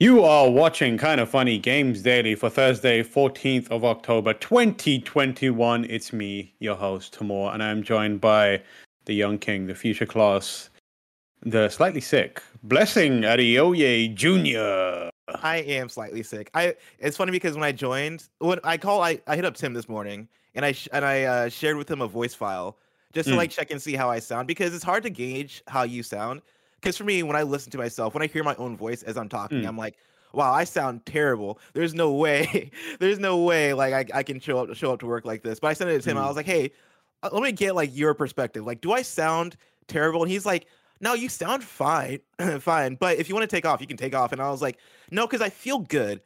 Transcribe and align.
You 0.00 0.24
are 0.24 0.50
watching 0.50 0.98
Kind 0.98 1.20
of 1.20 1.30
Funny 1.30 1.56
Games 1.56 2.02
Daily 2.02 2.34
for 2.34 2.50
Thursday, 2.50 3.02
14th 3.02 3.70
of 3.70 3.84
October, 3.84 4.34
2021. 4.34 5.84
It's 5.88 6.12
me, 6.12 6.52
your 6.58 6.74
host, 6.74 7.12
Tamoor, 7.14 7.52
and 7.54 7.62
I'm 7.62 7.82
joined 7.82 8.20
by 8.20 8.60
the 9.04 9.14
Young 9.14 9.38
King, 9.38 9.66
the 9.68 9.74
Future 9.74 10.04
Class, 10.04 10.68
the 11.42 11.68
slightly 11.68 12.00
sick, 12.00 12.42
Blessing 12.64 13.20
Adeoye 13.22 14.12
Jr. 14.14 15.10
I 15.42 15.58
am 15.58 15.88
slightly 15.88 16.22
sick. 16.24 16.50
I 16.54 16.74
it's 16.98 17.16
funny 17.16 17.30
because 17.30 17.54
when 17.54 17.62
I 17.64 17.70
joined, 17.72 18.28
when 18.40 18.58
I 18.64 18.76
call, 18.76 19.00
I, 19.00 19.20
I 19.28 19.36
hit 19.36 19.44
up 19.44 19.54
Tim 19.54 19.74
this 19.74 19.88
morning 19.88 20.28
and 20.56 20.64
I 20.64 20.72
sh- 20.72 20.88
and 20.92 21.04
I 21.04 21.22
uh, 21.22 21.48
shared 21.48 21.76
with 21.76 21.90
him 21.90 22.02
a 22.02 22.08
voice 22.08 22.34
file 22.34 22.78
just 23.12 23.28
to 23.28 23.34
Mm. 23.34 23.38
like 23.38 23.50
check 23.50 23.70
and 23.70 23.80
see 23.80 23.94
how 23.94 24.10
I 24.10 24.18
sound 24.18 24.48
because 24.48 24.74
it's 24.74 24.84
hard 24.84 25.02
to 25.04 25.10
gauge 25.10 25.62
how 25.68 25.84
you 25.84 26.02
sound. 26.02 26.42
Because 26.84 26.98
for 26.98 27.04
me, 27.04 27.22
when 27.22 27.34
I 27.34 27.42
listen 27.44 27.72
to 27.72 27.78
myself, 27.78 28.12
when 28.12 28.22
I 28.22 28.26
hear 28.26 28.44
my 28.44 28.54
own 28.56 28.76
voice 28.76 29.02
as 29.02 29.16
I'm 29.16 29.30
talking, 29.30 29.62
Mm. 29.62 29.68
I'm 29.68 29.78
like, 29.78 29.96
wow, 30.34 30.52
I 30.52 30.64
sound 30.64 31.06
terrible. 31.06 31.58
There's 31.72 31.94
no 31.94 32.12
way, 32.12 32.70
there's 33.00 33.18
no 33.18 33.38
way 33.38 33.72
like 33.72 33.94
I, 34.12 34.18
I 34.18 34.22
can 34.22 34.38
show 34.38 34.58
up 34.58 34.76
show 34.76 34.92
up 34.92 35.00
to 35.00 35.06
work 35.06 35.24
like 35.24 35.42
this. 35.42 35.58
But 35.58 35.68
I 35.68 35.72
sent 35.72 35.88
it 35.88 36.02
to 36.02 36.10
him. 36.10 36.18
I 36.18 36.20
Mm. 36.20 36.26
was 36.28 36.36
like, 36.36 36.44
hey, 36.44 36.72
uh, 37.22 37.30
let 37.32 37.42
me 37.42 37.52
get 37.52 37.74
like 37.74 37.96
your 37.96 38.12
perspective. 38.12 38.66
Like, 38.66 38.82
do 38.82 38.92
I 38.92 39.00
sound 39.00 39.56
terrible? 39.88 40.22
And 40.22 40.30
he's 40.30 40.44
like, 40.44 40.66
no, 41.00 41.14
you 41.14 41.30
sound 41.30 41.64
fine, 41.64 42.18
fine. 42.60 42.96
But 42.96 43.16
if 43.18 43.30
you 43.30 43.34
want 43.34 43.48
to 43.48 43.56
take 43.56 43.64
off, 43.64 43.80
you 43.80 43.86
can 43.86 43.96
take 43.96 44.14
off. 44.14 44.32
And 44.32 44.42
I 44.42 44.50
was 44.50 44.60
like, 44.60 44.78
no, 45.10 45.26
because 45.26 45.40
I 45.40 45.48
feel 45.48 45.78
good. 45.78 46.20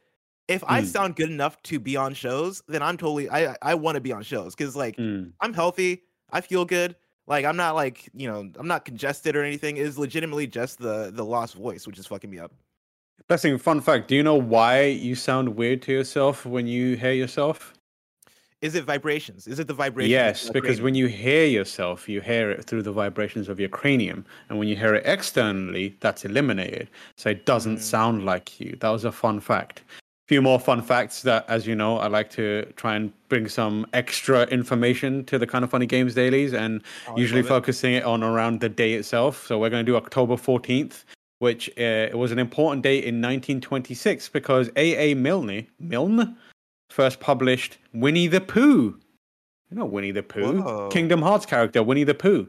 If 0.49 0.61
I 0.67 0.81
Mm. 0.81 0.85
sound 0.87 1.15
good 1.15 1.29
enough 1.29 1.61
to 1.63 1.79
be 1.79 1.95
on 1.95 2.13
shows, 2.15 2.63
then 2.67 2.81
I'm 2.81 2.97
totally 2.97 3.29
I 3.29 3.55
I 3.61 3.75
want 3.75 3.95
to 3.95 4.01
be 4.01 4.11
on 4.11 4.23
shows 4.23 4.55
because 4.55 4.75
like 4.75 4.97
Mm. 4.97 5.31
I'm 5.39 5.53
healthy. 5.53 6.03
I 6.31 6.41
feel 6.41 6.65
good. 6.65 6.97
Like 7.29 7.45
I'm 7.45 7.55
not 7.55 7.75
like 7.75 8.09
you 8.13 8.27
know 8.27 8.51
I'm 8.57 8.67
not 8.67 8.83
congested 8.83 9.35
or 9.35 9.43
anything. 9.43 9.77
It 9.77 9.85
is 9.85 9.97
legitimately 9.97 10.47
just 10.47 10.79
the 10.79 11.11
the 11.13 11.23
lost 11.23 11.53
voice, 11.53 11.85
which 11.87 11.99
is 11.99 12.07
fucking 12.07 12.29
me 12.29 12.39
up. 12.39 12.51
Blessing, 13.27 13.57
fun 13.59 13.79
fact 13.79 14.07
do 14.07 14.15
you 14.15 14.23
know 14.23 14.35
why 14.35 14.85
you 14.85 15.13
sound 15.15 15.55
weird 15.55 15.83
to 15.83 15.91
yourself 15.93 16.45
when 16.45 16.65
you 16.65 16.97
hear 16.97 17.13
yourself? 17.13 17.73
Is 18.61 18.75
it 18.75 18.83
vibrations? 18.83 19.47
Is 19.47 19.59
it 19.59 19.67
the 19.67 19.73
vibrations? 19.73 20.11
Yes, 20.11 20.49
because 20.49 20.81
when 20.81 20.93
you 20.93 21.07
hear 21.07 21.45
yourself, 21.45 22.09
you 22.09 22.19
hear 22.19 22.51
it 22.51 22.65
through 22.65 22.81
the 22.81 22.91
vibrations 22.91 23.47
of 23.47 23.57
your 23.57 23.69
cranium. 23.69 24.25
And 24.49 24.59
when 24.59 24.67
you 24.67 24.75
hear 24.75 24.95
it 24.95 25.03
externally, 25.05 25.95
that's 26.01 26.25
eliminated. 26.25 26.89
So 27.15 27.29
it 27.29 27.45
doesn't 27.45 27.77
Mm. 27.77 27.81
sound 27.81 28.25
like 28.25 28.59
you. 28.59 28.75
That 28.81 28.89
was 28.89 29.05
a 29.05 29.13
fun 29.13 29.39
fact. 29.39 29.83
Few 30.29 30.43
more 30.43 30.59
fun 30.59 30.79
facts 30.79 31.23
that, 31.23 31.43
as 31.49 31.65
you 31.65 31.73
know, 31.73 31.97
I 31.97 32.05
like 32.05 32.29
to 32.41 32.71
try 32.75 32.95
and 32.95 33.11
bring 33.29 33.47
some 33.49 33.87
extra 33.93 34.43
information 34.49 35.25
to 35.25 35.39
the 35.39 35.47
kind 35.47 35.63
of 35.63 35.71
funny 35.71 35.87
games 35.87 36.13
dailies 36.13 36.53
and 36.53 36.83
Oh, 37.07 37.17
usually 37.17 37.39
it. 37.39 37.47
focusing 37.47 37.95
it 37.95 38.03
on 38.03 38.21
around 38.23 38.59
the 38.61 38.69
day 38.69 38.93
itself. 38.93 39.47
So 39.47 39.57
we're 39.57 39.71
going 39.71 39.83
to 39.83 39.91
do 39.91 39.95
October 39.95 40.35
14th, 40.35 41.03
which 41.39 41.67
uh, 41.79 42.09
was 42.15 42.31
an 42.31 42.37
important 42.37 42.83
date 42.83 43.05
in 43.05 43.15
1926 43.15 44.29
because 44.29 44.69
A.A. 44.75 45.15
Milne, 45.15 45.65
Milne 45.79 46.37
first 46.91 47.19
published 47.19 47.79
Winnie 47.95 48.27
the 48.27 48.39
Pooh. 48.41 48.99
You 49.71 49.77
know 49.77 49.85
Winnie 49.85 50.11
the 50.11 50.21
Pooh, 50.21 50.61
Whoa. 50.61 50.89
Kingdom 50.89 51.23
Hearts 51.23 51.47
character 51.47 51.81
Winnie 51.81 52.03
the 52.03 52.13
Pooh. 52.13 52.47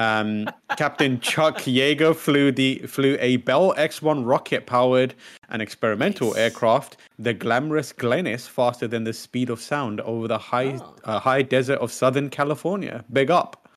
Um, 0.00 0.48
Captain 0.76 1.20
Chuck 1.20 1.58
Yeager 1.58 2.14
flew 2.16 2.52
the 2.52 2.78
flew 2.86 3.16
a 3.20 3.36
Bell 3.38 3.74
X-1 3.76 4.24
rocket-powered 4.24 5.14
and 5.50 5.60
experimental 5.60 6.28
Nice. 6.28 6.38
aircraft, 6.38 6.96
the 7.18 7.34
glamorous 7.34 7.92
Glennis, 7.92 8.48
faster 8.48 8.86
than 8.88 9.04
the 9.04 9.12
speed 9.12 9.50
of 9.50 9.60
sound 9.60 10.00
over 10.02 10.26
the 10.28 10.38
high 10.38 10.78
Oh. 10.80 10.94
uh, 11.04 11.18
high 11.18 11.42
desert 11.42 11.78
of 11.80 11.92
Southern 11.92 12.30
California. 12.30 13.04
Big 13.12 13.30
up. 13.30 13.68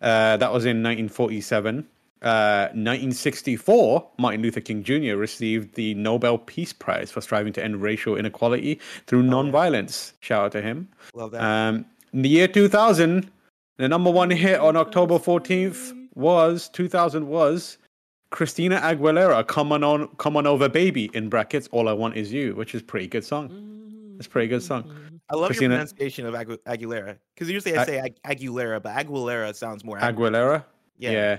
Uh, 0.00 0.36
that 0.38 0.52
was 0.52 0.64
in 0.64 0.82
1947. 0.82 1.86
Uh, 2.22 2.68
1964, 2.72 4.08
Martin 4.18 4.42
Luther 4.42 4.60
King 4.60 4.82
Jr. 4.82 5.16
received 5.16 5.74
the 5.74 5.94
Nobel 5.94 6.38
Peace 6.38 6.72
Prize 6.72 7.10
for 7.10 7.20
striving 7.20 7.52
to 7.54 7.62
end 7.62 7.82
racial 7.82 8.16
inequality 8.16 8.80
through 9.06 9.20
Oh, 9.20 9.24
yeah. 9.24 9.30
nonviolence. 9.30 10.12
Shout 10.20 10.44
out 10.46 10.52
to 10.52 10.62
him. 10.62 10.88
Love 11.14 11.32
that. 11.32 11.42
Um, 11.42 11.84
in 12.12 12.22
the 12.22 12.28
year 12.30 12.48
2000, 12.48 13.30
the 13.78 13.88
number 13.88 14.10
one 14.10 14.30
hit 14.30 14.58
on 14.60 14.76
October 14.76 15.18
14th 15.18 15.92
was 16.14 16.68
2000 16.70 17.26
was 17.28 17.78
Christina 18.30 18.78
Aguilera, 18.80 19.46
"Come 19.46 19.72
on, 19.72 20.08
Come 20.16 20.36
on 20.36 20.46
Over, 20.46 20.68
Baby" 20.68 21.10
in 21.14 21.28
brackets. 21.28 21.68
All 21.72 21.88
I 21.88 21.92
want 21.92 22.16
is 22.16 22.32
you, 22.32 22.54
which 22.54 22.74
is 22.74 22.82
a 22.82 22.84
pretty 22.84 23.06
good 23.06 23.24
song. 23.24 24.14
It's 24.18 24.26
a 24.26 24.30
pretty 24.30 24.48
good 24.48 24.62
song. 24.62 24.90
I 25.28 25.34
love 25.36 25.46
Christina- 25.46 25.74
your 25.74 25.84
pronunciation 25.86 26.26
of 26.26 26.34
Agu- 26.34 26.58
Aguilera 26.66 27.16
because 27.34 27.50
usually 27.50 27.76
I 27.76 27.84
say 27.84 27.98
Ag- 27.98 28.16
Aguilera, 28.24 28.82
but 28.82 28.94
Aguilera 28.96 29.54
sounds 29.54 29.84
more 29.84 29.98
accurate. 29.98 30.32
Aguilera. 30.32 30.64
Yeah. 30.98 31.10
Yeah. 31.10 31.38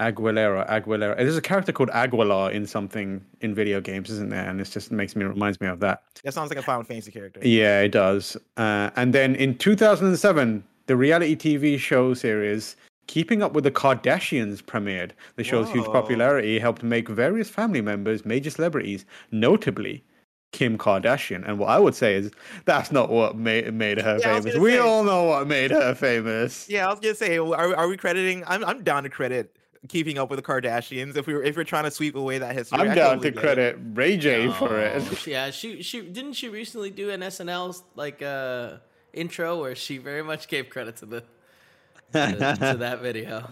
Aguilera, 0.00 0.68
Aguilera. 0.68 1.16
There's 1.16 1.36
a 1.36 1.40
character 1.42 1.72
called 1.72 1.90
Aguilar 1.90 2.52
in 2.52 2.66
something 2.66 3.24
in 3.40 3.54
video 3.54 3.80
games, 3.80 4.10
isn't 4.10 4.28
there? 4.30 4.48
And 4.48 4.60
it 4.60 4.64
just 4.70 4.92
makes 4.92 5.16
me 5.16 5.24
reminds 5.24 5.60
me 5.60 5.66
of 5.66 5.80
that. 5.80 6.02
That 6.22 6.34
sounds 6.34 6.50
like 6.50 6.58
a 6.58 6.62
Final 6.62 6.84
Fantasy 6.84 7.10
character. 7.10 7.40
Yeah, 7.42 7.80
it 7.80 7.88
does. 7.90 8.36
Uh, 8.56 8.90
and 8.96 9.12
then 9.12 9.34
in 9.34 9.56
2007, 9.56 10.62
the 10.88 10.96
reality 10.96 11.36
TV 11.36 11.78
show 11.78 12.14
series 12.14 12.74
Keeping 13.06 13.42
Up 13.42 13.52
with 13.52 13.64
the 13.64 13.70
Kardashians 13.70 14.62
premiered. 14.62 15.12
The 15.36 15.44
show's 15.44 15.70
huge 15.70 15.86
popularity 15.86 16.58
helped 16.58 16.82
make 16.82 17.08
various 17.08 17.48
family 17.48 17.80
members 17.80 18.26
major 18.26 18.50
celebrities, 18.50 19.06
notably 19.30 20.04
Kim 20.52 20.76
Kardashian. 20.76 21.46
And 21.48 21.58
what 21.58 21.68
I 21.68 21.78
would 21.78 21.94
say 21.94 22.14
is 22.16 22.30
that's 22.66 22.90
not 22.92 23.10
what 23.10 23.36
made, 23.36 23.72
made 23.72 23.98
her 24.00 24.18
Yeah, 24.20 24.40
famous. 24.40 24.56
We 24.58 24.72
say- 24.72 24.78
all 24.78 25.04
know 25.04 25.24
what 25.24 25.46
made 25.46 25.70
her 25.70 25.94
famous. 25.94 26.68
Yeah, 26.68 26.86
I 26.86 26.90
was 26.90 27.00
gonna 27.00 27.14
say, 27.14 27.38
are, 27.38 27.76
are 27.76 27.88
we 27.88 27.96
crediting? 27.96 28.44
I'm 28.46 28.64
I'm 28.64 28.82
down 28.82 29.04
to 29.04 29.08
credit 29.10 29.54
keeping 29.88 30.18
up 30.18 30.28
with 30.28 30.38
the 30.38 30.42
Kardashians 30.42 31.16
if 31.16 31.26
we 31.26 31.34
were 31.34 31.42
if 31.42 31.56
we're 31.56 31.64
trying 31.64 31.84
to 31.84 31.90
sweep 31.90 32.14
away 32.16 32.38
that 32.38 32.54
history. 32.54 32.78
I'm 32.80 32.90
I 32.90 32.94
down 32.94 33.20
totally 33.20 33.30
to 33.30 33.30
get 33.30 33.38
it. 33.58 33.74
credit 33.74 33.78
Ray 33.94 34.16
J 34.16 34.50
for 34.52 34.78
it. 34.78 35.02
Oh, 35.02 35.16
Yeah, 35.26 35.50
she 35.50 35.82
she 35.82 36.02
didn't 36.02 36.32
she 36.34 36.48
recently 36.48 36.90
do 36.90 37.10
an 37.10 37.20
SNL 37.20 37.80
like 37.94 38.20
uh 38.22 38.78
intro 39.12 39.60
where 39.60 39.74
she 39.74 39.98
very 39.98 40.22
much 40.22 40.48
gave 40.48 40.68
credit 40.68 40.96
to 40.96 41.06
the 41.06 41.20
to, 42.12 42.56
to 42.60 42.76
that 42.78 43.00
video. 43.00 43.48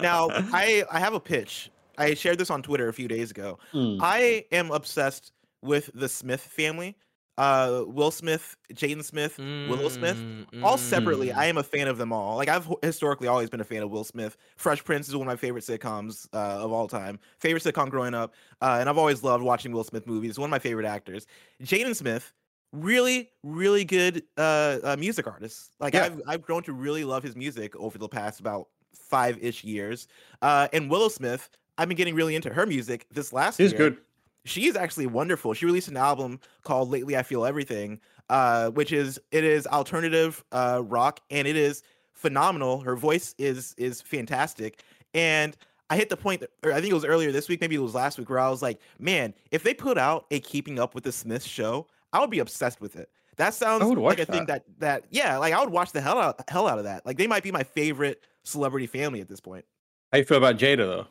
Now, 0.00 0.28
I 0.30 0.84
I 0.90 0.98
have 1.00 1.14
a 1.14 1.20
pitch. 1.20 1.70
I 1.98 2.14
shared 2.14 2.38
this 2.38 2.50
on 2.50 2.62
Twitter 2.62 2.88
a 2.88 2.92
few 2.92 3.08
days 3.08 3.30
ago. 3.30 3.58
Hmm. 3.72 3.96
I 4.00 4.44
am 4.52 4.70
obsessed 4.70 5.32
with 5.62 5.90
the 5.94 6.08
Smith 6.08 6.40
family. 6.40 6.96
Uh, 7.38 7.84
Will 7.86 8.10
Smith, 8.10 8.56
Jaden 8.72 9.04
Smith, 9.04 9.36
Willow 9.36 9.90
Smith. 9.90 10.16
Mm, 10.16 10.64
All 10.64 10.78
separately, 10.78 11.28
mm. 11.28 11.36
I 11.36 11.46
am 11.46 11.58
a 11.58 11.62
fan 11.62 11.86
of 11.86 11.98
them 11.98 12.10
all. 12.10 12.36
Like 12.36 12.48
I've 12.48 12.66
historically 12.82 13.28
always 13.28 13.50
been 13.50 13.60
a 13.60 13.64
fan 13.64 13.82
of 13.82 13.90
Will 13.90 14.04
Smith. 14.04 14.38
Fresh 14.56 14.84
Prince 14.84 15.06
is 15.08 15.14
one 15.14 15.26
of 15.26 15.32
my 15.32 15.36
favorite 15.36 15.62
sitcoms 15.62 16.28
uh, 16.32 16.64
of 16.64 16.72
all 16.72 16.88
time. 16.88 17.18
Favorite 17.38 17.62
sitcom 17.62 17.90
growing 17.90 18.14
up, 18.14 18.32
uh, 18.62 18.78
and 18.80 18.88
I've 18.88 18.96
always 18.96 19.22
loved 19.22 19.44
watching 19.44 19.72
Will 19.72 19.84
Smith 19.84 20.06
movies. 20.06 20.38
One 20.38 20.48
of 20.48 20.50
my 20.50 20.58
favorite 20.58 20.86
actors. 20.86 21.26
Jaden 21.62 21.94
Smith, 21.94 22.32
really, 22.76 23.30
really 23.42 23.84
good 23.84 24.22
uh, 24.36 24.78
uh, 24.84 24.96
music 24.98 25.26
artist. 25.26 25.72
Like 25.80 25.94
Yeah. 25.94 26.04
I've 26.04 26.22
I've 26.26 26.42
grown 26.42 26.62
to 26.64 26.72
really 26.72 27.04
love 27.04 27.22
his 27.22 27.36
music 27.36 27.74
over 27.76 27.98
the 27.98 28.08
past 28.08 28.40
about 28.40 28.68
five 28.94 29.38
ish 29.42 29.64
years. 29.64 30.08
Uh, 30.42 30.68
and 30.72 30.90
Willow 30.90 31.08
Smith, 31.08 31.48
I've 31.78 31.88
been 31.88 31.96
getting 31.96 32.14
really 32.14 32.34
into 32.34 32.52
her 32.52 32.66
music 32.66 33.06
this 33.10 33.32
last 33.32 33.56
She's 33.58 33.72
year 33.72 33.78
good. 33.78 33.98
she's 34.44 34.76
actually 34.76 35.06
wonderful. 35.06 35.54
She 35.54 35.66
released 35.66 35.88
an 35.88 35.96
album 35.96 36.40
called 36.62 36.90
Lately 36.90 37.16
I 37.16 37.22
Feel 37.22 37.44
Everything, 37.46 38.00
uh, 38.30 38.70
which 38.70 38.92
is 38.92 39.20
it 39.30 39.44
is 39.44 39.66
alternative 39.66 40.44
uh, 40.52 40.82
rock 40.84 41.20
and 41.30 41.46
it 41.46 41.56
is 41.56 41.82
phenomenal. 42.14 42.80
Her 42.80 42.96
voice 42.96 43.34
is 43.38 43.74
is 43.78 44.00
fantastic. 44.00 44.82
And 45.14 45.56
I 45.88 45.96
hit 45.96 46.08
the 46.08 46.16
point, 46.16 46.40
that- 46.40 46.50
or 46.64 46.72
I 46.72 46.80
think 46.80 46.90
it 46.90 46.94
was 46.94 47.04
earlier 47.04 47.30
this 47.30 47.48
week, 47.48 47.60
maybe 47.60 47.76
it 47.76 47.80
was 47.80 47.94
last 47.94 48.18
week, 48.18 48.28
where 48.28 48.40
I 48.40 48.48
was 48.50 48.60
like, 48.60 48.80
man, 48.98 49.32
if 49.52 49.62
they 49.62 49.72
put 49.72 49.98
out 49.98 50.26
a 50.32 50.40
Keeping 50.40 50.80
Up 50.80 50.94
with 50.96 51.04
the 51.04 51.12
Smiths 51.12 51.46
show, 51.46 51.86
I 52.16 52.20
would 52.20 52.30
be 52.30 52.38
obsessed 52.40 52.80
with 52.80 52.96
it. 52.96 53.10
That 53.36 53.52
sounds 53.54 53.84
like 53.84 54.18
a 54.18 54.24
thing 54.26 54.46
that 54.46 54.64
that 54.78 55.04
yeah, 55.10 55.36
like 55.38 55.52
I 55.52 55.60
would 55.60 55.68
watch 55.70 55.92
the 55.92 56.00
hell 56.00 56.18
out 56.18 56.40
hell 56.48 56.66
out 56.66 56.78
of 56.78 56.84
that. 56.84 57.04
Like 57.04 57.18
they 57.18 57.26
might 57.26 57.42
be 57.42 57.52
my 57.52 57.62
favorite 57.62 58.22
celebrity 58.44 58.86
family 58.86 59.20
at 59.20 59.28
this 59.28 59.40
point. 59.40 59.64
How 60.12 60.18
you 60.18 60.24
feel 60.24 60.38
about 60.38 60.56
Jada 60.56 60.78
though? 60.78 61.06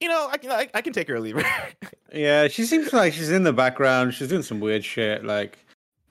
you 0.00 0.08
know, 0.08 0.28
I 0.30 0.36
can 0.38 0.50
I, 0.50 0.68
I 0.74 0.82
can 0.82 0.92
take 0.92 1.08
her 1.08 1.16
or 1.16 1.20
leave 1.20 1.36
her. 1.40 1.68
Yeah, 2.12 2.48
she 2.48 2.64
seems 2.64 2.92
like 2.94 3.12
she's 3.12 3.30
in 3.30 3.42
the 3.42 3.52
background. 3.52 4.14
She's 4.14 4.28
doing 4.28 4.42
some 4.42 4.60
weird 4.60 4.84
shit. 4.84 5.24
Like, 5.24 5.58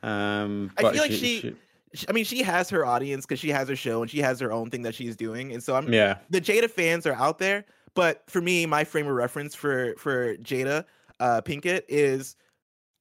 um, 0.04 0.70
I 0.78 0.82
feel 0.92 1.02
like 1.02 1.12
she- 1.12 1.56
She- 1.94 2.06
I 2.10 2.12
mean, 2.12 2.26
she 2.26 2.44
has 2.44 2.70
her 2.72 2.86
audience 2.86 3.26
because 3.26 3.40
she 3.40 3.50
has 3.50 3.70
her 3.70 3.76
show 3.78 4.02
and 4.02 4.12
she 4.12 4.20
has 4.20 4.38
her 4.42 4.52
own 4.52 4.70
thing 4.70 4.82
that 4.82 4.94
she's 4.94 5.16
doing, 5.16 5.54
and 5.54 5.64
so 5.64 5.74
I'm 5.76 5.92
yeah, 5.92 6.18
the 6.30 6.42
Jada 6.42 6.70
fans 6.70 7.08
are 7.08 7.14
out 7.14 7.40
there. 7.40 7.64
But 7.94 8.24
for 8.30 8.42
me, 8.42 8.66
my 8.66 8.84
frame 8.84 9.08
of 9.08 9.14
reference 9.14 9.56
for 9.56 9.96
for 9.98 10.36
Jada 10.38 10.84
uh, 11.22 11.40
Pinkett 11.42 11.84
is 11.88 12.36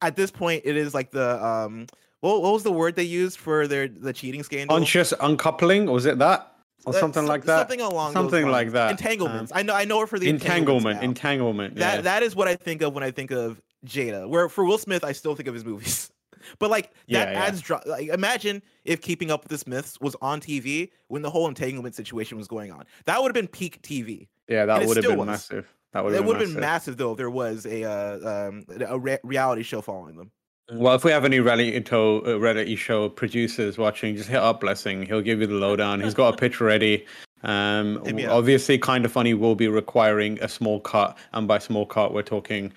at 0.04 0.16
this 0.16 0.30
point 0.30 0.62
it 0.64 0.76
is 0.76 0.94
like 0.94 1.10
the 1.10 1.44
um 1.44 1.86
what, 2.20 2.40
what 2.42 2.52
was 2.52 2.62
the 2.62 2.72
word 2.72 2.96
they 2.96 3.02
used 3.04 3.38
for 3.38 3.66
their 3.66 3.88
the 3.88 4.12
cheating 4.12 4.42
scandal? 4.42 4.76
conscious 4.76 5.12
uncoupling, 5.20 5.88
or 5.88 5.94
was 5.94 6.06
it 6.06 6.18
that, 6.18 6.54
or 6.86 6.92
something 6.94 7.24
so- 7.24 7.28
like 7.28 7.44
that? 7.44 7.58
Something 7.58 7.80
along 7.82 8.14
those 8.14 8.22
Something 8.22 8.48
like 8.48 8.72
that. 8.72 8.90
Entanglements. 8.92 9.52
Um, 9.52 9.58
I 9.58 9.62
know. 9.62 9.74
I 9.74 9.84
know 9.84 10.00
her 10.00 10.06
for 10.06 10.18
the 10.18 10.28
entanglement, 10.30 11.02
entanglement. 11.02 11.76
That 11.76 12.04
that 12.04 12.22
is 12.22 12.34
what 12.34 12.48
I 12.48 12.56
think 12.56 12.80
of 12.82 12.94
when 12.94 13.04
I 13.04 13.10
think 13.10 13.30
of 13.30 13.60
Jada. 13.86 14.26
Where 14.28 14.48
for 14.48 14.64
Will 14.64 14.78
Smith, 14.78 15.04
I 15.04 15.12
still 15.12 15.34
think 15.34 15.48
of 15.48 15.54
his 15.54 15.64
movies. 15.64 16.10
But 16.58 16.68
like 16.70 16.90
that 16.92 16.92
Yeah, 17.06 17.30
yeah. 17.32 17.44
adds 17.46 17.62
dra- 17.62 17.80
like 17.86 18.08
imagine 18.08 18.60
if 18.84 19.00
Keeping 19.00 19.30
Up 19.30 19.42
with 19.44 19.48
the 19.50 19.56
Smiths 19.56 19.98
was 20.02 20.14
on 20.20 20.40
TV 20.42 20.90
when 21.08 21.22
the 21.22 21.30
whole 21.30 21.48
entanglement 21.48 21.94
situation 21.94 22.36
was 22.36 22.48
going 22.48 22.70
on. 22.70 22.84
That 23.06 23.22
would 23.22 23.28
have 23.28 23.34
been 23.34 23.48
peak 23.48 23.80
TV. 23.80 24.28
yeah, 24.46 24.66
that 24.66 24.86
would 24.86 24.98
have 24.98 25.06
been 25.06 25.16
was. 25.16 25.26
massive. 25.26 25.72
That 25.94 26.04
would 26.04 26.12
It 26.12 26.16
have 26.16 26.26
would 26.26 26.34
been 26.34 26.40
have 26.40 26.48
been 26.54 26.60
massive. 26.60 26.60
massive 26.60 26.96
though 26.98 27.12
if 27.12 27.16
there 27.18 27.30
was 27.30 27.66
a 27.66 27.84
uh, 27.84 28.48
um, 28.48 28.64
a 28.86 28.98
re- 28.98 29.18
reality 29.22 29.62
show 29.62 29.80
following 29.80 30.16
them. 30.16 30.30
Well, 30.72 30.94
if 30.94 31.04
we 31.04 31.10
have 31.12 31.24
any 31.24 31.40
reality 31.40 31.82
show, 31.84 32.20
uh, 32.20 32.76
show 32.76 33.08
producers 33.10 33.78
watching, 33.78 34.16
just 34.16 34.28
hit 34.28 34.38
up 34.38 34.60
Blessing. 34.60 35.06
He'll 35.06 35.20
give 35.20 35.40
you 35.40 35.46
the 35.46 35.54
lowdown. 35.54 36.00
He's 36.00 36.14
got 36.14 36.34
a 36.34 36.36
pitch 36.36 36.60
ready. 36.60 37.06
Um, 37.42 38.02
Hit 38.04 38.14
me 38.14 38.24
up. 38.24 38.32
obviously, 38.32 38.78
kind 38.78 39.04
of 39.04 39.12
funny 39.12 39.34
will 39.34 39.54
be 39.54 39.68
requiring 39.68 40.38
a 40.42 40.48
small 40.48 40.80
cut, 40.80 41.16
and 41.32 41.46
by 41.46 41.58
small 41.58 41.84
cut, 41.86 42.12
we're 42.14 42.22
talking 42.22 42.72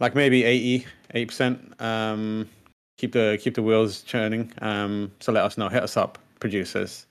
like 0.00 0.14
maybe 0.14 0.42
80 0.44 0.86
percent. 1.26 1.74
Um, 1.80 2.48
keep 2.96 3.12
the 3.12 3.38
keep 3.40 3.54
the 3.54 3.62
wheels 3.62 4.02
churning. 4.02 4.50
Um, 4.60 5.12
so 5.20 5.30
let 5.30 5.44
us 5.44 5.56
know. 5.58 5.68
Hit 5.68 5.82
us 5.84 5.96
up, 5.96 6.18
producers. 6.40 7.06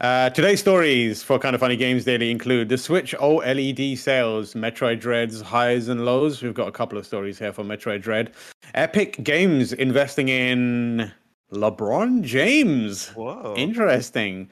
Uh, 0.00 0.30
today's 0.30 0.60
stories 0.60 1.22
for 1.22 1.38
Kind 1.38 1.54
of 1.54 1.60
Funny 1.60 1.76
Games 1.76 2.06
Daily 2.06 2.30
include 2.30 2.70
the 2.70 2.78
Switch 2.78 3.14
OLED 3.18 3.98
sales, 3.98 4.54
Metroid 4.54 4.98
Dread's 4.98 5.42
highs 5.42 5.88
and 5.88 6.06
lows. 6.06 6.42
We've 6.42 6.54
got 6.54 6.68
a 6.68 6.72
couple 6.72 6.96
of 6.96 7.04
stories 7.04 7.38
here 7.38 7.52
for 7.52 7.64
Metroid 7.64 8.00
Dread. 8.00 8.32
Epic 8.72 9.22
Games 9.22 9.74
investing 9.74 10.30
in 10.30 11.12
LeBron 11.52 12.22
James. 12.22 13.08
Whoa! 13.10 13.54
Interesting. 13.58 14.48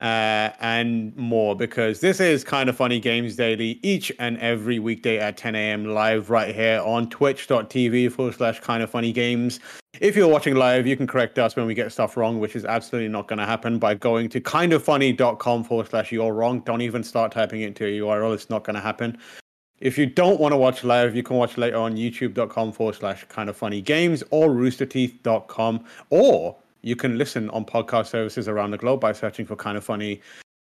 Uh, 0.00 0.54
and 0.60 1.16
more 1.16 1.56
because 1.56 1.98
this 1.98 2.20
is 2.20 2.44
kind 2.44 2.68
of 2.68 2.76
funny 2.76 3.00
games 3.00 3.34
daily 3.34 3.80
each 3.82 4.12
and 4.20 4.38
every 4.38 4.78
weekday 4.78 5.18
at 5.18 5.36
10 5.36 5.56
a.m. 5.56 5.86
live 5.86 6.30
right 6.30 6.54
here 6.54 6.80
on 6.84 7.10
twitch.tv 7.10 8.12
forward 8.12 8.34
slash 8.34 8.60
kind 8.60 8.80
of 8.80 8.88
funny 8.88 9.12
games. 9.12 9.58
If 10.00 10.14
you're 10.14 10.28
watching 10.28 10.54
live, 10.54 10.86
you 10.86 10.96
can 10.96 11.08
correct 11.08 11.36
us 11.40 11.56
when 11.56 11.66
we 11.66 11.74
get 11.74 11.90
stuff 11.90 12.16
wrong, 12.16 12.38
which 12.38 12.54
is 12.54 12.64
absolutely 12.64 13.08
not 13.08 13.26
going 13.26 13.40
to 13.40 13.46
happen 13.46 13.80
by 13.80 13.94
going 13.94 14.28
to 14.28 14.40
kindoffunny.com 14.40 15.64
forward 15.64 15.88
slash 15.88 16.12
you're 16.12 16.32
wrong. 16.32 16.60
Don't 16.60 16.82
even 16.82 17.02
start 17.02 17.32
typing 17.32 17.62
it 17.62 17.66
into 17.66 17.84
a 17.84 17.98
URL. 17.98 18.32
It's 18.34 18.48
not 18.48 18.62
going 18.62 18.76
to 18.76 18.80
happen. 18.80 19.18
If 19.80 19.98
you 19.98 20.06
don't 20.06 20.40
want 20.40 20.52
to 20.52 20.56
watch 20.56 20.84
live, 20.84 21.16
you 21.16 21.24
can 21.24 21.36
watch 21.36 21.56
later 21.56 21.76
on 21.76 21.96
youtube.com 21.96 22.72
forward 22.72 22.96
slash 22.96 23.24
kind 23.24 23.48
of 23.48 23.56
funny 23.56 23.80
games 23.80 24.22
or 24.30 24.48
roosterteeth.com 24.48 25.84
or 26.10 26.56
you 26.82 26.96
can 26.96 27.18
listen 27.18 27.50
on 27.50 27.64
podcast 27.64 28.06
services 28.06 28.48
around 28.48 28.70
the 28.70 28.78
globe 28.78 29.00
by 29.00 29.12
searching 29.12 29.46
for 29.46 29.56
kind 29.56 29.76
of 29.76 29.84
funny 29.84 30.20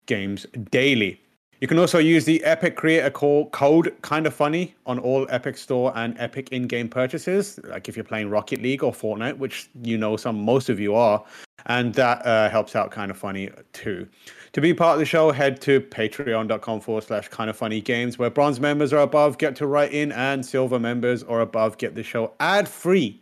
games 0.06 0.46
daily. 0.72 1.22
You 1.60 1.68
can 1.68 1.80
also 1.80 1.98
use 1.98 2.24
the 2.24 2.44
Epic 2.44 2.76
Creator 2.76 3.10
code 3.10 3.96
kind 4.04 4.28
of 4.28 4.34
funny 4.34 4.76
on 4.86 5.00
all 5.00 5.26
Epic 5.32 5.58
Store 5.58 5.92
and 5.96 6.16
Epic 6.20 6.50
in-game 6.52 6.88
purchases, 6.88 7.60
like 7.64 7.90
if 7.90 7.98
you're 7.98 8.04
playing 8.04 8.30
Rocket 8.30 8.62
League 8.62 8.84
or 8.84 8.92
Fortnite, 8.92 9.40
which 9.40 9.68
you 9.82 9.98
know 9.98 10.18
some 10.18 10.40
most 10.40 10.70
of 10.70 10.80
you 10.80 10.94
are, 10.94 11.24
and 11.66 11.96
that 11.96 12.24
uh, 12.28 12.48
helps 12.50 12.76
out 12.76 12.92
kind 12.92 13.10
of 13.10 13.18
funny 13.18 13.50
too. 13.74 14.08
To 14.54 14.62
be 14.62 14.72
part 14.72 14.94
of 14.94 15.00
the 15.00 15.06
show, 15.06 15.32
head 15.32 15.60
to 15.62 15.82
patreon.com 15.82 16.80
forward 16.80 17.06
slash 17.06 17.28
kind 17.30 17.50
of 17.50 17.58
funny 17.58 17.82
games, 17.82 18.20
where 18.20 18.30
bronze 18.30 18.60
members 18.60 18.94
are 18.94 19.02
above, 19.02 19.40
get 19.40 19.56
to 19.56 19.66
write 19.66 19.94
in, 19.94 20.12
and 20.12 20.46
silver 20.46 20.80
members 20.80 21.24
are 21.24 21.42
above, 21.42 21.80
get 21.80 21.96
the 21.96 22.04
show 22.04 22.34
ad 22.40 22.68
free, 22.68 23.20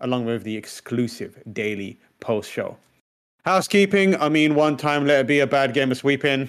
along 0.00 0.26
with 0.26 0.42
the 0.42 0.54
exclusive 0.54 1.42
daily 1.54 1.98
post 2.20 2.50
show. 2.50 2.76
Housekeeping, 3.44 4.16
I 4.16 4.28
mean, 4.28 4.54
one 4.54 4.76
time 4.76 5.06
let 5.06 5.20
it 5.20 5.26
be 5.26 5.40
a 5.40 5.46
bad 5.46 5.72
game 5.72 5.90
of 5.90 5.96
sweeping. 5.96 6.48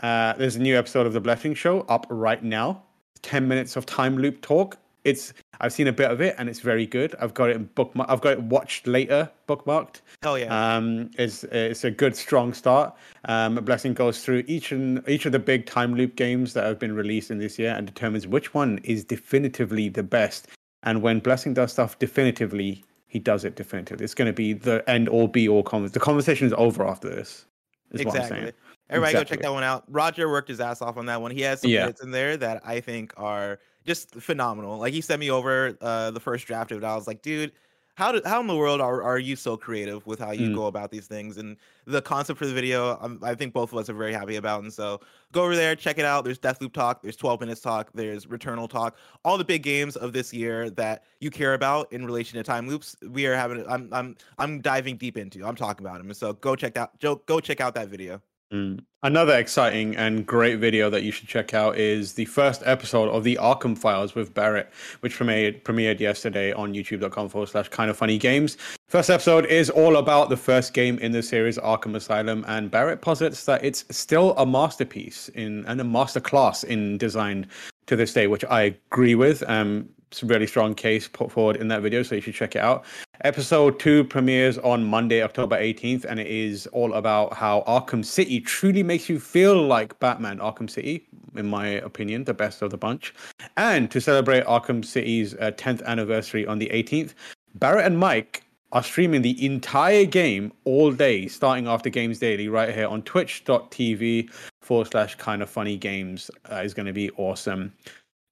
Uh, 0.00 0.34
there's 0.34 0.56
a 0.56 0.60
new 0.60 0.76
episode 0.76 1.06
of 1.06 1.12
The 1.12 1.20
Blessing 1.20 1.54
Show 1.54 1.80
up 1.82 2.06
right 2.08 2.42
now. 2.42 2.82
10 3.22 3.48
minutes 3.48 3.76
of 3.76 3.86
time 3.86 4.18
loop 4.18 4.40
talk. 4.40 4.78
It's 5.04 5.32
I've 5.60 5.72
seen 5.72 5.86
a 5.86 5.92
bit 5.92 6.10
of 6.10 6.20
it 6.20 6.34
and 6.36 6.48
it's 6.48 6.58
very 6.58 6.84
good. 6.84 7.14
I've 7.20 7.32
got 7.32 7.50
it 7.50 7.56
in 7.56 7.64
bookmark. 7.76 8.10
I've 8.10 8.20
got 8.20 8.32
it 8.32 8.42
watched 8.42 8.88
later 8.88 9.30
bookmarked. 9.48 10.00
Hell 10.22 10.36
yeah! 10.36 10.76
Um, 10.76 11.12
it's 11.16 11.44
it's 11.44 11.84
a 11.84 11.92
good 11.92 12.16
strong 12.16 12.52
start. 12.52 12.92
Um, 13.26 13.54
Blessing 13.54 13.94
goes 13.94 14.24
through 14.24 14.42
each 14.48 14.72
and 14.72 15.08
each 15.08 15.24
of 15.24 15.30
the 15.30 15.38
big 15.38 15.64
time 15.64 15.94
loop 15.94 16.16
games 16.16 16.54
that 16.54 16.64
have 16.64 16.80
been 16.80 16.92
released 16.92 17.30
in 17.30 17.38
this 17.38 17.56
year 17.56 17.72
and 17.72 17.86
determines 17.86 18.26
which 18.26 18.52
one 18.52 18.78
is 18.82 19.04
definitively 19.04 19.88
the 19.88 20.02
best. 20.02 20.48
And 20.82 21.02
when 21.02 21.20
Blessing 21.20 21.54
does 21.54 21.72
stuff 21.72 21.96
definitively, 22.00 22.84
he 23.16 23.20
does 23.20 23.46
it 23.46 23.56
definitively. 23.56 24.04
It's 24.04 24.12
going 24.12 24.26
to 24.26 24.34
be 24.34 24.52
the 24.52 24.84
end 24.90 25.08
all 25.08 25.26
be 25.26 25.48
all. 25.48 25.62
Con- 25.62 25.86
the 25.88 25.98
conversation 25.98 26.46
is 26.46 26.52
over 26.58 26.86
after 26.86 27.08
this. 27.08 27.46
Is 27.92 28.04
what 28.04 28.14
I'm 28.14 28.22
exactly. 28.22 28.52
Everybody 28.90 29.14
go 29.14 29.24
check 29.24 29.40
that 29.40 29.52
one 29.54 29.62
out. 29.64 29.84
Roger 29.88 30.28
worked 30.28 30.48
his 30.48 30.60
ass 30.60 30.82
off 30.82 30.98
on 30.98 31.06
that 31.06 31.22
one. 31.22 31.30
He 31.30 31.40
has 31.40 31.62
some 31.62 31.70
Yeah. 31.70 31.86
bits 31.86 32.02
in 32.02 32.10
there 32.10 32.36
that 32.36 32.60
I 32.66 32.80
think 32.80 33.14
are 33.16 33.58
just 33.86 34.14
phenomenal. 34.16 34.76
Like 34.76 34.92
he 34.92 35.00
sent 35.00 35.18
me 35.18 35.30
over 35.30 35.78
uh, 35.80 36.10
the 36.10 36.20
first 36.20 36.46
draft 36.46 36.72
of 36.72 36.78
it. 36.82 36.84
I 36.84 36.94
was 36.94 37.06
like, 37.06 37.22
dude, 37.22 37.52
how 37.96 38.12
do, 38.12 38.20
how 38.26 38.40
in 38.40 38.46
the 38.46 38.54
world 38.54 38.80
are, 38.80 39.02
are 39.02 39.18
you 39.18 39.36
so 39.36 39.56
creative 39.56 40.06
with 40.06 40.18
how 40.18 40.30
you 40.30 40.50
Mm. 40.50 40.54
go 40.54 40.66
about 40.66 40.90
these 40.90 41.06
things? 41.06 41.38
And 41.38 41.56
the 41.86 42.02
concept 42.02 42.38
for 42.38 42.44
the 42.46 42.52
video, 42.52 42.98
um, 43.00 43.18
I 43.22 43.34
think 43.34 43.54
both 43.54 43.72
of 43.72 43.78
us 43.78 43.88
are 43.88 43.94
very 43.94 44.12
happy 44.12 44.36
about. 44.36 44.62
And 44.62 44.72
so 44.72 45.00
go 45.32 45.44
over 45.44 45.56
there, 45.56 45.74
check 45.74 45.98
it 45.98 46.04
out. 46.04 46.22
There's 46.24 46.38
Deathloop 46.38 46.74
talk, 46.74 47.02
there's 47.02 47.16
12 47.16 47.40
minutes 47.40 47.62
talk, 47.62 47.90
there's 47.94 48.26
Returnal 48.26 48.68
talk, 48.68 48.96
all 49.24 49.38
the 49.38 49.44
big 49.44 49.62
games 49.62 49.96
of 49.96 50.12
this 50.12 50.32
year 50.32 50.68
that 50.70 51.04
you 51.20 51.30
care 51.30 51.54
about 51.54 51.90
in 51.90 52.04
relation 52.04 52.36
to 52.36 52.42
time 52.42 52.68
loops. 52.68 52.96
We 53.08 53.26
are 53.26 53.34
having, 53.34 53.66
I'm 53.66 53.88
I'm 53.92 54.16
I'm 54.38 54.60
diving 54.60 54.98
deep 54.98 55.16
into. 55.16 55.44
I'm 55.46 55.56
talking 55.56 55.86
about 55.86 55.96
them. 55.98 56.08
And 56.08 56.16
so 56.16 56.34
go 56.34 56.54
check 56.54 56.76
out, 56.76 57.00
go 57.00 57.16
go 57.26 57.40
check 57.40 57.62
out 57.62 57.74
that 57.76 57.88
video. 57.88 58.20
Mm. 58.52 58.84
Another 59.02 59.36
exciting 59.36 59.96
and 59.96 60.26
great 60.26 60.58
video 60.58 60.88
that 60.90 61.02
you 61.02 61.12
should 61.12 61.28
check 61.28 61.54
out 61.54 61.76
is 61.76 62.14
the 62.14 62.24
first 62.26 62.62
episode 62.64 63.08
of 63.08 63.24
the 63.24 63.36
Arkham 63.40 63.76
Files 63.76 64.14
with 64.14 64.34
Barrett, 64.34 64.72
which 65.00 65.18
premiered, 65.18 65.62
premiered 65.62 66.00
yesterday 66.00 66.52
on 66.52 66.72
youtube.com 66.72 67.28
forward 67.28 67.48
slash 67.48 67.68
kind 67.68 67.90
of 67.90 67.96
funny 67.96 68.18
games. 68.18 68.56
First 68.88 69.10
episode 69.10 69.46
is 69.46 69.68
all 69.68 69.96
about 69.96 70.28
the 70.28 70.36
first 70.36 70.74
game 70.74 70.98
in 70.98 71.12
the 71.12 71.22
series, 71.22 71.58
Arkham 71.58 71.94
Asylum, 71.96 72.44
and 72.48 72.70
Barrett 72.70 73.00
posits 73.00 73.44
that 73.46 73.64
it's 73.64 73.84
still 73.90 74.32
a 74.36 74.46
masterpiece 74.46 75.28
in 75.30 75.64
and 75.66 75.80
a 75.80 75.84
masterclass 75.84 76.62
in 76.64 76.98
design 76.98 77.48
to 77.86 77.96
this 77.96 78.12
day, 78.12 78.26
which 78.26 78.44
I 78.44 78.62
agree 78.90 79.14
with. 79.14 79.42
Um, 79.48 79.88
really 80.22 80.46
strong 80.46 80.74
case 80.74 81.08
put 81.08 81.30
forward 81.30 81.56
in 81.56 81.68
that 81.68 81.82
video, 81.82 82.02
so 82.02 82.14
you 82.14 82.20
should 82.20 82.34
check 82.34 82.56
it 82.56 82.62
out. 82.62 82.84
Episode 83.22 83.78
two 83.78 84.04
premieres 84.04 84.58
on 84.58 84.84
Monday, 84.84 85.22
October 85.22 85.56
18th, 85.56 86.04
and 86.04 86.20
it 86.20 86.26
is 86.26 86.66
all 86.68 86.94
about 86.94 87.34
how 87.34 87.64
Arkham 87.66 88.04
City 88.04 88.40
truly 88.40 88.82
makes 88.82 89.08
you 89.08 89.18
feel 89.18 89.62
like 89.62 89.98
Batman 89.98 90.38
Arkham 90.38 90.68
City, 90.68 91.06
in 91.34 91.46
my 91.46 91.66
opinion, 91.66 92.24
the 92.24 92.34
best 92.34 92.62
of 92.62 92.70
the 92.70 92.76
bunch. 92.76 93.14
And 93.56 93.90
to 93.90 94.00
celebrate 94.00 94.44
Arkham 94.44 94.84
City's 94.84 95.34
uh, 95.34 95.52
10th 95.56 95.84
anniversary 95.84 96.46
on 96.46 96.58
the 96.58 96.68
18th, 96.68 97.14
Barrett 97.54 97.86
and 97.86 97.98
Mike 97.98 98.42
are 98.72 98.82
streaming 98.82 99.22
the 99.22 99.44
entire 99.44 100.04
game 100.04 100.52
all 100.64 100.92
day, 100.92 101.28
starting 101.28 101.66
after 101.66 101.88
Games 101.88 102.18
Daily, 102.18 102.48
right 102.48 102.74
here 102.74 102.86
on 102.86 103.02
twitch.tv 103.02 104.30
forward 104.60 104.88
slash 104.90 105.14
kind 105.14 105.40
of 105.40 105.48
funny 105.48 105.76
games. 105.76 106.30
Uh, 106.50 106.56
is 106.56 106.74
going 106.74 106.86
to 106.86 106.92
be 106.92 107.10
awesome. 107.12 107.72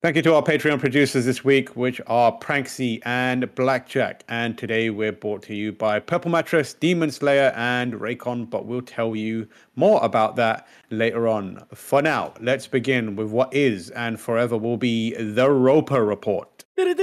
Thank 0.05 0.17
you 0.17 0.23
to 0.25 0.35
our 0.35 0.43
Patreon 0.43 0.81
producers 0.81 1.25
this 1.25 1.45
week, 1.45 1.77
which 1.77 1.99
are 2.07 2.39
Pranksy 2.39 3.01
and 3.07 3.55
Blackjack. 3.55 4.23
And 4.29 4.59
today 4.59 4.91
we're 4.91 5.13
brought 5.13 5.45
to 5.45 5.55
you 5.55 5.73
by 5.73 5.99
Purple 5.99 6.31
Mattress, 6.31 6.75
Demon 6.75 7.11
Slayer, 7.11 7.55
and 7.57 7.95
Raycon, 7.95 8.51
but 8.51 8.67
we'll 8.67 8.83
tell 8.83 9.17
you 9.17 9.49
more 9.77 10.05
about 10.05 10.37
that 10.37 10.69
later 10.91 11.27
on. 11.27 11.65
For 11.73 12.03
now, 12.03 12.35
let's 12.39 12.67
begin 12.67 13.17
with 13.17 13.31
what 13.31 13.55
is 13.55 13.89
and 13.89 14.21
forever 14.21 14.59
will 14.59 14.77
be 14.77 15.15
the 15.15 15.51
Roper 15.51 16.05
Report. 16.05 16.67
It 16.77 17.01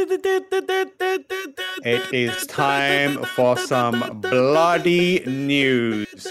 is 2.13 2.46
time 2.46 3.24
for 3.36 3.58
some 3.58 4.22
bloody 4.22 5.24
news. 5.25 6.27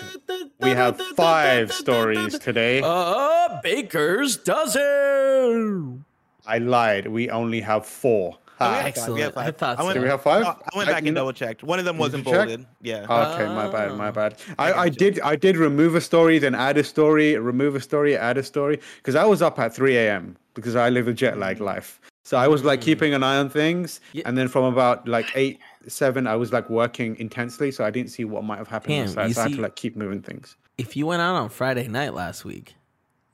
We 0.61 0.71
have 0.71 1.01
five 1.17 1.73
stories 1.73 2.39
today. 2.39 2.81
Uh, 2.85 3.61
Baker's 3.61 4.37
dozen. 4.37 6.05
I 6.51 6.59
lied. 6.59 7.07
We 7.07 7.31
only 7.31 7.61
have 7.61 7.87
four. 7.87 8.39
have 8.59 8.85
Excellent. 8.87 9.15
We 9.15 9.21
have 9.23 9.37
I 9.37 9.45
five. 9.47 9.57
thought 9.57 9.79
I 9.79 9.83
went, 9.85 9.95
Do 9.97 10.03
we 10.03 10.09
have 10.09 10.23
five? 10.23 10.45
I 10.45 10.77
went 10.77 10.89
back 10.91 11.03
you 11.05 11.09
and 11.09 11.15
double 11.17 11.33
checked. 11.33 11.63
One 11.63 11.79
of 11.79 11.85
them 11.87 11.97
wasn't 11.97 12.27
you 12.27 12.33
check? 12.33 12.49
bolded. 12.49 12.67
Yeah. 12.83 13.03
Okay, 13.33 13.47
my 13.47 13.69
bad, 13.71 13.97
my 13.97 14.09
Oh. 14.09 14.13
bad. 14.13 14.37
I 14.59 14.73
I, 14.73 14.83
I 14.83 14.89
did 14.91 15.19
I 15.21 15.35
did 15.37 15.57
remove 15.57 15.95
a 15.95 16.01
story, 16.01 16.39
then 16.39 16.55
add 16.55 16.77
a 16.77 16.85
story, 16.85 17.37
remove 17.39 17.75
a 17.75 17.81
story, 17.81 18.17
add 18.17 18.37
a 18.37 18.43
story, 18.43 18.79
because 18.99 19.15
I 19.15 19.25
was 19.25 19.41
up 19.43 19.59
at 19.59 19.75
3 19.75 19.97
a.m. 19.97 20.37
because 20.55 20.77
I 20.77 20.91
live 20.91 21.09
a 21.09 21.15
jet 21.15 21.39
lag 21.39 21.61
life. 21.61 22.01
So 22.23 22.37
I 22.37 22.49
was 22.49 22.63
like 22.63 22.81
Mm. 22.81 22.85
keeping 22.89 23.15
an 23.15 23.23
eye 23.23 23.39
on 23.39 23.49
things, 23.49 24.01
Yeah. 24.13 24.25
and 24.27 24.37
then 24.37 24.47
from 24.49 24.65
about 24.65 25.09
like 25.09 25.27
eight, 25.35 25.59
seven, 25.89 26.27
I 26.27 26.37
was 26.37 26.53
like 26.53 26.69
working 26.69 27.17
intensely, 27.19 27.71
so 27.73 27.83
I 27.85 27.91
didn't 27.91 28.11
see 28.11 28.25
what 28.27 28.45
might 28.45 28.59
have 28.59 28.69
happened 28.69 28.95
Damn, 28.95 29.07
inside. 29.07 29.29
you 29.29 29.35
So 29.35 29.41
I 29.41 29.45
had 29.49 29.57
to 29.57 29.63
like 29.63 29.77
keep 29.77 29.97
moving 29.97 30.21
things. 30.21 30.57
If 30.77 30.97
you 30.97 31.07
went 31.07 31.23
out 31.23 31.35
on 31.37 31.49
Friday 31.49 31.89
night 31.89 32.13
last 32.15 32.45
week, 32.45 32.75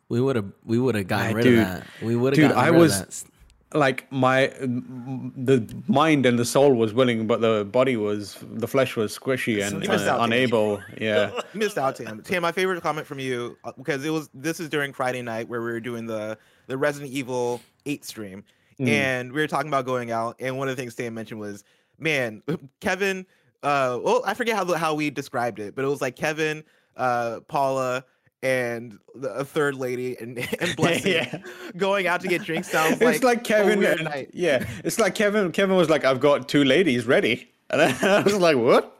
we 0.09 0.21
would 0.21 0.37
have 0.37 0.51
we 0.65 0.79
would 0.79 0.95
have 0.95 1.09
gotten 1.09 1.35
rid 1.37 1.43
dude. 1.45 1.59
of 1.61 1.65
that. 1.67 1.87
We 2.03 2.17
would 2.17 2.33
have 2.33 2.37
Dude, 2.49 2.55
gotten 2.55 2.65
I 2.65 2.69
rid 2.69 2.81
was- 2.81 3.01
of 3.01 3.07
that. 3.25 3.31
Like 3.75 4.11
my 4.13 4.47
the 4.61 5.67
mind 5.89 6.25
and 6.25 6.39
the 6.39 6.45
soul 6.45 6.73
was 6.75 6.95
willing, 6.95 7.27
but 7.27 7.41
the 7.41 7.65
body 7.65 7.97
was 7.97 8.39
the 8.41 8.69
flesh 8.69 8.95
was 8.95 9.19
squishy 9.19 9.61
and 9.61 9.83
You 9.83 9.89
missed 9.91 10.07
uh, 10.07 10.13
out, 10.13 10.21
unable. 10.25 10.81
Yeah. 10.99 11.33
You 11.53 11.59
missed 11.61 11.77
out, 11.77 11.97
Tam. 11.97 12.23
Tam, 12.23 12.43
my 12.43 12.53
favorite 12.53 12.81
comment 12.81 13.07
from 13.09 13.19
you 13.19 13.59
uh, 13.65 13.73
because 13.77 14.05
it 14.05 14.11
was 14.11 14.31
this 14.33 14.61
is 14.61 14.69
during 14.69 14.93
Friday 14.93 15.21
night 15.21 15.49
where 15.49 15.61
we 15.61 15.67
were 15.67 15.81
doing 15.81 16.07
the 16.07 16.39
the 16.69 16.79
Resident 16.79 17.13
Evil 17.13 17.61
8 17.87 18.05
stream, 18.05 18.45
Mm. 18.79 18.89
and 18.89 19.33
we 19.33 19.41
were 19.41 19.47
talking 19.49 19.69
about 19.69 19.85
going 19.85 20.11
out, 20.13 20.37
and 20.39 20.57
one 20.59 20.69
of 20.69 20.77
the 20.77 20.81
things 20.81 20.95
Tam 20.95 21.15
mentioned 21.15 21.41
was, 21.41 21.65
man, 21.99 22.43
Kevin. 22.81 23.27
Uh, 23.65 23.99
well, 24.03 24.23
I 24.25 24.35
forget 24.35 24.55
how 24.55 24.73
how 24.75 24.95
we 24.95 25.11
described 25.11 25.59
it, 25.59 25.75
but 25.75 25.85
it 25.85 25.89
was 25.89 26.01
like 26.01 26.15
Kevin, 26.15 26.63
uh, 26.97 27.41
Paula, 27.49 28.05
and 28.47 28.99
the, 29.15 29.29
a 29.35 29.45
third 29.45 29.75
lady, 29.75 30.17
and 30.21 30.38
and 30.61 30.76
Blessing 30.81 31.12
Yeah. 31.12 31.38
going 31.76 32.07
out 32.07 32.21
to 32.21 32.29
get 32.29 32.43
drinks. 32.43 32.71
Sounds 32.71 33.00
like 33.00 33.17
it's 33.17 33.25
like 33.25 33.38
a 33.41 33.43
Kevin. 33.43 33.79
weird 33.81 34.00
and- 34.00 34.09
night. 34.09 34.31
yeah, 34.33 34.65
it's 34.85 34.99
like 34.99 35.15
Kevin. 35.15 35.50
Kevin 35.53 35.76
was 35.76 35.91
like, 35.91 36.05
"I've 36.05 36.21
got 36.21 36.49
two 36.49 36.65
ladies 36.65 37.07
ready," 37.07 37.50
and 37.71 37.81
I 38.03 38.23
was 38.23 38.37
like, 38.37 38.57
"What?" 38.57 38.93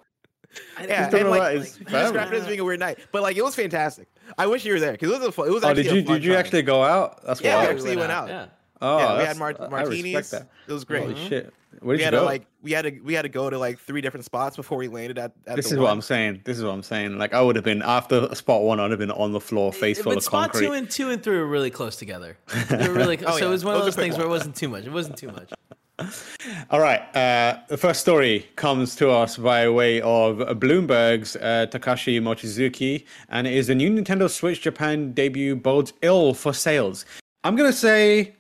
Yeah, 0.81 1.05
talking 1.05 1.21
and 1.21 1.31
like, 1.31 1.39
about 1.41 1.55
like 1.61 1.77
he 1.77 1.85
described 1.85 2.33
it 2.33 2.41
as 2.43 2.47
being 2.47 2.61
a 2.61 2.65
weird 2.65 2.81
night, 2.81 2.99
but 3.13 3.23
like 3.23 3.37
it 3.37 3.45
was 3.45 3.55
fantastic. 3.55 4.09
I 4.39 4.47
wish 4.47 4.65
you 4.65 4.73
were 4.73 4.81
there 4.81 4.93
because 4.93 5.11
it 5.11 5.19
was 5.19 5.29
a 5.29 5.33
fun, 5.33 5.49
it 5.49 5.53
was 5.53 5.63
Oh, 5.65 5.75
did 5.75 5.87
you 5.87 6.03
did 6.03 6.25
you 6.25 6.33
time. 6.33 6.41
actually 6.41 6.63
go 6.63 6.83
out? 6.83 7.23
That's 7.25 7.41
Yeah, 7.41 7.57
we 7.61 7.67
wild. 7.67 7.77
actually 7.77 7.97
went 7.97 8.13
out. 8.13 8.29
Yeah. 8.29 8.47
Oh, 8.83 8.99
yeah, 8.99 9.19
we 9.19 9.25
had 9.25 9.37
mar- 9.39 9.49
I 9.49 9.53
respect 9.53 9.71
martinis. 9.71 10.31
that. 10.31 10.49
It 10.69 10.73
was 10.73 10.85
great. 10.85 11.03
Holy 11.03 11.29
shit! 11.29 11.53
Where 11.81 11.93
we 11.93 11.97
did 11.97 12.01
you 12.01 12.05
had 12.07 12.11
go? 12.13 12.19
to 12.21 12.25
like 12.25 12.47
we 12.63 12.73
had 12.73 12.83
to 12.83 12.91
we 13.01 13.15
had 13.15 13.23
to 13.23 13.29
go 13.29 13.49
to 13.51 13.59
like 13.59 13.79
three 13.79 14.01
different 14.01 14.25
spots 14.25 14.57
before 14.57 14.79
we 14.79 14.89
landed 14.89 15.19
at. 15.19 15.33
at 15.47 15.57
this 15.57 15.69
the 15.71 15.75
is 15.77 15.81
what. 15.81 15.91
I'm 15.91 16.01
saying. 16.03 16.43
This 16.45 16.59
is 16.59 16.65
what 16.65 16.71
I'm 16.71 16.83
saying. 16.83 17.19
Like 17.19 17.33
I 17.35 17.41
would 17.43 17.57
have 17.57 17.65
been 17.65 17.83
after 17.83 18.35
spot 18.35 18.63
one. 18.63 18.81
I'd 18.81 18.91
have 18.91 18.99
been 19.01 19.11
on 19.11 19.33
the 19.33 19.41
floor, 19.41 19.73
face 19.73 20.01
full 20.01 20.13
but 20.13 20.19
of 20.19 20.25
spot 20.25 20.51
concrete. 20.53 20.67
two 20.67 20.73
and 20.73 20.91
two 20.91 21.11
and 21.11 21.23
three 21.23 21.37
were 21.39 21.47
really 21.47 21.71
close 21.71 21.97
together. 21.97 22.37
They 22.69 22.89
were 22.89 22.95
really 22.95 23.19
Oh, 23.25 23.33
so 23.33 23.37
yeah. 23.39 23.47
it 23.47 23.49
was 23.51 23.65
one 23.65 23.75
of 23.75 23.81
Those 23.83 23.87
those 23.87 23.95
are 23.95 23.97
quick 23.97 24.05
things 24.05 24.17
where 24.19 24.27
it 24.27 24.31
wasn't 24.31 24.57
too 24.57 24.69
much. 24.69 24.85
It 24.85 24.93
wasn't 24.93 25.17
too 25.17 25.29
much. 25.29 25.53
All 26.71 26.81
right. 26.81 27.01
Uh, 27.17 27.59
the 27.69 27.77
first 27.79 28.01
story 28.03 28.47
comes 28.57 28.95
to 28.97 29.11
us 29.11 29.39
by 29.39 29.67
way 29.69 30.01
of 30.03 30.37
Bloomberg's 30.61 31.37
uh, 31.37 31.67
Takashi 31.71 32.21
Mochizuki, 32.21 33.07
and 33.31 33.47
it 33.47 33.55
is 33.55 33.69
the 33.69 33.75
new 33.75 33.91
Nintendo 33.91 34.29
Switch 34.29 34.61
Japan 34.61 35.13
debut 35.13 35.57
bodes 35.57 35.95
ill 36.03 36.35
for 36.35 36.53
sales. 36.53 37.07
I'm 37.45 37.57
gonna 37.57 37.73
say, 37.73 38.35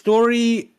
story 0.00 0.70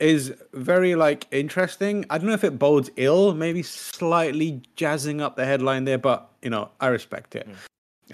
is 0.00 0.34
very 0.52 0.94
like 0.94 1.26
interesting. 1.30 2.04
I 2.10 2.18
don't 2.18 2.26
know 2.26 2.34
if 2.34 2.44
it 2.44 2.58
bodes 2.58 2.90
ill, 2.96 3.34
maybe 3.34 3.62
slightly 3.62 4.62
jazzing 4.76 5.20
up 5.20 5.36
the 5.36 5.44
headline 5.44 5.84
there, 5.84 5.98
but 5.98 6.30
you 6.42 6.50
know, 6.50 6.70
I 6.80 6.88
respect 6.88 7.34
it. 7.34 7.48
Mm. 7.48 7.54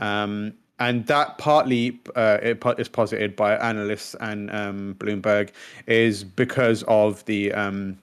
Um, 0.00 0.54
and 0.78 1.06
that 1.06 1.36
partly 1.36 2.00
uh, 2.16 2.38
is 2.78 2.88
posited 2.88 3.36
by 3.36 3.54
analysts 3.56 4.14
and 4.14 4.50
um, 4.50 4.94
Bloomberg 4.98 5.50
is 5.86 6.24
because 6.24 6.82
of 6.84 7.22
the 7.26 7.52
um, 7.52 7.98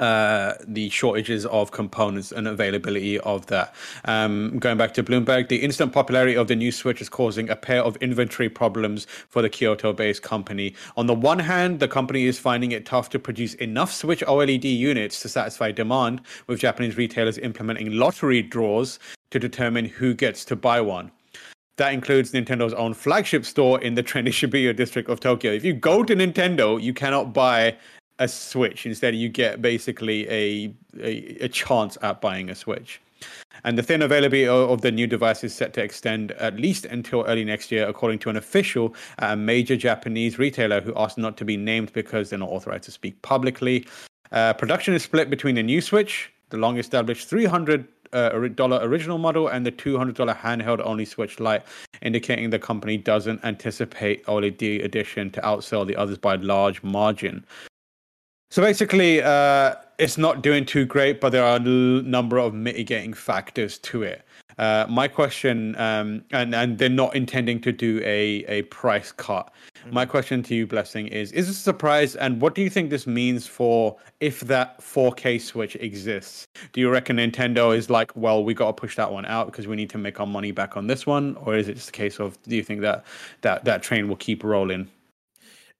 uh, 0.00 0.54
the 0.66 0.88
shortages 0.88 1.46
of 1.46 1.70
components 1.70 2.32
and 2.32 2.48
availability 2.48 3.20
of 3.20 3.46
that. 3.46 3.72
Um, 4.06 4.58
going 4.58 4.76
back 4.76 4.92
to 4.94 5.04
Bloomberg, 5.04 5.48
the 5.48 5.62
instant 5.62 5.92
popularity 5.92 6.36
of 6.36 6.48
the 6.48 6.56
new 6.56 6.72
Switch 6.72 7.00
is 7.00 7.08
causing 7.08 7.48
a 7.48 7.54
pair 7.54 7.80
of 7.80 7.96
inventory 7.98 8.48
problems 8.48 9.06
for 9.28 9.40
the 9.40 9.48
Kyoto-based 9.48 10.20
company. 10.22 10.74
On 10.96 11.06
the 11.06 11.14
one 11.14 11.38
hand, 11.38 11.78
the 11.78 11.86
company 11.86 12.24
is 12.24 12.40
finding 12.40 12.72
it 12.72 12.86
tough 12.86 13.08
to 13.10 13.20
produce 13.20 13.54
enough 13.54 13.92
Switch 13.92 14.22
OLED 14.22 14.64
units 14.64 15.20
to 15.22 15.28
satisfy 15.28 15.70
demand, 15.70 16.22
with 16.48 16.58
Japanese 16.58 16.96
retailers 16.96 17.38
implementing 17.38 17.92
lottery 17.92 18.42
draws 18.42 18.98
to 19.30 19.38
determine 19.38 19.84
who 19.84 20.14
gets 20.14 20.44
to 20.46 20.56
buy 20.56 20.80
one. 20.80 21.10
That 21.76 21.92
includes 21.92 22.32
Nintendo's 22.32 22.74
own 22.74 22.94
flagship 22.94 23.44
store 23.44 23.80
in 23.80 23.94
the 23.94 24.02
trendy 24.02 24.28
Shibuya 24.28 24.76
district 24.76 25.08
of 25.08 25.18
Tokyo. 25.18 25.52
If 25.52 25.64
you 25.64 25.72
go 25.72 26.04
to 26.04 26.14
Nintendo, 26.14 26.80
you 26.80 26.94
cannot 26.94 27.32
buy 27.32 27.76
a 28.20 28.28
Switch. 28.28 28.86
Instead, 28.86 29.16
you 29.16 29.28
get 29.28 29.60
basically 29.60 30.28
a, 30.28 30.74
a, 31.00 31.44
a 31.44 31.48
chance 31.48 31.98
at 32.02 32.20
buying 32.20 32.48
a 32.48 32.54
Switch. 32.54 33.00
And 33.64 33.78
the 33.78 33.82
thin 33.82 34.02
availability 34.02 34.46
of 34.46 34.82
the 34.82 34.92
new 34.92 35.06
device 35.06 35.42
is 35.42 35.54
set 35.54 35.72
to 35.74 35.82
extend 35.82 36.32
at 36.32 36.56
least 36.56 36.84
until 36.84 37.24
early 37.26 37.44
next 37.44 37.72
year, 37.72 37.88
according 37.88 38.18
to 38.20 38.30
an 38.30 38.36
official 38.36 38.94
at 39.18 39.32
a 39.32 39.36
major 39.36 39.76
Japanese 39.76 40.38
retailer 40.38 40.80
who 40.80 40.92
asked 40.96 41.18
not 41.18 41.36
to 41.38 41.44
be 41.44 41.56
named 41.56 41.92
because 41.92 42.30
they're 42.30 42.38
not 42.38 42.50
authorized 42.50 42.84
to 42.84 42.90
speak 42.90 43.20
publicly. 43.22 43.86
Uh, 44.32 44.52
production 44.52 44.94
is 44.94 45.02
split 45.02 45.30
between 45.30 45.54
the 45.54 45.62
new 45.62 45.80
Switch, 45.80 46.30
the 46.50 46.56
long 46.56 46.76
established 46.78 47.28
300 47.28 47.86
uh, 48.14 48.30
ori- 48.32 48.48
dollar 48.48 48.78
original 48.82 49.18
model 49.18 49.48
and 49.48 49.66
the 49.66 49.72
$200 49.72 50.14
handheld 50.36 50.80
only 50.84 51.04
Switch 51.04 51.40
Lite, 51.40 51.62
indicating 52.02 52.50
the 52.50 52.58
company 52.58 52.96
doesn't 52.96 53.44
anticipate 53.44 54.24
OLED 54.26 54.84
edition 54.84 55.30
to 55.30 55.40
outsell 55.42 55.86
the 55.86 55.96
others 55.96 56.18
by 56.18 56.34
a 56.34 56.38
large 56.38 56.82
margin. 56.82 57.44
So 58.50 58.62
basically, 58.62 59.20
uh, 59.20 59.74
it's 59.98 60.16
not 60.16 60.42
doing 60.42 60.64
too 60.64 60.84
great, 60.84 61.20
but 61.20 61.30
there 61.30 61.44
are 61.44 61.56
a 61.56 61.60
number 61.60 62.38
of 62.38 62.54
mitigating 62.54 63.12
factors 63.12 63.78
to 63.78 64.02
it. 64.02 64.24
Uh, 64.58 64.86
my 64.88 65.08
question, 65.08 65.76
um, 65.76 66.24
and 66.32 66.54
and 66.54 66.78
they're 66.78 66.88
not 66.88 67.14
intending 67.16 67.60
to 67.60 67.72
do 67.72 68.00
a 68.04 68.44
a 68.46 68.62
price 68.62 69.12
cut. 69.12 69.52
My 69.90 70.06
question 70.06 70.42
to 70.44 70.54
you, 70.54 70.66
Blessing, 70.66 71.08
is: 71.08 71.32
Is 71.32 71.48
this 71.48 71.56
a 71.56 71.60
surprise, 71.60 72.14
and 72.16 72.40
what 72.40 72.54
do 72.54 72.62
you 72.62 72.70
think 72.70 72.90
this 72.90 73.06
means 73.06 73.46
for 73.46 73.96
if 74.20 74.40
that 74.40 74.80
4K 74.80 75.40
Switch 75.40 75.76
exists? 75.76 76.46
Do 76.72 76.80
you 76.80 76.90
reckon 76.90 77.16
Nintendo 77.16 77.76
is 77.76 77.90
like, 77.90 78.14
well, 78.14 78.44
we 78.44 78.54
got 78.54 78.68
to 78.68 78.72
push 78.72 78.96
that 78.96 79.12
one 79.12 79.26
out 79.26 79.46
because 79.46 79.66
we 79.66 79.76
need 79.76 79.90
to 79.90 79.98
make 79.98 80.20
our 80.20 80.26
money 80.26 80.52
back 80.52 80.76
on 80.76 80.86
this 80.86 81.06
one, 81.06 81.36
or 81.36 81.56
is 81.56 81.68
it 81.68 81.74
just 81.74 81.88
a 81.88 81.92
case 81.92 82.20
of 82.20 82.40
do 82.42 82.56
you 82.56 82.62
think 82.62 82.80
that 82.82 83.04
that 83.40 83.64
that 83.64 83.82
train 83.82 84.08
will 84.08 84.16
keep 84.16 84.44
rolling? 84.44 84.88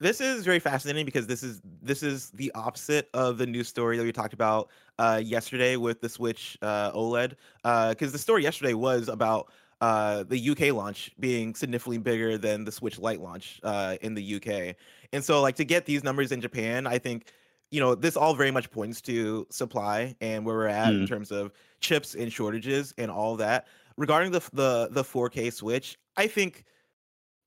this 0.00 0.20
is 0.20 0.44
very 0.44 0.58
fascinating 0.58 1.04
because 1.04 1.26
this 1.26 1.42
is 1.42 1.60
this 1.82 2.02
is 2.02 2.30
the 2.30 2.50
opposite 2.54 3.08
of 3.14 3.38
the 3.38 3.46
news 3.46 3.68
story 3.68 3.96
that 3.96 4.04
we 4.04 4.12
talked 4.12 4.34
about 4.34 4.68
uh, 4.98 5.20
yesterday 5.24 5.76
with 5.76 6.00
the 6.00 6.08
Switch 6.08 6.56
uh, 6.62 6.92
OLED. 6.92 7.34
Because 7.62 8.12
the 8.12 8.18
story 8.18 8.42
yesterday 8.42 8.74
was 8.74 9.08
about 9.08 9.50
uh, 9.80 10.22
the 10.24 10.50
UK 10.50 10.72
launch 10.74 11.10
being 11.18 11.54
significantly 11.54 11.98
bigger 11.98 12.38
than 12.38 12.64
the 12.64 12.72
Switch 12.72 12.98
Lite 12.98 13.20
launch 13.20 13.60
uh, 13.64 13.96
in 14.02 14.14
the 14.14 14.36
UK, 14.36 14.76
and 15.12 15.22
so 15.24 15.42
like 15.42 15.56
to 15.56 15.64
get 15.64 15.84
these 15.84 16.02
numbers 16.04 16.32
in 16.32 16.40
Japan, 16.40 16.86
I 16.86 16.96
think 16.98 17.32
you 17.70 17.80
know 17.80 17.94
this 17.94 18.16
all 18.16 18.34
very 18.34 18.50
much 18.52 18.70
points 18.70 19.00
to 19.02 19.46
supply 19.50 20.14
and 20.20 20.46
where 20.46 20.54
we're 20.56 20.68
at 20.68 20.96
in 20.96 21.04
Mm. 21.04 21.08
terms 21.08 21.30
of 21.32 21.52
chips 21.80 22.14
and 22.14 22.32
shortages 22.32 22.94
and 22.98 23.10
all 23.10 23.36
that. 23.36 23.66
Regarding 23.96 24.30
the 24.32 24.40
the 24.52 24.88
the 24.92 25.02
4K 25.02 25.52
Switch, 25.52 25.98
I 26.16 26.28
think 26.28 26.64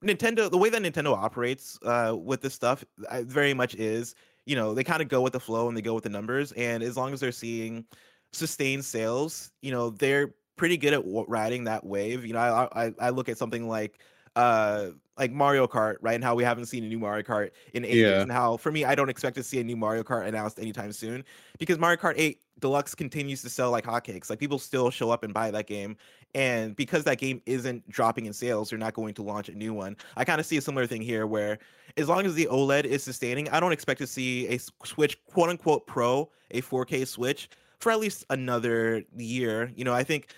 Nintendo, 0.04 0.50
the 0.52 0.58
way 0.58 0.70
that 0.70 0.82
Nintendo 0.82 1.16
operates 1.18 1.80
uh, 1.84 2.16
with 2.16 2.42
this 2.42 2.54
stuff, 2.54 2.84
uh, 3.10 3.24
very 3.26 3.54
much 3.54 3.74
is 3.76 4.14
you 4.48 4.56
know 4.56 4.74
they 4.74 4.84
kind 4.84 5.02
of 5.02 5.10
go 5.10 5.22
with 5.22 5.34
the 5.34 5.40
flow 5.40 5.68
and 5.68 5.78
they 5.78 5.82
go 5.82 5.94
with 5.94 6.04
the 6.04 6.10
numbers. 6.10 6.52
And 6.54 6.82
as 6.82 6.98
long 6.98 7.14
as 7.14 7.20
they're 7.20 7.32
seeing 7.32 7.86
sustained 8.32 8.86
sales, 8.86 9.52
you 9.62 9.72
know 9.72 9.92
they're 9.92 10.34
pretty 10.56 10.78
good 10.78 10.94
at 10.94 11.04
riding 11.06 11.66
that 11.66 11.86
wave. 11.86 12.26
You 12.26 12.34
know, 12.34 12.40
I 12.40 12.86
I, 12.88 12.94
I 13.00 13.10
look 13.10 13.30
at 13.30 13.38
something 13.38 13.68
like 13.68 14.00
uh 14.36 14.90
like 15.18 15.32
Mario 15.32 15.68
Kart, 15.68 15.96
right? 16.02 16.16
And 16.16 16.24
how 16.24 16.36
we 16.36 16.44
haven't 16.44 16.66
seen 16.68 16.84
a 16.84 16.88
new 16.88 17.00
Mario 17.00 17.24
Kart 17.24 17.52
in 17.74 17.86
ages. 17.86 17.98
Yeah. 17.98 18.22
And 18.22 18.32
how 18.32 18.58
for 18.58 18.72
me, 18.72 18.86
I 18.86 18.96
don't 18.96 19.10
expect 19.10 19.36
to 19.38 19.44
see 19.44 19.60
a 19.60 19.64
new 19.64 19.78
Mario 19.78 20.04
Kart 20.04 20.28
announced 20.28 20.60
anytime 20.60 20.92
soon 20.92 21.24
because 21.58 21.78
Mario 21.78 21.98
Kart 21.98 22.14
8 22.18 22.42
Deluxe 22.60 22.96
continues 22.96 23.42
to 23.44 23.50
sell 23.50 23.72
like 23.72 23.86
hotcakes. 23.86 24.30
Like 24.30 24.40
people 24.40 24.60
still 24.60 24.90
show 24.90 25.12
up 25.12 25.24
and 25.24 25.34
buy 25.34 25.52
that 25.52 25.68
game. 25.68 25.98
And 26.34 26.76
because 26.76 27.04
that 27.06 27.18
game 27.20 27.42
isn't 27.46 27.88
dropping 27.90 28.26
in 28.26 28.34
sales, 28.34 28.70
they're 28.70 28.80
not 28.80 28.94
going 28.94 29.14
to 29.16 29.24
launch 29.24 29.50
a 29.50 29.54
new 29.54 29.74
one. 29.74 29.96
I 30.16 30.26
kind 30.26 30.40
of 30.40 30.46
see 30.46 30.58
a 30.58 30.62
similar 30.62 30.88
thing 30.88 31.02
here 31.02 31.28
where 31.28 31.60
as 31.98 32.10
long 32.10 32.26
as 32.26 32.36
the 32.36 32.48
OLED 32.48 32.86
is 32.86 33.04
sustaining, 33.04 33.50
I 33.50 33.60
don't 33.60 33.72
expect 33.72 34.00
to 34.02 34.08
see 34.08 34.48
a 34.48 34.60
Switch 34.86 35.24
quote 35.26 35.50
unquote 35.50 35.88
pro, 35.88 36.30
a 36.52 36.62
4K 36.62 37.08
Switch 37.08 37.50
for 37.80 37.92
at 37.92 38.00
least 38.00 38.26
another 38.30 39.04
year. 39.16 39.72
You 39.76 39.84
know, 39.84 39.94
I 39.94 40.04
think 40.04 40.34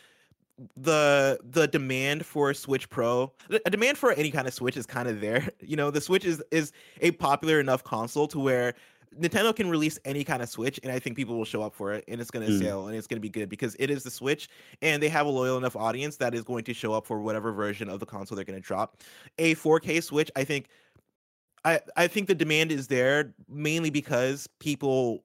the 0.76 1.40
the 1.44 1.68
demand 1.68 2.26
for 2.26 2.54
Switch 2.54 2.90
Pro, 2.90 3.32
a 3.66 3.70
demand 3.70 3.98
for 3.98 4.12
any 4.14 4.32
kind 4.32 4.48
of 4.48 4.54
Switch 4.54 4.78
is 4.78 4.86
kind 4.86 5.08
of 5.08 5.22
there. 5.22 5.50
You 5.62 5.76
know, 5.76 5.92
the 5.92 6.02
Switch 6.02 6.26
is 6.26 6.42
is 6.52 6.72
a 7.02 7.12
popular 7.12 7.60
enough 7.60 7.84
console 7.84 8.28
to 8.30 8.40
where 8.40 8.74
Nintendo 9.20 9.56
can 9.56 9.70
release 9.70 10.00
any 10.04 10.24
kind 10.24 10.42
of 10.42 10.50
Switch, 10.50 10.80
and 10.84 10.92
I 10.92 11.00
think 11.00 11.16
people 11.16 11.38
will 11.38 11.46
show 11.46 11.62
up 11.62 11.76
for 11.76 11.94
it, 11.94 12.04
and 12.08 12.20
it's 12.20 12.32
going 12.32 12.46
to 12.46 12.52
mm. 12.52 12.62
sell, 12.62 12.88
and 12.88 12.96
it's 12.96 13.08
going 13.08 13.18
to 13.18 13.22
be 13.22 13.30
good 13.30 13.50
because 13.50 13.76
it 13.78 13.92
is 13.92 14.04
the 14.04 14.10
Switch, 14.10 14.50
and 14.82 15.02
they 15.02 15.10
have 15.10 15.28
a 15.28 15.30
loyal 15.30 15.58
enough 15.58 15.76
audience 15.76 16.18
that 16.18 16.34
is 16.34 16.44
going 16.44 16.64
to 16.64 16.74
show 16.74 16.94
up 16.94 17.06
for 17.06 17.20
whatever 17.20 17.52
version 17.52 17.90
of 17.90 18.00
the 18.00 18.06
console 18.06 18.36
they're 18.36 18.46
going 18.46 18.60
to 18.60 18.66
drop. 18.66 18.98
A 19.38 19.56
4K 19.56 20.02
Switch, 20.04 20.32
I 20.36 20.44
think, 20.44 20.70
I 21.66 21.82
I 21.96 22.08
think 22.08 22.28
the 22.28 22.36
demand 22.36 22.72
is 22.72 22.88
there 22.88 23.34
mainly 23.48 23.90
because 23.90 24.48
people 24.60 25.24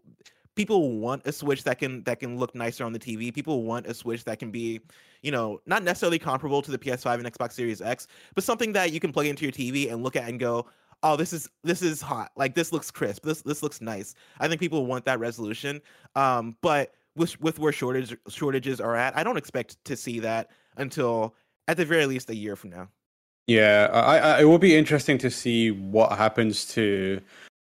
people 0.55 0.99
want 0.99 1.27
a 1.27 1.33
switch 1.33 1.65
that 1.65 1.79
can 1.79 2.03
that 2.05 2.21
can 2.21 2.39
look 2.39 2.55
nicer 2.55 2.85
on 2.85 2.93
the 2.93 2.99
TV. 2.99 3.33
People 3.35 3.63
want 3.63 3.87
a 3.87 3.95
switch 3.95 4.25
that 4.25 4.39
can 4.39 4.51
be, 4.51 4.81
you 5.25 5.31
know, 5.31 5.61
not 5.65 5.83
necessarily 5.83 6.19
comparable 6.19 6.61
to 6.61 6.71
the 6.71 6.79
PS5 6.79 7.15
and 7.15 7.25
Xbox 7.25 7.53
Series 7.53 7.81
X, 7.81 8.07
but 8.35 8.45
something 8.45 8.75
that 8.75 8.93
you 8.93 9.01
can 9.01 9.11
plug 9.11 9.27
into 9.27 9.45
your 9.45 9.53
TV 9.53 9.91
and 9.91 10.03
look 10.03 10.17
at 10.17 10.29
and 10.29 10.39
go, 10.39 10.67
"Oh, 11.03 11.17
this 11.17 11.33
is 11.33 11.49
this 11.65 11.81
is 11.81 12.03
hot. 12.03 12.31
Like 12.37 12.55
this 12.55 12.73
looks 12.73 12.91
crisp. 12.91 13.25
This 13.25 13.41
this 13.41 13.63
looks 13.63 13.81
nice." 13.81 14.15
I 14.39 14.49
think 14.49 14.61
people 14.61 14.85
want 14.85 15.07
that 15.07 15.19
resolution. 15.19 15.81
Um, 16.15 16.57
but 16.61 16.93
with 17.17 17.41
with 17.41 17.59
where 17.59 17.73
shortage 17.73 18.15
shortages 18.29 18.83
are 18.83 18.95
at, 18.97 19.17
I 19.17 19.25
don't 19.25 19.39
expect 19.39 19.83
to 19.87 19.97
see 19.97 20.21
that 20.21 20.51
until 20.77 21.35
at 21.69 21.79
the 21.79 21.87
very 21.87 22.05
least 22.05 22.29
a 22.29 22.35
year 22.35 22.55
from 22.55 22.71
now. 22.71 22.89
Yeah, 23.47 23.89
I, 23.93 24.19
I 24.19 24.41
it 24.43 24.45
will 24.45 24.59
be 24.59 24.77
interesting 24.77 25.17
to 25.19 25.31
see 25.31 25.71
what 25.71 26.13
happens 26.19 26.67
to 26.75 27.19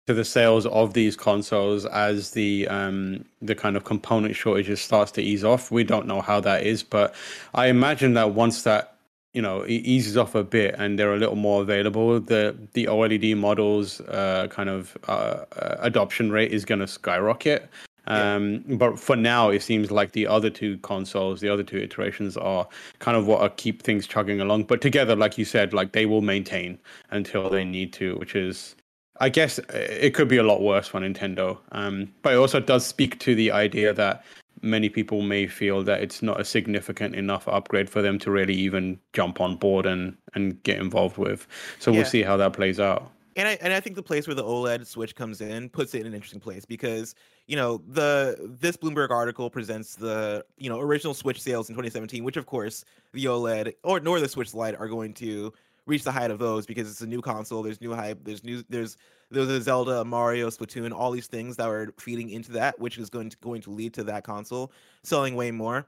to 0.07 0.13
the 0.13 0.25
sales 0.25 0.65
of 0.65 0.93
these 0.93 1.15
consoles 1.15 1.85
as 1.85 2.31
the 2.31 2.67
um, 2.67 3.23
the 3.41 3.55
kind 3.55 3.77
of 3.77 3.85
component 3.85 4.35
shortages 4.35 4.81
starts 4.81 5.11
to 5.11 5.21
ease 5.21 5.43
off. 5.43 5.71
We 5.71 5.83
don't 5.83 6.07
know 6.07 6.21
how 6.21 6.39
that 6.41 6.65
is, 6.65 6.83
but 6.83 7.15
I 7.53 7.67
imagine 7.67 8.13
that 8.15 8.31
once 8.31 8.63
that 8.63 8.97
you 9.33 9.41
know 9.41 9.65
eases 9.65 10.17
off 10.17 10.35
a 10.35 10.43
bit 10.43 10.75
and 10.77 10.99
they're 10.99 11.13
a 11.13 11.17
little 11.17 11.37
more 11.37 11.61
available, 11.61 12.19
the 12.19 12.55
the 12.73 12.85
OLED 12.85 13.37
models 13.37 14.01
uh, 14.01 14.47
kind 14.49 14.69
of 14.69 14.97
uh, 15.07 15.45
uh, 15.55 15.77
adoption 15.79 16.31
rate 16.31 16.51
is 16.51 16.65
going 16.65 16.79
to 16.79 16.87
skyrocket. 16.87 17.69
Um, 18.05 18.65
yeah. 18.67 18.75
But 18.75 18.99
for 18.99 19.15
now, 19.15 19.49
it 19.49 19.63
seems 19.63 19.89
like 19.89 20.11
the 20.11 20.27
other 20.27 20.49
two 20.49 20.77
consoles, 20.79 21.39
the 21.39 21.47
other 21.47 21.63
two 21.63 21.77
iterations, 21.77 22.35
are 22.35 22.67
kind 22.99 23.15
of 23.15 23.27
what 23.27 23.39
are 23.39 23.49
keep 23.49 23.81
things 23.81 24.05
chugging 24.05 24.41
along. 24.41 24.65
But 24.65 24.81
together, 24.81 25.15
like 25.15 25.37
you 25.37 25.45
said, 25.45 25.73
like 25.73 25.93
they 25.93 26.05
will 26.05 26.21
maintain 26.21 26.77
until 27.11 27.49
they 27.49 27.63
need 27.63 27.93
to, 27.93 28.17
which 28.17 28.35
is 28.35 28.75
I 29.19 29.29
guess 29.29 29.59
uh, 29.59 29.63
it 29.73 30.13
could 30.13 30.27
be 30.27 30.37
a 30.37 30.43
lot 30.43 30.61
worse 30.61 30.87
for 30.87 30.99
Nintendo. 30.99 31.57
Um, 31.71 32.11
but 32.21 32.33
it 32.33 32.37
also 32.37 32.59
does 32.59 32.85
speak 32.85 33.19
to 33.19 33.35
the 33.35 33.51
idea 33.51 33.93
that 33.93 34.23
many 34.61 34.89
people 34.89 35.21
may 35.21 35.45
feel 35.45 35.83
that 35.83 36.01
it's 36.01 36.21
not 36.21 36.39
a 36.39 36.45
significant 36.45 37.15
enough 37.15 37.47
upgrade 37.47 37.89
for 37.89 38.01
them 38.01 38.17
to 38.19 38.31
really 38.31 38.55
even 38.55 38.99
jump 39.11 39.41
on 39.41 39.57
board 39.57 39.85
and, 39.85 40.15
and 40.33 40.61
get 40.63 40.79
involved 40.79 41.17
with. 41.17 41.45
So 41.79 41.91
yeah. 41.91 41.97
we'll 41.97 42.05
see 42.05 42.23
how 42.23 42.37
that 42.37 42.53
plays 42.53 42.79
out. 42.79 43.11
And 43.35 43.47
I 43.47 43.57
and 43.61 43.73
I 43.73 43.79
think 43.79 43.95
the 43.95 44.03
place 44.03 44.27
where 44.27 44.35
the 44.35 44.43
OLED 44.43 44.85
Switch 44.85 45.15
comes 45.15 45.41
in 45.41 45.67
puts 45.69 45.95
it 45.95 46.01
in 46.01 46.07
an 46.07 46.13
interesting 46.13 46.39
place 46.39 46.65
because 46.65 47.15
you 47.47 47.55
know 47.55 47.81
the 47.87 48.37
this 48.59 48.77
Bloomberg 48.77 49.09
article 49.09 49.49
presents 49.49 49.95
the 49.95 50.45
you 50.57 50.69
know 50.69 50.79
original 50.79 51.15
Switch 51.15 51.41
sales 51.41 51.67
in 51.67 51.73
2017, 51.73 52.23
which 52.23 52.37
of 52.37 52.45
course 52.45 52.85
the 53.11 53.25
OLED 53.25 53.73
or 53.81 53.99
nor 53.99 54.19
the 54.19 54.29
Switch 54.29 54.53
Lite 54.53 54.75
are 54.79 54.87
going 54.87 55.15
to 55.15 55.51
reach 55.85 56.03
the 56.03 56.11
height 56.11 56.31
of 56.31 56.39
those 56.39 56.65
because 56.65 56.89
it's 56.89 57.01
a 57.01 57.07
new 57.07 57.21
console. 57.21 57.63
There's 57.63 57.81
new 57.81 57.93
hype. 57.93 58.23
There's 58.23 58.43
new. 58.43 58.63
There's 58.69 58.97
there's 59.31 59.49
a 59.49 59.61
Zelda, 59.61 60.05
Mario, 60.05 60.49
Splatoon, 60.49 60.91
all 60.91 61.11
these 61.11 61.27
things 61.27 61.55
that 61.57 61.67
are 61.67 61.93
feeding 61.99 62.29
into 62.29 62.51
that, 62.53 62.79
which 62.79 62.97
is 62.97 63.09
going 63.09 63.29
to 63.29 63.37
going 63.37 63.61
to 63.61 63.71
lead 63.71 63.93
to 63.95 64.03
that 64.05 64.23
console 64.23 64.71
selling 65.03 65.35
way 65.35 65.51
more. 65.51 65.87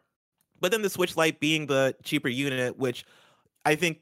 But 0.60 0.72
then 0.72 0.82
the 0.82 0.90
Switch 0.90 1.16
Lite 1.16 1.40
being 1.40 1.68
the 1.68 1.96
cheaper 2.04 2.30
unit, 2.30 2.78
which 2.78 3.06
I 3.66 3.76
think 3.76 4.00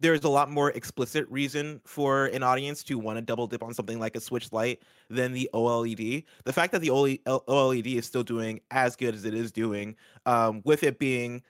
there's 0.00 0.24
a 0.24 0.28
lot 0.28 0.50
more 0.50 0.70
explicit 0.72 1.26
reason 1.30 1.80
for 1.84 2.26
an 2.26 2.42
audience 2.42 2.82
to 2.84 2.98
want 2.98 3.16
to 3.16 3.22
double 3.22 3.46
dip 3.46 3.62
on 3.62 3.72
something 3.72 3.98
like 3.98 4.16
a 4.16 4.20
Switch 4.20 4.52
Lite 4.52 4.82
than 5.08 5.32
the 5.32 5.48
OLED. 5.54 6.24
The 6.44 6.52
fact 6.52 6.72
that 6.72 6.80
the 6.80 6.88
OLED 6.88 7.94
is 7.96 8.04
still 8.04 8.24
doing 8.24 8.60
as 8.70 8.96
good 8.96 9.14
as 9.14 9.24
it 9.24 9.34
is 9.34 9.52
doing, 9.52 9.96
um, 10.26 10.62
with 10.64 10.82
it 10.82 10.98
being, 10.98 11.42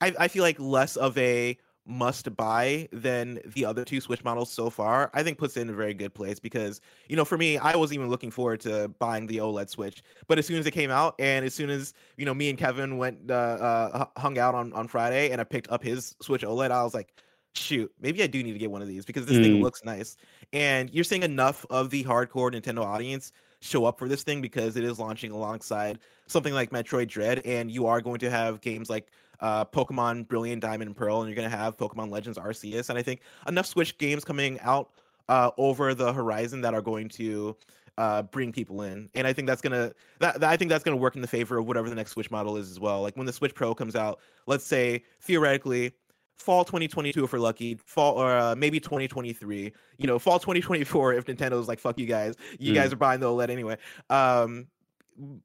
I, 0.00 0.14
I 0.18 0.28
feel 0.28 0.42
like 0.42 0.58
less 0.58 0.96
of 0.96 1.16
a 1.18 1.56
must 1.86 2.34
buy 2.36 2.88
than 2.92 3.40
the 3.54 3.64
other 3.64 3.84
two 3.84 4.00
Switch 4.00 4.24
models 4.24 4.50
so 4.50 4.70
far, 4.70 5.10
I 5.12 5.22
think 5.22 5.38
puts 5.38 5.56
it 5.56 5.62
in 5.62 5.70
a 5.70 5.74
very 5.74 5.94
good 5.94 6.14
place 6.14 6.40
because, 6.40 6.80
you 7.08 7.16
know, 7.16 7.24
for 7.24 7.36
me, 7.36 7.58
I 7.58 7.76
was 7.76 7.92
even 7.92 8.08
looking 8.08 8.30
forward 8.30 8.60
to 8.60 8.88
buying 8.98 9.26
the 9.26 9.38
OLED 9.38 9.68
Switch. 9.68 10.02
But 10.26 10.38
as 10.38 10.46
soon 10.46 10.58
as 10.58 10.66
it 10.66 10.70
came 10.70 10.90
out 10.90 11.14
and 11.18 11.44
as 11.44 11.54
soon 11.54 11.70
as, 11.70 11.92
you 12.16 12.24
know, 12.24 12.34
me 12.34 12.48
and 12.48 12.58
Kevin 12.58 12.96
went, 12.96 13.30
uh, 13.30 13.34
uh, 13.34 14.06
hung 14.16 14.38
out 14.38 14.54
on, 14.54 14.72
on 14.72 14.88
Friday 14.88 15.30
and 15.30 15.40
I 15.40 15.44
picked 15.44 15.70
up 15.70 15.82
his 15.82 16.16
Switch 16.22 16.42
OLED, 16.42 16.70
I 16.70 16.82
was 16.82 16.94
like, 16.94 17.12
shoot, 17.54 17.92
maybe 18.00 18.22
I 18.22 18.26
do 18.26 18.42
need 18.42 18.52
to 18.52 18.58
get 18.58 18.70
one 18.70 18.82
of 18.82 18.88
these 18.88 19.04
because 19.04 19.26
this 19.26 19.36
mm. 19.36 19.42
thing 19.42 19.62
looks 19.62 19.84
nice. 19.84 20.16
And 20.52 20.90
you're 20.92 21.04
seeing 21.04 21.22
enough 21.22 21.64
of 21.70 21.90
the 21.90 22.04
hardcore 22.04 22.52
Nintendo 22.52 22.84
audience 22.84 23.32
show 23.60 23.84
up 23.86 23.98
for 23.98 24.08
this 24.08 24.22
thing 24.22 24.42
because 24.42 24.76
it 24.76 24.84
is 24.84 24.98
launching 24.98 25.30
alongside 25.30 25.98
something 26.26 26.52
like 26.52 26.70
Metroid 26.70 27.08
Dread, 27.08 27.40
and 27.44 27.70
you 27.70 27.86
are 27.86 28.00
going 28.00 28.18
to 28.20 28.30
have 28.30 28.60
games 28.60 28.90
like 28.90 29.10
uh, 29.40 29.64
Pokemon 29.64 30.28
Brilliant 30.28 30.62
Diamond 30.62 30.88
and 30.88 30.96
Pearl, 30.96 31.20
and 31.20 31.28
you're 31.28 31.36
going 31.36 31.50
to 31.50 31.56
have 31.56 31.76
Pokemon 31.76 32.10
Legends 32.10 32.38
Arceus. 32.38 32.88
And 32.90 32.98
I 32.98 33.02
think 33.02 33.20
enough 33.46 33.66
Switch 33.66 33.96
games 33.98 34.24
coming 34.24 34.58
out 34.60 34.90
uh, 35.28 35.50
over 35.56 35.94
the 35.94 36.12
horizon 36.12 36.60
that 36.62 36.74
are 36.74 36.82
going 36.82 37.08
to 37.10 37.56
uh, 37.98 38.22
bring 38.22 38.52
people 38.52 38.82
in. 38.82 39.08
And 39.14 39.26
I 39.26 39.32
think 39.32 39.46
that's 39.46 39.62
gonna 39.62 39.92
that, 40.18 40.40
that 40.40 40.50
I 40.50 40.56
think 40.56 40.68
that's 40.68 40.84
gonna 40.84 40.96
work 40.96 41.16
in 41.16 41.22
the 41.22 41.28
favor 41.28 41.58
of 41.58 41.66
whatever 41.66 41.88
the 41.88 41.94
next 41.94 42.12
Switch 42.12 42.30
model 42.30 42.56
is 42.56 42.70
as 42.70 42.80
well. 42.80 43.02
Like 43.02 43.16
when 43.16 43.26
the 43.26 43.32
Switch 43.32 43.54
Pro 43.54 43.74
comes 43.74 43.94
out, 43.94 44.20
let's 44.46 44.66
say 44.66 45.04
theoretically 45.20 45.92
fall 46.36 46.64
2022 46.64 47.24
if 47.24 47.32
we're 47.32 47.38
lucky 47.38 47.78
fall 47.86 48.14
or 48.14 48.36
uh, 48.36 48.56
maybe 48.56 48.80
2023 48.80 49.72
you 49.98 50.06
know 50.06 50.18
fall 50.18 50.38
2024 50.40 51.14
if 51.14 51.26
nintendo's 51.26 51.68
like 51.68 51.78
fuck 51.78 51.96
you 51.96 52.06
guys 52.06 52.34
you 52.58 52.72
mm. 52.72 52.74
guys 52.74 52.92
are 52.92 52.96
buying 52.96 53.20
the 53.20 53.26
oled 53.26 53.48
anyway 53.48 53.76
um 54.10 54.66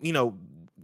you 0.01 0.11
know 0.11 0.35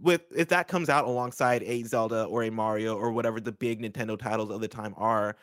with 0.06 0.22
if 0.34 0.48
that 0.48 0.68
comes 0.68 0.88
out 0.88 1.04
alongside 1.04 1.62
a 1.64 1.82
Zelda 1.82 2.24
or 2.24 2.44
a 2.44 2.50
Mario 2.50 2.96
or 2.96 3.10
whatever 3.10 3.40
the 3.40 3.52
big 3.52 3.82
Nintendo 3.82 4.18
titles 4.18 4.50
of 4.50 4.60
the 4.60 4.68
time 4.68 4.94
are, 4.96 5.36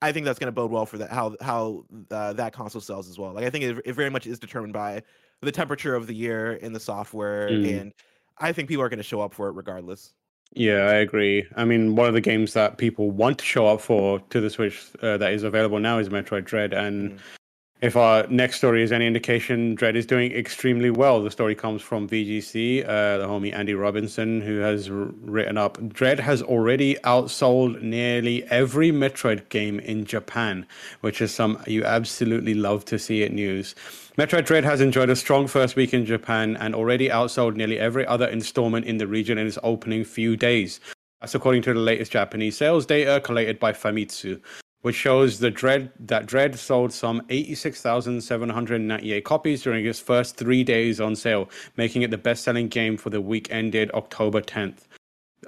I 0.00 0.10
think 0.10 0.26
that's 0.26 0.38
going 0.38 0.48
to 0.48 0.52
bode 0.52 0.72
well 0.72 0.86
for 0.86 0.98
that 0.98 1.10
how 1.10 1.36
how 1.40 1.84
uh, 2.10 2.32
that 2.32 2.52
console 2.52 2.80
sells 2.80 3.08
as 3.08 3.18
well. 3.18 3.32
Like 3.32 3.44
I 3.44 3.50
think 3.50 3.64
it, 3.64 3.82
it, 3.84 3.92
very 3.92 4.10
much 4.10 4.26
is 4.26 4.40
determined 4.40 4.72
by 4.72 5.02
the 5.42 5.52
temperature 5.52 5.94
of 5.94 6.06
the 6.08 6.14
year 6.14 6.54
in 6.54 6.72
the 6.72 6.80
software, 6.80 7.50
mm. 7.50 7.80
and 7.80 7.92
I 8.38 8.52
think 8.52 8.68
people 8.68 8.82
are 8.82 8.88
going 8.88 8.96
to 8.98 9.04
show 9.04 9.20
up 9.20 9.34
for 9.34 9.48
it 9.48 9.52
regardless. 9.52 10.12
Yeah, 10.54 10.84
I 10.84 10.94
agree. 10.94 11.46
I 11.56 11.64
mean, 11.64 11.94
one 11.94 12.08
of 12.08 12.14
the 12.14 12.20
games 12.20 12.52
that 12.54 12.76
people 12.76 13.10
want 13.10 13.38
to 13.38 13.44
show 13.44 13.66
up 13.66 13.80
for 13.80 14.20
to 14.20 14.40
the 14.40 14.50
Switch 14.50 14.84
uh, 15.00 15.16
that 15.18 15.32
is 15.32 15.44
available 15.44 15.78
now 15.78 15.98
is 15.98 16.08
Metroid 16.08 16.44
Dread, 16.44 16.72
and 16.72 17.12
mm 17.12 17.18
if 17.82 17.96
our 17.96 18.24
next 18.28 18.58
story 18.58 18.80
is 18.84 18.92
any 18.92 19.08
indication, 19.08 19.74
Dread 19.74 19.96
is 19.96 20.06
doing 20.06 20.30
extremely 20.30 20.88
well. 20.88 21.20
The 21.20 21.32
story 21.32 21.56
comes 21.56 21.82
from 21.82 22.08
VGC, 22.08 22.84
uh, 22.84 23.18
the 23.18 23.26
homie 23.26 23.52
Andy 23.52 23.74
Robinson, 23.74 24.40
who 24.40 24.58
has 24.58 24.88
written 24.88 25.58
up 25.58 25.78
Dread 25.88 26.20
has 26.20 26.42
already 26.42 26.94
outsold 27.02 27.82
nearly 27.82 28.44
every 28.44 28.92
Metroid 28.92 29.48
game 29.48 29.80
in 29.80 30.04
Japan, 30.04 30.64
which 31.00 31.20
is 31.20 31.34
some 31.34 31.60
you 31.66 31.84
absolutely 31.84 32.54
love 32.54 32.84
to 32.84 33.00
see 33.00 33.22
it 33.22 33.32
news. 33.32 33.74
Metroid 34.16 34.44
Dread 34.44 34.64
has 34.64 34.80
enjoyed 34.80 35.10
a 35.10 35.16
strong 35.16 35.48
first 35.48 35.74
week 35.74 35.92
in 35.92 36.06
Japan 36.06 36.56
and 36.58 36.76
already 36.76 37.08
outsold 37.08 37.56
nearly 37.56 37.80
every 37.80 38.06
other 38.06 38.28
installment 38.28 38.86
in 38.86 38.98
the 38.98 39.08
region 39.08 39.38
in 39.38 39.48
its 39.48 39.58
opening 39.64 40.04
few 40.04 40.36
days. 40.36 40.78
That's 41.20 41.34
according 41.34 41.62
to 41.62 41.74
the 41.74 41.80
latest 41.80 42.12
Japanese 42.12 42.56
sales 42.56 42.86
data 42.86 43.20
collated 43.20 43.58
by 43.58 43.72
Famitsu 43.72 44.40
which 44.82 44.96
shows 44.96 45.38
the 45.38 45.50
Dread 45.50 45.90
that 45.98 46.26
Dread 46.26 46.58
sold 46.58 46.92
some 46.92 47.22
86,798 47.30 49.24
copies 49.24 49.62
during 49.62 49.86
its 49.86 49.98
first 49.98 50.36
three 50.36 50.62
days 50.62 51.00
on 51.00 51.16
sale, 51.16 51.48
making 51.76 52.02
it 52.02 52.10
the 52.10 52.18
best-selling 52.18 52.68
game 52.68 52.96
for 52.96 53.10
the 53.10 53.20
week 53.20 53.48
ended 53.50 53.90
October 53.92 54.40
10th. 54.40 54.86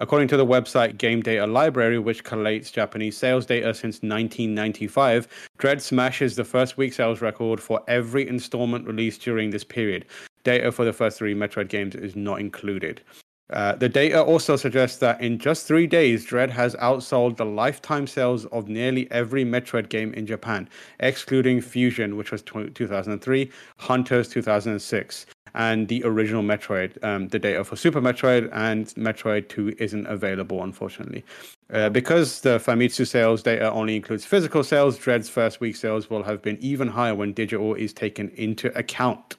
According 0.01 0.27
to 0.29 0.37
the 0.37 0.47
website 0.47 0.99
Game 0.99 1.23
Data 1.23 1.47
Library, 1.47 2.01
which 2.01 2.25
collates 2.25 2.73
Japanese 2.73 3.17
sales 3.17 3.47
data 3.47 3.73
since 3.73 4.03
1995, 4.03 5.29
Dread 5.59 5.81
smashes 5.81 6.35
the 6.35 6.43
first 6.45 6.77
week 6.77 6.93
sales 6.93 7.21
record 7.21 7.61
for 7.61 7.81
every 7.87 8.27
installment 8.29 8.89
released 8.89 9.23
during 9.23 9.51
this 9.51 9.63
period. 9.63 10.07
data 10.43 10.73
for 10.73 10.85
the 10.85 10.93
first 10.93 11.19
three 11.19 11.35
Metroid 11.35 11.69
games 11.69 11.95
is 11.95 12.17
not 12.17 12.41
included. 12.41 13.01
Uh, 13.51 13.75
the 13.77 13.89
data 13.89 14.23
also 14.23 14.57
suggests 14.57 14.99
that 14.99 15.21
in 15.21 15.39
just 15.39 15.67
three 15.67 15.87
days, 15.87 16.25
Dread 16.25 16.51
has 16.51 16.75
outsold 16.77 17.37
the 17.37 17.45
lifetime 17.45 18.07
sales 18.07 18.47
of 18.47 18.69
nearly 18.69 19.11
every 19.11 19.45
Metroid 19.45 19.91
game 19.91 20.15
in 20.15 20.27
Japan, 20.27 20.69
excluding 21.01 21.61
Fusion, 21.61 22.17
which 22.17 22.33
was 22.33 22.43
2003, 22.43 23.51
Hunters 23.79 24.29
2006, 24.29 25.27
and 25.55 25.89
the 25.89 26.03
original 26.05 26.43
Metroid. 26.43 27.03
Um, 27.05 27.29
the 27.29 27.39
data 27.39 27.65
for 27.65 27.77
Super 27.77 28.01
Metroid 28.01 28.49
and 28.53 28.87
Metroid 28.95 29.49
2 29.49 29.77
isn't 29.79 30.07
available, 30.07 30.63
unfortunately. 30.63 31.23
Uh, 31.71 31.91
because 31.91 32.41
the 32.41 32.59
Famitsu 32.59 33.07
sales 33.07 33.43
data 33.43 33.71
only 33.71 33.95
includes 33.95 34.25
physical 34.25 34.65
sales, 34.65 34.97
Dread's 34.97 35.29
first 35.29 35.61
week 35.61 35.77
sales 35.77 36.09
will 36.09 36.23
have 36.23 36.41
been 36.41 36.57
even 36.61 36.89
higher 36.89 37.15
when 37.15 37.35
digital 37.35 37.75
is 37.75 37.93
taken 37.93 38.31
into 38.31 38.77
account. 38.77 39.37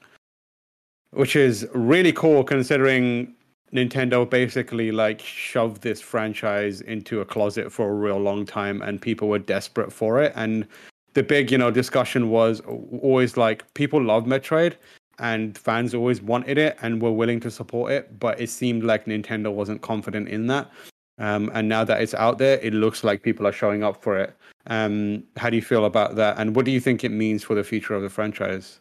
Which 1.10 1.34
is 1.34 1.66
really 1.72 2.12
cool 2.12 2.44
considering 2.44 3.34
Nintendo 3.72 4.28
basically 4.28 4.92
like 4.92 5.20
shoved 5.20 5.82
this 5.82 6.00
franchise 6.00 6.80
into 6.82 7.20
a 7.20 7.24
closet 7.24 7.72
for 7.72 7.90
a 7.90 7.94
real 7.94 8.18
long 8.18 8.46
time 8.46 8.80
and 8.82 9.00
people 9.00 9.28
were 9.28 9.38
desperate 9.38 9.92
for 9.92 10.22
it. 10.22 10.32
And 10.36 10.66
the 11.14 11.22
big 11.22 11.50
you 11.50 11.58
know 11.58 11.70
discussion 11.70 12.30
was 12.30 12.60
always 12.60 13.36
like 13.36 13.72
people 13.74 14.02
love 14.02 14.24
Metroid 14.24 14.74
and 15.18 15.56
fans 15.56 15.94
always 15.94 16.20
wanted 16.20 16.58
it 16.58 16.76
and 16.82 17.00
were 17.00 17.12
willing 17.12 17.40
to 17.40 17.50
support 17.50 17.90
it 17.90 18.18
but 18.20 18.38
it 18.40 18.50
seemed 18.50 18.84
like 18.84 19.06
Nintendo 19.06 19.52
wasn't 19.52 19.82
confident 19.82 20.28
in 20.28 20.46
that. 20.48 20.70
Um, 21.18 21.50
and 21.54 21.68
now 21.68 21.82
that 21.84 22.00
it's 22.02 22.14
out 22.14 22.38
there 22.38 22.58
it 22.60 22.74
looks 22.74 23.02
like 23.02 23.22
people 23.22 23.46
are 23.46 23.52
showing 23.52 23.82
up 23.82 24.02
for 24.02 24.18
it. 24.18 24.36
Um, 24.68 25.24
how 25.36 25.50
do 25.50 25.56
you 25.56 25.62
feel 25.62 25.86
about 25.86 26.16
that? 26.16 26.38
And 26.38 26.54
what 26.54 26.64
do 26.64 26.70
you 26.70 26.80
think 26.80 27.02
it 27.02 27.10
means 27.10 27.42
for 27.42 27.54
the 27.54 27.64
future 27.64 27.94
of 27.94 28.02
the 28.02 28.10
franchise 28.10 28.80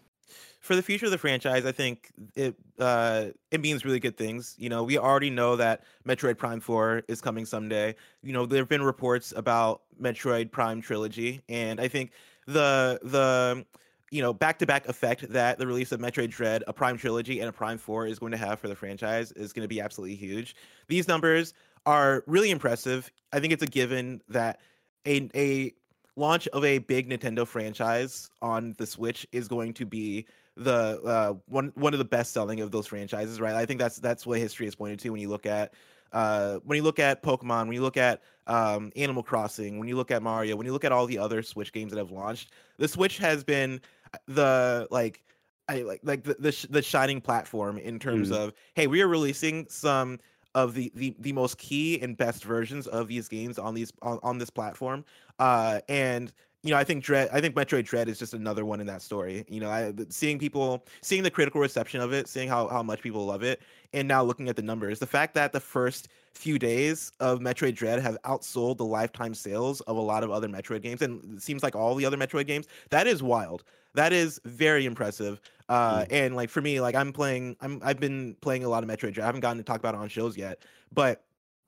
for 0.65 0.75
the 0.75 0.81
future 0.81 1.05
of 1.05 1.11
the 1.11 1.17
franchise, 1.19 1.63
I 1.63 1.71
think 1.71 2.11
it 2.35 2.55
uh, 2.79 3.25
it 3.51 3.61
means 3.61 3.85
really 3.85 3.99
good 3.99 4.17
things. 4.17 4.55
You 4.57 4.67
know, 4.67 4.83
we 4.83 4.97
already 4.97 5.29
know 5.29 5.55
that 5.57 5.83
Metroid 6.07 6.39
Prime 6.39 6.59
Four 6.59 7.03
is 7.07 7.21
coming 7.21 7.45
someday. 7.45 7.95
You 8.23 8.33
know, 8.33 8.47
there 8.47 8.59
have 8.59 8.67
been 8.67 8.81
reports 8.81 9.31
about 9.35 9.83
Metroid 10.01 10.51
Prime 10.51 10.81
trilogy, 10.81 11.41
and 11.49 11.79
I 11.79 11.87
think 11.87 12.13
the 12.47 12.99
the 13.03 13.63
you 14.09 14.23
know 14.23 14.33
back 14.33 14.57
to 14.57 14.65
back 14.65 14.87
effect 14.87 15.29
that 15.31 15.59
the 15.59 15.67
release 15.67 15.91
of 15.91 15.99
Metroid 15.99 16.31
Dread, 16.31 16.63
a 16.65 16.73
Prime 16.73 16.97
trilogy, 16.97 17.41
and 17.41 17.47
a 17.47 17.53
Prime 17.53 17.77
Four 17.77 18.07
is 18.07 18.17
going 18.17 18.31
to 18.31 18.37
have 18.37 18.59
for 18.59 18.67
the 18.67 18.75
franchise 18.75 19.31
is 19.33 19.53
going 19.53 19.63
to 19.63 19.69
be 19.69 19.79
absolutely 19.79 20.15
huge. 20.15 20.55
These 20.87 21.07
numbers 21.07 21.53
are 21.85 22.23
really 22.25 22.49
impressive. 22.49 23.11
I 23.31 23.39
think 23.39 23.53
it's 23.53 23.63
a 23.63 23.67
given 23.67 24.19
that 24.29 24.61
a 25.05 25.29
a 25.35 25.73
launch 26.15 26.47
of 26.47 26.63
a 26.63 26.79
big 26.79 27.07
Nintendo 27.07 27.45
franchise 27.45 28.31
on 28.41 28.73
the 28.79 28.87
Switch 28.87 29.27
is 29.31 29.47
going 29.47 29.71
to 29.75 29.85
be 29.85 30.25
the 30.57 31.01
uh, 31.03 31.33
one 31.47 31.71
one 31.75 31.93
of 31.93 31.99
the 31.99 32.05
best 32.05 32.33
selling 32.33 32.61
of 32.61 32.71
those 32.71 32.87
franchises, 32.87 33.39
right? 33.39 33.55
I 33.55 33.65
think 33.65 33.79
that's 33.79 33.97
that's 33.97 34.25
what 34.25 34.39
history 34.39 34.65
has 34.65 34.75
pointed 34.75 34.99
to 34.99 35.09
when 35.09 35.21
you 35.21 35.29
look 35.29 35.45
at 35.45 35.73
uh, 36.13 36.59
when 36.63 36.77
you 36.77 36.83
look 36.83 36.99
at 36.99 37.21
Pokemon, 37.21 37.63
when 37.63 37.73
you 37.73 37.81
look 37.81 37.97
at 37.97 38.21
um, 38.47 38.91
Animal 38.95 39.23
Crossing, 39.23 39.79
when 39.79 39.87
you 39.87 39.97
look 39.97 40.11
at 40.11 40.23
Mario, 40.23 40.55
when 40.55 40.65
you 40.65 40.73
look 40.73 40.85
at 40.85 40.91
all 40.91 41.05
the 41.05 41.17
other 41.17 41.41
Switch 41.41 41.73
games 41.73 41.91
that 41.91 41.97
have 41.97 42.11
launched, 42.11 42.51
the 42.77 42.87
Switch 42.87 43.17
has 43.17 43.43
been 43.43 43.81
the 44.27 44.87
like 44.91 45.23
I 45.67 45.81
like 45.81 46.01
like 46.03 46.23
the 46.23 46.35
the, 46.39 46.67
the 46.69 46.81
shining 46.81 47.19
platform 47.19 47.77
in 47.77 47.99
terms 47.99 48.31
mm. 48.31 48.35
of 48.37 48.53
hey, 48.75 48.87
we 48.87 49.01
are 49.01 49.07
releasing 49.07 49.67
some 49.69 50.19
of 50.53 50.73
the, 50.73 50.91
the 50.95 51.15
the 51.19 51.33
most 51.33 51.57
key 51.57 51.99
and 52.01 52.17
best 52.17 52.45
versions 52.45 52.87
of 52.87 53.09
these 53.09 53.27
games 53.27 53.59
on 53.59 53.73
these 53.73 53.91
on, 54.01 54.19
on 54.23 54.37
this 54.37 54.49
platform 54.49 55.03
uh 55.37 55.81
and 55.89 56.31
you 56.65 56.71
know, 56.71 56.77
I 56.77 56.83
think 56.83 57.03
Dread, 57.03 57.29
I 57.31 57.39
think 57.39 57.53
Metroid 57.53 57.85
Dread 57.85 58.09
is 58.09 58.17
just 58.17 58.33
another 58.33 58.65
one 58.65 58.81
in 58.81 58.87
that 58.87 59.03
story. 59.03 59.45
You 59.47 59.59
know, 59.59 59.69
I, 59.69 59.93
seeing 60.09 60.39
people, 60.39 60.83
seeing 61.03 61.21
the 61.21 61.29
critical 61.29 61.61
reception 61.61 62.01
of 62.01 62.11
it, 62.11 62.27
seeing 62.27 62.49
how, 62.49 62.67
how 62.67 62.81
much 62.81 63.03
people 63.03 63.23
love 63.23 63.43
it, 63.43 63.61
and 63.93 64.07
now 64.07 64.23
looking 64.23 64.49
at 64.49 64.55
the 64.55 64.63
numbers, 64.63 64.97
the 64.97 65.05
fact 65.05 65.35
that 65.35 65.53
the 65.53 65.59
first 65.59 66.07
few 66.33 66.57
days 66.57 67.11
of 67.19 67.39
Metroid 67.39 67.75
Dread 67.75 68.01
have 68.01 68.17
outsold 68.23 68.77
the 68.77 68.85
lifetime 68.85 69.35
sales 69.35 69.81
of 69.81 69.95
a 69.95 70.01
lot 70.01 70.23
of 70.23 70.31
other 70.31 70.47
Metroid 70.47 70.81
games, 70.81 71.03
and 71.03 71.37
it 71.37 71.43
seems 71.43 71.61
like 71.61 71.75
all 71.75 71.93
the 71.93 72.03
other 72.03 72.17
Metroid 72.17 72.47
games, 72.47 72.65
that 72.89 73.05
is 73.05 73.21
wild. 73.21 73.63
That 73.93 74.11
is 74.11 74.41
very 74.43 74.87
impressive. 74.87 75.39
Uh, 75.69 75.99
mm. 75.99 76.07
And 76.09 76.35
like 76.35 76.49
for 76.49 76.61
me, 76.61 76.81
like 76.81 76.95
I'm 76.95 77.13
playing, 77.13 77.57
I'm 77.61 77.79
I've 77.83 77.99
been 77.99 78.37
playing 78.41 78.63
a 78.63 78.69
lot 78.69 78.83
of 78.83 78.89
Metroid 78.89 79.13
Dread. 79.13 79.19
I 79.19 79.25
haven't 79.27 79.41
gotten 79.41 79.59
to 79.59 79.63
talk 79.63 79.77
about 79.77 79.93
it 79.93 79.99
on 79.99 80.09
shows 80.09 80.35
yet, 80.35 80.63
but 80.91 81.25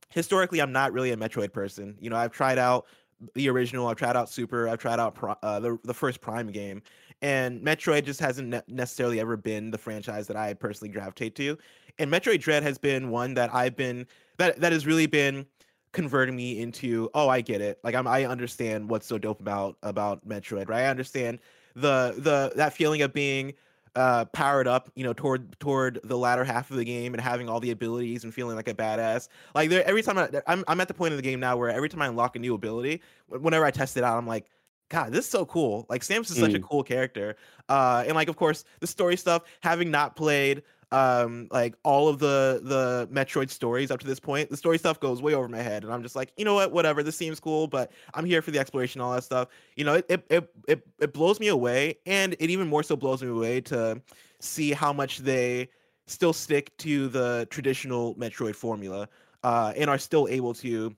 historically, 0.10 0.60
I'm 0.60 0.72
not 0.72 0.92
really 0.92 1.12
a 1.12 1.18
Metroid 1.18 1.54
person. 1.54 1.96
You 2.00 2.10
know, 2.10 2.16
I've 2.16 2.32
tried 2.32 2.58
out 2.58 2.88
the 3.34 3.50
original. 3.50 3.88
I've 3.88 3.98
tried 3.98 4.16
out 4.16 4.30
Super. 4.30 4.68
I've 4.68 4.80
tried 4.80 5.00
out 5.00 5.18
uh, 5.44 5.60
the 5.60 5.80
the 5.84 5.94
first 5.94 6.22
Prime 6.22 6.48
game, 6.48 6.82
and 7.22 7.62
Metroid 7.62 8.06
just 8.06 8.20
hasn't 8.20 8.50
ne- 8.50 8.62
necessarily 8.68 9.20
ever 9.20 9.38
been 9.38 9.72
the 9.72 9.78
franchise 9.78 10.28
that 10.28 10.38
I 10.38 10.54
personally 10.54 10.92
gravitate 10.92 11.36
to. 11.36 11.58
And 12.00 12.12
Metroid 12.12 12.40
Dread 12.40 12.64
has 12.64 12.78
been 12.78 13.10
one 13.10 13.34
that 13.36 13.54
I've 13.54 13.76
been 13.76 14.06
that 14.38 14.60
that 14.60 14.72
has 14.72 14.86
really 14.86 15.08
been 15.08 15.46
converting 15.94 16.36
me 16.36 16.60
into 16.60 17.10
oh 17.14 17.30
I 17.30 17.42
get 17.42 17.62
it 17.62 17.80
like 17.84 17.96
I'm 17.96 18.08
I 18.08 18.26
understand 18.26 18.90
what's 18.90 19.08
so 19.08 19.18
dope 19.18 19.40
about 19.40 19.78
about 19.82 20.28
Metroid 20.28 20.70
right 20.70 20.84
I 20.84 20.90
understand 20.90 21.40
the 21.76 22.14
the 22.18 22.52
that 22.56 22.74
feeling 22.74 23.02
of 23.02 23.14
being 23.14 23.54
uh, 23.96 24.26
powered 24.26 24.68
up, 24.68 24.92
you 24.96 25.04
know, 25.04 25.14
toward 25.14 25.60
toward 25.60 26.00
the 26.04 26.18
latter 26.18 26.44
half 26.44 26.70
of 26.72 26.78
the 26.78 26.86
game 26.86 27.14
and 27.14 27.22
having 27.22 27.50
all 27.50 27.60
the 27.60 27.72
abilities 27.72 28.24
and 28.24 28.34
feeling 28.34 28.56
like 28.56 28.68
a 28.68 28.74
badass. 28.74 29.30
Like 29.56 29.70
there, 29.70 29.88
every 29.88 30.02
time 30.02 30.18
I, 30.18 30.30
I'm 30.48 30.64
I'm 30.68 30.82
at 30.82 30.88
the 30.88 30.94
point 30.94 31.14
of 31.14 31.18
the 31.18 31.24
game 31.24 31.40
now 31.40 31.58
where 31.58 31.70
every 31.70 31.90
time 31.90 32.02
I 32.02 32.08
unlock 32.08 32.36
a 32.36 32.40
new 32.40 32.54
ability, 32.54 33.02
whenever 33.28 33.66
I 33.66 33.72
test 33.72 33.98
it 33.98 34.04
out, 34.04 34.18
I'm 34.18 34.28
like, 34.28 34.46
God, 34.90 35.12
this 35.12 35.26
is 35.26 35.32
so 35.32 35.46
cool. 35.46 35.86
Like 35.90 36.02
Samus 36.02 36.32
is 36.32 36.38
such 36.38 36.54
a 36.54 36.60
mm. 36.60 36.64
cool 36.64 36.84
character. 36.84 37.36
Uh, 37.68 38.04
and 38.06 38.16
like 38.16 38.30
of 38.30 38.36
course 38.36 38.64
the 38.80 38.88
story 38.88 39.18
stuff, 39.18 39.44
having 39.62 39.92
not 39.92 40.16
played 40.16 40.64
um 40.92 41.48
like 41.52 41.76
all 41.84 42.08
of 42.08 42.20
the 42.20 42.62
the 42.64 43.10
metroid 43.12 43.50
stories 43.50 43.92
up 43.92 44.00
to 44.00 44.08
this 44.08 44.22
point 44.22 44.50
the 44.50 44.56
story 44.56 44.78
stuff 44.78 45.00
goes 45.00 45.22
way 45.22 45.34
over 45.34 45.48
my 45.50 45.62
head 45.62 45.84
and 45.84 45.92
i'm 45.92 46.02
just 46.02 46.16
like 46.16 46.32
you 46.38 46.46
know 46.46 46.54
what? 46.54 46.72
Whatever 46.72 47.04
this 47.04 47.18
seems 47.18 47.40
cool 47.40 47.68
but 47.68 47.92
i'm 48.14 48.24
here 48.24 48.42
for 48.42 48.52
the 48.52 48.60
exploration 48.60 49.02
all 49.02 49.12
that 49.12 49.24
stuff. 49.24 49.50
You 49.76 49.84
know 49.84 49.96
it 49.96 50.06
it 50.30 50.54
it, 50.68 50.88
it, 51.00 51.14
blows 51.14 51.40
me 51.40 51.50
away 51.50 51.98
and 52.06 52.36
it 52.40 52.50
even 52.50 52.68
more 52.68 52.84
so 52.84 52.96
blows 52.96 53.22
me 53.22 53.30
away 53.30 53.60
to 53.62 54.02
see 54.40 54.72
how 54.72 54.94
much 54.94 55.20
they 55.20 55.68
still 56.06 56.32
stick 56.32 56.76
to 56.78 57.10
the 57.10 57.48
traditional 57.50 58.16
metroid 58.16 58.56
formula 58.56 59.10
uh 59.44 59.74
and 59.76 59.90
are 59.90 59.98
still 59.98 60.28
able 60.30 60.54
to 60.54 60.96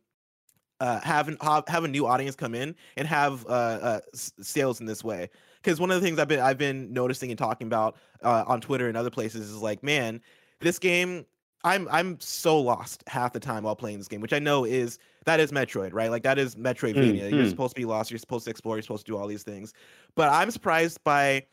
uh, 0.81 0.99
have, 1.01 1.27
an, 1.27 1.37
have 1.41 1.67
have 1.67 1.83
a 1.83 1.87
new 1.89 2.05
audience 2.07 2.37
come 2.37 2.55
in 2.55 2.73
and 2.95 3.05
have 3.05 3.45
uh, 3.47 3.49
uh, 3.49 3.99
sales 4.13 4.79
in 4.79 4.85
this 4.85 5.03
way 5.03 5.29
because 5.61 5.79
one 5.79 5.91
of 5.91 5.99
the 5.99 6.05
things 6.05 6.19
I've 6.19 6.27
been 6.27 6.39
I've 6.39 6.57
been 6.57 6.91
noticing 6.93 7.31
and 7.31 7.37
talking 7.37 7.67
about 7.67 7.97
uh, 8.23 8.43
on 8.47 8.61
Twitter 8.61 8.87
and 8.87 8.97
other 8.97 9.09
places 9.09 9.49
is 9.49 9.61
like, 9.61 9.83
man, 9.83 10.21
this 10.59 10.79
game 10.79 11.25
I'm 11.63 11.87
I'm 11.91 12.19
so 12.19 12.59
lost 12.59 13.03
half 13.07 13.33
the 13.33 13.39
time 13.39 13.63
while 13.63 13.75
playing 13.75 13.97
this 13.97 14.07
game, 14.07 14.21
which 14.21 14.33
I 14.33 14.39
know 14.39 14.63
is 14.63 14.97
that 15.25 15.39
is 15.39 15.51
Metroid, 15.51 15.93
right? 15.93 16.09
Like 16.09 16.23
that 16.23 16.39
is 16.39 16.55
Metroidvania. 16.55 17.29
Mm, 17.29 17.31
you're 17.31 17.49
supposed 17.49 17.75
to 17.75 17.81
be 17.81 17.85
lost, 17.85 18.11
you're 18.11 18.17
supposed 18.17 18.45
to 18.45 18.51
explore, 18.51 18.75
you're 18.75 18.83
supposed 18.83 19.05
to 19.05 19.11
do 19.11 19.17
all 19.17 19.27
these 19.27 19.43
things. 19.43 19.73
But 20.15 20.29
I'm 20.29 20.51
surprised 20.51 21.03
by 21.03 21.45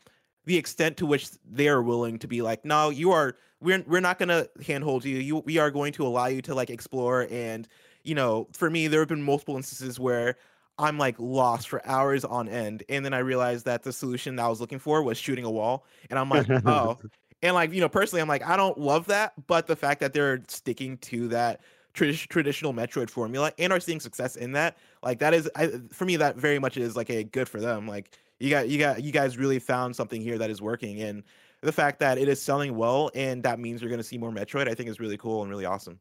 the 0.45 0.57
extent 0.57 0.95
to 0.97 1.05
which 1.05 1.29
they 1.45 1.67
are 1.67 1.81
willing 1.81 2.19
to 2.19 2.27
be 2.27 2.41
like, 2.41 2.63
no, 2.63 2.89
you 2.89 3.11
are 3.11 3.35
we're 3.59 3.83
we're 3.85 3.99
not 3.99 4.17
gonna 4.17 4.47
handhold 4.65 5.03
you. 5.03 5.17
You 5.17 5.37
we 5.39 5.57
are 5.57 5.71
going 5.71 5.91
to 5.93 6.07
allow 6.07 6.27
you 6.27 6.41
to 6.43 6.55
like 6.55 6.69
explore 6.69 7.27
and 7.29 7.67
you 8.03 8.15
know, 8.15 8.47
for 8.53 8.69
me, 8.69 8.87
there 8.87 9.01
have 9.01 9.09
been 9.09 9.21
multiple 9.21 9.57
instances 9.57 9.99
where 9.99 10.37
I'm 10.79 10.97
like 10.97 11.15
lost 11.19 11.69
for 11.69 11.85
hours 11.87 12.23
on 12.23 12.47
end. 12.47 12.83
And 12.89 13.03
then 13.03 13.13
I 13.13 13.19
realized 13.19 13.65
that 13.65 13.83
the 13.83 13.91
solution 13.91 14.35
that 14.35 14.45
I 14.45 14.47
was 14.47 14.61
looking 14.61 14.79
for 14.79 15.01
was 15.01 15.17
shooting 15.17 15.45
a 15.45 15.51
wall. 15.51 15.85
And 16.09 16.19
I'm 16.19 16.29
like, 16.29 16.47
oh. 16.65 16.97
And 17.43 17.53
like, 17.53 17.71
you 17.71 17.81
know, 17.81 17.89
personally, 17.89 18.21
I'm 18.21 18.27
like, 18.27 18.43
I 18.43 18.57
don't 18.57 18.79
love 18.79 19.05
that. 19.07 19.33
But 19.45 19.67
the 19.67 19.75
fact 19.75 19.99
that 19.99 20.11
they're 20.11 20.41
sticking 20.47 20.97
to 20.99 21.27
that 21.27 21.61
traditional 21.93 22.73
Metroid 22.73 23.09
formula 23.09 23.51
and 23.57 23.71
are 23.71 23.79
seeing 23.79 23.99
success 23.99 24.35
in 24.35 24.53
that, 24.53 24.77
like 25.03 25.19
that 25.19 25.33
is 25.33 25.49
I, 25.55 25.71
for 25.91 26.05
me, 26.05 26.15
that 26.17 26.35
very 26.37 26.59
much 26.59 26.77
is 26.77 26.95
like 26.95 27.09
a 27.09 27.23
good 27.23 27.47
for 27.47 27.59
them. 27.59 27.87
Like 27.87 28.17
you 28.39 28.49
got 28.49 28.69
you 28.69 28.79
got 28.79 29.03
you 29.03 29.11
guys 29.11 29.37
really 29.37 29.59
found 29.59 29.95
something 29.95 30.21
here 30.21 30.37
that 30.37 30.49
is 30.49 30.61
working. 30.61 31.01
And 31.01 31.23
the 31.61 31.71
fact 31.71 31.99
that 31.99 32.17
it 32.17 32.27
is 32.27 32.41
selling 32.41 32.75
well 32.75 33.11
and 33.13 33.43
that 33.43 33.59
means 33.59 33.81
you're 33.81 33.91
gonna 33.91 34.03
see 34.03 34.17
more 34.17 34.31
Metroid, 34.31 34.67
I 34.67 34.73
think 34.73 34.89
is 34.89 34.99
really 34.99 35.17
cool 35.17 35.41
and 35.41 35.49
really 35.51 35.65
awesome. 35.65 35.99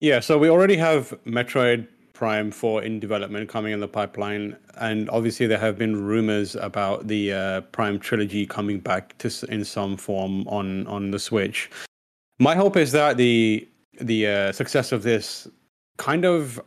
Yeah, 0.00 0.20
so 0.20 0.38
we 0.38 0.50
already 0.50 0.76
have 0.76 1.18
Metroid 1.24 1.88
Prime 2.16 2.50
4 2.50 2.82
in 2.82 2.98
development 2.98 3.46
coming 3.46 3.74
in 3.74 3.80
the 3.80 3.88
pipeline. 3.88 4.56
And 4.78 5.10
obviously, 5.10 5.46
there 5.46 5.58
have 5.58 5.76
been 5.76 6.02
rumors 6.02 6.56
about 6.56 7.08
the 7.08 7.30
uh, 7.30 7.60
Prime 7.72 7.98
trilogy 7.98 8.46
coming 8.46 8.80
back 8.80 9.18
to 9.18 9.30
in 9.50 9.66
some 9.66 9.98
form 9.98 10.48
on, 10.48 10.86
on 10.86 11.10
the 11.10 11.18
Switch. 11.18 11.70
My 12.38 12.54
hope 12.54 12.78
is 12.78 12.92
that 12.92 13.18
the 13.18 13.68
the 14.00 14.26
uh, 14.26 14.52
success 14.52 14.92
of 14.92 15.02
this 15.02 15.46
kind 15.98 16.24
of 16.24 16.58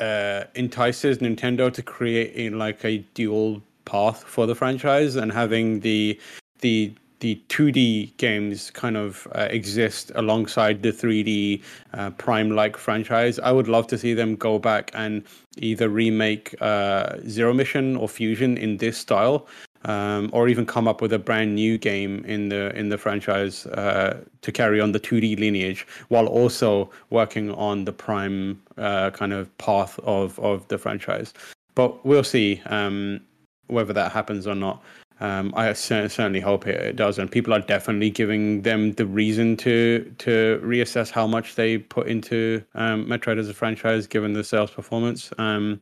uh, 0.00 0.44
entices 0.56 1.18
Nintendo 1.18 1.72
to 1.72 1.82
create 1.82 2.32
a, 2.34 2.50
like 2.50 2.84
a 2.84 2.98
dual 3.14 3.62
path 3.84 4.24
for 4.24 4.46
the 4.46 4.56
franchise 4.56 5.14
and 5.14 5.32
having 5.32 5.80
the 5.80 6.18
the 6.60 6.92
the 7.20 7.40
2D 7.48 8.16
games 8.16 8.70
kind 8.70 8.96
of 8.96 9.26
uh, 9.34 9.48
exist 9.50 10.12
alongside 10.14 10.82
the 10.82 10.92
3D 10.92 11.62
uh, 11.94 12.10
Prime 12.10 12.50
like 12.50 12.76
franchise. 12.76 13.38
I 13.38 13.52
would 13.52 13.68
love 13.68 13.86
to 13.88 13.98
see 13.98 14.14
them 14.14 14.36
go 14.36 14.58
back 14.58 14.90
and 14.94 15.24
either 15.58 15.88
remake 15.88 16.54
uh, 16.60 17.16
Zero 17.26 17.52
Mission 17.52 17.96
or 17.96 18.08
Fusion 18.08 18.56
in 18.56 18.76
this 18.76 18.98
style 18.98 19.48
um, 19.84 20.30
or 20.32 20.48
even 20.48 20.66
come 20.66 20.88
up 20.88 21.00
with 21.00 21.12
a 21.12 21.18
brand 21.18 21.54
new 21.54 21.78
game 21.78 22.24
in 22.24 22.48
the 22.48 22.76
in 22.76 22.88
the 22.88 22.98
franchise 22.98 23.66
uh, 23.66 24.22
to 24.42 24.52
carry 24.52 24.80
on 24.80 24.92
the 24.92 25.00
2D 25.00 25.38
lineage, 25.38 25.86
while 26.08 26.26
also 26.26 26.90
working 27.10 27.52
on 27.54 27.84
the 27.84 27.92
prime 27.92 28.60
uh, 28.76 29.10
kind 29.10 29.32
of 29.32 29.56
path 29.58 29.98
of 30.00 30.38
of 30.40 30.66
the 30.68 30.78
franchise. 30.78 31.32
But 31.74 32.04
we'll 32.04 32.24
see 32.24 32.60
um, 32.66 33.20
whether 33.68 33.92
that 33.92 34.12
happens 34.12 34.46
or 34.46 34.54
not. 34.54 34.82
Um, 35.20 35.52
I 35.56 35.72
certainly 35.72 36.40
hope 36.40 36.66
it, 36.66 36.96
does, 36.96 37.18
and 37.18 37.30
people 37.30 37.52
are 37.52 37.60
definitely 37.60 38.10
giving 38.10 38.62
them 38.62 38.92
the 38.92 39.06
reason 39.06 39.56
to 39.58 40.14
to 40.18 40.60
reassess 40.64 41.10
how 41.10 41.26
much 41.26 41.56
they 41.56 41.78
put 41.78 42.06
into 42.06 42.62
um, 42.74 43.06
Metroid 43.06 43.38
as 43.38 43.48
a 43.48 43.54
franchise, 43.54 44.06
given 44.06 44.32
the 44.32 44.44
sales 44.44 44.70
performance. 44.70 45.32
Um, 45.38 45.80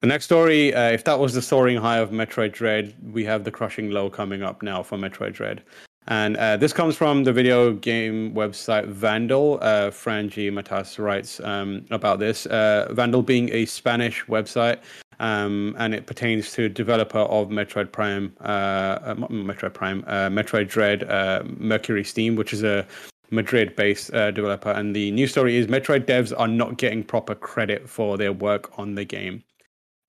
the 0.00 0.06
next 0.06 0.26
story, 0.26 0.72
uh, 0.74 0.90
if 0.90 1.04
that 1.04 1.18
was 1.18 1.34
the 1.34 1.42
soaring 1.42 1.76
high 1.76 1.98
of 1.98 2.10
Metroid 2.10 2.52
Dread, 2.52 2.94
we 3.12 3.24
have 3.24 3.42
the 3.42 3.50
crushing 3.50 3.90
low 3.90 4.08
coming 4.08 4.42
up 4.42 4.62
now 4.62 4.82
for 4.82 4.96
Metroid 4.96 5.32
Dread. 5.32 5.62
And 6.06 6.36
uh, 6.38 6.56
this 6.56 6.72
comes 6.72 6.96
from 6.96 7.24
the 7.24 7.32
video 7.32 7.74
game 7.74 8.32
website 8.32 8.86
Vandal. 8.86 9.58
Uh, 9.60 9.90
Frangi 9.90 10.50
Matas 10.50 10.98
writes 10.98 11.38
um, 11.40 11.84
about 11.90 12.18
this. 12.18 12.46
Uh, 12.46 12.88
Vandal 12.92 13.22
being 13.22 13.52
a 13.52 13.66
Spanish 13.66 14.24
website, 14.26 14.78
um, 15.20 15.74
and 15.78 15.94
it 15.94 16.06
pertains 16.06 16.52
to 16.52 16.68
developer 16.68 17.18
of 17.18 17.48
Metroid 17.48 17.90
Prime, 17.92 18.32
uh, 18.40 18.98
uh 19.02 19.14
Metroid 19.14 19.74
Prime, 19.74 20.04
uh, 20.06 20.28
Metroid 20.28 20.68
Dread, 20.68 21.04
uh, 21.04 21.42
Mercury 21.44 22.04
Steam, 22.04 22.36
which 22.36 22.52
is 22.52 22.62
a 22.62 22.86
Madrid-based 23.30 24.14
uh, 24.14 24.30
developer. 24.30 24.70
And 24.70 24.94
the 24.94 25.10
news 25.10 25.32
story 25.32 25.56
is 25.56 25.66
Metroid 25.66 26.06
devs 26.06 26.32
are 26.38 26.48
not 26.48 26.78
getting 26.78 27.02
proper 27.02 27.34
credit 27.34 27.88
for 27.88 28.16
their 28.16 28.32
work 28.32 28.78
on 28.78 28.94
the 28.94 29.04
game. 29.04 29.42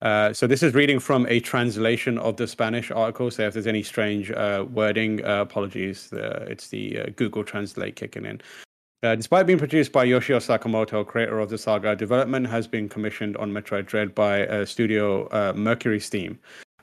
Uh, 0.00 0.32
so 0.32 0.46
this 0.46 0.62
is 0.62 0.72
reading 0.72 0.98
from 0.98 1.26
a 1.28 1.40
translation 1.40 2.16
of 2.18 2.36
the 2.36 2.46
Spanish 2.46 2.90
article. 2.90 3.30
So 3.30 3.42
if 3.42 3.52
there's 3.52 3.66
any 3.66 3.82
strange 3.82 4.30
wording, 4.30 5.22
apologies. 5.24 6.08
it's 6.12 6.68
the 6.68 7.12
Google 7.16 7.44
Translate 7.44 7.96
kicking 7.96 8.24
in. 8.24 8.40
Uh, 9.02 9.14
despite 9.14 9.46
being 9.46 9.58
produced 9.58 9.92
by 9.92 10.04
Yoshio 10.04 10.38
Sakamoto, 10.38 11.06
creator 11.06 11.38
of 11.38 11.48
the 11.48 11.56
saga, 11.56 11.96
development 11.96 12.46
has 12.46 12.66
been 12.66 12.86
commissioned 12.86 13.34
on 13.38 13.50
Metroid 13.50 13.86
Dread 13.86 14.14
by 14.14 14.46
uh, 14.46 14.66
studio 14.66 15.26
uh, 15.28 15.54
Mercury 15.56 15.98
Steam. 15.98 16.38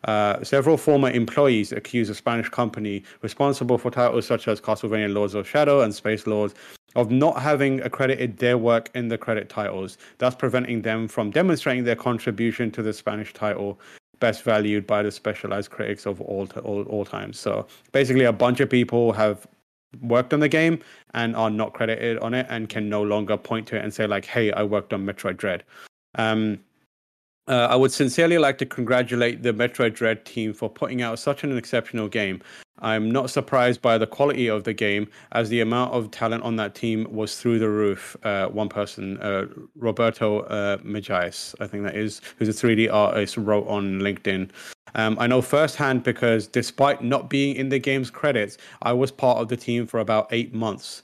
Uh, 0.06 0.44
several 0.44 0.78
former 0.78 1.12
employees 1.12 1.72
accuse 1.72 2.10
a 2.10 2.16
Spanish 2.16 2.50
company 2.50 3.04
responsible 3.22 3.78
for 3.78 3.92
titles 3.92 4.26
such 4.26 4.48
as 4.48 4.60
Castlevania 4.60 5.14
Lords 5.14 5.36
of 5.36 5.48
Shadow 5.48 5.82
and 5.82 5.94
Space 5.94 6.26
Lords 6.26 6.56
of 6.96 7.12
not 7.12 7.40
having 7.40 7.82
accredited 7.82 8.38
their 8.38 8.58
work 8.58 8.90
in 8.96 9.10
the 9.10 9.18
credit 9.18 9.48
titles, 9.48 10.00
thus 10.18 10.34
preventing 10.34 10.82
them 10.82 11.08
from 11.08 11.30
demonstrating 11.30 11.84
their 11.84 11.96
contribution 11.96 12.72
to 12.72 12.82
the 12.82 12.94
Spanish 12.94 13.32
title 13.32 13.80
best 14.20 14.42
valued 14.42 14.88
by 14.88 15.04
the 15.04 15.12
specialized 15.12 15.70
critics 15.70 16.08
of 16.08 16.20
all, 16.22 16.48
all, 16.64 16.82
all 16.84 17.06
times. 17.06 17.40
So 17.40 17.68
basically, 17.92 18.26
a 18.26 18.34
bunch 18.34 18.60
of 18.60 18.72
people 18.72 19.12
have 19.14 19.46
worked 20.02 20.34
on 20.34 20.40
the 20.40 20.50
game 20.50 20.80
and 21.14 21.36
are 21.36 21.50
not 21.50 21.74
credited 21.74 22.20
on 22.20 22.34
it 22.34 22.46
and 22.50 22.70
can 22.70 22.90
no 22.90 23.02
longer 23.04 23.38
point 23.38 23.68
to 23.68 23.78
it 23.78 23.84
and 23.84 23.94
say 23.94 24.08
like, 24.08 24.26
"Hey, 24.26 24.52
I 24.52 24.64
worked 24.64 24.94
on 24.94 25.06
Metroid 25.06 25.38
Dread." 25.38 25.64
Um, 26.16 26.60
uh, 27.48 27.68
I 27.70 27.76
would 27.76 27.92
sincerely 27.92 28.38
like 28.38 28.58
to 28.60 28.66
congratulate 28.66 29.44
the 29.44 29.54
Metroid 29.54 29.94
Dread 29.94 30.26
team 30.26 30.54
for 30.54 30.70
putting 30.70 31.02
out 31.02 31.20
such 31.20 31.44
an 31.44 31.58
exceptional 31.58 32.08
game. 32.08 32.42
I'm 32.80 33.10
not 33.10 33.30
surprised 33.30 33.82
by 33.82 33.98
the 33.98 34.06
quality 34.06 34.48
of 34.48 34.64
the 34.64 34.74
game, 34.74 35.08
as 35.32 35.50
the 35.50 35.62
amount 35.62 35.94
of 35.94 36.12
talent 36.12 36.44
on 36.44 36.58
that 36.58 36.76
team 36.76 37.08
was 37.10 37.40
through 37.40 37.60
the 37.60 37.70
roof. 37.70 38.16
Uh, 38.24 38.48
one 38.50 38.70
person, 38.70 39.18
uh, 39.18 39.48
Roberto 39.76 40.42
uh, 40.42 40.78
I 40.84 41.68
think 41.68 41.84
that 41.84 41.96
is, 41.96 42.22
who's 42.38 42.50
a 42.50 42.68
3D 42.68 42.94
artist, 42.94 43.38
wrote 43.38 43.68
on 43.68 44.00
LinkedIn. 44.00 44.50
Um, 44.96 45.18
I 45.20 45.28
know 45.28 45.42
firsthand 45.42 46.04
because 46.04 46.48
despite 46.48 47.04
not 47.04 47.30
being 47.30 47.56
in 47.56 47.70
the 47.70 47.80
game's 47.80 48.10
credits, 48.10 48.58
I 48.82 48.94
was 48.94 49.12
part 49.12 49.40
of 49.40 49.48
the 49.48 49.58
team 49.58 49.86
for 49.88 50.00
about 50.00 50.28
eight 50.32 50.54
months. 50.54 51.04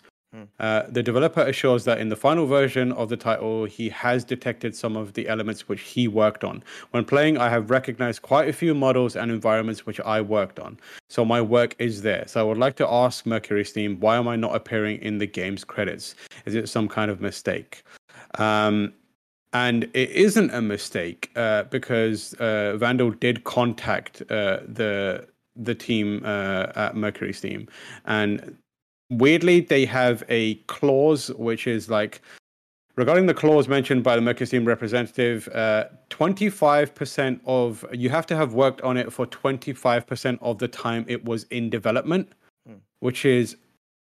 Uh, 0.60 0.84
the 0.90 1.04
developer 1.04 1.42
assures 1.42 1.84
that 1.84 2.00
in 2.00 2.10
the 2.10 2.16
final 2.16 2.46
version 2.46 2.92
of 2.94 3.10
the 3.10 3.18
title, 3.18 3.66
he 3.66 3.90
has 3.90 4.24
detected 4.24 4.76
some 4.76 4.98
of 4.98 5.14
the 5.14 5.28
elements 5.28 5.68
which 5.68 5.82
he 5.82 6.08
worked 6.08 6.44
on. 6.44 6.64
When 6.92 7.06
playing, 7.06 7.38
I 7.38 7.50
have 7.50 7.70
recognized 7.70 8.22
quite 8.22 8.50
a 8.50 8.54
few 8.54 8.74
models 8.74 9.16
and 9.16 9.32
environments 9.32 9.86
which 9.86 10.00
I 10.00 10.22
worked 10.22 10.60
on. 10.60 10.80
So 11.10 11.24
my 11.24 11.42
work 11.42 11.76
is 11.80 12.02
there. 12.02 12.24
So 12.28 12.40
I 12.40 12.44
would 12.44 12.58
like 12.58 12.76
to 12.78 12.88
ask 12.88 13.26
Mercury 13.26 13.66
Steam, 13.66 14.00
why 14.00 14.18
am 14.18 14.28
I 14.28 14.36
not 14.36 14.56
appearing 14.56 15.02
in 15.02 15.20
the 15.20 15.28
game's 15.28 15.64
credits? 15.64 16.16
Is 16.46 16.56
it 16.56 16.68
some 16.68 16.88
kind 16.88 17.12
of 17.12 17.22
mistake? 17.22 17.84
Um, 18.40 18.94
and 19.54 19.84
it 19.94 20.10
isn't 20.10 20.50
a 20.50 20.62
mistake 20.62 21.30
uh, 21.36 21.64
because 21.64 22.34
uh, 22.36 22.76
Vandal 22.78 23.12
did 23.12 23.44
contact 23.44 24.24
uh, 24.30 24.60
the 24.68 25.28
the 25.56 25.76
team 25.76 26.24
uh, 26.26 26.66
at 26.76 26.96
Mercury 26.96 27.32
Steam, 27.32 27.68
and 28.06 28.58
weirdly, 29.20 29.62
they 29.62 29.86
have 29.86 30.24
a 30.30 30.56
clause 30.68 31.30
which 31.32 31.68
is 31.68 31.90
like 31.90 32.22
regarding 32.96 33.26
the 33.26 33.34
clause 33.34 33.68
mentioned 33.68 34.04
by 34.04 34.20
the 34.20 34.46
Steam 34.46 34.66
representative, 34.66 35.48
uh, 35.50 35.86
25% 36.10 37.40
of 37.46 37.86
you 37.92 38.10
have 38.10 38.26
to 38.28 38.36
have 38.36 38.54
worked 38.54 38.82
on 38.82 38.98
it 38.98 39.12
for 39.12 39.26
25% 39.26 40.38
of 40.42 40.60
the 40.60 40.68
time 40.68 41.06
it 41.08 41.24
was 41.26 41.44
in 41.46 41.70
development, 41.70 42.32
hmm. 42.68 42.76
which 43.00 43.26
is 43.26 43.58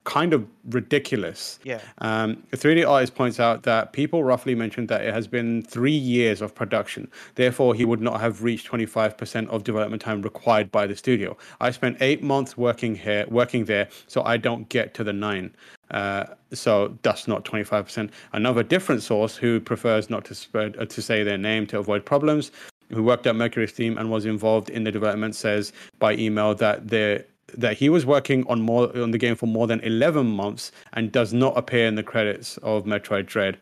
kind 0.04 0.34
of 0.34 0.48
ridiculous. 0.70 1.60
Yeah. 1.64 1.82
Um, 2.00 2.42
the 2.52 2.58
3D 2.58 2.88
artist 2.88 3.16
points 3.16 3.40
out 3.40 3.64
that 3.64 3.94
people 3.94 4.24
roughly 4.24 4.56
mentioned 4.56 4.90
that 4.90 5.02
it 5.02 5.14
has 5.14 5.28
been 5.28 5.62
three 5.64 5.92
years 5.92 6.42
of 6.42 6.56
production. 6.56 7.12
Therefore, 7.36 7.76
he 7.76 7.86
would 7.86 8.02
not 8.02 8.20
have 8.20 8.44
reached 8.44 8.68
25% 8.68 9.50
of 9.50 9.64
development 9.64 10.02
time 10.02 10.22
required 10.22 10.72
by 10.72 10.88
the 10.88 10.96
studio. 10.96 11.38
I 11.60 11.72
spent 11.72 11.98
eight 12.02 12.24
months 12.24 12.58
working 12.58 12.96
here, 12.96 13.26
working 13.30 13.66
there, 13.66 13.90
so 14.08 14.24
I 14.24 14.38
don't 14.38 14.68
get 14.70 14.94
to 14.96 15.04
the 15.04 15.14
nine. 15.14 15.56
Uh, 15.92 16.26
so 16.54 16.98
that's 17.02 17.28
not 17.28 17.46
25%. 17.46 18.10
Another 18.34 18.64
different 18.64 19.04
source 19.04 19.36
who 19.36 19.60
prefers 19.60 20.10
not 20.10 20.24
to 20.26 20.36
spread 20.36 20.78
uh, 20.78 20.86
to 20.86 21.02
say 21.02 21.24
their 21.24 21.38
name 21.38 21.66
to 21.68 21.80
avoid 21.80 22.06
problems, 22.06 22.52
who 22.90 23.04
worked 23.04 23.28
at 23.28 23.36
Mercury 23.36 23.68
Steam 23.68 23.98
and 23.98 24.10
was 24.10 24.26
involved 24.26 24.70
in 24.70 24.84
the 24.84 24.92
development, 24.92 25.36
says 25.36 25.74
by 26.00 26.14
email 26.14 26.56
that 26.56 26.88
there 26.88 27.26
that 27.58 27.78
he 27.78 27.90
was 27.90 28.06
working 28.06 28.46
on 28.48 28.62
more 28.62 28.96
on 28.98 29.12
the 29.12 29.18
game 29.18 29.36
for 29.36 29.46
more 29.46 29.68
than 29.68 29.80
11 29.82 30.28
months 30.28 30.72
and 30.94 31.12
does 31.12 31.34
not 31.34 31.58
appear 31.58 31.88
in 31.88 31.96
the 31.96 32.04
credits 32.04 32.58
of 32.58 32.86
Metroid 32.86 33.26
Dread. 33.26 33.58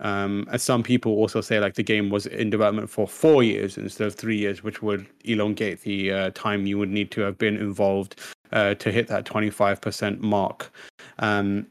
Um, 0.00 0.48
as 0.50 0.62
some 0.62 0.82
people 0.82 1.12
also 1.12 1.40
say, 1.40 1.60
like 1.60 1.74
the 1.74 1.82
game 1.82 2.08
was 2.08 2.26
in 2.26 2.48
development 2.48 2.88
for 2.88 3.06
four 3.06 3.42
years 3.42 3.76
instead 3.76 4.06
of 4.06 4.14
three 4.14 4.38
years, 4.38 4.62
which 4.62 4.82
would 4.82 5.06
elongate 5.24 5.82
the 5.82 6.12
uh, 6.12 6.30
time 6.30 6.66
you 6.66 6.78
would 6.78 6.88
need 6.88 7.10
to 7.12 7.20
have 7.20 7.36
been 7.36 7.56
involved 7.56 8.18
uh, 8.52 8.74
to 8.74 8.90
hit 8.90 9.08
that 9.08 9.26
25% 9.26 10.20
mark. 10.20 10.72
Um, 11.18 11.66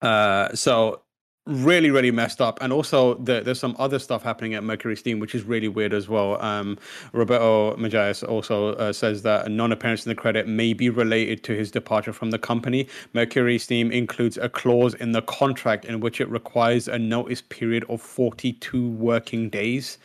uh, 0.00 0.54
so 0.54 1.02
really 1.46 1.90
really 1.90 2.10
messed 2.10 2.40
up 2.40 2.58
and 2.60 2.72
also 2.72 3.14
the, 3.14 3.40
there's 3.40 3.58
some 3.58 3.74
other 3.78 3.98
stuff 3.98 4.22
happening 4.22 4.54
at 4.54 4.62
mercury 4.62 4.96
steam 4.96 5.18
which 5.18 5.34
is 5.34 5.42
really 5.42 5.68
weird 5.68 5.94
as 5.94 6.08
well 6.08 6.40
um, 6.42 6.78
roberto 7.12 7.74
magalhaes 7.76 8.26
also 8.28 8.74
uh, 8.74 8.92
says 8.92 9.22
that 9.22 9.46
a 9.46 9.48
non-appearance 9.48 10.04
in 10.04 10.10
the 10.10 10.14
credit 10.14 10.46
may 10.46 10.72
be 10.72 10.90
related 10.90 11.42
to 11.42 11.54
his 11.54 11.70
departure 11.70 12.12
from 12.12 12.30
the 12.30 12.38
company 12.38 12.86
mercury 13.14 13.58
steam 13.58 13.90
includes 13.90 14.36
a 14.36 14.48
clause 14.48 14.94
in 14.94 15.12
the 15.12 15.22
contract 15.22 15.86
in 15.86 16.00
which 16.00 16.20
it 16.20 16.28
requires 16.28 16.88
a 16.88 16.98
notice 16.98 17.42
period 17.42 17.84
of 17.88 18.00
42 18.02 18.90
working 18.90 19.48
days 19.48 19.98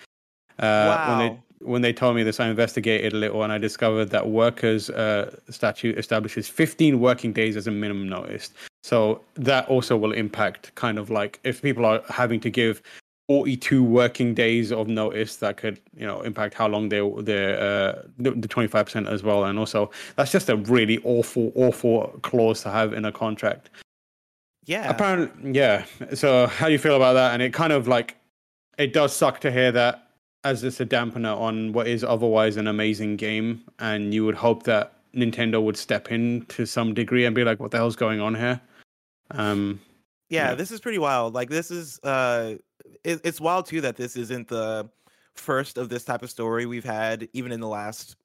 uh, 0.59 0.63
wow. 0.63 1.09
when 1.09 1.27
they 1.27 1.39
when 1.61 1.81
they 1.81 1.93
told 1.93 2.15
me 2.15 2.23
this, 2.23 2.39
I 2.39 2.47
investigated 2.47 3.13
a 3.13 3.17
little 3.17 3.43
and 3.43 3.51
I 3.51 3.57
discovered 3.57 4.11
that 4.11 4.29
workers' 4.29 4.89
uh, 4.89 5.35
statute 5.49 5.97
establishes 5.97 6.47
15 6.47 6.99
working 6.99 7.33
days 7.33 7.57
as 7.57 7.65
a 7.65 7.71
minimum 7.71 8.07
notice. 8.07 8.51
So 8.85 9.21
that 9.33 9.67
also 9.67 9.97
will 9.97 10.11
impact 10.11 10.75
kind 10.75 10.99
of 10.99 11.09
like 11.09 11.39
if 11.43 11.63
people 11.63 11.85
are 11.85 12.03
having 12.07 12.39
to 12.41 12.51
give 12.51 12.83
42 13.27 13.83
working 13.83 14.35
days 14.35 14.71
of 14.71 14.87
notice, 14.87 15.37
that 15.37 15.57
could 15.57 15.81
you 15.97 16.05
know 16.05 16.21
impact 16.21 16.53
how 16.53 16.67
long 16.67 16.89
they 16.89 16.99
they 17.23 17.53
uh, 17.53 18.03
the 18.19 18.47
25% 18.47 19.07
as 19.07 19.23
well. 19.23 19.45
And 19.45 19.57
also 19.57 19.89
that's 20.17 20.31
just 20.31 20.49
a 20.49 20.57
really 20.57 20.99
awful 21.03 21.51
awful 21.55 22.19
clause 22.21 22.61
to 22.61 22.69
have 22.69 22.93
in 22.93 23.05
a 23.05 23.11
contract. 23.11 23.71
Yeah. 24.65 24.87
Apparently, 24.87 25.53
yeah. 25.53 25.85
So 26.13 26.45
how 26.45 26.67
do 26.67 26.71
you 26.71 26.77
feel 26.77 26.95
about 26.95 27.13
that? 27.13 27.33
And 27.33 27.41
it 27.41 27.53
kind 27.53 27.73
of 27.73 27.87
like 27.87 28.17
it 28.77 28.93
does 28.93 29.15
suck 29.15 29.41
to 29.41 29.51
hear 29.51 29.71
that 29.71 30.09
as 30.43 30.61
just 30.61 30.79
a 30.79 30.85
dampener 30.85 31.35
on 31.35 31.73
what 31.73 31.87
is 31.87 32.03
otherwise 32.03 32.55
an 32.55 32.67
amazing 32.67 33.15
game, 33.15 33.63
and 33.79 34.13
you 34.13 34.23
would 34.25 34.35
hope 34.35 34.61
that 34.65 34.93
Nintendo 35.15 35.59
would 35.59 35.75
step 35.75 36.11
in 36.11 36.45
to 36.49 36.67
some 36.67 36.93
degree 36.93 37.25
and 37.25 37.33
be 37.33 37.43
like, 37.43 37.59
"What 37.59 37.71
the 37.71 37.77
hell's 37.77 37.95
going 37.95 38.21
on 38.21 38.35
here?" 38.35 38.61
Um, 39.31 39.79
yeah, 40.29 40.49
yeah. 40.49 40.55
this 40.55 40.71
is 40.71 40.79
pretty 40.79 40.97
wild. 40.97 41.33
Like, 41.33 41.49
this 41.49 41.71
is 41.71 41.99
uh, 42.03 42.55
it, 43.03 43.21
it's 43.23 43.41
wild 43.41 43.65
too 43.65 43.81
that 43.81 43.95
this 43.95 44.15
isn't 44.15 44.47
the 44.47 44.89
first 45.35 45.77
of 45.77 45.89
this 45.89 46.03
type 46.03 46.23
of 46.23 46.29
story 46.29 46.65
we've 46.65 46.85
had, 46.85 47.27
even 47.33 47.51
in 47.51 47.59
the 47.59 47.67
last 47.67 48.15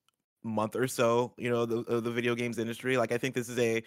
month 0.43 0.77
or 0.77 0.87
so. 0.87 1.33
You 1.37 1.51
know, 1.51 1.67
the 1.67 2.01
the 2.01 2.11
video 2.11 2.35
games 2.35 2.59
industry. 2.59 2.97
Like, 2.97 3.13
I 3.13 3.19
think 3.19 3.35
this 3.35 3.49
is 3.49 3.59
a 3.59 3.83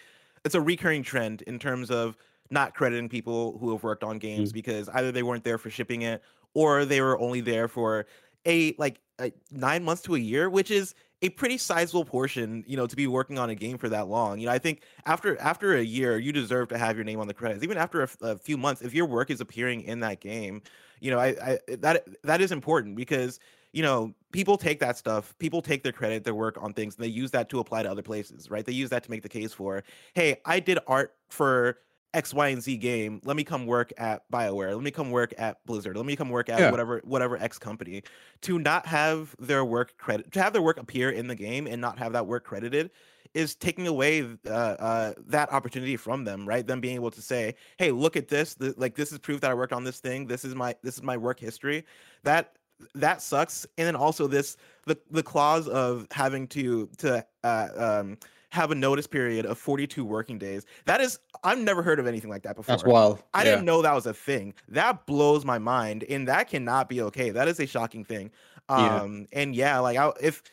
it's 0.46 0.56
a 0.56 0.62
recurring 0.62 1.04
trend 1.04 1.42
in 1.44 1.60
terms 1.60 1.90
of 1.90 2.18
not 2.50 2.76
crediting 2.76 3.10
people 3.10 3.58
who 3.60 3.72
have 3.72 3.84
worked 3.84 4.04
on 4.04 4.20
games 4.20 4.52
mm 4.52 4.54
because 4.54 4.88
either 4.90 5.12
they 5.12 5.24
weren't 5.24 5.44
there 5.44 5.58
for 5.58 5.70
shipping 5.70 6.04
it 6.04 6.22
or 6.54 6.86
they 6.86 7.02
were 7.02 7.20
only 7.20 7.42
there 7.42 7.68
for 7.68 8.06
a 8.46 8.76
like 8.78 9.00
a 9.20 9.32
nine 9.52 9.84
months 9.84 10.02
to 10.04 10.16
a 10.16 10.20
year, 10.20 10.50
which 10.50 10.70
is 10.70 10.94
a 11.24 11.30
pretty 11.30 11.58
sizable 11.58 12.04
portion, 12.04 12.66
you 12.68 12.76
know, 12.76 12.86
to 12.86 12.96
be 12.98 13.08
working 13.08 13.40
on 13.40 13.50
a 13.50 13.56
game 13.56 13.78
for 13.78 13.88
that 13.88 14.10
long. 14.10 14.40
You 14.40 14.48
know, 14.48 14.52
I 14.52 14.60
think 14.60 14.84
after 15.06 15.40
after 15.40 15.78
a 15.78 15.82
year, 15.82 16.20
you 16.20 16.34
deserve 16.34 16.68
to 16.68 16.78
have 16.78 16.98
your 16.98 17.06
name 17.06 17.20
on 17.20 17.28
the 17.28 17.34
credits. 17.34 17.64
Even 17.64 17.78
after 17.78 18.08
a, 18.22 18.38
few 18.38 18.58
months, 18.58 18.82
if 18.82 18.94
your 18.94 19.06
work 19.06 19.32
is 19.32 19.40
appearing 19.40 19.82
in 19.82 20.02
that 20.02 20.20
game, 20.20 20.62
you 21.00 21.12
know, 21.12 21.20
I, 21.20 21.28
I 21.28 21.76
that 21.80 22.06
that 22.24 22.42
is 22.42 22.52
important 22.52 22.98
because 22.98 23.40
you 23.72 23.82
know 23.82 24.14
people 24.34 24.58
take 24.58 24.82
that 24.82 24.98
stuff, 24.98 25.34
people 25.40 25.62
take 25.62 25.82
their 25.82 25.94
credit, 25.94 26.26
their 26.26 26.36
work 26.36 26.58
on 26.62 26.74
things, 26.74 26.96
and 26.96 27.04
they 27.06 27.10
use 27.10 27.32
that 27.32 27.48
to 27.50 27.60
apply 27.60 27.84
to 27.84 27.90
other 27.90 28.04
places, 28.04 28.52
right? 28.52 28.66
They 28.66 28.74
use 28.74 28.90
that 28.90 29.04
to 29.04 29.10
make 29.10 29.24
the 29.24 29.30
case 29.30 29.54
for, 29.54 29.82
hey, 30.16 30.42
I 30.46 30.60
did 30.60 30.78
art 30.88 31.16
for 31.30 31.78
X, 32.14 32.34
Y, 32.34 32.48
and 32.50 32.62
Z 32.62 32.78
game. 32.78 33.22
Let 33.24 33.36
me 33.36 33.44
come 33.44 33.66
work 33.66 33.92
at 33.98 34.30
BioWare. 34.32 34.74
Let 34.74 34.84
me 34.84 34.92
come 34.92 35.10
work 35.12 35.34
at 35.38 35.66
Blizzard. 35.66 35.98
Let 35.98 36.06
me 36.06 36.16
come 36.16 36.30
work 36.30 36.50
at 36.50 36.60
Yeah. 36.60 36.72
whatever 36.72 37.02
whatever 37.04 37.38
X 37.38 37.58
company. 37.58 38.04
To 38.42 38.60
not 38.60 38.86
have 38.86 39.36
their 39.40 39.66
work 39.66 39.98
credit, 39.98 40.32
to 40.34 40.42
have 40.42 40.54
their 40.54 40.62
work 40.62 40.78
appear 40.78 41.10
in 41.10 41.28
the 41.28 41.36
game 41.36 41.68
and 41.68 41.82
not 41.82 41.98
have 41.98 42.14
that 42.14 42.28
work 42.28 42.44
credited, 42.44 42.92
is 43.34 43.56
taking 43.56 43.88
away 43.88 44.22
uh, 44.46 44.50
uh, 44.50 45.14
that 45.28 45.52
opportunity 45.52 45.98
from 45.98 46.24
them. 46.24 46.48
Right? 46.48 46.66
Them 46.66 46.80
being 46.82 46.96
able 46.96 47.12
to 47.12 47.22
say, 47.22 47.56
"Hey, 47.78 47.92
look 47.92 48.16
at 48.16 48.28
this. 48.28 48.56
Th- 48.56 48.76
like 48.78 48.96
this 48.96 49.12
is 49.12 49.20
proof 49.20 49.42
that 49.42 49.50
I 49.52 49.54
worked 49.56 49.74
on 49.74 49.84
this 49.84 50.00
thing. 50.00 50.28
This 50.28 50.46
is 50.46 50.54
my 50.56 50.76
this 50.84 50.96
is 50.96 51.04
my 51.04 51.18
work 51.18 51.40
history." 51.40 51.84
That 52.24 52.56
that 52.96 53.22
sucks. 53.22 53.66
And 53.78 53.88
then 53.88 53.96
also 53.96 54.28
this 54.28 54.58
the 54.86 54.98
the 55.10 55.24
clause 55.24 55.68
of 55.68 56.08
having 56.12 56.48
to 56.50 56.88
to 56.98 57.26
uh, 57.44 57.68
um 57.76 58.18
have 58.54 58.70
a 58.70 58.76
notice 58.76 59.08
period 59.08 59.48
of 59.48 59.58
42 59.58 60.06
working 60.06 60.38
days. 60.38 60.64
That 60.86 61.02
is 61.02 61.20
I've 61.44 61.58
never 61.58 61.82
heard 61.82 62.00
of 62.00 62.06
anything 62.06 62.30
like 62.30 62.44
that 62.44 62.56
before. 62.56 62.72
That's 62.72 62.84
wild. 62.86 63.24
I 63.34 63.40
Yeah. 63.44 63.52
didn't 63.52 63.66
know 63.66 63.82
that 63.82 63.96
was 63.96 64.06
a 64.06 64.14
thing. 64.14 64.54
That 64.68 65.08
blows 65.08 65.44
my 65.44 65.58
mind, 65.58 66.04
and 66.08 66.28
that 66.28 66.50
cannot 66.50 66.88
be 66.88 67.02
okay. 67.02 67.32
That 67.32 67.48
is 67.48 67.60
a 67.60 67.66
shocking 67.66 68.06
thing. 68.06 68.30
Yeah. 68.70 69.02
Um, 69.02 69.26
and 69.34 69.56
yeah, 69.56 69.80
like 69.80 69.98
I, 69.98 70.12
if 70.22 70.44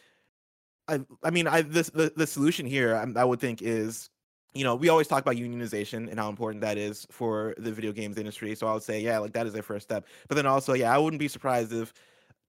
I, 0.89 1.01
I 1.23 1.29
mean, 1.31 1.47
I 1.47 1.61
this 1.61 1.91
the, 1.91 2.11
the 2.17 2.27
solution 2.27 2.65
here, 2.65 2.97
I, 2.97 3.21
I 3.21 3.25
would 3.25 3.39
think 3.39 3.61
is, 3.61 4.09
you 4.55 4.65
know, 4.65 4.75
we 4.77 4.89
always 4.89 5.07
talk 5.07 5.21
about 5.21 5.37
unionization 5.37 6.09
and 6.11 6.19
how 6.19 6.31
important 6.31 6.63
that 6.63 6.79
is 6.79 7.07
for 7.11 7.55
the 7.59 7.71
video 7.71 7.93
games 7.93 8.17
industry. 8.17 8.55
So 8.55 8.67
I 8.67 8.73
would 8.73 8.83
say, 8.83 8.99
yeah, 9.03 9.19
like 9.19 9.35
that 9.35 9.47
is 9.47 9.55
a 9.55 9.63
first 9.63 9.85
step. 9.85 10.07
But 10.27 10.37
then 10.37 10.47
also, 10.47 10.73
yeah, 10.73 10.93
I 10.93 10.97
wouldn't 10.97 11.21
be 11.21 11.29
surprised 11.29 11.71
if 11.75 11.93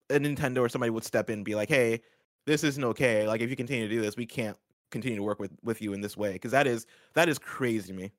a 0.10 0.20
Nintendo 0.20 0.60
or 0.60 0.68
somebody 0.68 0.90
would 0.90 1.06
step 1.06 1.30
in 1.30 1.36
and 1.40 1.46
be 1.46 1.56
like, 1.56 1.70
hey, 1.70 2.02
this 2.46 2.66
isn't 2.66 2.84
okay. 2.84 3.26
Like 3.26 3.40
if 3.40 3.50
you 3.50 3.56
continue 3.56 3.88
to 3.88 3.94
do 3.96 4.02
this, 4.02 4.18
we 4.18 4.26
can't 4.26 4.58
continue 4.90 5.18
to 5.18 5.24
work 5.24 5.40
with 5.40 5.52
with 5.64 5.82
you 5.82 5.94
in 5.94 6.02
this 6.02 6.18
way 6.18 6.34
because 6.34 6.52
that 6.52 6.68
is 6.68 6.86
that 7.14 7.30
is 7.30 7.40
crazy 7.40 7.88
to 7.88 7.94
me. 7.94 8.12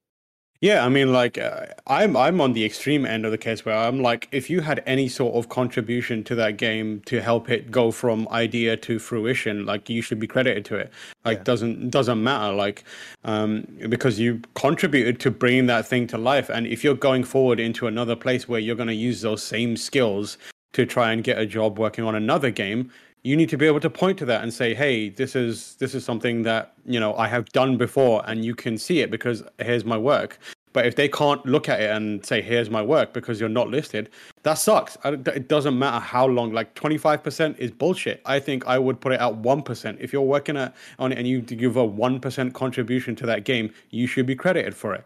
Yeah, 0.60 0.84
I 0.84 0.88
mean, 0.88 1.12
like 1.12 1.38
uh, 1.38 1.66
I'm 1.86 2.16
I'm 2.16 2.40
on 2.40 2.52
the 2.52 2.64
extreme 2.64 3.06
end 3.06 3.24
of 3.24 3.30
the 3.30 3.38
case 3.38 3.64
where 3.64 3.76
I'm 3.76 4.02
like, 4.02 4.26
if 4.32 4.50
you 4.50 4.60
had 4.60 4.82
any 4.86 5.08
sort 5.08 5.36
of 5.36 5.48
contribution 5.48 6.24
to 6.24 6.34
that 6.34 6.56
game 6.56 7.00
to 7.06 7.22
help 7.22 7.48
it 7.48 7.70
go 7.70 7.92
from 7.92 8.26
idea 8.32 8.76
to 8.78 8.98
fruition, 8.98 9.66
like 9.66 9.88
you 9.88 10.02
should 10.02 10.18
be 10.18 10.26
credited 10.26 10.64
to 10.64 10.76
it. 10.76 10.92
Like 11.24 11.38
Yeah. 11.38 11.44
doesn't 11.44 11.90
doesn't 11.90 12.20
matter, 12.20 12.52
like 12.52 12.82
um, 13.24 13.68
because 13.88 14.18
you 14.18 14.40
contributed 14.54 15.20
to 15.20 15.30
bringing 15.30 15.66
that 15.66 15.86
thing 15.86 16.08
to 16.08 16.18
life. 16.18 16.48
And 16.48 16.66
if 16.66 16.82
you're 16.82 16.96
going 16.96 17.22
forward 17.22 17.60
into 17.60 17.86
another 17.86 18.16
place 18.16 18.48
where 18.48 18.58
you're 18.58 18.74
going 18.74 18.88
to 18.88 18.94
use 18.94 19.20
those 19.20 19.44
same 19.44 19.76
skills 19.76 20.38
to 20.72 20.84
try 20.84 21.12
and 21.12 21.22
get 21.22 21.38
a 21.38 21.46
job 21.46 21.78
working 21.78 22.04
on 22.04 22.16
another 22.16 22.50
game, 22.50 22.90
you 23.22 23.36
need 23.36 23.48
to 23.48 23.56
be 23.56 23.66
able 23.66 23.80
to 23.80 23.90
point 23.90 24.18
to 24.18 24.24
that 24.26 24.42
and 24.42 24.52
say, 24.52 24.74
"Hey, 24.74 25.08
this 25.08 25.34
is 25.34 25.74
this 25.76 25.94
is 25.94 26.04
something 26.04 26.42
that 26.42 26.74
you 26.84 27.00
know 27.00 27.14
I 27.14 27.28
have 27.28 27.46
done 27.50 27.76
before, 27.76 28.22
and 28.26 28.44
you 28.44 28.54
can 28.54 28.78
see 28.78 29.00
it 29.00 29.10
because 29.10 29.42
here's 29.58 29.84
my 29.84 29.98
work." 29.98 30.38
But 30.72 30.86
if 30.86 30.96
they 30.96 31.08
can't 31.08 31.44
look 31.46 31.68
at 31.68 31.80
it 31.80 31.90
and 31.90 32.24
say, 32.24 32.40
"Here's 32.40 32.70
my 32.70 32.82
work," 32.82 33.12
because 33.12 33.40
you're 33.40 33.48
not 33.48 33.68
listed, 33.68 34.10
that 34.42 34.54
sucks. 34.54 34.96
It 35.04 35.48
doesn't 35.48 35.78
matter 35.78 35.98
how 35.98 36.26
long. 36.26 36.52
Like 36.52 36.74
25% 36.74 37.58
is 37.58 37.70
bullshit. 37.70 38.20
I 38.26 38.38
think 38.38 38.66
I 38.66 38.78
would 38.78 39.00
put 39.00 39.12
it 39.12 39.20
at 39.20 39.34
one 39.36 39.62
percent. 39.62 39.98
If 40.00 40.12
you're 40.12 40.22
working 40.22 40.56
at, 40.56 40.74
on 40.98 41.12
it 41.12 41.18
and 41.18 41.26
you 41.26 41.40
give 41.40 41.76
a 41.76 41.84
one 41.84 42.20
percent 42.20 42.54
contribution 42.54 43.16
to 43.16 43.26
that 43.26 43.44
game, 43.44 43.72
you 43.90 44.06
should 44.06 44.26
be 44.26 44.36
credited 44.36 44.74
for 44.74 44.94
it. 44.94 45.04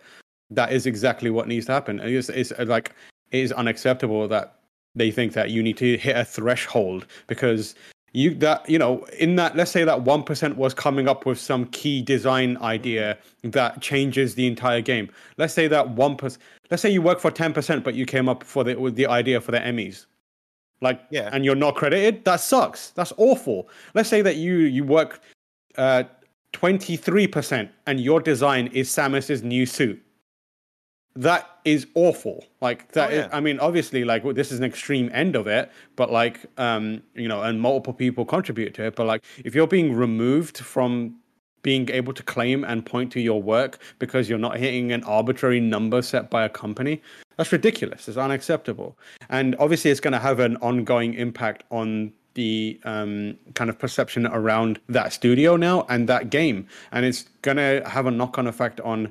That 0.50 0.72
is 0.72 0.86
exactly 0.86 1.30
what 1.30 1.48
needs 1.48 1.66
to 1.66 1.72
happen. 1.72 2.00
It's, 2.00 2.28
it's 2.28 2.52
uh, 2.52 2.64
like 2.68 2.94
it 3.30 3.40
is 3.40 3.52
unacceptable 3.52 4.28
that 4.28 4.58
they 4.94 5.10
think 5.10 5.32
that 5.32 5.50
you 5.50 5.62
need 5.62 5.78
to 5.78 5.96
hit 5.96 6.16
a 6.16 6.24
threshold 6.24 7.06
because 7.26 7.74
you 8.12 8.34
that 8.34 8.68
you 8.68 8.78
know 8.78 9.04
in 9.18 9.36
that 9.36 9.56
let's 9.56 9.70
say 9.70 9.84
that 9.84 10.04
1% 10.04 10.56
was 10.56 10.74
coming 10.74 11.08
up 11.08 11.24
with 11.24 11.38
some 11.38 11.64
key 11.66 12.02
design 12.02 12.58
idea 12.58 13.16
that 13.42 13.80
changes 13.80 14.34
the 14.34 14.46
entire 14.46 14.80
game. 14.80 15.10
Let's 15.38 15.54
say 15.54 15.66
that 15.68 15.94
1% 15.94 16.38
let's 16.70 16.82
say 16.82 16.90
you 16.90 17.02
work 17.02 17.20
for 17.20 17.30
10% 17.30 17.82
but 17.82 17.94
you 17.94 18.06
came 18.06 18.28
up 18.28 18.44
for 18.44 18.64
the 18.64 18.74
with 18.76 18.96
the 18.96 19.06
idea 19.06 19.40
for 19.40 19.52
the 19.52 19.58
EMMIs. 19.60 20.06
Like 20.80 21.00
Yeah. 21.10 21.30
and 21.32 21.44
you're 21.44 21.54
not 21.54 21.74
credited? 21.76 22.24
That 22.24 22.40
sucks. 22.40 22.90
That's 22.90 23.12
awful. 23.16 23.68
Let's 23.94 24.08
say 24.08 24.22
that 24.22 24.36
you 24.36 24.54
you 24.56 24.84
work 24.84 25.20
uh 25.78 26.04
23% 26.52 27.70
and 27.86 27.98
your 27.98 28.20
design 28.20 28.66
is 28.74 28.90
samus's 28.90 29.42
new 29.42 29.64
suit 29.64 30.02
that 31.14 31.48
is 31.64 31.86
awful. 31.94 32.44
Like 32.60 32.92
that 32.92 33.10
Oh, 33.10 33.14
is- 33.14 33.28
i 33.32 33.40
mean 33.40 33.58
obviously 33.60 34.04
like 34.04 34.22
this 34.34 34.50
is 34.52 34.58
an 34.58 34.64
extreme 34.64 35.10
end 35.12 35.36
of 35.36 35.46
it 35.46 35.70
but 35.96 36.10
like 36.10 36.46
um 36.58 37.02
you 37.14 37.28
know 37.28 37.42
and 37.42 37.60
multiple 37.60 37.92
people 37.92 38.24
contribute 38.24 38.72
to 38.74 38.84
it 38.84 38.96
but 38.96 39.06
like 39.06 39.22
if 39.44 39.54
you're 39.54 39.66
being 39.66 39.94
removed 39.94 40.58
from 40.58 41.16
being 41.62 41.88
able 41.90 42.12
to 42.12 42.22
claim 42.24 42.64
and 42.64 42.84
point 42.86 43.12
to 43.12 43.20
your 43.20 43.40
work 43.40 43.78
because 44.00 44.28
you're 44.28 44.38
not 44.38 44.56
hitting 44.56 44.90
an 44.90 45.04
arbitrary 45.04 45.60
number 45.60 46.02
set 46.02 46.28
by 46.30 46.44
a 46.44 46.48
company 46.48 47.00
that's 47.38 47.50
ridiculous. 47.50 48.08
It's 48.08 48.18
unacceptable. 48.18 48.98
And 49.30 49.56
obviously 49.58 49.90
it's 49.90 50.00
going 50.00 50.12
to 50.12 50.18
have 50.18 50.38
an 50.38 50.56
ongoing 50.58 51.14
impact 51.14 51.64
on 51.70 52.12
the 52.34 52.78
um, 52.84 53.38
kind 53.54 53.70
of 53.70 53.78
perception 53.78 54.26
around 54.26 54.78
that 54.90 55.12
studio 55.14 55.56
now 55.56 55.86
and 55.88 56.08
that 56.10 56.28
game. 56.28 56.66
And 56.92 57.06
it's 57.06 57.22
going 57.40 57.56
to 57.56 57.82
have 57.88 58.04
a 58.06 58.10
knock-on 58.10 58.46
effect 58.46 58.80
on 58.82 59.10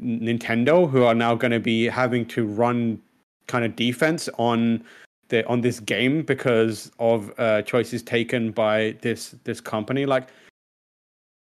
Nintendo, 0.00 0.88
who 0.90 1.04
are 1.04 1.14
now 1.14 1.34
going 1.34 1.50
to 1.52 1.60
be 1.60 1.86
having 1.86 2.26
to 2.26 2.46
run 2.46 3.00
kind 3.46 3.64
of 3.64 3.76
defense 3.76 4.28
on 4.38 4.82
the 5.28 5.46
on 5.46 5.60
this 5.60 5.80
game 5.80 6.22
because 6.22 6.90
of 6.98 7.32
uh, 7.38 7.62
choices 7.62 8.02
taken 8.02 8.50
by 8.52 8.96
this 9.02 9.34
this 9.44 9.60
company. 9.60 10.06
Like, 10.06 10.28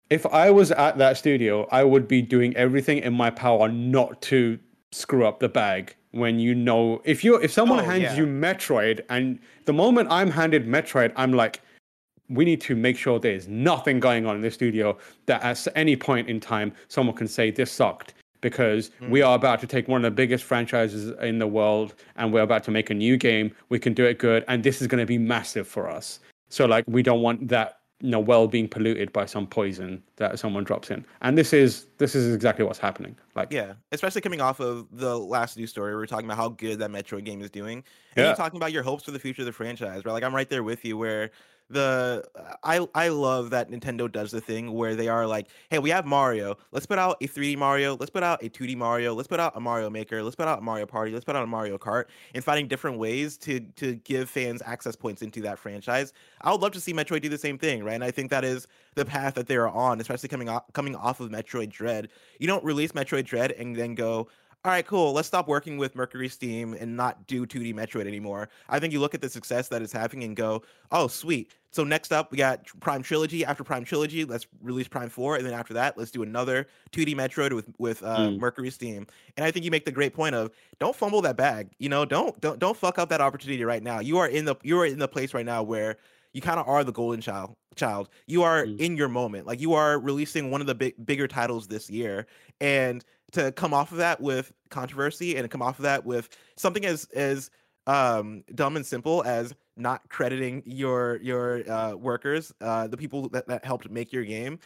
if 0.10 0.26
I 0.28 0.50
was 0.52 0.72
at 0.72 0.98
that 0.98 1.18
studio, 1.18 1.68
I 1.72 1.84
would 1.84 2.08
be 2.08 2.22
doing 2.22 2.56
everything 2.56 3.00
in 3.00 3.14
my 3.14 3.30
power 3.30 3.68
not 3.70 4.22
to 4.24 4.60
screw 4.92 5.26
up 5.26 5.40
the 5.40 5.50
bag. 5.50 5.96
When 6.12 6.40
you 6.40 6.54
know, 6.54 7.02
if 7.06 7.24
you 7.24 7.36
if 7.38 7.52
someone 7.52 7.80
Oh, 7.80 7.84
hands 7.84 8.04
yeah. 8.04 8.16
you 8.18 8.26
Metroid, 8.26 9.02
and 9.10 9.40
the 9.66 9.74
moment 9.74 10.10
I'm 10.12 10.30
handed 10.30 10.68
Metroid, 10.68 11.14
I'm 11.16 11.32
like, 11.32 11.62
we 12.30 12.46
need 12.46 12.62
to 12.62 12.76
make 12.76 12.98
sure 12.98 13.20
there's 13.20 13.48
nothing 13.48 14.00
going 14.00 14.26
on 14.26 14.36
in 14.36 14.42
the 14.42 14.52
studio 14.52 14.98
that 15.26 15.42
at 15.44 15.68
any 15.76 15.96
point 15.96 16.30
in 16.30 16.40
time 16.40 16.74
someone 16.88 17.16
can 17.16 17.28
say 17.28 17.52
this 17.52 17.72
sucked 17.72 18.14
because 18.42 18.92
mm. 19.02 19.10
we 19.10 19.22
are 19.22 19.36
about 19.36 19.60
to 19.62 19.68
take 19.68 19.88
one 19.88 20.04
of 20.04 20.12
the 20.12 20.16
biggest 20.16 20.44
franchises 20.44 21.12
in 21.22 21.40
the 21.40 21.48
world 21.48 21.96
and 22.16 22.34
we're 22.34 22.42
about 22.42 22.64
to 22.64 22.72
make 22.72 22.90
a 22.90 22.94
new 22.94 23.18
game 23.18 23.52
we 23.70 23.80
can 23.80 23.94
do 23.94 24.06
it 24.06 24.20
good 24.20 24.44
and 24.48 24.64
this 24.64 24.82
is 24.82 24.88
going 24.88 25.00
to 25.00 25.06
be 25.06 25.18
massive 25.18 25.68
for 25.68 25.90
us 25.90 26.20
so 26.50 26.66
like 26.66 26.84
we 26.88 27.02
don't 27.02 27.22
want 27.22 27.48
that 27.48 27.80
you 28.02 28.10
know 28.10 28.20
well 28.20 28.48
being 28.48 28.68
polluted 28.68 29.14
by 29.14 29.26
some 29.26 29.46
poison 29.46 30.02
that 30.16 30.38
someone 30.40 30.64
drops 30.64 30.90
in 30.90 31.06
and 31.22 31.38
this 31.38 31.54
is 31.54 31.88
this 32.00 32.16
is 32.16 32.34
exactly 32.34 32.66
what's 32.66 32.80
happening 32.80 33.16
like 33.36 33.52
Yeah, 33.52 33.74
especially 33.92 34.22
coming 34.22 34.42
off 34.42 34.60
of 34.60 34.88
the 34.92 35.18
last 35.18 35.58
news 35.58 35.70
story, 35.70 35.92
we 35.92 35.98
were 35.98 36.08
talking 36.08 36.26
about 36.26 36.38
how 36.38 36.50
good 36.50 36.80
that 36.80 36.90
Metroid 36.90 37.24
game 37.24 37.42
is 37.42 37.50
doing. 37.50 37.84
And 38.16 38.24
Yeah. 38.24 38.26
you're 38.28 38.36
talking 38.36 38.58
about 38.58 38.72
your 38.72 38.84
hopes 38.84 39.04
for 39.04 39.12
the 39.12 39.20
future 39.20 39.44
of 39.44 39.46
the 39.46 39.54
franchise, 39.54 40.04
right? 40.06 40.12
Like 40.12 40.24
I'm 40.24 40.36
right 40.36 40.50
there 40.50 40.64
with 40.64 40.84
you 40.84 40.98
where 40.98 41.32
the 41.72 42.24
I 42.64 42.86
I 42.94 43.10
love 43.10 43.50
that 43.52 43.70
Nintendo 43.70 44.12
does 44.12 44.32
the 44.32 44.42
thing 44.42 44.74
where 44.74 44.96
they 44.96 45.08
are 45.08 45.26
like, 45.28 45.48
hey, 45.70 45.80
we 45.80 45.90
have 45.90 46.06
Mario. 46.06 46.58
Let's 46.72 46.86
put 46.86 47.00
out 47.00 47.18
a 47.22 47.28
3D 47.28 47.58
Mario. 47.58 47.96
Let's 47.96 48.10
put 48.10 48.24
out 48.24 48.44
a 48.44 48.50
2D 48.50 48.76
Mario. 48.76 49.14
Let's 49.14 49.28
put 49.28 49.40
out 49.40 49.56
a 49.56 49.60
Mario 49.60 49.90
Maker. 49.90 50.24
Let's 50.24 50.36
put 50.36 50.48
out 50.48 50.60
a 50.60 50.62
Mario 50.62 50.86
Party. 50.86 51.12
Let's 51.12 51.26
put 51.26 51.36
out 51.36 51.44
a 51.44 51.48
Mario 51.48 51.78
Kart. 51.78 52.06
And 52.34 52.44
finding 52.44 52.68
different 52.68 52.98
ways 52.98 53.38
to 53.40 53.60
to 53.60 53.96
give 53.96 54.30
fans 54.30 54.62
access 54.66 54.96
points 54.96 55.22
into 55.22 55.42
that 55.42 55.60
franchise. 55.60 56.14
I 56.42 56.52
would 56.52 56.62
love 56.62 56.72
to 56.74 56.82
see 56.82 56.94
Metroid 56.94 57.22
do 57.22 57.30
the 57.30 57.38
same 57.38 57.58
thing, 57.58 57.84
right? 57.84 57.96
And 57.96 58.04
I 58.04 58.12
think 58.12 58.30
that 58.32 58.44
is 58.44 58.68
the 58.96 59.06
path 59.06 59.36
that 59.36 59.48
they 59.48 59.56
are 59.56 59.70
on, 59.70 60.02
especially 60.02 60.30
coming 60.30 60.50
off 60.50 60.64
coming 60.74 60.96
off 60.96 61.20
of 61.20 61.30
Metroid 61.30 61.70
Dread. 61.70 62.10
You 62.40 62.48
don't 62.48 62.64
release 62.64 62.92
Metroid 62.92 63.26
Dread 63.26 63.52
and 63.52 63.76
then 63.76 63.96
go, 63.96 64.28
all 64.64 64.72
right, 64.72 64.86
cool. 64.86 65.12
Let's 65.14 65.28
stop 65.28 65.48
working 65.48 65.78
with 65.78 65.96
MercurySteam 65.96 66.80
and 66.80 66.96
not 66.96 67.26
do 67.26 67.48
2D 67.48 67.74
Metroid 67.74 68.06
anymore. 68.06 68.48
I 68.70 68.80
think 68.80 68.94
you 68.94 69.00
look 69.00 69.16
at 69.16 69.22
the 69.22 69.30
success 69.30 69.68
that 69.70 69.82
it's 69.82 69.92
having 69.92 70.24
and 70.24 70.36
go, 70.36 70.62
oh, 70.92 71.08
sweet. 71.08 71.52
So 71.72 71.84
next 71.84 72.12
up, 72.12 72.32
we 72.32 72.38
got 72.38 72.66
Prime 72.80 73.02
Trilogy. 73.02 73.44
After 73.44 73.64
Prime 73.64 73.84
Trilogy, 73.86 74.24
let's 74.24 74.46
release 74.62 74.88
Prime 74.88 75.10
Four, 75.10 75.38
and 75.38 75.46
then 75.46 75.54
after 75.54 75.74
that, 75.74 75.98
let's 75.98 76.12
do 76.12 76.22
another 76.22 76.68
2D 76.92 77.16
Metroid 77.16 77.54
with 77.54 77.70
with 77.80 78.04
uh, 78.04 78.18
Mm. 78.18 78.40
MercurySteam. 78.40 79.08
And 79.38 79.46
I 79.46 79.50
think 79.52 79.66
you 79.66 79.72
make 79.72 79.86
the 79.86 79.92
great 79.92 80.14
point 80.14 80.36
of 80.36 80.52
don't 80.80 80.96
fumble 80.96 81.22
that 81.24 81.38
bag. 81.38 81.70
You 81.80 81.90
know, 81.90 82.06
don't 82.06 82.40
don't 82.42 82.60
don't 82.60 82.76
fuck 82.78 83.00
up 83.00 83.10
that 83.10 83.22
opportunity 83.22 83.64
right 83.64 83.82
now. 83.82 84.00
You 84.00 84.18
are 84.20 84.28
in 84.28 84.46
the 84.46 84.56
you 84.64 84.80
are 84.80 84.86
in 84.86 85.00
the 85.00 85.08
place 85.08 85.34
right 85.34 85.46
now 85.46 85.64
where 85.64 85.96
you 86.34 86.42
kind 86.42 86.60
of 86.60 86.68
are 86.68 86.84
the 86.84 86.92
golden 86.94 87.22
child. 87.22 87.56
Child, 87.78 88.10
you 88.28 88.44
are 88.44 88.66
Mm. 88.66 88.80
in 88.80 88.98
your 88.98 89.08
moment. 89.08 89.48
Like 89.48 89.62
you 89.62 89.74
are 89.74 89.98
releasing 89.98 90.52
one 90.52 90.60
of 90.60 90.68
the 90.68 90.76
big 90.76 90.94
bigger 91.06 91.26
titles 91.28 91.70
this 91.70 91.90
year, 91.90 92.28
and 92.60 93.04
to 93.32 93.52
come 93.52 93.74
off 93.74 93.92
of 93.92 93.98
that 94.00 94.22
with 94.22 94.54
controversy 94.70 95.38
and 95.38 95.50
come 95.50 95.62
off 95.62 95.80
of 95.80 95.84
that 95.84 96.06
with 96.06 96.30
something 96.58 96.86
as 96.86 97.06
as 97.16 97.50
um, 97.88 98.44
dumb 98.54 98.76
and 98.76 98.86
simple 98.86 99.24
as 99.24 99.54
not 99.78 100.08
crediting 100.10 100.62
your 100.66 101.18
your 101.18 101.70
uh, 101.70 101.96
workers, 101.96 102.54
uh, 102.62 102.88
the 102.88 102.98
people 102.98 103.30
that, 103.30 103.48
that 103.48 103.66
helped 103.66 103.90
make 103.90 104.12
your 104.14 104.24
game, 104.24 104.60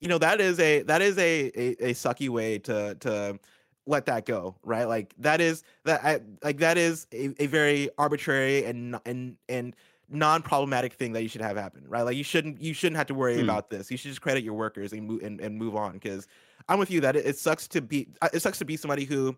you 0.00 0.08
know 0.08 0.18
that 0.18 0.40
is 0.40 0.58
a 0.60 0.82
that 0.82 1.02
is 1.02 1.18
a 1.18 1.46
a, 1.54 1.90
a 1.90 1.94
sucky 1.94 2.28
way 2.28 2.58
to 2.60 2.94
to 2.96 3.38
let 3.86 4.06
that 4.06 4.26
go, 4.26 4.56
right? 4.62 4.84
Like 4.84 5.14
that 5.18 5.40
is 5.40 5.62
that 5.84 6.04
I, 6.04 6.20
like 6.42 6.58
that 6.58 6.76
is 6.76 7.06
a, 7.12 7.34
a 7.42 7.46
very 7.46 7.88
arbitrary 7.98 8.64
and 8.64 8.98
and 9.06 9.36
and 9.48 9.74
non-problematic 10.10 10.94
thing 10.94 11.12
that 11.12 11.22
you 11.22 11.28
should 11.28 11.40
have 11.40 11.56
happen, 11.56 11.84
right? 11.86 12.02
Like 12.02 12.16
you 12.16 12.24
shouldn't 12.24 12.60
you 12.60 12.74
shouldn't 12.74 12.96
have 12.96 13.06
to 13.08 13.14
worry 13.14 13.40
Hmm. 13.40 13.40
about 13.40 13.70
this. 13.70 13.90
You 13.90 13.96
should 13.96 14.10
just 14.10 14.20
credit 14.22 14.44
your 14.44 14.54
workers 14.54 14.92
and 14.92 15.06
move 15.06 15.22
and, 15.22 15.40
and 15.40 15.56
move 15.56 15.74
on 15.76 15.92
because 15.92 16.26
I'm 16.68 16.78
with 16.78 16.90
you 16.90 17.00
that 17.00 17.16
it, 17.16 17.26
it 17.26 17.38
sucks 17.38 17.66
to 17.68 17.80
be 17.80 18.08
uh, 18.22 18.28
it 18.32 18.40
sucks 18.40 18.58
to 18.58 18.64
be 18.64 18.76
somebody 18.76 19.04
who 19.04 19.36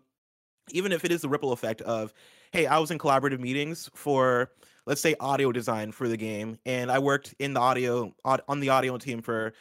even 0.71 0.91
if 0.91 1.05
it 1.05 1.11
is 1.11 1.21
the 1.21 1.29
ripple 1.29 1.51
effect 1.51 1.81
of 1.81 2.13
hey 2.51 2.65
i 2.65 2.77
was 2.77 2.91
in 2.91 2.97
collaborative 2.97 3.39
meetings 3.39 3.89
for 3.93 4.51
let's 4.85 5.01
say 5.01 5.15
audio 5.19 5.51
design 5.51 5.91
for 5.91 6.07
the 6.07 6.17
game 6.17 6.57
and 6.65 6.91
i 6.91 6.99
worked 6.99 7.33
in 7.39 7.53
the 7.53 7.59
audio 7.59 8.13
on 8.25 8.59
the 8.59 8.69
audio 8.69 8.97
team 8.97 9.21
for 9.21 9.53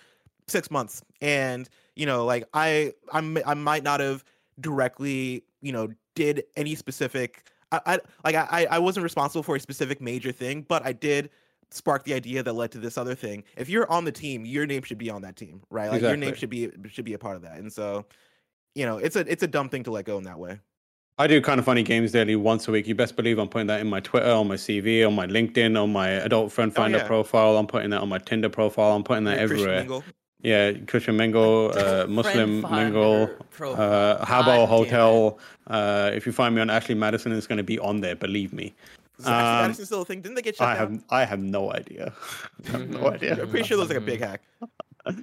six 0.46 0.70
months 0.70 1.02
and 1.20 1.68
you 1.96 2.06
know 2.06 2.24
like 2.24 2.44
i 2.54 2.92
i'm 3.12 3.38
i 3.46 3.54
might 3.54 3.82
not 3.82 4.00
have 4.00 4.24
directly 4.60 5.44
you 5.62 5.72
know 5.72 5.88
did 6.14 6.44
any 6.56 6.74
specific 6.74 7.44
i, 7.72 7.80
I 7.86 7.98
like 8.24 8.34
I, 8.34 8.66
I 8.70 8.78
wasn't 8.78 9.04
responsible 9.04 9.42
for 9.42 9.56
a 9.56 9.60
specific 9.60 10.00
major 10.00 10.32
thing 10.32 10.66
but 10.68 10.84
i 10.84 10.92
did 10.92 11.30
spark 11.70 12.04
the 12.04 12.14
idea 12.14 12.42
that 12.42 12.52
led 12.52 12.70
to 12.72 12.78
this 12.78 12.98
other 12.98 13.14
thing 13.14 13.44
if 13.56 13.68
you're 13.68 13.90
on 13.90 14.04
the 14.04 14.12
team 14.12 14.44
your 14.44 14.66
name 14.66 14.82
should 14.82 14.98
be 14.98 15.10
on 15.10 15.22
that 15.22 15.36
team 15.36 15.62
right 15.70 15.90
like 15.90 16.02
your 16.02 16.16
name 16.16 16.34
should 16.34 16.50
be 16.50 16.70
should 16.88 17.04
be 17.04 17.14
a 17.14 17.18
part 17.18 17.36
of 17.36 17.42
that 17.42 17.58
and 17.58 17.72
so 17.72 18.04
you 18.74 18.84
know 18.84 18.98
it's 18.98 19.16
a 19.16 19.20
it's 19.30 19.42
a 19.42 19.48
dumb 19.48 19.68
thing 19.68 19.82
to 19.84 19.90
let 19.90 20.04
go 20.04 20.18
in 20.18 20.24
that 20.24 20.38
way 20.38 20.58
I 21.18 21.26
do 21.26 21.38
kind 21.42 21.58
of 21.58 21.66
funny 21.66 21.82
games 21.82 22.12
daily 22.12 22.34
once 22.34 22.66
a 22.66 22.70
week. 22.70 22.86
You 22.86 22.94
best 22.94 23.14
believe 23.14 23.38
I'm 23.38 23.46
putting 23.46 23.66
that 23.66 23.82
in 23.82 23.90
my 23.90 24.00
Twitter, 24.00 24.30
on 24.30 24.48
my 24.48 24.54
CV, 24.54 25.06
on 25.06 25.14
my 25.14 25.26
LinkedIn, 25.26 25.78
on 25.78 25.92
my 25.92 26.08
adult 26.08 26.50
friend 26.50 26.74
finder 26.74 26.96
Oh, 26.96 27.00
yeah. 27.02 27.06
profile. 27.06 27.58
I'm 27.58 27.66
putting 27.66 27.90
that 27.90 28.00
on 28.00 28.08
my 28.08 28.16
Tinder 28.16 28.48
profile. 28.48 28.96
I'm 28.96 29.04
putting 29.04 29.24
that 29.24 29.34
Your 29.34 29.40
everywhere. 29.40 29.80
Mingle. 29.80 30.04
Yeah, 30.42 30.72
Christian 30.86 31.18
Mingle, 31.18 31.72
uh, 31.76 32.06
Muslim 32.06 32.62
Friend 32.62 32.84
Mingle, 32.94 33.30
finder 33.50 33.82
uh, 33.82 34.24
God 34.24 34.66
Hotel. 34.66 35.38
Uh, 35.66 36.10
if 36.14 36.24
you 36.24 36.32
find 36.32 36.54
me 36.54 36.62
on 36.62 36.70
Ashley 36.70 36.94
Madison, 36.94 37.32
it's 37.32 37.46
going 37.46 37.58
to 37.58 37.64
be 37.64 37.78
on 37.78 38.00
there. 38.00 38.16
Believe 38.16 38.54
me. 38.54 38.74
Is 39.20 39.26
Um, 39.26 39.32
Madison 39.34 39.86
still 39.86 40.02
a 40.02 40.04
thing? 40.04 40.20
Didn't 40.20 40.34
they 40.36 40.42
get 40.42 40.56
shut 40.56 40.68
I 40.68 40.74
down? 40.76 40.92
have 40.92 41.04
I 41.10 41.24
have 41.24 41.40
no 41.40 41.72
idea. 41.72 42.12
I 42.68 42.70
have 42.72 42.88
no 42.88 42.98
Mhm. 42.98 43.14
idea. 43.14 43.42
I'm 43.42 43.48
pretty 43.50 43.66
sure 43.66 43.76
that 43.76 43.82
was 43.82 43.88
like 43.90 43.98
a 43.98 44.00
big 44.00 44.20
hack. 44.20 44.42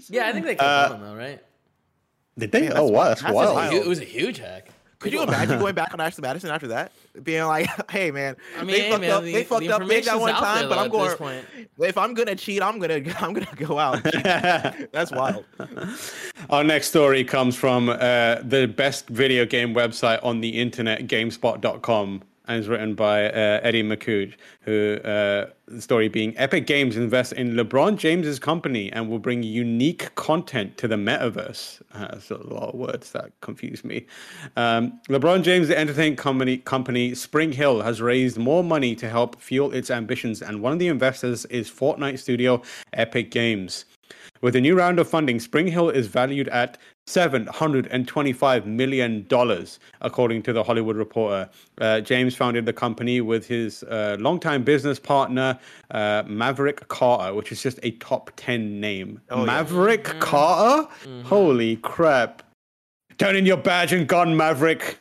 Yeah, 0.09 0.27
I 0.27 0.31
think 0.33 0.45
they 0.45 0.55
kept 0.55 0.63
Uh, 0.63 0.89
on 0.95 1.01
though, 1.01 1.15
right? 1.15 1.41
Did 2.37 2.51
they? 2.51 2.63
Yeah, 2.65 2.73
oh 2.75 2.87
wow, 2.87 3.09
that's 3.09 3.21
that's 3.21 3.33
wild. 3.33 3.55
wild. 3.55 3.73
It 3.73 3.85
was 3.85 3.99
a 3.99 4.03
huge 4.05 4.39
hack. 4.39 4.69
Could 4.99 5.13
you 5.13 5.21
imagine 5.21 5.59
going 5.59 5.75
back 5.75 5.93
on 5.93 6.01
Ashley 6.01 6.23
Madison 6.23 6.49
after 6.49 6.69
that? 6.69 6.91
Being 7.21 7.43
like, 7.45 7.69
hey 7.91 8.09
man, 8.09 8.35
I 8.57 8.63
mean, 8.63 8.67
they 8.75 8.81
hey, 8.81 8.89
fucked 8.89 9.01
man, 9.01 9.11
up, 9.11 9.23
the, 9.23 9.33
they 9.33 9.43
fucked 9.43 9.61
the 9.67 9.75
up 9.75 9.87
big 9.87 10.05
that 10.05 10.19
one 10.19 10.33
time, 10.33 10.61
there, 10.61 10.69
but 10.69 10.79
I'm 10.79 10.89
going. 10.89 11.15
point. 11.15 11.45
If 11.79 11.95
I'm 11.99 12.15
gonna 12.15 12.35
cheat, 12.35 12.63
I'm 12.63 12.79
gonna 12.79 12.95
I'm 13.19 13.33
gonna 13.33 13.47
go 13.55 13.77
out. 13.77 14.01
That's 14.03 15.11
wild. 15.11 15.45
Our 16.49 16.63
next 16.63 16.87
story 16.87 17.23
comes 17.23 17.55
from 17.55 17.89
uh, 17.89 17.95
the 18.43 18.65
best 18.75 19.07
video 19.09 19.45
game 19.45 19.75
website 19.75 20.19
on 20.25 20.41
the 20.41 20.49
internet, 20.59 21.05
GameSpot.com, 21.07 22.23
and 22.47 22.59
is 22.59 22.67
written 22.67 22.95
by 22.95 23.25
uh, 23.25 23.59
Eddie 23.63 23.83
Makuch. 23.83 24.33
Who 24.61 24.95
uh, 25.03 25.47
the 25.67 25.81
story 25.81 26.07
being 26.07 26.33
Epic 26.37 26.65
Games 26.65 26.95
invests 26.95 27.33
in 27.33 27.53
LeBron 27.53 27.97
James's 27.97 28.39
company 28.39 28.91
and 28.93 29.09
will 29.09 29.19
bring 29.19 29.43
unique 29.43 30.15
content 30.15 30.77
to 30.77 30.87
the 30.87 30.95
metaverse. 30.95 31.81
Uh, 31.93 32.19
a 32.29 32.53
lot 32.53 32.69
of 32.69 32.75
words 32.75 33.11
that 33.11 33.31
confuse 33.41 33.83
me. 33.83 34.05
Um, 34.55 34.99
LeBron 35.09 35.43
James' 35.43 35.69
entertainment 35.69 36.17
company, 36.17 36.57
company 36.57 37.11
SpringHill 37.11 37.83
has 37.83 38.01
raised 38.01 38.37
more 38.37 38.63
money 38.63 38.95
to 38.95 39.09
help 39.09 39.41
fuel 39.41 39.73
its 39.73 39.91
ambitions, 39.91 40.41
and 40.41 40.61
one 40.61 40.71
of 40.73 40.79
the 40.79 40.87
investors 40.87 41.45
is 41.45 41.69
Fortnite 41.69 42.19
studio 42.19 42.61
Epic 42.93 43.29
Games. 43.31 43.85
With 44.41 44.55
a 44.55 44.61
new 44.61 44.75
round 44.75 44.99
of 44.99 45.07
funding, 45.09 45.37
SpringHill 45.39 45.93
is 45.93 46.07
valued 46.07 46.47
at 46.49 46.77
$725 47.07 48.65
million, 48.65 49.27
according 50.01 50.43
to 50.43 50.53
the 50.53 50.63
Hollywood 50.63 50.95
Reporter. 50.95 51.49
Uh, 51.79 52.01
James 52.01 52.35
founded 52.35 52.65
the 52.65 52.73
company 52.73 53.21
with 53.21 53.47
his 53.47 53.83
uh, 53.83 54.17
longtime 54.19 54.63
business 54.63 54.99
partner, 54.99 55.57
uh, 55.91 56.23
Maverick 56.27 56.87
Carter, 56.87 57.33
which 57.33 57.51
is 57.51 57.61
just 57.61 57.79
a 57.83 57.91
top 57.91 58.31
10 58.35 58.79
name. 58.79 59.21
Oh, 59.29 59.39
yeah. 59.39 59.45
Maverick 59.45 60.03
Carter? 60.19 60.87
Holy 61.23 61.77
crap. 61.77 62.43
Turn 63.17 63.35
in 63.35 63.45
your 63.45 63.57
badge 63.57 63.93
and 63.93 64.07
gun, 64.07 64.37
Maverick. 64.37 64.99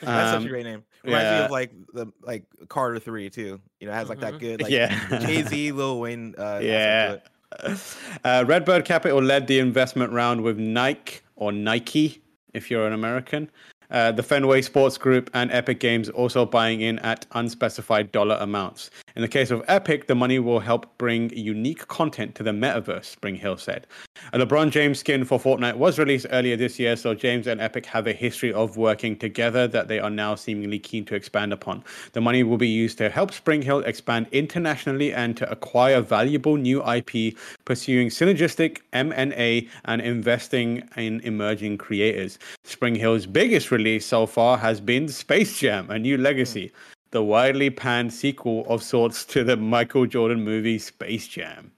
That's 0.00 0.30
such 0.30 0.36
Um, 0.38 0.46
a 0.46 0.48
great 0.48 0.64
name. 0.64 0.84
Reminds 1.02 1.24
me 1.24 1.30
yeah. 1.30 1.44
of 1.46 1.50
like 1.50 1.70
the 1.92 2.06
like 2.22 2.44
Carter 2.68 2.98
Three 2.98 3.28
too. 3.28 3.60
You 3.78 3.86
know, 3.86 3.92
it 3.92 3.96
has 3.96 4.08
like 4.08 4.20
that 4.20 4.38
good 4.38 4.62
like 4.62 4.70
Yeah. 4.72 5.18
Jay 5.18 5.42
Z, 5.42 5.72
Lil 5.72 6.00
Wayne. 6.00 6.34
Uh, 6.38 6.42
aspect 6.42 6.60
to 6.62 6.66
Yeah. 6.66 7.16
Uh, 8.24 8.42
Redbird 8.46 8.86
Capital 8.86 9.20
led 9.20 9.48
the 9.48 9.58
investment 9.58 10.10
round 10.10 10.40
with 10.42 10.58
Nike 10.58 11.20
or 11.36 11.52
Nike, 11.52 12.22
if 12.54 12.70
you're 12.70 12.86
an 12.86 12.94
American. 12.94 13.50
Uh, 13.94 14.10
the 14.10 14.24
Fenway 14.24 14.60
Sports 14.60 14.98
Group 14.98 15.30
and 15.34 15.52
Epic 15.52 15.78
Games 15.78 16.08
also 16.08 16.44
buying 16.44 16.80
in 16.80 16.98
at 16.98 17.26
unspecified 17.30 18.10
dollar 18.10 18.36
amounts. 18.40 18.90
In 19.14 19.22
the 19.22 19.28
case 19.28 19.52
of 19.52 19.62
Epic, 19.68 20.08
the 20.08 20.16
money 20.16 20.40
will 20.40 20.58
help 20.58 20.98
bring 20.98 21.30
unique 21.30 21.86
content 21.86 22.34
to 22.34 22.42
the 22.42 22.50
metaverse, 22.50 23.14
SpringHill 23.14 23.60
said. 23.60 23.86
A 24.32 24.38
LeBron 24.38 24.72
James 24.72 24.98
skin 24.98 25.24
for 25.24 25.38
Fortnite 25.38 25.76
was 25.76 25.96
released 25.96 26.26
earlier 26.32 26.56
this 26.56 26.76
year, 26.76 26.96
so 26.96 27.14
James 27.14 27.46
and 27.46 27.60
Epic 27.60 27.86
have 27.86 28.08
a 28.08 28.12
history 28.12 28.52
of 28.52 28.76
working 28.76 29.16
together 29.16 29.68
that 29.68 29.86
they 29.86 30.00
are 30.00 30.10
now 30.10 30.34
seemingly 30.34 30.80
keen 30.80 31.04
to 31.04 31.14
expand 31.14 31.52
upon. 31.52 31.84
The 32.14 32.20
money 32.20 32.42
will 32.42 32.58
be 32.58 32.66
used 32.66 32.98
to 32.98 33.08
help 33.08 33.30
SpringHill 33.30 33.86
expand 33.86 34.26
internationally 34.32 35.14
and 35.14 35.36
to 35.36 35.48
acquire 35.48 36.00
valuable 36.00 36.56
new 36.56 36.82
IP, 36.84 37.36
pursuing 37.64 38.08
synergistic 38.08 38.78
M&A 38.92 39.68
and 39.84 40.00
investing 40.00 40.82
in 40.96 41.20
emerging 41.20 41.78
creators. 41.78 42.40
SpringHill's 42.64 43.26
biggest 43.26 43.70
release 43.70 43.83
so 43.98 44.26
far 44.26 44.56
has 44.58 44.80
been 44.80 45.08
Space 45.08 45.58
Jam: 45.58 45.90
A 45.90 45.98
New 45.98 46.16
Legacy, 46.18 46.72
the 47.10 47.22
widely 47.22 47.70
panned 47.70 48.12
sequel 48.12 48.66
of 48.68 48.82
sorts 48.82 49.24
to 49.26 49.44
the 49.44 49.56
Michael 49.56 50.06
Jordan 50.06 50.42
movie 50.42 50.78
Space 50.78 51.26
Jam. 51.28 51.70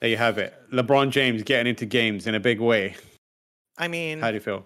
There 0.00 0.10
you 0.10 0.16
have 0.16 0.38
it. 0.38 0.54
LeBron 0.72 1.10
James 1.10 1.42
getting 1.42 1.70
into 1.70 1.84
games 1.86 2.26
in 2.26 2.34
a 2.34 2.40
big 2.40 2.60
way. 2.60 2.94
I 3.76 3.88
mean, 3.88 4.20
How 4.20 4.30
do 4.30 4.34
you 4.34 4.40
feel? 4.40 4.64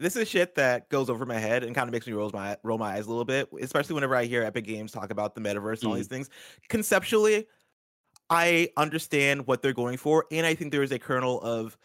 this 0.00 0.16
is 0.16 0.28
shit 0.28 0.54
that 0.56 0.88
goes 0.90 1.08
over 1.08 1.24
my 1.24 1.38
head 1.38 1.62
and 1.62 1.74
kind 1.74 1.88
of 1.88 1.92
makes 1.92 2.06
me 2.06 2.12
roll 2.12 2.30
my 2.32 2.56
roll 2.62 2.78
my 2.78 2.94
eyes 2.94 3.06
a 3.06 3.08
little 3.08 3.24
bit, 3.24 3.48
especially 3.60 3.94
whenever 3.94 4.16
I 4.16 4.24
hear 4.24 4.42
Epic 4.42 4.64
Games 4.64 4.90
talk 4.92 5.10
about 5.10 5.34
the 5.34 5.40
metaverse 5.40 5.80
and 5.80 5.88
all 5.88 5.94
Mm. 5.94 5.98
these 5.98 6.08
things. 6.08 6.30
Conceptually, 6.68 7.46
I 8.30 8.70
understand 8.76 9.46
what 9.46 9.60
they're 9.62 9.72
going 9.72 9.96
for, 9.98 10.26
and 10.30 10.46
I 10.46 10.54
think 10.54 10.72
there 10.72 10.82
is 10.82 10.92
a 10.92 10.98
kernel 10.98 11.40
of 11.42 11.76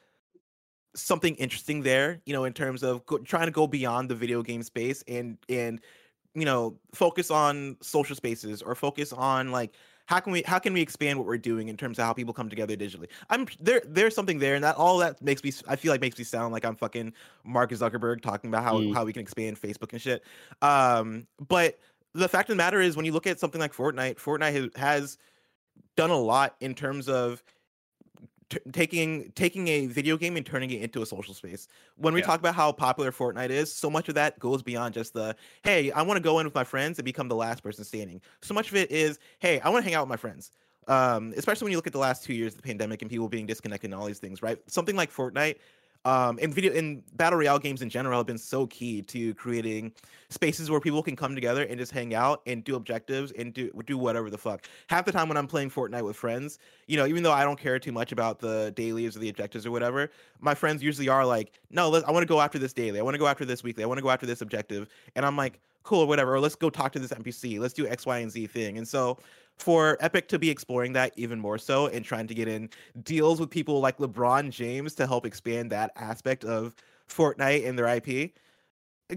something 0.96 1.36
interesting 1.36 1.82
there. 1.82 2.22
You 2.26 2.34
know, 2.34 2.46
in 2.46 2.54
terms 2.54 2.84
of 2.84 3.06
go, 3.06 3.18
trying 3.20 3.46
to 3.48 3.52
go 3.52 3.68
beyond 3.68 4.10
the 4.10 4.16
video 4.16 4.42
game 4.44 4.64
space 4.64 5.04
and 5.08 5.38
and 5.48 5.82
you 6.36 6.46
know 6.46 6.78
focus 6.94 7.32
on 7.32 7.76
social 7.82 8.16
spaces 8.16 8.62
or 8.62 8.76
focus 8.76 9.12
on 9.12 9.52
like 9.52 9.74
how 10.06 10.20
can 10.20 10.32
we 10.32 10.44
how 10.44 10.60
can 10.60 10.74
we 10.74 10.82
expand 10.82 11.18
what 11.18 11.28
we're 11.28 11.40
doing 11.40 11.70
in 11.70 11.76
terms 11.76 11.98
of 11.98 12.06
how 12.06 12.14
people 12.14 12.34
come 12.36 12.48
together 12.48 12.76
digitally 12.78 13.08
i'm 13.32 13.48
there 13.60 13.82
there's 13.88 14.14
something 14.14 14.38
there 14.38 14.54
and 14.54 14.64
that 14.64 14.76
all 14.76 15.00
that 15.00 15.20
makes 15.24 15.44
me 15.44 15.52
i 15.68 15.76
feel 15.76 15.92
like 15.92 16.02
makes 16.02 16.20
me 16.20 16.24
sound 16.24 16.54
like 16.54 16.64
i'm 16.64 16.76
fucking 16.76 17.12
mark 17.44 17.72
zuckerberg 17.72 18.22
talking 18.22 18.48
about 18.48 18.64
how 18.64 18.78
Mm. 18.80 18.94
how 18.94 19.04
we 19.04 19.12
can 19.12 19.24
expand 19.24 19.60
facebook 19.60 19.92
and 19.92 20.02
shit 20.02 20.24
um 20.62 21.26
but 21.48 21.80
the 22.14 22.30
fact 22.30 22.48
of 22.50 22.54
the 22.54 22.58
matter 22.58 22.80
is 22.80 22.96
when 22.96 23.06
you 23.06 23.12
look 23.12 23.26
at 23.26 23.40
something 23.40 23.60
like 23.60 23.74
fortnite 23.74 24.18
fortnite 24.18 24.54
has, 24.54 24.70
has 24.76 25.18
done 25.96 26.12
a 26.12 26.18
lot 26.18 26.56
in 26.60 26.76
terms 26.76 27.10
of 27.10 27.44
t- 28.50 28.60
taking 28.72 29.32
taking 29.34 29.68
a 29.68 29.86
video 29.88 30.18
game 30.18 30.38
and 30.38 30.45
turning 30.45 30.72
it 30.72 30.82
into 30.82 31.02
a 31.02 31.06
social 31.06 31.34
space. 31.34 31.68
When 31.95 32.14
we 32.14 32.22
Yeah. 32.22 32.26
talk 32.28 32.39
about 32.39 32.56
how 32.56 32.72
popular 32.72 33.12
Fortnite 33.12 33.50
is, 33.50 33.74
so 33.74 33.89
much 33.89 34.10
of 34.10 34.16
that 34.16 34.39
goes 34.39 34.64
beyond 34.64 34.93
just 34.93 35.14
the 35.14 35.36
hey, 35.64 35.91
I 35.91 36.02
want 36.02 36.18
to 36.18 36.24
go 36.24 36.39
in 36.39 36.45
with 36.45 36.56
my 36.56 36.64
friends 36.64 37.00
and 37.00 37.06
become 37.06 37.28
the 37.28 37.36
last 37.36 37.64
person 37.64 37.84
standing. 37.84 38.22
So 38.41 38.54
much 38.54 38.70
of 38.70 38.76
it 38.76 38.91
is 38.91 39.20
hey, 39.39 39.60
I 39.62 39.70
want 39.70 39.84
to 39.84 39.89
hang 39.89 39.95
out 39.95 40.04
with 40.04 40.10
my 40.10 40.18
friends. 40.18 40.52
Um, 40.88 41.34
especially 41.38 41.66
when 41.66 41.72
you 41.72 41.78
look 41.78 41.86
at 41.86 41.93
the 41.93 42.00
last 42.00 42.24
two 42.24 42.34
years 42.34 42.54
of 42.54 42.62
the 42.62 42.68
pandemic 42.68 43.04
and 43.04 43.12
people 43.12 43.30
being 43.30 43.45
disconnected 43.45 43.91
and 43.91 44.00
all 44.00 44.08
these 44.08 44.18
things, 44.18 44.41
right? 44.41 44.58
Something 44.66 44.95
like 44.95 45.12
Fortnite 45.14 45.58
um, 46.06 46.39
and 46.41 46.54
video 46.54 46.74
and 46.74 47.04
battle 47.18 47.38
royale 47.39 47.60
games 47.60 47.82
in 47.82 47.89
general 47.89 48.20
have 48.20 48.26
been 48.26 48.38
so 48.38 48.66
key 48.68 49.02
to 49.04 49.34
creating 49.36 49.91
spaces 50.30 50.72
where 50.72 50.80
people 50.80 51.04
can 51.04 51.16
come 51.16 51.36
together 51.36 51.64
and 51.64 51.78
just 51.78 51.91
hang 51.91 52.14
out 52.14 52.41
and 52.45 52.64
do 52.64 52.76
objectives 52.76 53.32
and 53.34 53.54
do 53.54 53.70
do 53.86 53.97
whatever 53.97 54.30
the 54.30 54.38
fuck. 54.38 54.66
Half 54.88 55.06
the 55.06 55.12
time 55.12 55.28
when 55.28 55.38
I'm 55.38 55.47
playing 55.47 55.72
Fortnite 55.72 56.04
with 56.04 56.16
friends, 56.16 56.60
you 56.88 56.95
know, 56.95 57.06
even 57.06 57.24
though 57.24 57.34
I 57.34 57.43
don't 57.43 57.60
care 57.60 57.80
too 57.80 57.91
much 57.91 58.12
about 58.12 58.39
the 58.39 58.72
dailies 58.76 59.16
or 59.16 59.20
the 59.20 59.30
objectives 59.30 59.66
or 59.66 59.72
whatever, 59.72 60.10
my 60.39 60.56
friends 60.56 60.82
usually 60.82 61.10
are 61.10 61.26
like, 61.26 61.60
"No, 61.70 61.89
let, 61.89 62.08
I 62.08 62.12
want 62.12 62.24
to 62.24 62.28
go 62.28 62.39
after 62.39 62.60
this 62.60 62.74
daily. 62.74 63.00
I 63.00 63.04
want 63.04 63.16
to 63.16 63.20
go 63.20 63.28
after 63.28 63.43
this 63.43 63.64
weekly. 63.64 63.84
I 63.84 63.88
want 63.88 63.97
to 63.97 64.04
go 64.04 64.10
after 64.10 64.26
this 64.26 64.41
objective." 64.41 64.88
And 65.16 65.26
I'm 65.26 65.36
like, 65.36 65.60
"Cool, 65.84 66.02
or 66.02 66.08
whatever. 66.08 66.36
Or 66.36 66.39
let's 66.39 66.56
go 66.56 66.70
talk 66.70 66.93
to 66.93 67.00
this 67.00 67.12
NPC. 67.12 67.60
Let's 67.60 67.74
do 67.74 67.88
X, 67.88 68.06
Y, 68.06 68.20
and 68.20 68.32
Z 68.32 68.47
thing." 68.47 68.78
And 68.78 68.88
so 68.88 69.18
for 69.60 69.97
Epic 69.99 70.28
to 70.30 70.39
be 70.39 70.49
exploring 70.49 70.93
that 70.93 71.14
even 71.18 71.39
more 71.39 71.57
so 71.57 71.88
and 71.88 72.03
trying 72.03 72.28
to 72.28 72.34
get 72.34 72.47
in 72.47 72.70
deals 73.03 73.39
with 73.39 73.49
people 73.49 73.82
like 73.82 73.97
LeBron 73.97 74.49
James 74.51 74.95
to 74.95 75.05
help 75.05 75.26
expand 75.26 75.70
that 75.72 75.91
aspect 75.97 76.45
of 76.45 76.74
Fortnite 77.10 77.68
and 77.68 77.78
their 77.78 77.88
IP, 77.88 78.32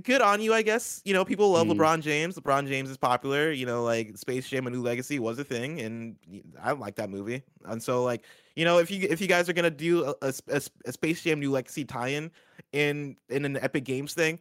good 0.02 0.20
on 0.20 0.40
you, 0.40 0.52
I 0.52 0.62
guess. 0.62 1.00
You 1.04 1.12
know, 1.14 1.24
people 1.24 1.50
love 1.50 1.66
Mm. 1.68 1.76
LeBron 1.76 2.00
James. 2.02 2.36
LeBron 2.36 2.66
James 2.66 2.90
is 2.90 2.96
popular. 2.96 3.52
You 3.52 3.66
know, 3.66 3.84
like 3.84 4.16
Space 4.16 4.48
Jam: 4.48 4.66
A 4.66 4.70
New 4.70 4.82
Legacy 4.82 5.18
was 5.18 5.38
a 5.38 5.44
thing, 5.44 5.80
and 5.80 6.16
I 6.60 6.72
like 6.72 6.96
that 6.96 7.10
movie. 7.10 7.42
And 7.66 7.82
so, 7.82 8.02
like, 8.02 8.24
you 8.56 8.64
know, 8.64 8.78
if 8.78 8.90
you 8.90 9.06
if 9.08 9.20
you 9.20 9.28
guys 9.28 9.48
are 9.48 9.52
gonna 9.52 9.70
do 9.70 10.14
a 10.22 10.32
Space 10.32 11.22
Jam: 11.22 11.40
New 11.40 11.50
Legacy 11.50 11.84
tie-in 11.84 12.30
in 12.72 13.16
in 13.28 13.44
an 13.44 13.58
Epic 13.58 13.84
Games 13.84 14.14
thing, 14.14 14.40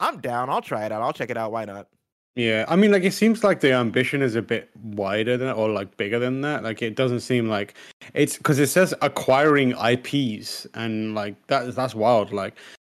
I'm 0.00 0.20
down. 0.20 0.50
I'll 0.50 0.60
try 0.60 0.84
it 0.84 0.92
out. 0.92 1.02
I'll 1.02 1.12
check 1.12 1.30
it 1.30 1.36
out. 1.36 1.52
Why 1.52 1.64
not? 1.64 1.88
Yeah, 2.36 2.64
I 2.68 2.76
mean, 2.76 2.92
like 2.92 3.02
it 3.02 3.12
seems 3.14 3.42
like 3.42 3.60
the 3.60 3.72
ambition 3.72 4.22
is 4.22 4.36
a 4.36 4.42
bit 4.42 4.70
wider 4.76 5.36
than 5.36 5.48
or 5.48 5.68
like 5.68 5.96
bigger 5.96 6.18
than 6.20 6.40
that. 6.42 6.62
Like 6.62 6.82
it 6.82 6.94
doesn't 6.94 7.20
seem 7.20 7.48
like 7.48 7.74
it's 8.14 8.36
because 8.36 8.58
it 8.60 8.68
says 8.68 8.94
acquiring 9.02 9.72
IPs 9.72 10.66
and 10.74 11.14
like 11.16 11.34
that 11.48 11.74
that's 11.74 11.94
wild. 11.96 12.32
Like 12.32 12.54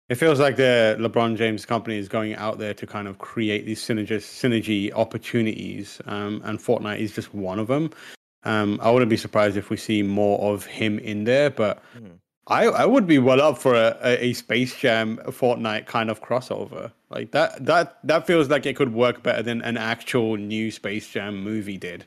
it 0.09 0.15
feels 0.15 0.39
like 0.39 0.55
the 0.55 0.95
LeBron 0.99 1.36
James 1.36 1.65
company 1.65 1.97
is 1.97 2.07
going 2.07 2.36
out 2.36 2.57
there 2.57 2.73
to 2.73 2.88
kind 2.88 3.07
of 3.07 3.17
create 3.17 3.65
these 3.65 3.81
synergy 3.81 4.17
synergy 4.17 4.93
opportunities, 4.93 5.99
um, 6.05 6.41
and 6.45 6.59
Fortnite 6.59 6.99
is 6.99 7.13
just 7.13 7.34
one 7.34 7.59
of 7.59 7.67
them. 7.67 7.89
Um, 8.43 8.79
I 8.81 8.91
wouldn't 8.91 9.09
be 9.09 9.17
surprised 9.17 9.57
if 9.57 9.69
we 9.69 9.77
see 9.77 10.03
more 10.03 10.39
of 10.53 10.65
him 10.65 10.99
in 10.99 11.23
there, 11.25 11.49
but 11.49 11.81
Mhm. 11.97 12.19
I, 12.48 12.66
I 12.66 12.86
would 12.86 13.08
be 13.08 13.20
well 13.20 13.41
up 13.41 13.58
for 13.58 13.74
a, 13.74 13.98
a, 14.02 14.34
Space 14.34 14.76
Jam 14.76 15.18
Fortnite 15.28 15.86
kind 15.86 16.10
of 16.10 16.22
crossover. 16.22 16.91
Like 17.10 17.32
that 17.32 17.66
that 17.66 18.00
that 18.04 18.28
feels 18.28 18.50
like 18.50 18.66
it 18.66 18.76
could 18.76 18.94
work 18.94 19.24
better 19.24 19.41
than 19.41 19.62
an 19.62 19.78
actual 19.78 20.36
new 20.36 20.70
Space 20.70 21.08
Jam 21.08 21.41
movie 21.41 21.78
did. 21.78 22.06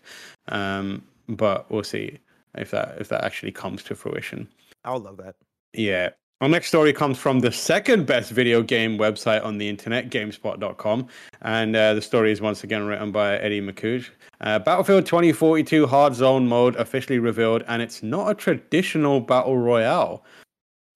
Um, 0.49 1.05
but 1.29 1.71
we'll 1.71 1.85
see 1.85 2.19
if 2.55 2.71
that 2.73 2.99
if 3.01 3.09
that 3.09 3.25
actually 3.25 3.53
comes 3.53 3.83
to 3.85 3.95
fruition. 3.95 4.49
I'll 4.85 5.01
love 5.01 5.17
that. 5.19 5.37
Yeah. 5.73 6.11
Our 6.43 6.51
next 6.51 6.69
story 6.69 6.93
comes 6.93 7.17
from 7.19 7.41
the 7.41 7.51
second 7.51 8.05
best 8.07 8.31
video 8.31 8.63
game 8.63 8.99
website 8.99 9.43
on 9.43 9.57
the 9.57 9.67
internet, 9.71 10.11
GameSpot.com. 10.11 11.07
And 11.41 11.75
uh, 11.75 11.95
the 11.95 12.03
story 12.03 12.31
is 12.31 12.43
once 12.43 12.63
again 12.63 12.85
written 12.85 13.11
by 13.11 13.39
Eddie 13.39 13.63
Makuch. 13.63 14.11
Uh, 14.43 14.59
Battlefield 14.59 15.07
2042 15.07 15.87
Hard 15.87 16.15
Zone 16.15 16.47
mode 16.47 16.77
officially 16.77 17.19
revealed, 17.19 17.65
and 17.69 17.81
it's 17.81 18.03
not 18.03 18.31
a 18.31 18.35
traditional 18.35 19.19
battle 19.19 19.57
royale. 19.57 20.25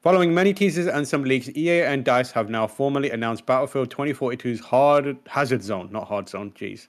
Following 0.03 0.35
many 0.35 0.53
teasers 0.53 0.87
and 0.87 1.09
some 1.09 1.25
leaks, 1.25 1.49
EA 1.57 1.85
and 1.85 2.05
DICE 2.05 2.31
have 2.33 2.51
now 2.51 2.67
formally 2.67 3.11
announced 3.11 3.47
Battlefield 3.47 3.89
2042's 3.89 4.61
Hard 4.61 5.17
Hazard 5.27 5.63
Zone, 5.63 5.89
not 5.91 6.07
Hard 6.07 6.29
Zone, 6.29 6.51
jeez. 6.53 6.89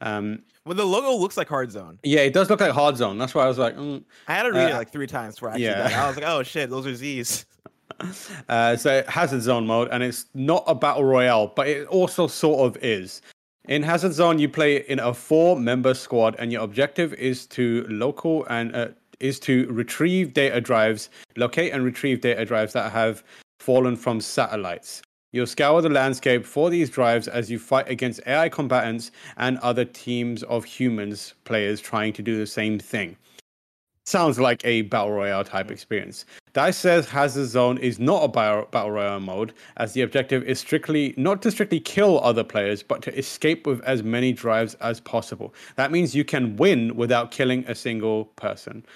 Um, 0.00 0.40
Well, 0.64 0.74
the 0.74 0.84
logo 0.84 1.12
looks 1.14 1.36
like 1.36 1.48
Hard 1.48 1.70
Zone. 1.70 2.00
yeah, 2.02 2.20
it 2.20 2.32
does 2.32 2.50
look 2.50 2.60
like 2.60 2.72
Hard 2.72 2.96
Zone. 2.96 3.16
That's 3.16 3.32
why 3.32 3.44
I 3.44 3.48
was 3.48 3.58
like, 3.58 3.76
mm, 3.76 4.02
I 4.26 4.34
had 4.34 4.42
to 4.42 4.50
read 4.52 4.70
it 4.70 4.72
Uh, 4.72 4.76
like 4.78 4.90
three 4.90 5.06
times 5.06 5.36
before 5.36 5.50
I 5.50 5.52
actually 5.52 5.66
yeah. 5.66 5.86
it. 5.88 5.94
I 5.96 6.08
was 6.08 6.16
like, 6.16 6.26
oh 6.26 6.42
shit, 6.42 6.68
those 6.68 6.84
are 6.84 6.94
Z's. 6.96 7.46
Uh, 8.48 8.76
so 8.76 9.02
Hazard 9.08 9.42
Zone 9.42 9.66
mode, 9.66 9.88
and 9.90 10.02
it's 10.02 10.26
not 10.34 10.62
a 10.66 10.74
battle 10.74 11.04
royale, 11.04 11.48
but 11.56 11.66
it 11.66 11.86
also 11.88 12.26
sort 12.26 12.66
of 12.66 12.82
is. 12.82 13.22
In 13.68 13.82
Hazard 13.82 14.12
Zone, 14.12 14.38
you 14.38 14.48
play 14.48 14.84
in 14.88 15.00
a 15.00 15.12
four-member 15.12 15.94
squad, 15.94 16.36
and 16.38 16.52
your 16.52 16.62
objective 16.62 17.12
is 17.14 17.46
to 17.48 17.84
local 17.88 18.46
and 18.48 18.76
uh, 18.76 18.88
is 19.18 19.40
to 19.40 19.66
retrieve 19.66 20.34
data 20.34 20.60
drives, 20.60 21.10
locate 21.36 21.72
and 21.72 21.84
retrieve 21.84 22.20
data 22.20 22.44
drives 22.44 22.72
that 22.74 22.92
have 22.92 23.24
fallen 23.58 23.96
from 23.96 24.20
satellites. 24.20 25.02
You'll 25.32 25.46
scour 25.46 25.82
the 25.82 25.88
landscape 25.88 26.46
for 26.46 26.70
these 26.70 26.88
drives 26.88 27.28
as 27.28 27.50
you 27.50 27.58
fight 27.58 27.88
against 27.88 28.20
AI 28.26 28.48
combatants 28.48 29.10
and 29.36 29.58
other 29.58 29.84
teams 29.84 30.42
of 30.44 30.64
humans 30.64 31.34
players 31.44 31.80
trying 31.80 32.12
to 32.14 32.22
do 32.22 32.38
the 32.38 32.46
same 32.46 32.78
thing. 32.78 33.16
Sounds 34.06 34.38
like 34.38 34.64
a 34.64 34.82
battle 34.82 35.10
royale 35.10 35.42
type 35.42 35.70
experience. 35.70 36.26
Dice 36.56 36.78
says 36.78 37.06
Hazard 37.06 37.48
Zone 37.48 37.76
is 37.76 37.98
not 37.98 38.24
a 38.24 38.28
battle 38.28 38.90
royale 38.90 39.20
mode, 39.20 39.52
as 39.76 39.92
the 39.92 40.00
objective 40.00 40.42
is 40.44 40.58
strictly 40.58 41.12
not 41.18 41.42
to 41.42 41.50
strictly 41.50 41.78
kill 41.78 42.18
other 42.20 42.42
players, 42.42 42.82
but 42.82 43.02
to 43.02 43.14
escape 43.14 43.66
with 43.66 43.82
as 43.82 44.02
many 44.02 44.32
drives 44.32 44.72
as 44.76 44.98
possible. 44.98 45.52
That 45.74 45.92
means 45.92 46.14
you 46.14 46.24
can 46.24 46.56
win 46.56 46.96
without 46.96 47.30
killing 47.30 47.62
a 47.68 47.74
single 47.74 48.24
person. 48.36 48.86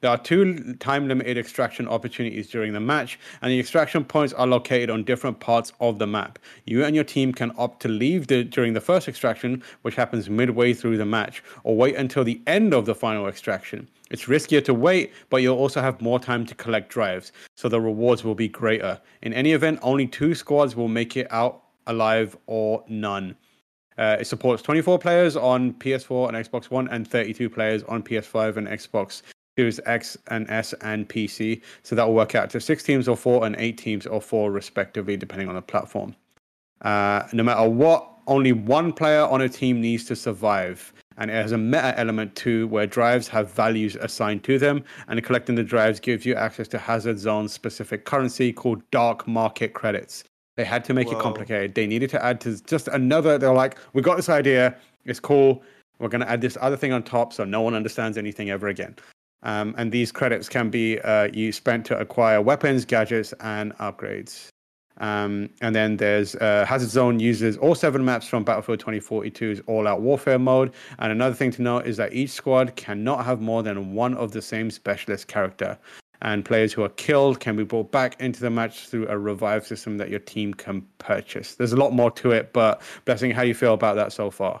There 0.00 0.10
are 0.10 0.16
two 0.16 0.72
time 0.76 1.08
limited 1.08 1.36
extraction 1.36 1.86
opportunities 1.86 2.48
during 2.48 2.72
the 2.72 2.80
match, 2.80 3.18
and 3.42 3.52
the 3.52 3.60
extraction 3.60 4.02
points 4.02 4.32
are 4.32 4.46
located 4.46 4.88
on 4.88 5.04
different 5.04 5.40
parts 5.40 5.74
of 5.78 5.98
the 5.98 6.06
map. 6.06 6.38
You 6.64 6.86
and 6.86 6.94
your 6.94 7.04
team 7.04 7.34
can 7.34 7.52
opt 7.58 7.82
to 7.82 7.88
leave 7.88 8.28
the, 8.28 8.44
during 8.44 8.72
the 8.72 8.80
first 8.80 9.08
extraction, 9.08 9.62
which 9.82 9.94
happens 9.94 10.30
midway 10.30 10.72
through 10.72 10.96
the 10.96 11.04
match, 11.04 11.42
or 11.64 11.76
wait 11.76 11.96
until 11.96 12.24
the 12.24 12.40
end 12.46 12.72
of 12.72 12.86
the 12.86 12.94
final 12.94 13.26
extraction. 13.26 13.88
It's 14.10 14.24
riskier 14.24 14.64
to 14.64 14.74
wait, 14.74 15.12
but 15.28 15.38
you'll 15.38 15.56
also 15.56 15.80
have 15.80 16.00
more 16.00 16.18
time 16.18 16.44
to 16.46 16.54
collect 16.56 16.90
drives, 16.90 17.30
so 17.56 17.68
the 17.68 17.80
rewards 17.80 18.24
will 18.24 18.34
be 18.34 18.48
greater. 18.48 19.00
In 19.22 19.32
any 19.32 19.52
event, 19.52 19.78
only 19.82 20.06
two 20.06 20.34
squads 20.34 20.74
will 20.74 20.88
make 20.88 21.16
it 21.16 21.28
out 21.30 21.62
alive 21.86 22.36
or 22.46 22.84
none. 22.88 23.36
Uh, 23.96 24.16
it 24.18 24.26
supports 24.26 24.62
24 24.62 24.98
players 24.98 25.36
on 25.36 25.74
PS4 25.74 26.28
and 26.28 26.36
Xbox 26.36 26.70
One, 26.70 26.88
and 26.88 27.06
32 27.06 27.48
players 27.48 27.84
on 27.84 28.02
PS5 28.02 28.56
and 28.56 28.66
Xbox 28.66 29.22
Series 29.56 29.78
X 29.86 30.16
and 30.28 30.48
S 30.50 30.72
and 30.80 31.08
PC. 31.08 31.60
So 31.82 31.94
that 31.94 32.06
will 32.06 32.14
work 32.14 32.34
out 32.34 32.50
to 32.50 32.60
six 32.60 32.82
teams 32.82 33.06
or 33.06 33.16
four 33.16 33.46
and 33.46 33.54
eight 33.58 33.78
teams 33.78 34.06
or 34.06 34.20
four, 34.20 34.50
respectively, 34.50 35.16
depending 35.16 35.48
on 35.48 35.54
the 35.54 35.62
platform. 35.62 36.16
Uh, 36.82 37.24
no 37.32 37.42
matter 37.42 37.68
what, 37.68 38.08
only 38.26 38.52
one 38.52 38.92
player 38.92 39.22
on 39.22 39.42
a 39.42 39.48
team 39.48 39.80
needs 39.80 40.04
to 40.06 40.16
survive. 40.16 40.92
And 41.20 41.30
it 41.30 41.34
has 41.34 41.52
a 41.52 41.58
meta 41.58 41.96
element 41.96 42.34
too, 42.34 42.66
where 42.68 42.86
drives 42.86 43.28
have 43.28 43.52
values 43.52 43.94
assigned 43.94 44.42
to 44.44 44.58
them, 44.58 44.82
and 45.06 45.22
collecting 45.22 45.54
the 45.54 45.62
drives 45.62 46.00
gives 46.00 46.26
you 46.26 46.34
access 46.34 46.66
to 46.68 46.78
Hazard 46.78 47.18
Zone 47.18 47.46
specific 47.46 48.06
currency 48.06 48.52
called 48.52 48.82
Dark 48.90 49.28
Market 49.28 49.74
credits. 49.74 50.24
They 50.56 50.64
had 50.64 50.84
to 50.86 50.94
make 50.94 51.12
it 51.12 51.18
complicated. 51.18 51.74
They 51.74 51.86
needed 51.86 52.10
to 52.10 52.24
add 52.24 52.40
to 52.40 52.60
just 52.64 52.88
another. 52.88 53.38
They're 53.38 53.52
like, 53.52 53.78
we 53.92 54.02
got 54.02 54.16
this 54.16 54.28
idea. 54.28 54.76
It's 55.04 55.20
cool. 55.20 55.62
We're 55.98 56.08
going 56.08 56.22
to 56.22 56.28
add 56.30 56.40
this 56.40 56.58
other 56.60 56.76
thing 56.76 56.92
on 56.92 57.02
top, 57.02 57.32
so 57.32 57.44
no 57.44 57.60
one 57.60 57.74
understands 57.74 58.18
anything 58.18 58.50
ever 58.50 58.68
again. 58.68 58.96
Um, 59.42 59.74
and 59.78 59.92
these 59.92 60.10
credits 60.10 60.48
can 60.48 60.70
be 60.70 60.98
uh, 61.00 61.28
you 61.32 61.52
spent 61.52 61.86
to 61.86 61.98
acquire 61.98 62.42
weapons, 62.42 62.84
gadgets, 62.84 63.32
and 63.40 63.76
upgrades. 63.78 64.48
Um, 65.00 65.48
and 65.62 65.74
then 65.74 65.96
there's 65.96 66.36
uh, 66.36 66.64
Hazard 66.68 66.90
Zone 66.90 67.18
uses 67.18 67.56
all 67.56 67.74
seven 67.74 68.04
maps 68.04 68.26
from 68.26 68.44
Battlefield 68.44 68.80
2042's 68.84 69.60
All 69.66 69.88
Out 69.88 70.02
Warfare 70.02 70.38
mode. 70.38 70.72
And 70.98 71.10
another 71.10 71.34
thing 71.34 71.50
to 71.52 71.62
note 71.62 71.86
is 71.86 71.96
that 71.96 72.12
each 72.12 72.30
squad 72.30 72.76
cannot 72.76 73.24
have 73.24 73.40
more 73.40 73.62
than 73.62 73.94
one 73.94 74.14
of 74.14 74.32
the 74.32 74.42
same 74.42 74.70
specialist 74.70 75.26
character. 75.26 75.78
And 76.22 76.44
players 76.44 76.74
who 76.74 76.82
are 76.82 76.90
killed 76.90 77.40
can 77.40 77.56
be 77.56 77.64
brought 77.64 77.90
back 77.90 78.20
into 78.20 78.40
the 78.40 78.50
match 78.50 78.88
through 78.88 79.08
a 79.08 79.16
revive 79.18 79.66
system 79.66 79.96
that 79.96 80.10
your 80.10 80.20
team 80.20 80.52
can 80.52 80.82
purchase. 80.98 81.54
There's 81.54 81.72
a 81.72 81.78
lot 81.78 81.94
more 81.94 82.10
to 82.12 82.32
it, 82.32 82.52
but 82.52 82.82
Blessing, 83.06 83.30
how 83.30 83.40
you 83.40 83.54
feel 83.54 83.72
about 83.72 83.96
that 83.96 84.12
so 84.12 84.30
far? 84.30 84.60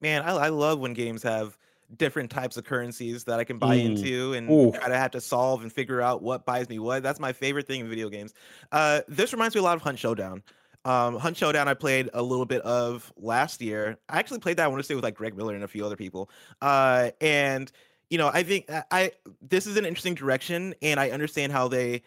Man, 0.00 0.22
I, 0.22 0.36
I 0.36 0.48
love 0.50 0.78
when 0.78 0.94
games 0.94 1.24
have 1.24 1.58
different 1.96 2.30
types 2.30 2.56
of 2.56 2.64
currencies 2.64 3.24
that 3.24 3.40
I 3.40 3.44
can 3.44 3.58
buy 3.58 3.76
Mm. 3.78 3.84
into 3.96 4.32
and 4.34 4.50
Ooh. 4.50 4.72
try 4.72 4.88
to 4.88 4.96
have 4.96 5.10
to 5.12 5.20
solve 5.20 5.62
and 5.62 5.72
figure 5.72 6.00
out 6.00 6.22
what 6.22 6.44
buys 6.46 6.68
me 6.68 6.78
what. 6.78 7.02
That's 7.02 7.20
my 7.20 7.32
favorite 7.32 7.66
thing 7.66 7.80
in 7.80 7.88
video 7.88 8.08
games. 8.08 8.32
Uh, 8.70 9.00
this 9.08 9.32
reminds 9.32 9.54
me 9.54 9.60
a 9.60 9.64
lot 9.64 9.76
of 9.76 9.82
Hunt 9.82 9.98
Showdown. 9.98 10.42
Um, 10.84 11.16
Hunt 11.18 11.36
Showdown, 11.36 11.68
I 11.68 11.74
played 11.74 12.08
a 12.14 12.22
little 12.22 12.46
bit 12.46 12.62
of 12.62 13.12
last 13.16 13.60
year. 13.60 13.98
I 14.08 14.18
actually 14.18 14.38
played 14.38 14.56
that. 14.56 14.64
I 14.64 14.68
want 14.68 14.80
to 14.80 14.86
say 14.86 14.94
with 14.94 15.04
like 15.04 15.14
Greg 15.14 15.36
Miller 15.36 15.54
and 15.54 15.64
a 15.64 15.68
few 15.68 15.84
other 15.84 15.96
people. 15.96 16.30
Uh, 16.62 17.10
and 17.20 17.70
you 18.08 18.18
know, 18.18 18.30
I 18.32 18.42
think 18.42 18.70
I, 18.70 18.82
I 18.90 19.12
this 19.42 19.66
is 19.66 19.76
an 19.76 19.84
interesting 19.84 20.14
direction, 20.14 20.74
and 20.82 20.98
I 20.98 21.10
understand 21.10 21.52
how 21.52 21.68
they 21.68 22.02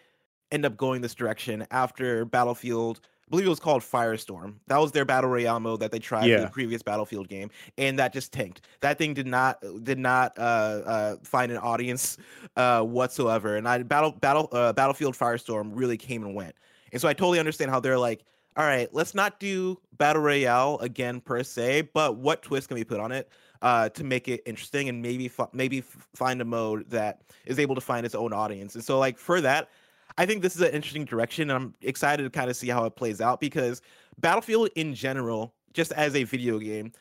end 0.50 0.66
up 0.66 0.76
going 0.76 1.00
this 1.02 1.14
direction 1.14 1.66
after 1.70 2.24
Battlefield. 2.24 3.00
I 3.26 3.30
believe 3.30 3.46
it 3.46 3.50
was 3.50 3.60
called 3.60 3.82
Firestorm. 3.82 4.54
That 4.66 4.78
was 4.78 4.92
their 4.92 5.04
battle 5.04 5.30
royale 5.30 5.60
mode 5.60 5.80
that 5.80 5.90
they 5.90 5.98
tried 5.98 6.26
Yeah. 6.26 6.40
the 6.40 6.48
previous 6.48 6.82
Battlefield 6.82 7.28
game, 7.28 7.50
and 7.78 7.98
that 7.98 8.12
just 8.12 8.32
tanked. 8.32 8.62
That 8.80 8.98
thing 8.98 9.14
did 9.14 9.26
not 9.26 9.62
did 9.82 9.98
not 9.98 10.38
uh, 10.38 10.42
uh, 10.42 11.16
find 11.22 11.50
an 11.50 11.58
audience 11.58 12.18
uh, 12.56 12.82
whatsoever. 12.82 13.56
And 13.56 13.66
I 13.68 13.82
battle 13.82 14.12
battle 14.12 14.48
uh, 14.52 14.72
Battlefield 14.72 15.14
Firestorm 15.14 15.70
really 15.74 15.96
came 15.96 16.22
and 16.24 16.34
went. 16.34 16.54
And 16.92 17.00
so 17.00 17.08
I 17.08 17.12
totally 17.14 17.38
understand 17.38 17.70
how 17.70 17.80
they're 17.80 17.98
like, 17.98 18.24
all 18.56 18.64
right, 18.64 18.88
let's 18.92 19.14
not 19.14 19.40
do 19.40 19.80
battle 19.96 20.22
royale 20.22 20.78
again 20.80 21.20
per 21.20 21.42
se, 21.42 21.88
but 21.94 22.16
what 22.16 22.42
twist 22.42 22.68
can 22.68 22.76
we 22.76 22.84
put 22.84 23.00
on 23.00 23.10
it 23.10 23.28
uh, 23.62 23.88
to 23.88 24.04
make 24.04 24.28
it 24.28 24.42
interesting 24.46 24.88
and 24.88 25.00
maybe 25.00 25.30
maybe 25.52 25.80
find 25.80 26.40
a 26.40 26.44
mode 26.44 26.88
that 26.90 27.22
is 27.46 27.58
able 27.58 27.74
to 27.74 27.80
find 27.80 28.04
its 28.04 28.14
own 28.14 28.32
audience. 28.32 28.74
And 28.74 28.84
so 28.84 28.98
like 28.98 29.18
for 29.18 29.40
that, 29.40 29.70
I 30.16 30.26
think 30.26 30.42
this 30.42 30.54
is 30.54 30.62
an 30.62 30.72
interesting 30.72 31.04
direction, 31.04 31.50
and 31.50 31.52
I'm 31.52 31.74
excited 31.82 32.22
to 32.22 32.30
kind 32.30 32.48
of 32.50 32.56
see 32.56 32.68
how 32.68 32.84
it 32.84 32.94
plays 32.96 33.20
out 33.20 33.40
because 33.40 33.82
Battlefield 34.20 34.68
in 34.76 34.94
general, 34.94 35.54
just 35.72 35.92
as 35.92 36.14
a 36.14 36.24
video 36.24 36.58
game, 36.58 36.92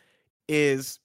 is 0.48 1.00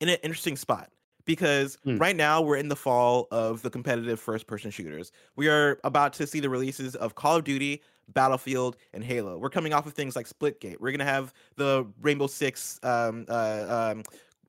in 0.00 0.08
an 0.08 0.18
interesting 0.22 0.56
spot 0.56 0.90
because 1.24 1.76
Hmm. 1.84 1.98
right 1.98 2.16
now 2.16 2.40
we're 2.40 2.56
in 2.56 2.68
the 2.68 2.76
fall 2.76 3.28
of 3.30 3.62
the 3.62 3.70
competitive 3.70 4.18
first 4.20 4.46
person 4.46 4.70
shooters. 4.70 5.12
We 5.36 5.48
are 5.48 5.78
about 5.84 6.12
to 6.14 6.26
see 6.26 6.40
the 6.40 6.48
releases 6.48 6.96
of 6.96 7.14
Call 7.14 7.36
of 7.36 7.44
Duty, 7.44 7.82
Battlefield, 8.08 8.76
and 8.92 9.04
Halo. 9.04 9.38
We're 9.38 9.50
coming 9.50 9.72
off 9.72 9.86
of 9.86 9.92
things 9.92 10.16
like 10.16 10.26
Splitgate. 10.26 10.80
We're 10.80 10.92
gonna 10.92 11.04
have 11.04 11.32
the 11.56 11.86
Rainbow 12.00 12.26
Six 12.26 12.80
um 12.82 13.26
uh 13.28 13.92
um 13.92 14.02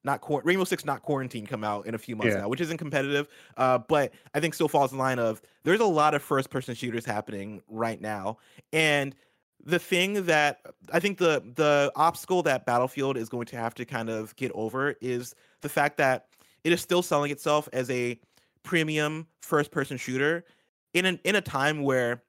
not 0.04 0.22
Rainbow 0.45 0.64
Six 0.64 0.86
not 0.86 1.02
quarantine 1.04 1.45
come 1.45 1.64
out 1.64 1.86
in 1.86 1.93
a 1.95 1.97
few 1.97 2.16
months 2.16 2.34
Yeah. 2.34 2.41
now, 2.41 2.49
which 2.49 2.62
isn't 2.62 2.78
competitive, 2.78 3.28
uh, 3.58 3.78
but 3.78 4.14
I 4.34 4.39
think 4.39 4.54
still 4.54 4.68
falls 4.68 4.91
in 4.91 4.97
line 4.97 5.20
of 5.20 5.41
there's 5.64 5.80
a 5.80 5.86
lot 5.86 6.14
of 6.14 6.22
first 6.24 6.49
person 6.49 6.74
shooters 6.76 7.06
happening 7.06 7.62
right 7.68 7.99
now, 8.02 8.38
and 8.74 9.16
the 9.64 9.78
thing 9.78 10.26
that 10.26 10.62
I 10.91 10.99
think 10.99 11.20
the 11.20 11.43
the 11.56 11.91
obstacle 11.95 12.41
that 12.43 12.66
Battlefield 12.66 13.16
is 13.18 13.30
going 13.30 13.45
to 13.47 13.58
have 13.58 13.76
to 13.76 13.86
kind 13.86 14.10
of 14.10 14.36
get 14.36 14.52
over 14.56 14.95
is 15.02 15.36
the 15.62 15.70
fact 15.70 15.97
that 15.97 16.28
it 16.64 16.74
is 16.74 16.82
still 16.82 17.04
selling 17.04 17.32
itself 17.32 17.70
as 17.72 17.89
a 17.91 18.20
premium 18.64 19.28
first 19.41 19.72
person 19.72 19.97
shooter 19.97 20.45
in 20.93 21.06
an 21.06 21.20
in 21.24 21.36
a 21.36 21.41
time 21.41 21.84
where 21.84 22.24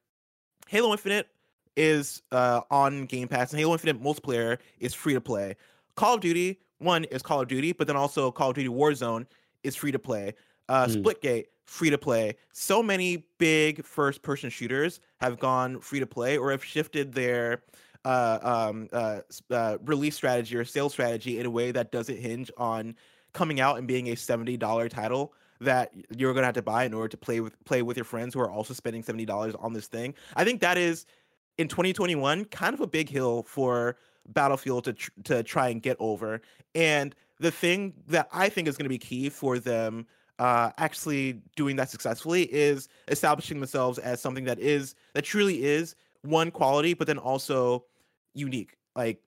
Halo 0.68 0.92
Infinite 0.92 1.28
is 1.76 2.22
uh, 2.32 2.60
on 2.70 3.06
Game 3.06 3.28
Pass 3.28 3.50
and 3.50 3.58
Halo 3.60 3.72
Infinite 3.72 4.02
multiplayer 4.02 4.58
is 4.78 4.92
free 4.92 5.14
to 5.14 5.20
play. 5.22 5.56
Call 5.96 6.14
of 6.14 6.20
Duty 6.20 6.58
one 6.82 7.04
is 7.04 7.22
Call 7.22 7.40
of 7.40 7.48
Duty, 7.48 7.72
but 7.72 7.86
then 7.86 7.96
also 7.96 8.30
Call 8.30 8.50
of 8.50 8.56
Duty 8.56 8.68
Warzone 8.68 9.26
is 9.62 9.76
free 9.76 9.92
to 9.92 9.98
play. 9.98 10.34
Uh, 10.68 10.86
mm. 10.86 11.02
Splitgate 11.02 11.46
free 11.64 11.90
to 11.90 11.98
play. 11.98 12.36
So 12.52 12.82
many 12.82 13.24
big 13.38 13.84
first 13.84 14.22
person 14.22 14.50
shooters 14.50 15.00
have 15.20 15.38
gone 15.38 15.80
free 15.80 16.00
to 16.00 16.06
play 16.06 16.36
or 16.36 16.50
have 16.50 16.64
shifted 16.64 17.12
their 17.12 17.62
uh, 18.04 18.38
um, 18.42 18.88
uh, 18.92 19.20
uh, 19.50 19.78
release 19.84 20.14
strategy 20.16 20.56
or 20.56 20.64
sales 20.64 20.92
strategy 20.92 21.38
in 21.38 21.46
a 21.46 21.50
way 21.50 21.70
that 21.72 21.92
doesn't 21.92 22.18
hinge 22.18 22.50
on 22.56 22.94
coming 23.32 23.60
out 23.60 23.78
and 23.78 23.86
being 23.86 24.08
a 24.08 24.16
seventy 24.16 24.56
dollar 24.56 24.88
title 24.88 25.32
that 25.60 25.92
you're 26.16 26.34
gonna 26.34 26.46
have 26.46 26.54
to 26.54 26.62
buy 26.62 26.84
in 26.84 26.92
order 26.92 27.08
to 27.08 27.16
play 27.16 27.40
with 27.40 27.62
play 27.64 27.82
with 27.82 27.96
your 27.96 28.04
friends 28.04 28.34
who 28.34 28.40
are 28.40 28.50
also 28.50 28.74
spending 28.74 29.02
seventy 29.02 29.24
dollars 29.24 29.54
on 29.54 29.72
this 29.72 29.86
thing. 29.86 30.14
I 30.36 30.44
think 30.44 30.60
that 30.60 30.76
is 30.76 31.06
in 31.58 31.68
2021 31.68 32.46
kind 32.46 32.74
of 32.74 32.80
a 32.80 32.86
big 32.86 33.08
hill 33.08 33.44
for 33.44 33.96
Battlefield 34.28 34.84
to 34.84 34.92
tr- 34.92 35.10
to 35.24 35.42
try 35.42 35.68
and 35.68 35.82
get 35.82 35.96
over. 36.00 36.40
And 36.74 37.14
the 37.38 37.50
thing 37.50 37.94
that 38.08 38.28
I 38.32 38.48
think 38.48 38.68
is 38.68 38.76
going 38.76 38.84
to 38.84 38.88
be 38.88 38.98
key 38.98 39.28
for 39.28 39.58
them 39.58 40.06
uh, 40.38 40.70
actually 40.78 41.40
doing 41.56 41.76
that 41.76 41.90
successfully 41.90 42.42
is 42.52 42.88
establishing 43.08 43.60
themselves 43.60 43.98
as 43.98 44.20
something 44.20 44.44
that 44.44 44.58
is 44.58 44.94
that 45.14 45.22
truly 45.22 45.64
is 45.64 45.94
one 46.22 46.50
quality, 46.50 46.94
but 46.94 47.06
then 47.06 47.18
also 47.18 47.84
unique. 48.34 48.76
Like 48.96 49.20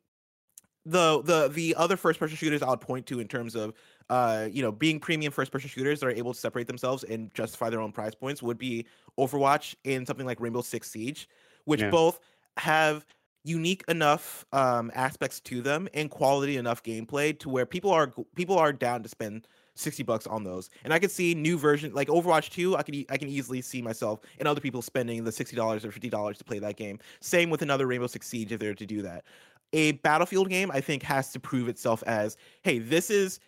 the 0.85 1.21
the 1.23 1.47
the 1.49 1.75
other 1.75 1.97
first 1.97 2.19
person 2.19 2.35
shooters 2.37 2.61
I 2.61 2.69
would 2.69 2.81
point 2.81 3.05
to 3.07 3.19
in 3.19 3.27
terms 3.27 3.55
of 3.55 3.73
uh 4.09 4.47
you 4.51 4.61
know 4.61 4.71
being 4.71 4.99
premium 4.99 5.31
first 5.31 5.51
person 5.51 5.67
shooters 5.67 5.99
that 5.99 6.07
are 6.07 6.11
able 6.11 6.33
to 6.33 6.39
separate 6.39 6.67
themselves 6.67 7.03
and 7.03 7.33
justify 7.33 7.69
their 7.69 7.81
own 7.81 7.91
price 7.91 8.13
points 8.13 8.43
would 8.43 8.57
be 8.57 8.85
Overwatch 9.17 9.75
and 9.83 10.05
something 10.05 10.25
like 10.25 10.39
Rainbow 10.39 10.61
Six 10.61 10.91
Siege, 10.91 11.27
which 11.65 11.81
yeah. 11.81 11.89
both 11.89 12.19
have 12.57 13.05
unique 13.45 13.83
enough 13.87 14.43
um, 14.51 14.91
aspects 14.95 15.39
to 15.39 15.61
them 15.61 15.87
and 15.93 16.09
quality 16.09 16.57
enough 16.57 16.81
gameplay 16.83 17.37
to 17.39 17.47
where 17.47 17.65
people 17.65 17.91
are 17.91 18.11
people 18.35 18.57
are 18.57 18.73
down 18.73 19.03
to 19.03 19.09
spend 19.09 19.47
60 19.75 20.03
bucks 20.03 20.25
on 20.25 20.43
those. 20.43 20.69
And 20.83 20.91
I 20.93 20.99
could 20.99 21.11
see 21.11 21.35
new 21.35 21.57
version 21.57 21.93
like 21.93 22.07
Overwatch 22.07 22.49
2, 22.49 22.75
I 22.75 22.83
could 22.83 23.05
I 23.09 23.17
can 23.17 23.29
easily 23.29 23.61
see 23.61 23.81
myself 23.81 24.21
and 24.39 24.47
other 24.47 24.61
people 24.61 24.81
spending 24.81 25.23
the 25.23 25.31
$60 25.31 25.85
or 25.85 25.89
$50 25.89 26.37
to 26.37 26.43
play 26.43 26.59
that 26.59 26.75
game. 26.75 26.99
Same 27.21 27.49
with 27.49 27.61
another 27.61 27.85
Rainbow 27.85 28.07
Six 28.07 28.27
Siege 28.27 28.51
if 28.51 28.59
they're 28.59 28.73
to 28.73 28.85
do 28.85 29.03
that. 29.03 29.25
A 29.73 29.93
Battlefield 29.93 30.49
game 30.49 30.71
I 30.71 30.81
think 30.81 31.03
has 31.03 31.31
to 31.33 31.39
prove 31.39 31.69
itself 31.69 32.03
as, 32.07 32.37
hey, 32.63 32.79
this 32.79 33.09
is 33.09 33.39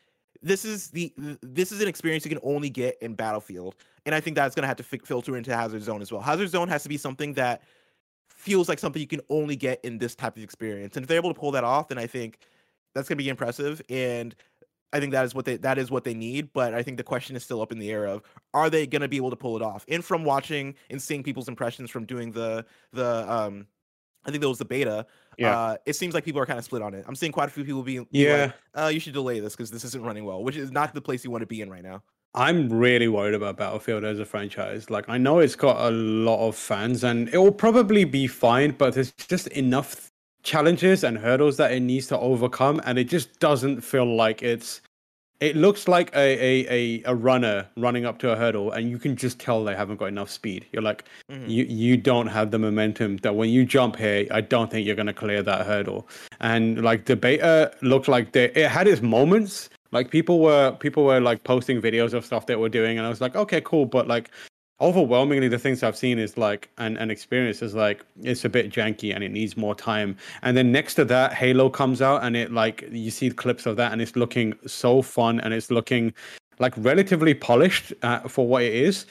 this 0.43 0.65
is 0.65 0.89
the 0.89 1.11
this 1.41 1.71
is 1.71 1.81
an 1.81 1.87
experience 1.87 2.23
you 2.23 2.29
can 2.29 2.39
only 2.43 2.69
get 2.69 2.97
in 3.01 3.15
Battlefield. 3.15 3.75
And 4.05 4.13
I 4.13 4.19
think 4.21 4.35
that's 4.35 4.53
going 4.53 4.63
to 4.63 4.67
have 4.67 4.77
to 4.77 4.83
filter 4.83 5.35
into 5.35 5.55
Hazard 5.55 5.81
Zone 5.81 6.01
as 6.01 6.11
well. 6.11 6.21
Hazard 6.21 6.49
Zone 6.49 6.67
has 6.67 6.83
to 6.83 6.89
be 6.89 6.97
something 6.97 7.33
that 7.33 7.63
feels 8.37 8.69
like 8.69 8.79
something 8.79 9.01
you 9.01 9.07
can 9.07 9.21
only 9.29 9.55
get 9.55 9.79
in 9.83 9.97
this 9.97 10.15
type 10.15 10.37
of 10.37 10.43
experience. 10.43 10.95
And 10.95 11.03
if 11.03 11.07
they're 11.07 11.17
able 11.17 11.33
to 11.33 11.39
pull 11.39 11.51
that 11.51 11.63
off, 11.63 11.89
then 11.89 11.97
I 11.97 12.07
think 12.07 12.37
that's 12.93 13.09
going 13.09 13.17
to 13.17 13.23
be 13.23 13.29
impressive. 13.29 13.81
And 13.89 14.35
I 14.93 14.99
think 14.99 15.11
that 15.11 15.25
is 15.25 15.35
what 15.35 15.45
they 15.45 15.57
that 15.57 15.77
is 15.77 15.91
what 15.91 16.03
they 16.03 16.13
need. 16.13 16.53
But 16.53 16.73
I 16.73 16.83
think 16.83 16.97
the 16.97 17.03
question 17.03 17.35
is 17.35 17.43
still 17.43 17.61
up 17.61 17.71
in 17.71 17.79
the 17.79 17.89
air 17.89 18.05
of 18.05 18.21
are 18.53 18.69
they 18.69 18.87
going 18.87 19.01
to 19.01 19.07
be 19.07 19.17
able 19.17 19.31
to 19.31 19.35
pull 19.35 19.55
it 19.55 19.61
off? 19.61 19.85
And 19.89 20.05
from 20.05 20.23
watching 20.23 20.75
and 20.89 21.01
seeing 21.01 21.23
people's 21.23 21.49
impressions 21.49 21.89
from 21.89 22.05
doing 22.05 22.31
the 22.31 22.65
the 22.93 23.31
um 23.31 23.67
I 24.25 24.31
think 24.31 24.41
that 24.41 24.49
was 24.49 24.57
the 24.59 24.65
beta. 24.65 25.05
Yeah. 25.37 25.57
Uh, 25.57 25.77
it 25.85 25.95
seems 25.95 26.13
like 26.13 26.25
people 26.25 26.41
are 26.41 26.45
kind 26.45 26.59
of 26.59 26.65
split 26.65 26.81
on 26.81 26.93
it. 26.93 27.05
I'm 27.07 27.15
seeing 27.15 27.31
quite 27.31 27.47
a 27.47 27.51
few 27.51 27.63
people 27.63 27.81
being, 27.81 28.07
yeah. 28.11 28.51
Like, 28.73 28.85
uh, 28.85 28.87
you 28.87 28.99
should 28.99 29.13
delay 29.13 29.39
this 29.39 29.55
because 29.55 29.71
this 29.71 29.85
isn't 29.85 30.03
running 30.03 30.25
well, 30.25 30.43
which 30.43 30.57
is 30.57 30.69
not 30.69 30.93
the 30.93 31.01
place 31.01 31.23
you 31.23 31.31
want 31.31 31.43
to 31.43 31.47
be 31.47 31.61
in 31.61 31.69
right 31.69 31.83
now. 31.83 32.03
I'm 32.33 32.69
really 32.71 33.07
worried 33.07 33.33
about 33.33 33.57
Battlefield 33.57 34.03
as 34.03 34.19
a 34.19 34.25
franchise. 34.25 34.89
Like, 34.89 35.09
I 35.09 35.17
know 35.17 35.39
it's 35.39 35.55
got 35.55 35.77
a 35.79 35.91
lot 35.91 36.47
of 36.47 36.55
fans 36.55 37.03
and 37.03 37.29
it 37.29 37.37
will 37.37 37.51
probably 37.51 38.03
be 38.03 38.27
fine, 38.27 38.71
but 38.71 38.93
there's 38.93 39.11
just 39.11 39.47
enough 39.47 40.11
challenges 40.43 41.03
and 41.03 41.17
hurdles 41.17 41.57
that 41.57 41.71
it 41.71 41.79
needs 41.79 42.07
to 42.07 42.19
overcome. 42.19 42.79
And 42.85 42.99
it 42.99 43.05
just 43.05 43.39
doesn't 43.39 43.81
feel 43.81 44.05
like 44.05 44.43
it's. 44.43 44.81
It 45.39 45.55
looks 45.55 45.87
like 45.87 46.09
a, 46.15 46.17
a, 46.43 46.67
a, 46.67 47.03
a 47.11 47.13
runner 47.13 47.67
running 47.77 48.05
up 48.05 48.17
to 48.19 48.31
a 48.31 48.35
hurdle, 48.35 48.71
and 48.71 48.89
you 48.89 48.97
can 48.97 49.15
just 49.15 49.37
tell 49.37 49.63
they 49.63 49.75
haven't 49.75 49.97
got 49.97 50.07
enough 50.07 50.31
speed. 50.31 50.65
You're 50.71 50.81
like, 50.81 51.05
mm-hmm. 51.31 51.47
you, 51.47 51.63
you 51.65 51.95
don't 51.95 52.25
have 52.25 52.49
the 52.49 52.57
momentum 52.57 53.17
that 53.17 53.35
when 53.35 53.51
you 53.51 53.63
jump 53.63 53.97
here, 53.97 54.25
I 54.31 54.41
don't 54.41 54.71
think 54.71 54.87
you're 54.87 54.95
going 54.95 55.05
to 55.05 55.13
clear 55.13 55.43
that 55.43 55.67
hurdle. 55.67 56.07
And 56.39 56.81
like 56.81 57.05
the 57.05 57.15
beta 57.15 57.71
looked 57.83 58.07
like 58.07 58.31
they, 58.31 58.45
it 58.45 58.67
had 58.67 58.87
its 58.87 59.03
moments, 59.03 59.69
like 59.91 60.11
people 60.11 60.39
were 60.39 60.71
people 60.71 61.05
were 61.05 61.19
like 61.19 61.43
posting 61.43 61.81
videos 61.81 62.13
of 62.13 62.25
stuff 62.25 62.45
they 62.45 62.55
were 62.55 62.69
doing, 62.69 62.97
and 62.97 63.05
I 63.05 63.09
was 63.09 63.21
like, 63.21 63.35
okay, 63.35 63.61
cool, 63.61 63.85
but 63.85 64.07
like 64.07 64.31
overwhelmingly 64.79 65.47
the 65.47 65.57
things 65.57 65.81
I've 65.81 65.97
seen 65.97 66.19
is 66.19 66.37
like 66.37 66.69
and 66.77 66.97
and 66.97 67.11
experience 67.11 67.61
is 67.63 67.73
like 67.73 68.05
it's 68.21 68.45
a 68.45 68.49
bit 68.49 68.71
janky 68.71 69.13
and 69.13 69.23
it 69.23 69.31
needs 69.31 69.57
more 69.57 69.75
time. 69.75 70.15
And 70.43 70.55
then 70.55 70.71
next 70.71 70.95
to 70.95 71.05
that, 71.05 71.33
Halo 71.33 71.69
comes 71.69 72.01
out 72.01 72.23
and 72.23 72.35
it 72.35 72.51
like 72.51 72.87
you 72.91 73.11
see 73.11 73.29
clips 73.31 73.65
of 73.65 73.75
that 73.77 73.91
and 73.91 74.01
it's 74.01 74.15
looking 74.15 74.53
so 74.65 75.01
fun 75.01 75.39
and 75.39 75.53
it's 75.53 75.71
looking 75.71 76.13
like 76.59 76.73
relatively 76.77 77.33
polished 77.33 77.93
uh, 78.03 78.19
for 78.21 78.47
what 78.47 78.63
it 78.63 78.73
is. 78.73 79.05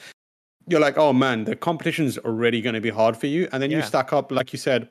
You're 0.69 0.81
like, 0.81 0.97
oh 0.97 1.13
man, 1.13 1.45
the 1.45 1.55
competition's 1.55 2.17
already 2.17 2.61
going 2.61 2.75
to 2.75 2.81
be 2.81 2.89
hard 2.89 3.15
for 3.15 3.27
you, 3.27 3.47
and 3.53 3.63
then 3.63 3.71
yeah. 3.71 3.77
you 3.77 3.83
stack 3.83 4.11
up, 4.11 4.33
like 4.33 4.51
you 4.51 4.59
said, 4.59 4.89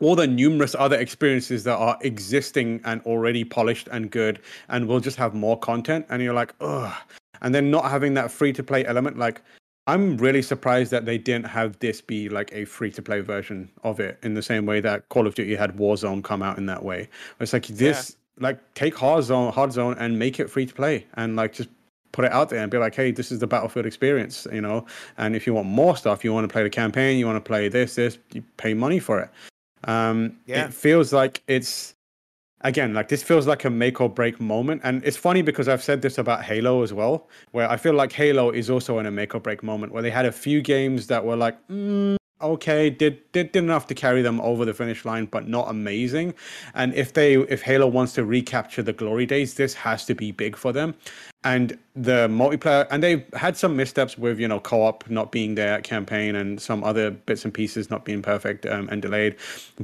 all 0.00 0.14
the 0.14 0.26
numerous 0.26 0.74
other 0.78 0.96
experiences 0.96 1.64
that 1.64 1.76
are 1.76 1.98
existing 2.02 2.80
and 2.84 3.00
already 3.02 3.44
polished 3.44 3.88
and 3.90 4.10
good 4.10 4.40
and 4.68 4.86
we'll 4.86 5.00
just 5.00 5.16
have 5.16 5.34
more 5.34 5.58
content 5.58 6.06
and 6.08 6.22
you're 6.22 6.34
like 6.34 6.54
ugh 6.60 6.94
and 7.42 7.54
then 7.54 7.70
not 7.70 7.84
having 7.90 8.14
that 8.14 8.30
free 8.30 8.52
to 8.52 8.62
play 8.62 8.84
element 8.86 9.18
like 9.18 9.42
i'm 9.86 10.16
really 10.18 10.42
surprised 10.42 10.90
that 10.90 11.04
they 11.04 11.18
didn't 11.18 11.46
have 11.46 11.78
this 11.80 12.00
be 12.00 12.28
like 12.28 12.50
a 12.52 12.64
free 12.64 12.90
to 12.90 13.02
play 13.02 13.20
version 13.20 13.70
of 13.82 14.00
it 14.00 14.18
in 14.22 14.34
the 14.34 14.42
same 14.42 14.66
way 14.66 14.80
that 14.80 15.08
call 15.08 15.26
of 15.26 15.34
duty 15.34 15.54
had 15.54 15.76
warzone 15.76 16.22
come 16.22 16.42
out 16.42 16.58
in 16.58 16.66
that 16.66 16.82
way 16.82 17.08
it's 17.40 17.52
like 17.52 17.66
this 17.66 18.16
yeah. 18.38 18.48
like 18.48 18.74
take 18.74 18.96
hard 18.96 19.24
zone 19.24 19.52
hard 19.52 19.72
zone 19.72 19.96
and 19.98 20.18
make 20.18 20.38
it 20.38 20.48
free 20.48 20.66
to 20.66 20.74
play 20.74 21.04
and 21.14 21.36
like 21.36 21.52
just 21.52 21.68
put 22.12 22.24
it 22.24 22.32
out 22.32 22.48
there 22.48 22.60
and 22.60 22.70
be 22.70 22.78
like, 22.78 22.94
hey, 22.94 23.10
this 23.10 23.30
is 23.30 23.38
the 23.38 23.46
Battlefield 23.46 23.86
experience, 23.86 24.46
you 24.50 24.60
know. 24.60 24.84
And 25.18 25.36
if 25.36 25.46
you 25.46 25.54
want 25.54 25.68
more 25.68 25.96
stuff, 25.96 26.24
you 26.24 26.32
want 26.32 26.48
to 26.48 26.52
play 26.52 26.62
the 26.62 26.70
campaign, 26.70 27.18
you 27.18 27.26
want 27.26 27.36
to 27.36 27.46
play 27.46 27.68
this, 27.68 27.94
this, 27.94 28.18
you 28.32 28.42
pay 28.56 28.74
money 28.74 28.98
for 28.98 29.20
it. 29.20 29.30
Um, 29.84 30.38
yeah. 30.46 30.66
It 30.66 30.74
feels 30.74 31.12
like 31.12 31.42
it's 31.46 31.94
again 32.62 32.92
like 32.92 33.08
this 33.08 33.22
feels 33.22 33.46
like 33.46 33.64
a 33.64 33.70
make 33.70 34.00
or 34.00 34.08
break 34.08 34.40
moment, 34.40 34.82
and 34.84 35.02
it's 35.04 35.16
funny 35.16 35.42
because 35.42 35.68
I've 35.68 35.82
said 35.82 36.02
this 36.02 36.18
about 36.18 36.44
Halo 36.44 36.82
as 36.82 36.92
well, 36.92 37.28
where 37.52 37.70
I 37.70 37.76
feel 37.76 37.94
like 37.94 38.12
Halo 38.12 38.50
is 38.50 38.68
also 38.68 38.98
in 38.98 39.06
a 39.06 39.10
make 39.10 39.34
or 39.34 39.40
break 39.40 39.62
moment 39.62 39.92
where 39.92 40.02
they 40.02 40.10
had 40.10 40.26
a 40.26 40.32
few 40.32 40.60
games 40.60 41.06
that 41.06 41.24
were 41.24 41.36
like. 41.36 41.56
Mm, 41.68 42.17
okay 42.40 42.90
did, 42.90 43.20
did 43.32 43.52
did 43.52 43.64
enough 43.64 43.86
to 43.86 43.94
carry 43.94 44.22
them 44.22 44.40
over 44.40 44.64
the 44.64 44.74
finish 44.74 45.04
line 45.04 45.26
but 45.26 45.48
not 45.48 45.68
amazing. 45.68 46.34
And 46.74 46.94
if 46.94 47.12
they 47.12 47.34
if 47.34 47.62
halo 47.62 47.86
wants 47.86 48.12
to 48.14 48.24
recapture 48.24 48.82
the 48.82 48.92
glory 48.92 49.26
days 49.26 49.54
this 49.54 49.74
has 49.74 50.04
to 50.06 50.14
be 50.14 50.32
big 50.32 50.56
for 50.56 50.72
them. 50.72 50.94
And 51.44 51.78
the 51.94 52.28
multiplayer 52.28 52.86
and 52.90 53.02
they've 53.02 53.24
had 53.34 53.56
some 53.56 53.76
missteps 53.76 54.18
with 54.18 54.38
you 54.38 54.48
know 54.48 54.60
co-op 54.60 55.08
not 55.08 55.32
being 55.32 55.54
there 55.54 55.74
at 55.74 55.84
campaign 55.84 56.34
and 56.34 56.60
some 56.60 56.84
other 56.84 57.10
bits 57.10 57.44
and 57.44 57.52
pieces 57.52 57.90
not 57.90 58.04
being 58.04 58.22
perfect 58.22 58.66
um, 58.66 58.88
and 58.90 59.02
delayed. 59.02 59.36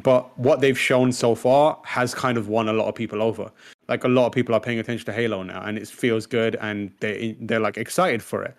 But 0.03 0.37
what 0.39 0.61
they've 0.61 0.79
shown 0.79 1.13
so 1.13 1.35
far 1.35 1.79
has 1.85 2.15
kind 2.15 2.37
of 2.39 2.49
won 2.49 2.69
a 2.69 2.73
lot 2.73 2.89
of 2.89 2.95
people 2.95 3.23
over. 3.23 3.51
Like 3.89 4.05
a 4.05 4.09
lot 4.09 4.27
of 4.27 4.33
people 4.33 4.55
are 4.55 4.61
paying 4.61 4.79
attention 4.79 5.07
to 5.07 5.13
halo 5.13 5.43
now 5.43 5.63
and 5.63 5.79
it 5.79 5.89
feels 5.89 6.27
good 6.27 6.57
and 6.61 6.93
they 7.01 7.37
they're 7.41 7.61
like 7.61 7.77
excited 7.77 8.23
for 8.23 8.43
it 8.43 8.57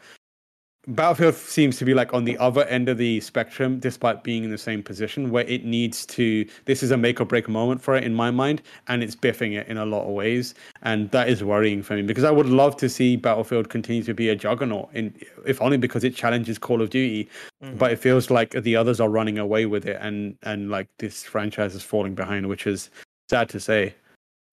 Battlefield 0.88 1.36
seems 1.36 1.78
to 1.78 1.86
be 1.86 1.94
like 1.94 2.14
on 2.14 2.26
the 2.26 2.38
other 2.38 2.64
end 2.66 2.90
of 2.90 2.98
the 2.98 3.20
spectrum, 3.22 3.80
despite 3.80 4.24
being 4.24 4.44
in 4.44 4.52
the 4.52 4.58
same 4.58 4.84
position, 4.84 5.32
where 5.32 5.46
it 5.46 5.66
needs 5.66 6.06
to. 6.08 6.48
This 6.66 6.84
is 6.84 6.92
a 6.92 6.98
make 6.98 7.20
or 7.20 7.26
break 7.26 7.50
moment 7.50 7.82
for 7.82 7.96
it 7.96 8.04
in 8.04 8.14
my 8.14 8.30
mind, 8.30 8.62
and 8.88 9.02
it's 9.02 9.16
biffing 9.16 9.54
it 9.54 9.68
in 9.68 9.78
a 9.78 9.86
lot 9.86 10.04
of 10.04 10.14
ways, 10.14 10.54
and 10.84 11.10
that 11.12 11.28
is 11.28 11.44
worrying 11.44 11.82
for 11.82 11.96
me 11.96 12.04
because 12.04 12.24
I 12.24 12.32
would 12.32 12.46
love 12.46 12.78
to 12.78 12.90
see 12.90 13.16
Battlefield 13.16 13.70
continue 13.70 14.04
to 14.04 14.14
be 14.14 14.30
a 14.30 14.36
juggernaut, 14.36 14.90
in, 14.94 15.14
if 15.46 15.62
only 15.62 15.78
because 15.78 16.04
it 16.04 16.16
challenges 16.16 16.60
Call 16.60 16.82
of 16.82 16.92
Duty, 16.92 17.30
mm-hmm. 17.64 17.78
but 17.78 17.92
it 17.92 17.98
feels 17.98 18.30
like 18.30 18.52
the 18.52 18.76
others 18.76 19.00
are 19.00 19.10
running 19.10 19.40
away 19.40 19.66
with 19.66 19.86
it, 19.86 19.98
and 20.02 20.38
and 20.44 20.70
like 20.70 20.88
this 21.00 21.24
franchise 21.24 21.74
is 21.74 21.84
falling 21.84 22.14
behind, 22.14 22.48
which 22.48 22.68
is 22.68 22.92
sad 23.30 23.50
to 23.50 23.60
say. 23.60 23.96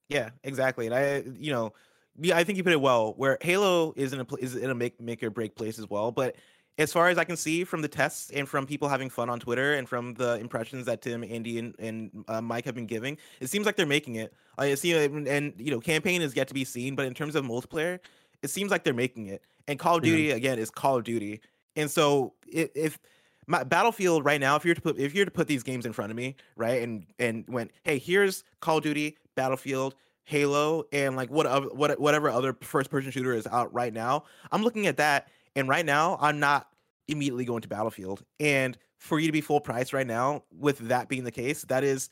Yeah, 0.09 0.30
exactly, 0.45 0.87
and 0.87 0.95
I, 0.95 1.24
you 1.39 1.53
know 1.53 1.72
yeah, 2.21 2.37
I 2.37 2.45
think 2.45 2.59
you 2.59 2.65
put 2.65 2.73
it 2.73 2.81
well. 2.81 3.15
Where 3.17 3.39
Halo 3.41 3.95
is 3.97 4.13
in 4.13 4.21
a 4.21 4.27
is 4.39 4.57
in 4.57 4.71
a 4.71 4.75
make 4.75 5.01
make 5.01 5.23
or 5.23 5.31
break 5.31 5.55
place 5.55 5.79
as 5.79 5.89
well. 5.89 6.11
But 6.11 6.37
as 6.79 6.93
far 6.93 7.09
as 7.09 7.19
I 7.19 7.25
can 7.25 7.37
see 7.37 7.65
from 7.65 7.83
the 7.83 7.89
tests 7.89 8.31
and 8.31 8.49
from 8.49 8.67
people 8.67 8.89
having 8.89 9.11
fun 9.11 9.29
on 9.29 9.39
Twitter 9.39 9.75
and 9.75 9.89
from 9.89 10.15
the 10.15 10.37
impressions 10.37 10.87
that 10.87 11.03
Tim, 11.03 11.23
Andy, 11.23 11.59
and, 11.59 11.75
and 11.79 12.25
uh, 12.29 12.41
Mike 12.41 12.65
have 12.65 12.75
been 12.75 12.87
giving, 12.87 13.19
it 13.41 13.51
seems 13.51 13.67
like 13.67 13.77
they're 13.77 13.87
making 13.87 14.15
it. 14.15 14.33
I 14.57 14.75
see, 14.75 14.93
and, 14.95 15.29
and, 15.29 15.53
you 15.59 15.71
know, 15.71 15.81
campaign 15.81 16.23
is 16.23 16.35
yet 16.35 16.49
to 16.49 16.55
be 16.55 16.65
seen, 16.65 16.95
but 16.95 17.05
in 17.07 17.15
terms 17.15 17.35
of 17.35 17.45
multiplayer, 17.45 17.99
it 18.43 18.49
seems 18.49 18.71
like 18.71 18.85
they're 18.85 18.95
making 18.95 19.27
it. 19.27 19.43
And 19.69 19.79
Call 19.79 19.97
of 19.97 20.03
Duty 20.03 20.29
mm-hmm. 20.29 20.37
again 20.37 20.59
is 20.59 20.71
Call 20.71 20.97
of 20.97 21.05
Duty, 21.05 21.41
and 21.77 21.91
so 21.91 22.33
if 22.49 22.99
my 23.47 23.65
Battlefield 23.65 24.25
right 24.25 24.41
now, 24.41 24.57
if 24.57 24.65
you're 24.65 24.75
to 24.75 24.81
put 24.81 24.99
if 24.99 25.15
you're 25.15 25.25
to 25.25 25.31
put 25.31 25.47
these 25.47 25.63
games 25.63 25.87
in 25.87 25.93
front 25.93 26.11
of 26.11 26.17
me, 26.17 26.37
right, 26.57 26.83
and 26.83 27.07
and 27.19 27.45
went, 27.49 27.71
hey, 27.85 27.99
here's 27.99 28.45
Call 28.61 28.79
of 28.79 28.83
Duty, 28.83 29.17
Battlefield, 29.37 29.95
Halo, 30.25 30.85
and 30.93 31.16
like 31.16 31.31
what 31.31 31.47
other, 31.47 31.66
what 31.68 31.99
whatever 32.01 32.31
other 32.31 32.57
first 32.61 32.91
person 32.91 33.11
shooter 33.11 33.35
is 33.35 33.47
out 33.47 33.73
right 33.75 33.93
now, 33.93 34.25
I'm 34.51 34.62
looking 34.62 34.87
at 34.87 34.97
that, 34.99 35.29
and 35.57 35.68
right 35.68 35.85
now 35.85 36.16
I'm 36.20 36.39
not 36.41 36.68
immediately 37.09 37.45
going 37.45 37.62
to 37.62 37.68
Battlefield, 37.68 38.23
and 38.41 38.79
for 38.99 39.18
you 39.18 39.27
to 39.27 39.33
be 39.33 39.41
full 39.41 39.61
price 39.61 39.93
right 39.93 40.07
now, 40.07 40.45
with 40.57 40.79
that 40.89 41.09
being 41.09 41.25
the 41.25 41.33
case, 41.33 41.62
that 41.62 41.83
is 41.85 42.09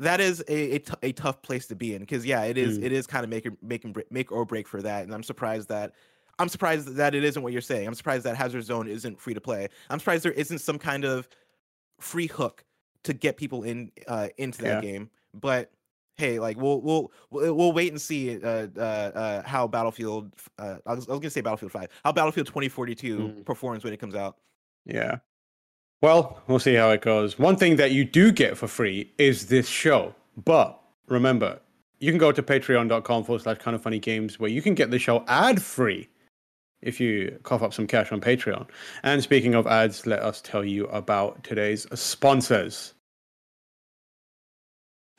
that 0.00 0.20
is 0.20 0.40
a, 0.48 0.74
a, 0.74 0.78
t- 0.80 0.92
a 1.02 1.12
tough 1.12 1.40
place 1.40 1.66
to 1.68 1.76
be 1.76 1.94
in 1.94 2.00
because 2.00 2.26
yeah 2.26 2.42
it 2.42 2.58
is 2.58 2.78
Mm. 2.78 2.84
it 2.84 2.92
is 2.92 3.06
kind 3.06 3.22
of 3.22 3.30
make 3.30 3.46
or 3.46 3.52
make, 3.62 3.84
and 3.84 3.96
make 4.10 4.32
or 4.32 4.44
break 4.44 4.66
for 4.66 4.82
that 4.82 5.04
and 5.04 5.14
i'm 5.14 5.22
surprised 5.22 5.68
that 5.68 5.92
i'm 6.40 6.48
surprised 6.48 6.96
that 6.96 7.14
it 7.14 7.22
isn't 7.22 7.44
what 7.44 7.52
you're 7.52 7.62
saying 7.62 7.86
i'm 7.86 7.94
surprised 7.94 8.24
that 8.24 8.36
hazard 8.36 8.62
zone 8.64 8.88
isn't 8.88 9.20
free 9.20 9.34
to 9.34 9.40
play 9.40 9.68
i'm 9.90 10.00
surprised 10.00 10.24
there 10.24 10.32
isn't 10.32 10.58
some 10.58 10.80
kind 10.80 11.04
of 11.04 11.28
free 12.00 12.26
hook 12.26 12.64
to 13.04 13.14
get 13.14 13.36
people 13.36 13.62
in 13.62 13.92
uh 14.08 14.28
into 14.36 14.62
that 14.62 14.82
Yeah. 14.82 14.90
game 14.90 15.10
but 15.32 15.70
hey 16.16 16.38
like 16.38 16.56
we'll 16.56 16.80
we'll 16.80 17.12
we'll, 17.30 17.72
wait 17.72 17.90
and 17.92 18.00
see 18.00 18.40
uh, 18.42 18.66
uh 18.76 18.80
uh 18.80 19.42
how 19.44 19.66
battlefield 19.66 20.32
uh 20.58 20.76
I 20.86 20.94
was, 20.94 21.08
I 21.08 21.12
was 21.12 21.20
gonna 21.20 21.30
say 21.30 21.40
battlefield 21.40 21.72
5 21.72 21.88
how 22.04 22.12
battlefield 22.12 22.46
2042 22.46 23.18
Mm. 23.18 23.44
performs 23.44 23.84
when 23.84 23.92
it 23.92 23.98
comes 23.98 24.14
out 24.14 24.36
Yeah. 24.86 25.18
Well, 26.02 26.42
we'll 26.48 26.58
see 26.58 26.74
how 26.74 26.90
it 26.90 27.00
goes. 27.00 27.38
One 27.38 27.56
thing 27.56 27.76
that 27.76 27.92
you 27.92 28.04
do 28.04 28.30
get 28.30 28.58
for 28.58 28.68
free 28.68 29.10
is 29.16 29.46
this 29.46 29.66
show. 29.66 30.14
But 30.44 30.78
remember, 31.08 31.58
you 31.98 32.10
can 32.12 32.18
go 32.18 32.30
to 32.30 32.42
patreon.com 32.42 33.24
forward 33.24 33.40
slash 33.42 33.56
kind 33.58 33.74
of 33.74 33.82
funny 33.82 33.98
games 33.98 34.38
where 34.38 34.50
you 34.50 34.60
can 34.60 34.74
get 34.74 34.90
the 34.90 34.98
show 34.98 35.24
ad 35.28 35.62
free 35.62 36.06
if 36.82 37.00
you 37.00 37.38
cough 37.44 37.62
up 37.62 37.72
some 37.72 37.86
cash 37.86 38.12
on 38.12 38.20
Patreon. 38.20 38.66
And 39.02 39.22
speaking 39.22 39.54
of 39.54 39.66
ads, 39.66 40.06
let 40.06 40.20
us 40.20 40.42
tell 40.42 40.62
you 40.62 40.84
about 40.88 41.42
today's 41.42 41.86
sponsors. 41.98 42.92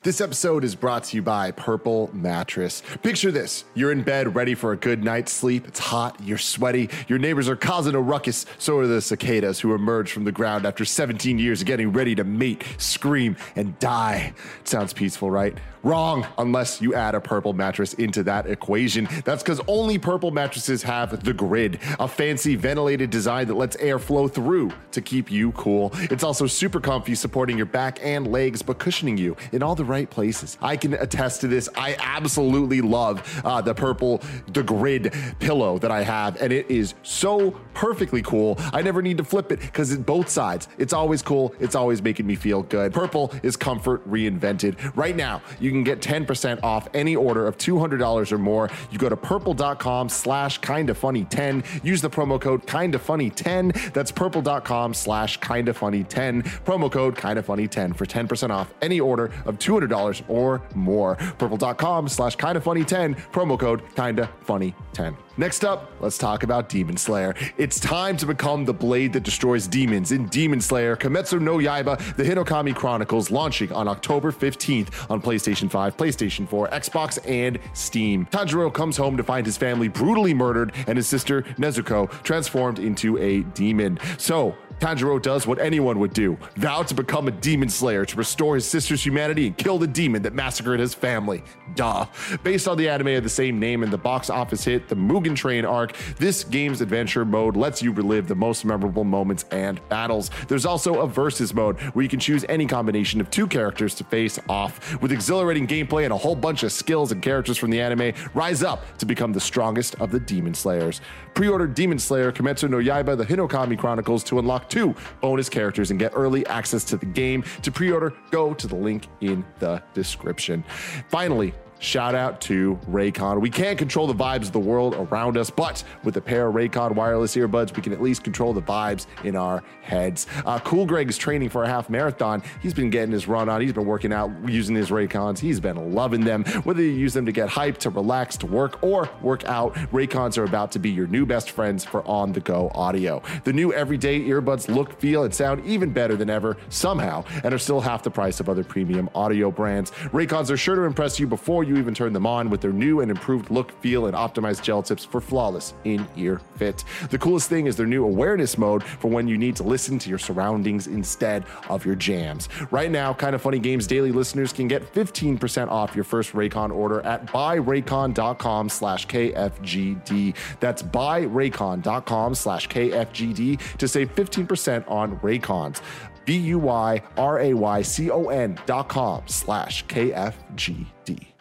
This 0.06 0.20
episode 0.20 0.62
is 0.62 0.76
brought 0.76 1.02
to 1.02 1.16
you 1.16 1.22
by 1.22 1.50
Purple 1.50 2.10
Mattress. 2.12 2.80
Picture 3.02 3.32
this 3.32 3.64
you're 3.74 3.90
in 3.90 4.04
bed 4.04 4.36
ready 4.36 4.54
for 4.54 4.70
a 4.70 4.76
good 4.76 5.02
night's 5.02 5.32
sleep. 5.32 5.66
It's 5.66 5.80
hot, 5.80 6.16
you're 6.22 6.38
sweaty, 6.38 6.90
your 7.08 7.18
neighbors 7.18 7.48
are 7.48 7.56
causing 7.56 7.96
a 7.96 8.00
ruckus. 8.00 8.46
So 8.56 8.78
are 8.78 8.86
the 8.86 9.02
cicadas 9.02 9.58
who 9.58 9.74
emerge 9.74 10.12
from 10.12 10.22
the 10.22 10.30
ground 10.30 10.64
after 10.64 10.84
17 10.84 11.40
years 11.40 11.60
of 11.60 11.66
getting 11.66 11.90
ready 11.90 12.14
to 12.14 12.22
mate, 12.22 12.62
scream, 12.78 13.36
and 13.56 13.76
die. 13.80 14.32
Sounds 14.62 14.92
peaceful, 14.92 15.28
right? 15.28 15.58
Wrong, 15.86 16.26
unless 16.36 16.80
you 16.80 16.94
add 16.94 17.14
a 17.14 17.20
purple 17.20 17.52
mattress 17.52 17.94
into 17.94 18.24
that 18.24 18.48
equation. 18.48 19.06
That's 19.24 19.44
because 19.44 19.60
only 19.68 19.98
purple 19.98 20.32
mattresses 20.32 20.82
have 20.82 21.22
the 21.22 21.32
grid, 21.32 21.78
a 22.00 22.08
fancy 22.08 22.56
ventilated 22.56 23.10
design 23.10 23.46
that 23.46 23.54
lets 23.54 23.76
air 23.76 24.00
flow 24.00 24.26
through 24.26 24.72
to 24.90 25.00
keep 25.00 25.30
you 25.30 25.52
cool. 25.52 25.92
It's 25.94 26.24
also 26.24 26.48
super 26.48 26.80
comfy, 26.80 27.14
supporting 27.14 27.56
your 27.56 27.66
back 27.66 28.00
and 28.02 28.32
legs, 28.32 28.62
but 28.62 28.80
cushioning 28.80 29.16
you 29.16 29.36
in 29.52 29.62
all 29.62 29.76
the 29.76 29.84
right 29.84 30.10
places. 30.10 30.58
I 30.60 30.76
can 30.76 30.94
attest 30.94 31.42
to 31.42 31.46
this. 31.46 31.68
I 31.76 31.94
absolutely 32.00 32.80
love 32.80 33.22
uh, 33.44 33.60
the 33.60 33.72
purple, 33.72 34.20
the 34.54 34.64
grid 34.64 35.14
pillow 35.38 35.78
that 35.78 35.92
I 35.92 36.02
have, 36.02 36.42
and 36.42 36.52
it 36.52 36.68
is 36.68 36.94
so 37.04 37.52
perfectly 37.74 38.22
cool. 38.22 38.58
I 38.72 38.82
never 38.82 39.02
need 39.02 39.18
to 39.18 39.24
flip 39.24 39.52
it 39.52 39.60
because 39.60 39.92
it's 39.92 40.02
both 40.02 40.28
sides. 40.30 40.66
It's 40.78 40.92
always 40.92 41.22
cool. 41.22 41.54
It's 41.60 41.76
always 41.76 42.02
making 42.02 42.26
me 42.26 42.34
feel 42.34 42.62
good. 42.62 42.92
Purple 42.92 43.32
is 43.44 43.56
comfort 43.56 44.04
reinvented. 44.10 44.96
Right 44.96 45.14
now, 45.14 45.42
you 45.60 45.70
can 45.70 45.75
get 45.84 46.00
10% 46.00 46.62
off 46.62 46.88
any 46.94 47.16
order 47.16 47.46
of 47.46 47.58
$200 47.58 48.32
or 48.32 48.38
more. 48.38 48.70
You 48.90 48.98
go 48.98 49.08
to 49.08 49.16
purple.com 49.16 50.08
slash 50.08 50.58
kinda 50.58 50.94
funny 50.94 51.24
10. 51.24 51.64
Use 51.82 52.00
the 52.00 52.10
promo 52.10 52.40
code 52.40 52.66
kinda 52.66 52.98
funny 52.98 53.30
10. 53.30 53.72
That's 53.92 54.12
purple.com 54.12 54.94
slash 54.94 55.38
kinda 55.40 55.74
funny 55.74 56.04
10. 56.04 56.42
Promo 56.42 56.90
code 56.90 57.16
kinda 57.16 57.42
funny 57.42 57.68
10 57.68 57.92
for 57.92 58.06
10% 58.06 58.50
off 58.50 58.72
any 58.82 59.00
order 59.00 59.30
of 59.44 59.58
$200 59.58 60.22
or 60.28 60.62
more. 60.74 61.16
Purple.com 61.38 62.08
slash 62.08 62.36
kinda 62.36 62.60
funny 62.60 62.84
10. 62.84 63.14
Promo 63.32 63.58
code 63.58 63.82
kinda 63.94 64.28
funny 64.42 64.74
10. 64.92 65.16
Next 65.38 65.66
up, 65.66 65.92
let's 66.00 66.16
talk 66.16 66.44
about 66.44 66.70
Demon 66.70 66.96
Slayer. 66.96 67.34
It's 67.58 67.78
time 67.78 68.16
to 68.16 68.26
become 68.26 68.64
the 68.64 68.72
blade 68.72 69.12
that 69.12 69.22
destroys 69.22 69.68
demons 69.68 70.10
in 70.10 70.28
Demon 70.28 70.62
Slayer 70.62 70.96
Kimetsu 70.96 71.38
no 71.38 71.58
Yaiba, 71.58 72.16
the 72.16 72.22
Hinokami 72.22 72.74
Chronicles, 72.74 73.30
launching 73.30 73.70
on 73.70 73.86
October 73.86 74.32
15th 74.32 75.10
on 75.10 75.20
PlayStation 75.20 75.70
5, 75.70 75.94
PlayStation 75.98 76.48
4, 76.48 76.68
Xbox, 76.68 77.18
and 77.28 77.58
Steam. 77.74 78.24
Tanjiro 78.26 78.72
comes 78.72 78.96
home 78.96 79.18
to 79.18 79.22
find 79.22 79.44
his 79.44 79.58
family 79.58 79.88
brutally 79.88 80.32
murdered 80.32 80.72
and 80.86 80.96
his 80.96 81.06
sister 81.06 81.42
Nezuko 81.58 82.10
transformed 82.22 82.78
into 82.78 83.18
a 83.18 83.42
demon. 83.42 83.98
So, 84.16 84.56
Tanjiro 84.80 85.20
does 85.20 85.46
what 85.46 85.58
anyone 85.58 85.98
would 85.98 86.12
do 86.12 86.36
vow 86.56 86.82
to 86.82 86.94
become 86.94 87.28
a 87.28 87.30
demon 87.30 87.68
slayer 87.68 88.04
to 88.04 88.16
restore 88.16 88.54
his 88.54 88.66
sister's 88.66 89.04
humanity 89.04 89.46
and 89.46 89.56
kill 89.56 89.78
the 89.78 89.86
demon 89.86 90.22
that 90.22 90.34
massacred 90.34 90.80
his 90.80 90.94
family. 90.94 91.42
Duh. 91.74 92.06
Based 92.42 92.68
on 92.68 92.76
the 92.76 92.88
anime 92.88 93.08
of 93.08 93.22
the 93.22 93.28
same 93.28 93.58
name 93.58 93.82
and 93.82 93.92
the 93.92 93.98
box 93.98 94.30
office 94.30 94.64
hit, 94.64 94.88
the 94.88 94.94
Mugen 94.94 95.34
Train 95.34 95.64
arc, 95.64 95.96
this 96.18 96.44
game's 96.44 96.80
adventure 96.80 97.24
mode 97.24 97.56
lets 97.56 97.82
you 97.82 97.92
relive 97.92 98.28
the 98.28 98.34
most 98.34 98.64
memorable 98.64 99.04
moments 99.04 99.44
and 99.50 99.86
battles. 99.88 100.30
There's 100.48 100.66
also 100.66 101.00
a 101.00 101.06
versus 101.06 101.54
mode 101.54 101.80
where 101.94 102.02
you 102.02 102.08
can 102.08 102.20
choose 102.20 102.44
any 102.48 102.66
combination 102.66 103.20
of 103.20 103.30
two 103.30 103.46
characters 103.46 103.94
to 103.96 104.04
face 104.04 104.38
off. 104.48 105.00
With 105.00 105.12
exhilarating 105.12 105.66
gameplay 105.66 106.04
and 106.04 106.12
a 106.12 106.16
whole 106.16 106.36
bunch 106.36 106.62
of 106.62 106.72
skills 106.72 107.12
and 107.12 107.22
characters 107.22 107.56
from 107.58 107.70
the 107.70 107.80
anime, 107.80 108.12
rise 108.34 108.62
up 108.62 108.82
to 108.98 109.06
become 109.06 109.32
the 109.32 109.40
strongest 109.40 109.94
of 109.96 110.10
the 110.10 110.20
demon 110.20 110.54
slayers. 110.54 111.00
Pre 111.34 111.48
order 111.48 111.66
Demon 111.66 111.98
Slayer 111.98 112.32
Kimetsu 112.32 112.68
no 112.68 112.78
Yaiba, 112.78 113.16
the 113.16 113.24
Hinokami 113.24 113.78
Chronicles 113.78 114.24
to 114.24 114.38
unlock 114.38 114.65
two 114.68 114.94
bonus 115.20 115.48
characters 115.48 115.90
and 115.90 116.00
get 116.00 116.12
early 116.14 116.46
access 116.46 116.84
to 116.84 116.96
the 116.96 117.06
game. 117.06 117.44
To 117.62 117.70
pre 117.70 117.90
order, 117.90 118.12
go 118.30 118.54
to 118.54 118.66
the 118.66 118.76
link 118.76 119.08
in 119.20 119.44
the 119.58 119.82
description. 119.94 120.64
Finally, 121.08 121.54
Shout 121.78 122.14
out 122.14 122.40
to 122.42 122.78
Raycon. 122.90 123.40
We 123.40 123.50
can't 123.50 123.78
control 123.78 124.06
the 124.06 124.14
vibes 124.14 124.42
of 124.42 124.52
the 124.52 124.58
world 124.58 124.94
around 124.94 125.36
us, 125.36 125.50
but 125.50 125.84
with 126.04 126.16
a 126.16 126.20
pair 126.20 126.48
of 126.48 126.54
Raycon 126.54 126.94
wireless 126.94 127.36
earbuds, 127.36 127.76
we 127.76 127.82
can 127.82 127.92
at 127.92 128.00
least 128.00 128.24
control 128.24 128.52
the 128.54 128.62
vibes 128.62 129.06
in 129.24 129.36
our 129.36 129.62
heads. 129.82 130.26
Uh, 130.46 130.58
cool 130.60 130.86
Greg 130.86 131.08
is 131.08 131.18
training 131.18 131.50
for 131.50 131.64
a 131.64 131.68
half 131.68 131.90
marathon. 131.90 132.42
He's 132.62 132.72
been 132.72 132.88
getting 132.88 133.12
his 133.12 133.28
run 133.28 133.48
on. 133.48 133.60
He's 133.60 133.74
been 133.74 133.86
working 133.86 134.12
out 134.12 134.30
using 134.48 134.74
his 134.74 134.90
Raycons. 134.90 135.38
He's 135.38 135.60
been 135.60 135.94
loving 135.94 136.22
them. 136.22 136.44
Whether 136.64 136.82
you 136.82 136.90
use 136.90 137.12
them 137.12 137.26
to 137.26 137.32
get 137.32 137.48
hyped, 137.48 137.78
to 137.78 137.90
relax, 137.90 138.36
to 138.38 138.46
work, 138.46 138.82
or 138.82 139.10
work 139.20 139.44
out, 139.44 139.74
Raycons 139.92 140.38
are 140.38 140.44
about 140.44 140.72
to 140.72 140.78
be 140.78 140.90
your 140.90 141.06
new 141.08 141.26
best 141.26 141.50
friends 141.50 141.84
for 141.84 142.06
on 142.06 142.32
the 142.32 142.40
go 142.40 142.70
audio. 142.74 143.22
The 143.44 143.52
new 143.52 143.72
everyday 143.72 144.20
earbuds 144.20 144.74
look, 144.74 144.98
feel, 144.98 145.24
and 145.24 145.34
sound 145.34 145.64
even 145.66 145.92
better 145.92 146.16
than 146.16 146.30
ever 146.30 146.56
somehow 146.70 147.24
and 147.44 147.52
are 147.52 147.58
still 147.58 147.80
half 147.80 148.02
the 148.02 148.10
price 148.10 148.40
of 148.40 148.48
other 148.48 148.64
premium 148.64 149.10
audio 149.14 149.50
brands. 149.50 149.90
Raycons 149.90 150.50
are 150.50 150.56
sure 150.56 150.76
to 150.76 150.82
impress 150.82 151.20
you 151.20 151.26
before 151.26 151.65
you 151.66 151.76
even 151.76 151.94
turn 151.94 152.12
them 152.12 152.26
on 152.26 152.50
with 152.50 152.60
their 152.60 152.72
new 152.72 153.00
and 153.00 153.10
improved 153.10 153.50
look, 153.50 153.70
feel, 153.80 154.06
and 154.06 154.16
optimized 154.16 154.62
gel 154.62 154.82
tips 154.82 155.04
for 155.04 155.20
flawless 155.20 155.74
in 155.84 156.06
ear 156.16 156.40
fit. 156.56 156.84
The 157.10 157.18
coolest 157.18 157.48
thing 157.48 157.66
is 157.66 157.76
their 157.76 157.86
new 157.86 158.04
awareness 158.04 158.56
mode 158.58 158.82
for 158.82 159.08
when 159.08 159.28
you 159.28 159.36
need 159.38 159.56
to 159.56 159.62
listen 159.62 159.98
to 160.00 160.08
your 160.08 160.18
surroundings 160.18 160.86
instead 160.86 161.44
of 161.68 161.84
your 161.84 161.94
jams. 161.94 162.48
Right 162.70 162.90
now, 162.90 163.12
Kind 163.12 163.34
of 163.34 163.42
Funny 163.42 163.58
Games 163.58 163.86
daily 163.86 164.12
listeners 164.12 164.52
can 164.52 164.68
get 164.68 164.92
15% 164.92 165.68
off 165.68 165.94
your 165.94 166.04
first 166.04 166.32
Raycon 166.32 166.72
order 166.72 167.00
at 167.02 167.26
buyraycon.com 167.26 168.68
slash 168.68 169.06
KFGD. 169.06 170.34
That's 170.60 170.82
buyraycon.com 170.82 172.34
slash 172.34 172.68
KFGD 172.68 173.76
to 173.78 173.88
save 173.88 174.14
15% 174.14 174.90
on 174.90 175.18
Raycons. 175.20 175.80
B 176.26 176.36
U 176.38 176.58
Y 176.58 177.00
R 177.16 177.40
A 177.40 177.54
Y 177.54 177.82
C 177.82 178.10
O 178.10 178.28
N 178.28 178.58
dot 178.66 178.88
com 178.88 179.22
slash 179.26 179.86
KFGD. 179.86 181.35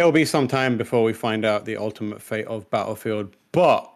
It'll 0.00 0.12
be 0.12 0.24
some 0.24 0.48
time 0.48 0.78
before 0.78 1.02
we 1.04 1.12
find 1.12 1.44
out 1.44 1.66
the 1.66 1.76
ultimate 1.76 2.22
fate 2.22 2.46
of 2.46 2.68
Battlefield. 2.70 3.36
But 3.52 3.86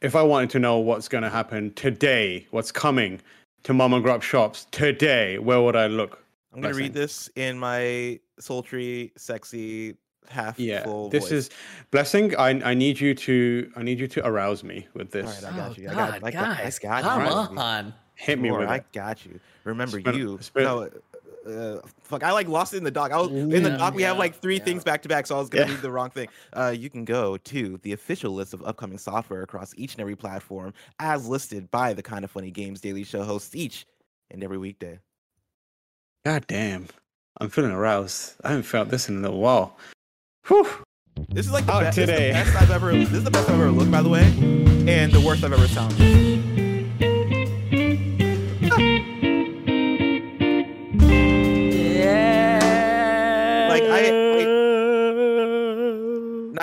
if 0.00 0.16
I 0.16 0.22
wanted 0.24 0.50
to 0.50 0.58
know 0.58 0.78
what's 0.78 1.06
going 1.06 1.22
to 1.22 1.30
happen 1.30 1.72
today, 1.74 2.48
what's 2.50 2.72
coming 2.72 3.20
to 3.62 3.72
Mom 3.72 3.92
and 3.92 4.02
Grub 4.02 4.20
shops 4.24 4.66
today, 4.72 5.38
where 5.38 5.62
would 5.62 5.76
I 5.76 5.86
look? 5.86 6.18
i'm 6.52 6.60
gonna 6.60 6.74
read 6.74 6.92
this 6.92 7.30
in 7.36 7.56
my 7.58 8.18
sultry 8.40 9.12
sexy 9.16 9.96
half 10.28 10.58
Yeah, 10.58 10.82
full 10.82 11.08
this 11.08 11.24
voice. 11.24 11.32
is 11.32 11.50
blessing. 11.92 12.34
I 12.36 12.48
I 12.70 12.74
need 12.74 12.98
you 13.00 13.14
to 13.14 13.70
I 13.76 13.82
need 13.84 14.00
you 14.00 14.08
to 14.08 14.26
arouse 14.26 14.64
me 14.64 14.88
with 14.92 15.12
this. 15.12 15.26
right, 15.42 15.52
I 15.52 15.56
got 15.56 15.70
Oh, 15.70 15.74
you. 15.80 15.88
I 15.88 15.94
got, 15.94 16.10
God, 16.20 16.24
I 16.24 16.30
got, 16.32 16.56
guys, 16.58 16.80
I 16.80 16.82
got 16.82 16.96
you. 16.98 17.02
come 17.10 17.20
I 17.22 17.28
got 17.28 17.52
you. 17.52 17.58
on. 17.58 17.94
Hit 18.16 18.40
me 18.40 18.48
Sure, 18.48 18.58
with 18.58 18.68
I 18.68 18.76
it. 18.76 18.92
got 18.92 19.24
you. 19.24 19.38
Remember 19.62 20.00
Spin- 20.00 20.14
you. 20.16 20.38
spin- 20.40 20.64
No, 20.64 20.90
uh, 21.46 21.80
fuck. 22.02 22.22
I 22.22 22.32
like 22.32 22.48
lost 22.48 22.74
it 22.74 22.78
in 22.78 22.84
the 22.84 22.90
doc. 22.90 23.12
I 23.12 23.18
was 23.18 23.30
in 23.30 23.48
the 23.50 23.60
Yeah, 23.70 23.76
doc. 23.76 23.94
We 23.94 24.02
have 24.02 24.18
like 24.18 24.40
three 24.40 24.56
yeah. 24.58 24.64
things 24.64 24.84
back 24.84 25.02
to 25.02 25.08
back, 25.08 25.26
so 25.26 25.36
I 25.36 25.38
was 25.40 25.48
gonna 25.48 25.66
Yeah. 25.66 25.72
read 25.72 25.82
the 25.82 25.90
wrong 25.90 26.10
thing. 26.10 26.28
Uh, 26.52 26.74
you 26.76 26.88
can 26.90 27.04
go 27.04 27.36
to 27.36 27.78
the 27.82 27.92
official 27.92 28.32
list 28.32 28.54
of 28.54 28.62
upcoming 28.64 28.98
software 28.98 29.42
across 29.42 29.74
each 29.76 29.92
and 29.94 30.00
every 30.00 30.16
platform, 30.16 30.72
as 30.98 31.26
listed 31.28 31.70
by 31.70 31.92
the 31.92 32.02
Kind 32.02 32.24
of 32.24 32.30
Funny 32.30 32.50
Games 32.50 32.80
Daily 32.80 33.04
Show 33.04 33.22
hosts 33.24 33.54
each 33.54 33.86
and 34.30 34.42
every 34.42 34.58
weekday. 34.58 34.98
God 36.24 36.46
damn, 36.46 36.86
I'm 37.40 37.50
feeling 37.50 37.72
aroused. 37.72 38.34
I 38.42 38.48
haven't 38.48 38.62
felt 38.64 38.88
this 38.88 39.08
in 39.08 39.18
a 39.18 39.20
little 39.20 39.40
while. 39.40 39.76
Whew. 40.46 40.66
This 41.28 41.46
is 41.46 41.52
like 41.52 41.66
the, 41.66 41.72
Out 41.72 41.80
be- 41.94 42.04
this 42.04 42.08
is 42.10 42.16
the 42.16 42.32
best 42.32 42.56
I've 42.62 42.70
ever. 42.70 42.92
This 42.92 43.12
is 43.12 43.24
the 43.24 43.30
best 43.30 43.48
I've 43.48 43.54
ever 43.60 43.70
looked, 43.70 43.90
by 43.92 44.02
the 44.02 44.08
way, 44.08 44.24
and 44.88 45.12
the 45.12 45.20
worst 45.20 45.44
I've 45.44 45.52
ever 45.52 45.68
sounded. 45.68 46.33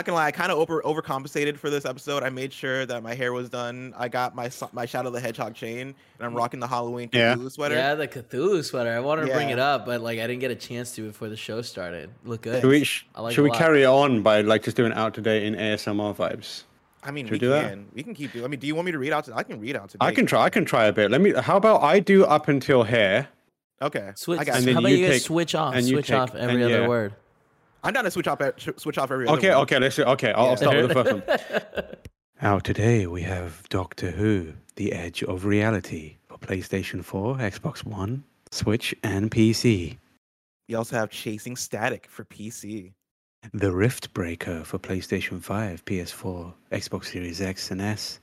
Not 0.02 0.06
gonna 0.06 0.16
lie, 0.16 0.28
I 0.28 0.32
kind 0.32 0.52
of 0.52 0.58
over 0.58 0.82
overcompensated 0.82 1.58
for 1.58 1.70
this 1.70 1.86
episode. 1.86 2.24
I 2.24 2.30
made 2.30 2.52
sure 2.52 2.86
that 2.88 3.04
my 3.04 3.14
hair 3.14 3.34
was 3.34 3.49
done. 3.49 3.93
I 3.95 4.08
got 4.08 4.36
my 4.36 4.49
so- 4.49 4.70
my 4.74 4.86
Shadow 4.86 5.12
the 5.12 5.20
Hedgehog 5.20 5.54
chain, 5.54 5.80
and 5.80 5.95
I'm 6.20 6.34
mm. 6.34 6.38
rocking 6.38 6.60
the 6.60 6.68
Halloween 6.68 7.10
Yeah. 7.14 7.36
Cthulhu 7.36 7.52
sweater. 7.52 7.76
Yeah, 7.76 7.95
the 7.95 8.08
Cthulhu 8.08 8.64
sweater. 8.64 8.91
I 8.91 8.99
wanted 8.99 9.28
to 9.28 9.34
bring 9.34 9.49
it 9.49 9.60
up, 9.60 9.86
but 9.86 10.02
like 10.02 10.20
I 10.20 10.26
didn't 10.26 10.39
get 10.39 10.52
a 10.52 10.56
chance 10.56 10.95
to 10.95 11.04
before 11.04 11.30
the 11.30 11.38
show 11.38 11.62
started. 11.62 12.10
Look 12.26 12.41
good. 12.41 12.62
Should 12.62 12.70
we, 12.70 12.84
sh- 12.84 13.06
I 13.14 13.22
like 13.22 13.36
should 13.36 13.43
we 13.43 13.52
carry 13.52 13.84
it 13.84 13.88
on 13.88 14.24
by 14.24 14.41
like 14.41 14.64
just 14.64 14.76
doing 14.76 14.93
out 14.93 15.14
today 15.14 15.45
in 15.45 15.56
ASMR 15.56 16.16
vibes? 16.16 16.64
I 17.04 17.12
mean, 17.12 17.26
Should 17.26 17.32
we 17.32 17.36
we 17.36 17.39
do 17.39 17.49
that? 17.49 17.70
can. 17.70 17.88
We 17.93 18.04
can 18.04 18.14
keep 18.14 18.34
doing. 18.34 18.45
I 18.45 18.47
mean, 18.47 18.60
do 18.60 18.68
you 18.68 18.76
want 18.76 18.86
me 18.86 18.91
to 18.91 18.99
read 18.99 19.12
out? 19.12 19.26
To, 19.26 19.36
I 19.36 19.43
can 19.43 19.60
read 19.60 19.76
out 19.76 19.89
today. 19.89 20.06
I 20.06 20.14
can 20.14 20.26
try. 20.26 20.41
I 20.43 20.49
can 20.49 20.66
try 20.66 20.86
a 20.86 20.93
bit. 20.93 21.10
Let 21.10 21.22
me. 21.22 21.34
How 21.34 21.58
about 21.58 21.82
I 21.82 21.99
do 21.99 22.26
up 22.26 22.47
until 22.47 22.84
here? 22.84 23.28
Okay. 23.82 24.12
Switch. 24.16 24.39
I 24.39 24.43
got 24.43 24.58
And 24.58 24.66
then 24.66 24.74
how 24.76 24.80
about 24.82 24.91
you 24.91 24.97
you, 24.97 25.06
guys 25.08 25.16
take- 25.16 25.24
switch 25.24 25.56
off? 25.56 25.80
Switch 25.82 26.08
take- 26.08 26.18
off 26.18 26.36
every 26.36 26.56
and 26.56 26.64
other 26.64 26.82
yeah. 26.82 26.88
word. 26.88 27.14
I'm 27.84 27.93
down 27.93 28.03
to 28.03 28.11
switch 28.11 28.27
off. 28.27 28.39
Switch 28.77 28.97
off 28.97 29.11
every. 29.11 29.27
other 29.27 29.38
Okay. 29.38 29.49
one. 29.49 29.57
Okay. 29.63 29.79
Let's. 29.79 29.95
do- 29.95 30.03
Okay. 30.03 30.32
I'll, 30.32 30.43
Yeah. 30.45 30.49
I'll 30.51 30.57
start 30.57 30.77
with 30.77 30.88
the 30.89 30.93
first 31.03 31.75
one. 31.75 31.86
Out 32.43 32.63
today 32.63 33.05
we 33.07 33.21
have 33.21 33.67
Doctor 33.69 34.11
Who: 34.11 34.53
The 34.75 34.93
Edge 34.93 35.23
of 35.23 35.45
Reality 35.45 36.17
for 36.27 36.38
PlayStation 36.39 37.03
4, 37.03 37.36
Xbox 37.38 37.84
One, 37.86 38.23
Switch, 38.51 38.95
and 39.03 39.29
PC. 39.29 39.97
You 40.67 40.77
also 40.77 40.95
have 40.95 41.09
Chasing 41.11 41.55
Static 41.55 42.07
for 42.09 42.23
PC. 42.25 42.93
The 43.53 43.69
Riftbreaker 43.69 44.63
for 44.65 44.77
PlayStation 44.79 45.41
5, 45.41 45.84
PS4, 45.86 46.53
Xbox 46.71 47.05
Series 47.05 47.41
X 47.41 47.71
and 47.71 47.82
S, 47.82 48.19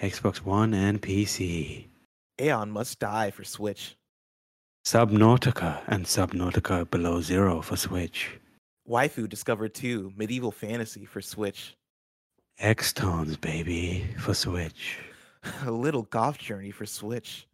Xbox 0.00 0.38
One, 0.38 0.72
and 0.74 1.02
PC. 1.02 1.86
Aeon 2.40 2.70
Must 2.70 2.98
Die 2.98 3.30
for 3.32 3.44
Switch. 3.44 3.96
Subnautica 4.86 5.80
and 5.88 6.06
Subnautica 6.06 6.90
Below 6.90 7.20
Zero 7.20 7.60
for 7.60 7.76
Switch. 7.76 8.30
Waifu 8.88 9.28
Discovered 9.28 9.74
2 9.74 10.12
Medieval 10.16 10.50
Fantasy 10.50 11.04
for 11.04 11.20
Switch. 11.20 11.76
X-Tones, 12.58 13.36
baby, 13.36 14.04
for 14.18 14.34
Switch. 14.34 14.98
A 15.64 15.70
Little 15.70 16.02
Golf 16.02 16.38
Journey 16.38 16.70
for 16.70 16.86
Switch. 16.86 17.46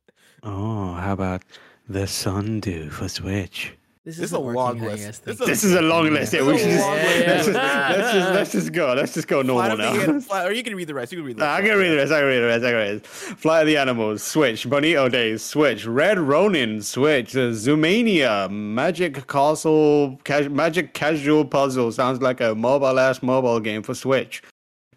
Oh, 0.43 0.95
how 0.95 1.12
about 1.12 1.43
The 1.89 2.07
Sundew 2.07 2.91
for 2.91 3.09
Switch? 3.09 3.74
This, 4.07 4.18
This 4.18 4.24
is 4.26 4.32
a 4.34 4.38
long 4.38 4.78
list. 4.78 5.24
This 5.24 5.40
is 5.40 5.46
This 5.48 5.64
is 5.64 5.72
a 5.74 5.82
long 5.82 6.09
list. 6.11 6.32
Yeah, 6.32 6.46
we 6.46 6.57
should 6.57 6.68
just, 6.70 6.80
long 6.86 6.94
let's, 6.96 7.44
just, 7.46 7.48
let's, 7.59 8.12
just, 8.12 8.30
let's 8.34 8.52
just 8.52 8.72
go. 8.72 8.94
Let's 8.94 9.14
just 9.14 9.26
go 9.26 9.42
Flight 9.42 9.46
normal 9.46 9.72
of 9.72 9.78
the 9.78 10.07
now. 10.07 10.12
An- 10.14 10.20
Flight- 10.20 10.46
or 10.46 10.52
you 10.52 10.62
can 10.62 10.76
read 10.76 10.86
the 10.86 10.94
rest. 10.94 11.11
You 11.11 11.18
can 11.18 11.26
read 11.26 11.36
the 11.36 11.40
Nah, 11.40 11.57
rest. 11.57 11.64
I 11.64 11.68
can 11.68 11.76
read 11.78 11.88
the 11.90 11.96
rest. 11.96 12.12
I 12.12 12.18
can 12.20 12.28
read 12.28 12.38
the 12.38 12.46
rest. 12.46 12.64
I 12.64 12.68
can 12.70 12.76
read 12.76 12.88
the 12.88 13.09
rest. 13.09 13.40
Flight 13.40 13.61
of 13.62 13.66
the 13.66 13.76
Animals, 13.76 14.22
Switch. 14.22 14.70
Bonito 14.70 15.09
Days, 15.09 15.42
Switch. 15.42 15.86
Red 15.86 16.20
Ronin, 16.20 16.82
Switch. 16.82 17.34
Uh, 17.34 17.50
Zoomania, 17.50 18.48
Magic 18.48 19.26
Castle, 19.26 20.20
Cas- 20.22 20.48
Magic 20.50 20.94
Casual 20.94 21.44
Puzzle. 21.44 21.90
Sounds 21.90 22.22
like 22.22 22.40
a 22.40 22.54
mobile 22.54 23.00
ass 23.00 23.24
mobile 23.24 23.59
game 23.59 23.82
for 23.82 23.94
Switch. 23.94 24.40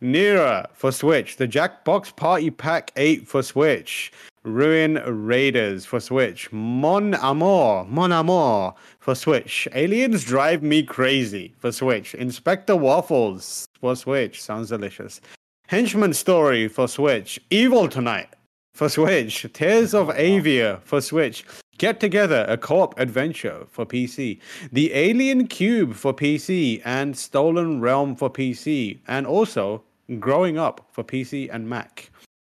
Nira 0.02 0.68
for 0.74 0.92
Switch. 0.92 1.36
The 1.36 1.48
Jackbox 1.48 2.16
Party 2.16 2.50
Pack 2.50 2.92
8 2.96 3.28
for 3.28 3.44
Switch. 3.44 4.12
Ruin 4.44 4.96
Raiders 5.06 5.86
for 5.86 6.00
Switch. 6.00 6.52
Mon 6.54 7.16
Amour, 7.16 7.86
Mon 7.86 8.12
Amour 8.12 8.74
for 9.00 9.14
Switch. 9.14 9.68
Aliens 9.74 10.24
Drive 10.24 10.64
Me 10.64 10.84
Crazy 10.84 11.54
for 11.58 11.72
Switch. 11.72 12.16
Inspector 12.16 12.76
Waffles 12.76 13.66
for 13.80 13.96
Switch. 13.96 14.42
Sounds 14.42 14.70
delicious. 14.70 15.20
Henchman 15.68 16.14
Story 16.14 16.68
for 16.68 16.88
Switch. 16.88 17.40
Evil 17.50 17.90
Tonight 17.90 18.30
for 18.74 18.88
Switch. 18.88 19.46
Tears 19.52 19.94
of 19.94 20.10
Avia 20.12 20.80
for 20.86 21.02
Switch. 21.02 21.46
Get 21.78 22.00
Together, 22.00 22.46
a 22.50 22.58
co-op 22.58 23.00
adventure 23.00 23.66
for 23.70 23.86
PC. 23.86 24.40
The 24.72 24.94
Alien 24.94 25.48
Cube 25.48 25.94
for 25.94 26.14
PC 26.14 26.82
and 26.84 27.18
Stolen 27.18 27.80
Realm 27.80 28.16
for 28.16 28.30
PC. 28.30 29.00
And 29.08 29.26
also 29.28 29.84
Growing 30.18 30.58
Up 30.58 30.88
for 30.92 31.04
PC 31.04 31.54
and 31.54 31.70
Mac. 31.70 32.10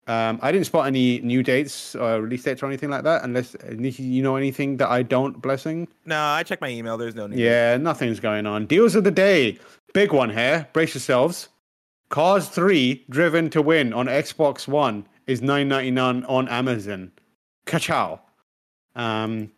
Um, 0.09 0.41
I 0.43 0.51
didn't 0.51 0.67
spot 0.67 0.87
any 0.87 1.21
new 1.21 1.45
dates 1.45 1.95
or 1.95 2.23
release 2.23 2.43
dates 2.43 2.61
or 2.63 2.67
anything 2.67 2.91
like 2.91 3.05
that, 3.05 3.23
unless 3.23 3.55
you 3.71 4.23
know 4.23 4.35
anything 4.37 4.77
that 4.79 4.89
I 4.89 5.03
don't. 5.03 5.41
Blessing. 5.41 5.87
No, 6.07 6.19
I 6.19 6.43
checked 6.43 6.61
my 6.61 6.69
email. 6.69 6.99
There's 6.99 7.15
no 7.15 7.29
need. 7.29 7.39
Yeah, 7.39 7.77
nothing's 7.77 8.19
going 8.19 8.47
on. 8.47 8.67
Deals 8.67 8.97
of 8.97 9.05
the 9.05 9.13
day. 9.13 9.59
Big 9.95 10.13
one 10.13 10.31
here. 10.31 10.67
Brace 10.73 10.95
yourselves. 10.95 11.49
Cars 12.09 12.49
3 12.49 13.05
Driven 13.11 13.49
to 13.51 13.63
Win 13.63 13.93
on 13.93 14.07
Xbox 14.07 14.67
One 14.69 15.07
is 15.27 15.41
9.99 15.41 16.25
on 16.29 16.49
Amazon. 16.49 17.13
Ka-chow. 17.65 18.21
Um, 18.97 19.53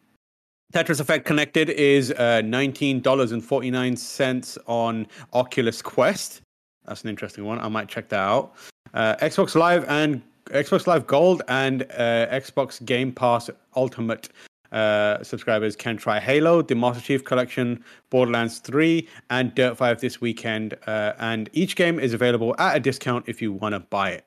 Tetris 0.72 1.01
Effect 1.01 1.24
Connected 1.24 1.70
is 1.70 2.12
uh, 2.12 2.42
$19.49 2.45 4.59
on 4.66 5.07
Oculus 5.32 5.82
Quest. 5.82 6.42
That's 6.87 7.03
an 7.03 7.11
interesting 7.11 7.45
one. 7.45 7.59
I 7.61 7.68
might 7.68 7.89
check 7.89 8.09
that 8.11 8.20
out. 8.20 8.55
Uh, 8.93 9.16
Xbox 9.16 9.55
Live 9.55 9.85
and 9.89 10.22
Xbox 10.47 10.87
Live 10.87 11.07
Gold 11.07 11.43
and 11.49 11.82
uh, 11.93 12.26
Xbox 12.28 12.85
Game 12.85 13.12
Pass 13.12 13.49
Ultimate 13.76 14.28
uh, 14.72 15.22
subscribers 15.22 15.76
can 15.76 15.97
try 15.97 16.18
Halo, 16.20 16.61
the 16.61 16.74
Master 16.74 17.01
Chief 17.03 17.24
Collection, 17.24 17.82
Borderlands 18.11 18.59
3, 18.59 19.09
and 19.30 19.55
Dirt 19.55 19.76
5 19.76 20.01
this 20.01 20.20
weekend. 20.20 20.76
Uh, 20.87 21.12
and 21.18 21.49
each 21.53 21.76
game 21.76 21.99
is 21.99 22.12
available 22.12 22.55
at 22.59 22.76
a 22.76 22.80
discount 22.80 23.24
if 23.28 23.41
you 23.41 23.53
want 23.53 23.72
to 23.74 23.80
buy 23.80 24.11
it. 24.11 24.26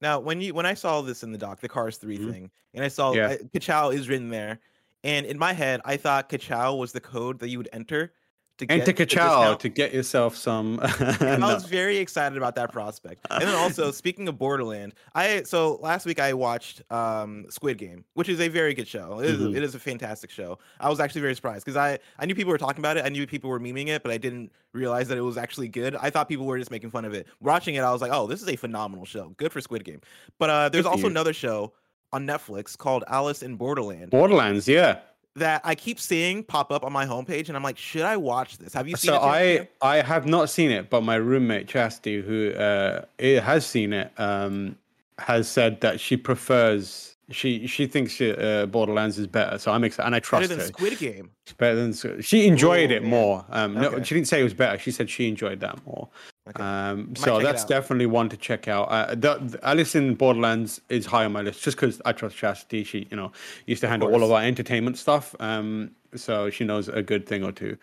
Now, 0.00 0.20
when 0.20 0.40
you 0.40 0.54
when 0.54 0.66
I 0.66 0.74
saw 0.74 1.00
this 1.02 1.24
in 1.24 1.32
the 1.32 1.38
doc, 1.38 1.60
the 1.60 1.68
Cars 1.68 1.96
3 1.96 2.18
Mhm. 2.18 2.30
thing, 2.30 2.50
and 2.74 2.84
I 2.84 2.88
saw 2.88 3.12
Yeah. 3.12 3.36
Kachow 3.54 3.92
is 3.92 4.08
written 4.08 4.28
there, 4.28 4.60
and 5.02 5.26
in 5.26 5.36
my 5.36 5.52
head, 5.52 5.80
I 5.84 5.96
thought 5.96 6.28
Kachow 6.28 6.78
was 6.78 6.92
the 6.92 7.00
code 7.00 7.40
that 7.40 7.48
you 7.48 7.58
would 7.58 7.68
enter 7.72 8.12
to 8.58 8.66
Enter 8.70 8.92
get 8.92 8.96
the 9.08 9.16
Ka-chow 9.16 9.54
to 9.54 9.68
get 9.68 9.94
yourself 9.94 10.36
some. 10.36 10.78
And 10.80 11.22
I 11.22 11.36
No. 11.36 11.54
was 11.54 11.64
very 11.64 11.98
excited 11.98 12.36
about 12.36 12.54
that 12.56 12.72
prospect. 12.72 13.26
And 13.30 13.42
then 13.42 13.54
also, 13.54 13.90
speaking 14.02 14.28
of 14.28 14.36
Borderland, 14.38 14.94
I 15.14 15.42
so 15.44 15.76
last 15.80 16.04
week 16.06 16.20
I 16.20 16.32
watched 16.34 16.82
um, 16.90 17.46
Squid 17.50 17.78
Game, 17.78 18.04
which 18.14 18.28
is 18.28 18.40
a 18.40 18.48
very 18.48 18.74
good 18.74 18.88
show. 18.88 19.20
It 19.20 19.30
is, 19.30 19.40
Mhm. 19.40 19.56
it 19.56 19.62
is 19.62 19.74
a 19.74 19.78
fantastic 19.78 20.30
show. 20.30 20.58
I 20.80 20.88
was 20.90 21.00
actually 21.00 21.20
very 21.22 21.34
surprised 21.34 21.64
because 21.64 21.76
I 21.76 21.98
I 22.18 22.26
knew 22.26 22.34
people 22.34 22.50
were 22.50 22.58
talking 22.58 22.80
about 22.80 22.96
it. 22.96 23.04
I 23.04 23.08
knew 23.08 23.26
people 23.26 23.48
were 23.50 23.60
memeing 23.60 23.88
it, 23.88 24.02
but 24.02 24.12
I 24.12 24.18
didn't 24.18 24.50
realize 24.72 25.08
that 25.08 25.18
it 25.18 25.22
was 25.22 25.38
actually 25.38 25.68
good. 25.68 25.96
I 25.96 26.10
thought 26.10 26.28
people 26.28 26.46
were 26.46 26.58
just 26.58 26.70
making 26.70 26.90
fun 26.90 27.04
of 27.04 27.14
it. 27.14 27.26
Watching 27.40 27.76
it, 27.76 27.80
I 27.80 27.92
was 27.92 28.02
like, 28.02 28.12
oh, 28.12 28.26
this 28.26 28.42
is 28.42 28.48
a 28.48 28.56
phenomenal 28.56 29.04
show. 29.04 29.30
Good 29.36 29.52
for 29.52 29.60
Squid 29.60 29.84
Game. 29.84 30.00
But 30.38 30.50
uh, 30.50 30.68
there's 30.68 30.84
for 30.84 30.90
also 30.90 31.06
another 31.06 31.32
show 31.32 31.72
on 32.12 32.26
Netflix 32.26 32.76
called 32.76 33.04
Alice 33.08 33.42
in 33.42 33.56
Borderland 33.56 34.10
Borderlands, 34.10 34.66
yeah. 34.66 34.98
That 35.36 35.60
I 35.64 35.74
keep 35.74 36.00
seeing 36.00 36.42
pop 36.42 36.72
up 36.72 36.84
on 36.84 36.92
my 36.92 37.06
homepage, 37.06 37.48
and 37.48 37.56
I'm 37.56 37.62
like, 37.62 37.78
should 37.78 38.02
I 38.02 38.16
watch 38.16 38.58
this? 38.58 38.72
Have 38.74 38.88
you 38.88 38.96
seen 38.96 39.10
So 39.12 39.16
it? 39.16 39.20
Sebastian? 39.20 39.68
I 39.82 39.98
I 39.98 40.02
have 40.02 40.26
not 40.26 40.50
seen 40.50 40.70
it, 40.70 40.90
but 40.90 41.02
my 41.02 41.14
roommate 41.16 41.68
Chastity, 41.68 42.20
who 42.22 42.52
uh, 42.52 43.04
it 43.18 43.42
has 43.42 43.64
seen 43.66 43.92
it, 43.92 44.10
um, 44.18 44.76
has 45.18 45.48
said 45.48 45.80
that 45.80 46.00
she 46.00 46.16
prefers. 46.16 47.14
She 47.30 47.66
she 47.66 47.86
thinks 47.86 48.18
uh, 48.22 48.64
Borderlands 48.70 49.18
is 49.18 49.26
better, 49.26 49.58
so 49.58 49.70
I'm 49.70 49.84
excited, 49.84 50.06
and 50.06 50.14
I 50.14 50.18
trust 50.20 50.44
better 50.44 50.54
than 50.54 50.60
her. 50.60 50.66
Squid 50.66 50.98
Game. 50.98 51.30
It's 51.44 51.52
better 51.52 51.76
than 51.76 52.22
she 52.22 52.46
enjoyed 52.46 52.90
Oh, 52.90 52.94
it 52.96 53.02
man. 53.02 53.10
more. 53.10 53.44
Um, 53.50 53.74
no, 53.74 54.02
she 54.02 54.14
didn't 54.14 54.28
say 54.28 54.40
it 54.40 54.44
was 54.44 54.54
better. 54.54 54.78
She 54.78 54.90
said 54.90 55.10
she 55.10 55.28
enjoyed 55.28 55.60
that 55.60 55.84
more. 55.86 56.08
Okay. 56.48 56.62
Um, 56.62 57.14
so 57.14 57.40
that's 57.40 57.64
definitely 57.64 58.06
one 58.06 58.28
to 58.30 58.36
check 58.36 58.68
out. 58.68 58.84
Uh, 58.84 59.14
the, 59.14 59.38
the 59.38 59.58
Alice 59.62 59.94
in 59.94 60.14
Borderlands 60.14 60.80
is 60.88 61.04
high 61.04 61.24
on 61.24 61.32
my 61.32 61.42
list 61.42 61.62
just 61.62 61.76
because 61.76 62.00
I 62.04 62.12
trust 62.12 62.36
Chastity. 62.36 62.84
She, 62.84 63.06
you 63.10 63.16
know, 63.16 63.32
used 63.66 63.82
to 63.82 63.88
handle 63.88 64.12
all 64.12 64.22
of 64.22 64.30
our 64.30 64.42
entertainment 64.42 64.96
stuff. 64.96 65.34
Um, 65.40 65.90
so 66.14 66.48
she 66.48 66.64
knows 66.64 66.88
a 66.88 67.02
good 67.02 67.26
thing 67.26 67.44
or 67.44 67.52
two. 67.52 67.76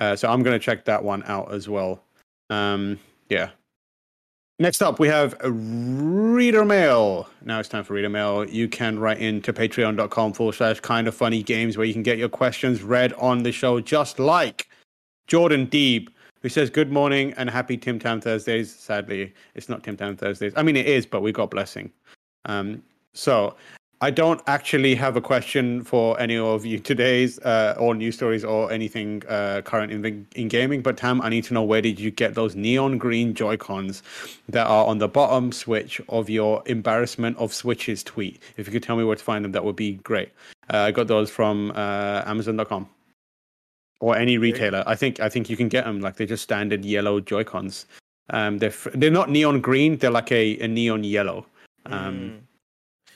Uh, 0.00 0.14
so 0.14 0.30
I'm 0.30 0.42
gonna 0.42 0.58
check 0.58 0.84
that 0.84 1.02
one 1.02 1.22
out 1.26 1.52
as 1.52 1.68
well. 1.68 2.02
Um, 2.50 3.00
yeah. 3.28 3.50
Next 4.60 4.82
up, 4.82 5.00
we 5.00 5.08
have 5.08 5.34
reader 5.42 6.64
mail. 6.64 7.28
Now 7.44 7.58
it's 7.58 7.68
time 7.68 7.82
for 7.82 7.94
reader 7.94 8.08
mail. 8.08 8.48
You 8.48 8.68
can 8.68 9.00
write 9.00 9.18
into 9.18 9.52
patreon.com 9.52 10.32
forward 10.32 10.54
slash 10.54 10.78
kind 10.78 11.08
of 11.08 11.14
funny 11.14 11.42
games 11.42 11.76
where 11.76 11.86
you 11.86 11.92
can 11.92 12.04
get 12.04 12.18
your 12.18 12.28
questions 12.28 12.82
read 12.82 13.12
on 13.14 13.42
the 13.42 13.50
show, 13.50 13.80
just 13.80 14.20
like 14.20 14.68
Jordan 15.26 15.66
Deeb, 15.66 16.08
who 16.44 16.50
says, 16.50 16.68
Good 16.68 16.92
morning 16.92 17.32
and 17.38 17.48
happy 17.48 17.78
Tim 17.78 17.98
Tam 17.98 18.20
Thursdays. 18.20 18.70
Sadly, 18.70 19.32
it's 19.54 19.70
not 19.70 19.82
Tim 19.82 19.96
Tam 19.96 20.14
Thursdays. 20.14 20.52
I 20.56 20.62
mean, 20.62 20.76
it 20.76 20.84
is, 20.84 21.06
but 21.06 21.22
we 21.22 21.32
got 21.32 21.50
blessing. 21.50 21.90
Um, 22.44 22.82
so 23.14 23.56
I 24.02 24.10
don't 24.10 24.42
actually 24.46 24.94
have 24.94 25.16
a 25.16 25.22
question 25.22 25.82
for 25.82 26.20
any 26.20 26.36
of 26.36 26.66
you 26.66 26.78
today's 26.78 27.38
uh, 27.38 27.76
or 27.78 27.94
news 27.94 28.16
stories 28.16 28.44
or 28.44 28.70
anything 28.70 29.22
uh, 29.26 29.62
current 29.64 29.90
in, 29.90 30.26
in 30.36 30.48
gaming. 30.48 30.82
But 30.82 30.98
Tam, 30.98 31.22
I 31.22 31.30
need 31.30 31.44
to 31.44 31.54
know 31.54 31.62
where 31.62 31.80
did 31.80 31.98
you 31.98 32.10
get 32.10 32.34
those 32.34 32.54
neon 32.54 32.98
green 32.98 33.32
Joy 33.32 33.56
Cons 33.56 34.02
that 34.50 34.66
are 34.66 34.84
on 34.84 34.98
the 34.98 35.08
bottom 35.08 35.50
switch 35.50 35.98
of 36.10 36.28
your 36.28 36.62
embarrassment 36.66 37.38
of 37.38 37.54
switches 37.54 38.02
tweet? 38.02 38.42
If 38.58 38.66
you 38.66 38.72
could 38.74 38.82
tell 38.82 38.96
me 38.96 39.04
where 39.04 39.16
to 39.16 39.24
find 39.24 39.46
them, 39.46 39.52
that 39.52 39.64
would 39.64 39.76
be 39.76 39.94
great. 39.94 40.28
Uh, 40.70 40.80
I 40.80 40.90
got 40.90 41.06
those 41.06 41.30
from 41.30 41.70
uh, 41.70 42.22
Amazon.com 42.26 42.86
or 44.00 44.16
any 44.16 44.38
retailer. 44.38 44.82
I 44.86 44.94
think 44.94 45.20
I 45.20 45.28
think 45.28 45.48
you 45.48 45.56
can 45.56 45.68
get 45.68 45.84
them 45.84 46.00
like 46.00 46.16
they're 46.16 46.26
just 46.26 46.42
standard 46.42 46.84
yellow 46.84 47.20
Joy 47.20 47.44
Cons. 47.44 47.86
Um, 48.30 48.58
they're 48.58 48.70
f- 48.70 48.88
they're 48.94 49.10
not 49.10 49.30
neon 49.30 49.60
green. 49.60 49.96
They're 49.98 50.10
like 50.10 50.32
a, 50.32 50.58
a 50.60 50.68
neon 50.68 51.04
yellow. 51.04 51.46
Um, 51.86 52.14
Mm. 52.14 52.40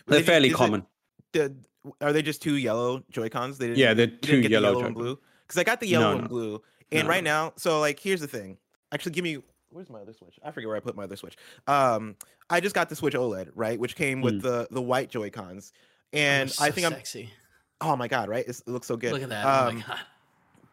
They're 0.06 0.18
Did 0.20 0.26
fairly 0.26 0.48
is 0.48 0.54
it- 0.54 0.56
common. 0.56 0.86
the- 1.32 1.54
are 2.00 2.12
they 2.12 2.22
just 2.22 2.42
two 2.42 2.56
yellow 2.56 3.02
Joy 3.10 3.28
Cons? 3.28 3.56
They 3.58 3.66
didn't, 3.68 3.78
Yeah, 3.78 3.94
they're 3.94 4.06
you 4.06 4.10
didn't 4.12 4.22
two 4.22 4.40
get 4.42 4.48
the 4.48 4.52
yellow 4.52 4.72
yellow 4.72 4.84
and 4.86 4.94
blue. 4.94 5.18
Because 5.46 5.58
I 5.58 5.64
got 5.64 5.80
the 5.80 5.86
yellow 5.86 6.06
No, 6.06 6.12
and 6.12 6.22
no. 6.22 6.28
blue, 6.28 6.62
and 6.92 7.04
No, 7.04 7.08
right 7.08 7.24
now, 7.24 7.52
so 7.56 7.80
like 7.80 7.98
here's 8.00 8.20
the 8.20 8.26
thing. 8.28 8.58
Actually, 8.92 9.12
give 9.12 9.24
me 9.24 9.38
where's 9.70 9.88
my 9.90 10.00
other 10.00 10.12
Switch? 10.12 10.38
I 10.42 10.50
forget 10.50 10.68
where 10.68 10.76
I 10.76 10.80
put 10.80 10.96
my 10.96 11.04
other 11.04 11.16
Switch. 11.16 11.36
Um, 11.66 12.16
I 12.50 12.60
just 12.60 12.74
got 12.74 12.88
the 12.88 12.96
Switch 12.96 13.14
OLED, 13.14 13.50
right, 13.54 13.78
which 13.78 13.96
came 13.96 14.20
with 14.22 14.36
Mm. 14.36 14.42
the 14.42 14.68
the 14.70 14.82
white 14.82 15.10
Joy 15.10 15.28
Cons, 15.30 15.72
and 16.12 16.50
Oh, 16.50 16.64
I 16.64 16.68
so 16.68 16.72
think 16.74 16.86
I'm. 16.86 16.92
sexy. 16.92 17.30
Oh 17.80 17.94
my 17.96 18.08
god, 18.08 18.28
right? 18.28 18.44
It's, 18.48 18.60
it 18.60 18.68
looks 18.68 18.86
so 18.86 18.96
good. 18.96 19.12
Look 19.12 19.22
at 19.22 19.28
that. 19.30 19.44
oh 19.46 19.68
Um, 19.68 19.74
my 19.76 19.80
god. 19.82 19.98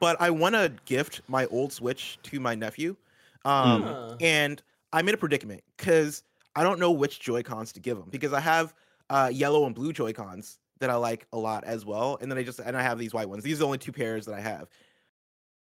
But 0.06 0.22
I 0.22 0.30
want 0.30 0.54
to 0.54 0.72
gift 0.86 1.22
my 1.28 1.48
old 1.48 1.74
Switch 1.74 2.20
to 2.22 2.40
my 2.40 2.54
nephew. 2.54 2.96
Um, 3.44 3.82
Huh. 3.82 4.16
and 4.22 4.62
I'm 4.94 5.10
in 5.10 5.16
a 5.16 5.18
predicament 5.18 5.64
because 5.76 6.22
I 6.56 6.62
don't 6.62 6.80
know 6.80 6.92
which 6.92 7.20
Joy 7.20 7.42
Cons 7.42 7.72
to 7.74 7.80
give 7.80 7.98
him 7.98 8.06
because 8.12 8.32
I 8.32 8.40
have 8.40 8.76
uh, 9.10 9.32
yellow 9.34 9.66
and 9.66 9.74
blue 9.74 9.92
Joy 9.92 10.14
Cons 10.14 10.60
that 10.78 10.92
I 10.92 10.96
like 10.96 11.26
a 11.34 11.38
lot 11.40 11.64
as 11.64 11.88
well, 11.88 12.20
and 12.22 12.30
then 12.30 12.38
I 12.38 12.44
just 12.44 12.60
and 12.60 12.78
I 12.78 12.84
have 12.84 13.00
these 13.00 13.16
white 13.16 13.28
ones. 13.28 13.44
These 13.44 13.56
are 13.56 13.60
the 13.62 13.66
only 13.66 13.78
two 13.80 13.92
pairs 13.92 14.28
that 14.28 14.36
I 14.36 14.42
have. 14.42 14.70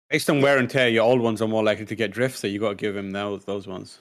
Based 0.09 0.29
on 0.29 0.41
wear 0.41 0.57
and 0.57 0.69
tear, 0.69 0.89
your 0.89 1.05
old 1.05 1.21
ones 1.21 1.41
are 1.41 1.47
more 1.47 1.63
likely 1.63 1.85
to 1.85 1.95
get 1.95 2.11
drift, 2.11 2.37
so 2.37 2.45
you 2.45 2.59
got 2.59 2.71
to 2.71 2.75
give 2.75 2.97
him 2.97 3.11
those 3.11 3.45
those 3.45 3.67
ones. 3.67 3.99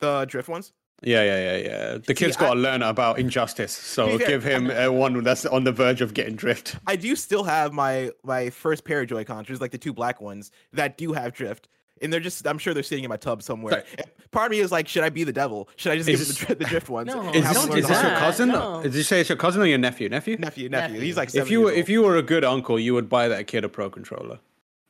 The 0.00 0.26
drift 0.26 0.50
ones. 0.50 0.74
Yeah, 1.02 1.22
yeah, 1.22 1.38
yeah, 1.38 1.56
yeah. 1.56 1.98
The 1.98 2.14
kid's 2.14 2.36
got 2.36 2.54
to 2.54 2.60
learn 2.60 2.82
about 2.82 3.18
injustice, 3.18 3.72
so 3.72 4.06
To 4.12 4.18
fair, 4.18 4.26
give 4.28 4.44
him 4.44 4.70
uh, 4.70 4.92
one 4.92 5.22
that's 5.22 5.46
on 5.46 5.64
the 5.64 5.72
verge 5.72 6.00
of 6.00 6.14
getting 6.14 6.36
drift. 6.36 6.76
I 6.86 6.96
do 6.96 7.16
still 7.16 7.44
have 7.44 7.72
my 7.72 8.10
my 8.22 8.50
first 8.50 8.84
pair 8.84 9.00
of 9.00 9.08
Joy 9.08 9.24
Cons, 9.24 9.48
which 9.48 9.54
is 9.54 9.60
like 9.60 9.70
the 9.70 9.78
two 9.78 9.92
black 9.92 10.20
ones 10.20 10.50
that 10.72 10.98
do 10.98 11.12
have 11.12 11.32
drift. 11.32 11.68
And 12.02 12.10
they're 12.10 12.18
just, 12.18 12.46
I'm 12.46 12.56
sure 12.56 12.72
they're 12.72 12.82
sitting 12.82 13.04
in 13.04 13.10
my 13.10 13.18
tub 13.18 13.42
somewhere. 13.42 13.84
And 13.98 14.06
Part 14.30 14.46
of 14.46 14.52
me 14.52 14.60
is 14.60 14.72
like, 14.72 14.88
should 14.88 15.04
I 15.04 15.10
be 15.10 15.22
the 15.22 15.34
devil? 15.34 15.68
Should 15.76 15.92
I 15.92 15.96
just 15.96 16.08
Is 16.08 16.38
give 16.38 16.48
the, 16.48 16.54
the 16.54 16.64
drift 16.64 16.88
ones? 16.88 17.08
No, 17.14 17.28
Is 17.30 17.42
this, 17.44 17.62
him 17.62 17.68
don't 17.68 17.78
is 17.78 17.88
this 17.88 18.02
your 18.02 18.10
cousin? 18.12 18.48
no. 18.48 18.82
Did 18.82 18.94
you 18.94 19.02
say 19.02 19.20
it's 19.20 19.28
your 19.28 19.36
cousin 19.36 19.60
or 19.60 19.66
your 19.66 19.76
nephew? 19.76 20.08
Nephew? 20.08 20.38
nephew? 20.38 20.70
Nephew. 20.70 20.94
Nephew. 20.94 21.00
He's 21.06 21.18
like 21.18 21.28
seven 21.28 21.46
if 21.46 21.50
you 21.50 21.60
years 21.60 21.72
were, 21.72 21.78
if 21.78 21.88
you 21.90 22.02
were 22.02 22.16
a 22.16 22.22
good 22.22 22.42
uncle, 22.42 22.78
you 22.80 22.94
would 22.94 23.10
buy 23.10 23.28
that 23.28 23.48
kid 23.48 23.64
a 23.64 23.68
pro 23.68 23.90
controller. 23.90 24.38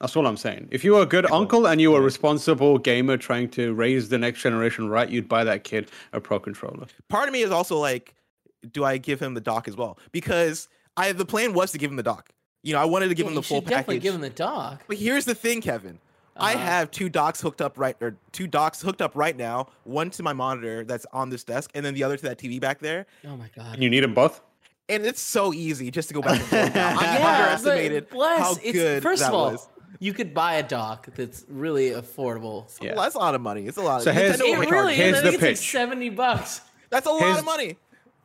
That's 0.01 0.17
all 0.17 0.27
I'm 0.27 0.37
saying. 0.39 0.69
If 0.71 0.83
you 0.83 0.95
were 0.95 1.03
a 1.03 1.07
good 1.07 1.31
uncle 1.31 1.67
and 1.67 1.79
you 1.81 1.91
were 1.91 1.99
a 1.99 2.03
responsible 2.03 2.79
gamer 2.79 3.19
trying 3.19 3.51
to 3.51 3.75
raise 3.75 4.09
the 4.09 4.17
next 4.17 4.41
generation 4.41 4.89
right, 4.89 5.09
you'd 5.09 5.29
buy 5.29 5.45
that 5.45 5.63
kid 5.65 5.91
a 6.15 6.21
pro 6.21 6.41
controller. 6.41 6.87
part 7.09 7.29
of 7.29 7.33
me 7.35 7.43
is 7.43 7.51
also 7.51 7.77
like, 7.77 8.15
do 8.73 8.83
I 8.85 8.97
give 8.97 9.21
him 9.21 9.35
the 9.35 9.41
dock 9.43 9.69
as 9.69 9.77
well? 9.77 9.99
Because 10.11 10.69
I 10.97 11.13
the 11.13 11.27
plan 11.27 11.53
was 11.53 11.73
to 11.73 11.79
give 11.79 11.91
him 11.91 11.97
the 11.97 12.03
dock. 12.03 12.31
You 12.63 12.73
know, 12.75 12.81
I 12.81 12.87
wanted 12.87 13.09
to 13.09 13.15
give 13.15 13.25
Yeah, 13.25 13.31
him 13.31 13.35
you 13.35 13.41
the 13.43 13.47
full 13.47 13.59
should 13.59 13.69
definitely 13.69 13.97
package. 13.97 14.03
give 14.03 14.15
him 14.15 14.21
the 14.23 14.31
dock. 14.31 14.85
But 14.89 14.97
here's 14.97 15.25
the 15.27 15.35
thing, 15.35 15.61
Kevin. 15.61 15.99
I 16.37 16.55
Uh-huh. 16.55 16.65
have 16.65 16.91
two 16.91 17.11
docks 17.11 17.41
hooked 17.43 17.61
up 17.61 17.77
right 17.79 17.97
or 18.01 18.17
two 18.33 18.47
docks 18.47 18.81
hooked 18.81 19.03
up 19.03 19.13
right 19.15 19.37
now. 19.37 19.69
One 19.85 20.09
to 20.11 20.23
my 20.23 20.33
monitor 20.33 20.85
that's 20.85 21.05
on 21.13 21.29
this 21.29 21.45
desk, 21.45 21.71
and 21.75 21.85
then 21.85 21.93
the 21.93 22.05
other 22.05 22.17
to 22.17 22.23
that 22.23 22.39
TV 22.39 22.59
back 22.59 22.79
there. 22.79 23.07
Oh 23.27 23.37
my 23.37 23.51
god. 23.55 23.75
And 23.75 23.83
you 23.83 23.91
need 23.91 24.01
them 24.01 24.15
both? 24.15 24.41
And 24.89 25.05
it's 25.05 25.21
so 25.21 25.53
easy 25.53 25.91
just 25.91 26.09
to 26.09 26.15
go 26.15 26.23
back 26.23 26.41
and 26.41 26.49
forth. 26.49 26.77
I 26.77 27.19
Yeah, 27.19 27.43
underestimated 27.53 28.09
but 28.09 28.15
bless, 28.17 28.41
how 28.41 28.53
it's, 28.63 28.73
good 28.73 29.03
First 29.03 29.21
that 29.23 29.29
of 29.29 29.35
all, 29.35 29.51
was. 29.53 29.69
You 30.01 30.13
could 30.15 30.35
buy 30.35 30.55
a 30.55 30.63
dock 30.63 31.09
that's 31.15 31.45
really 31.49 31.91
affordable. 31.91 32.67
Yeah. 32.83 32.95
Well, 32.95 33.05
that's 33.05 33.15
a 33.15 33.19
lot 33.19 33.35
of 33.35 33.41
money. 33.41 33.67
It's 33.67 33.77
a 33.77 33.83
lot. 33.83 34.03
So 34.03 34.11
of, 34.11 34.17
here's- 34.17 34.37
Nintendo 34.37 34.41
It 34.41 34.57
overcharged. 34.57 34.73
really 34.73 34.95
Here's 34.97 35.19
is. 35.19 35.23
I 35.23 35.23
the 35.23 35.31
think 35.31 35.43
it's 35.43 35.61
pitch. 35.61 35.75
like 35.75 35.83
seventy 35.83 36.09
bucks. 36.09 36.63
That's 36.89 37.07
a 37.07 37.11
lot 37.11 37.21
here's- 37.21 37.39
of 37.39 37.45
money. 37.45 37.77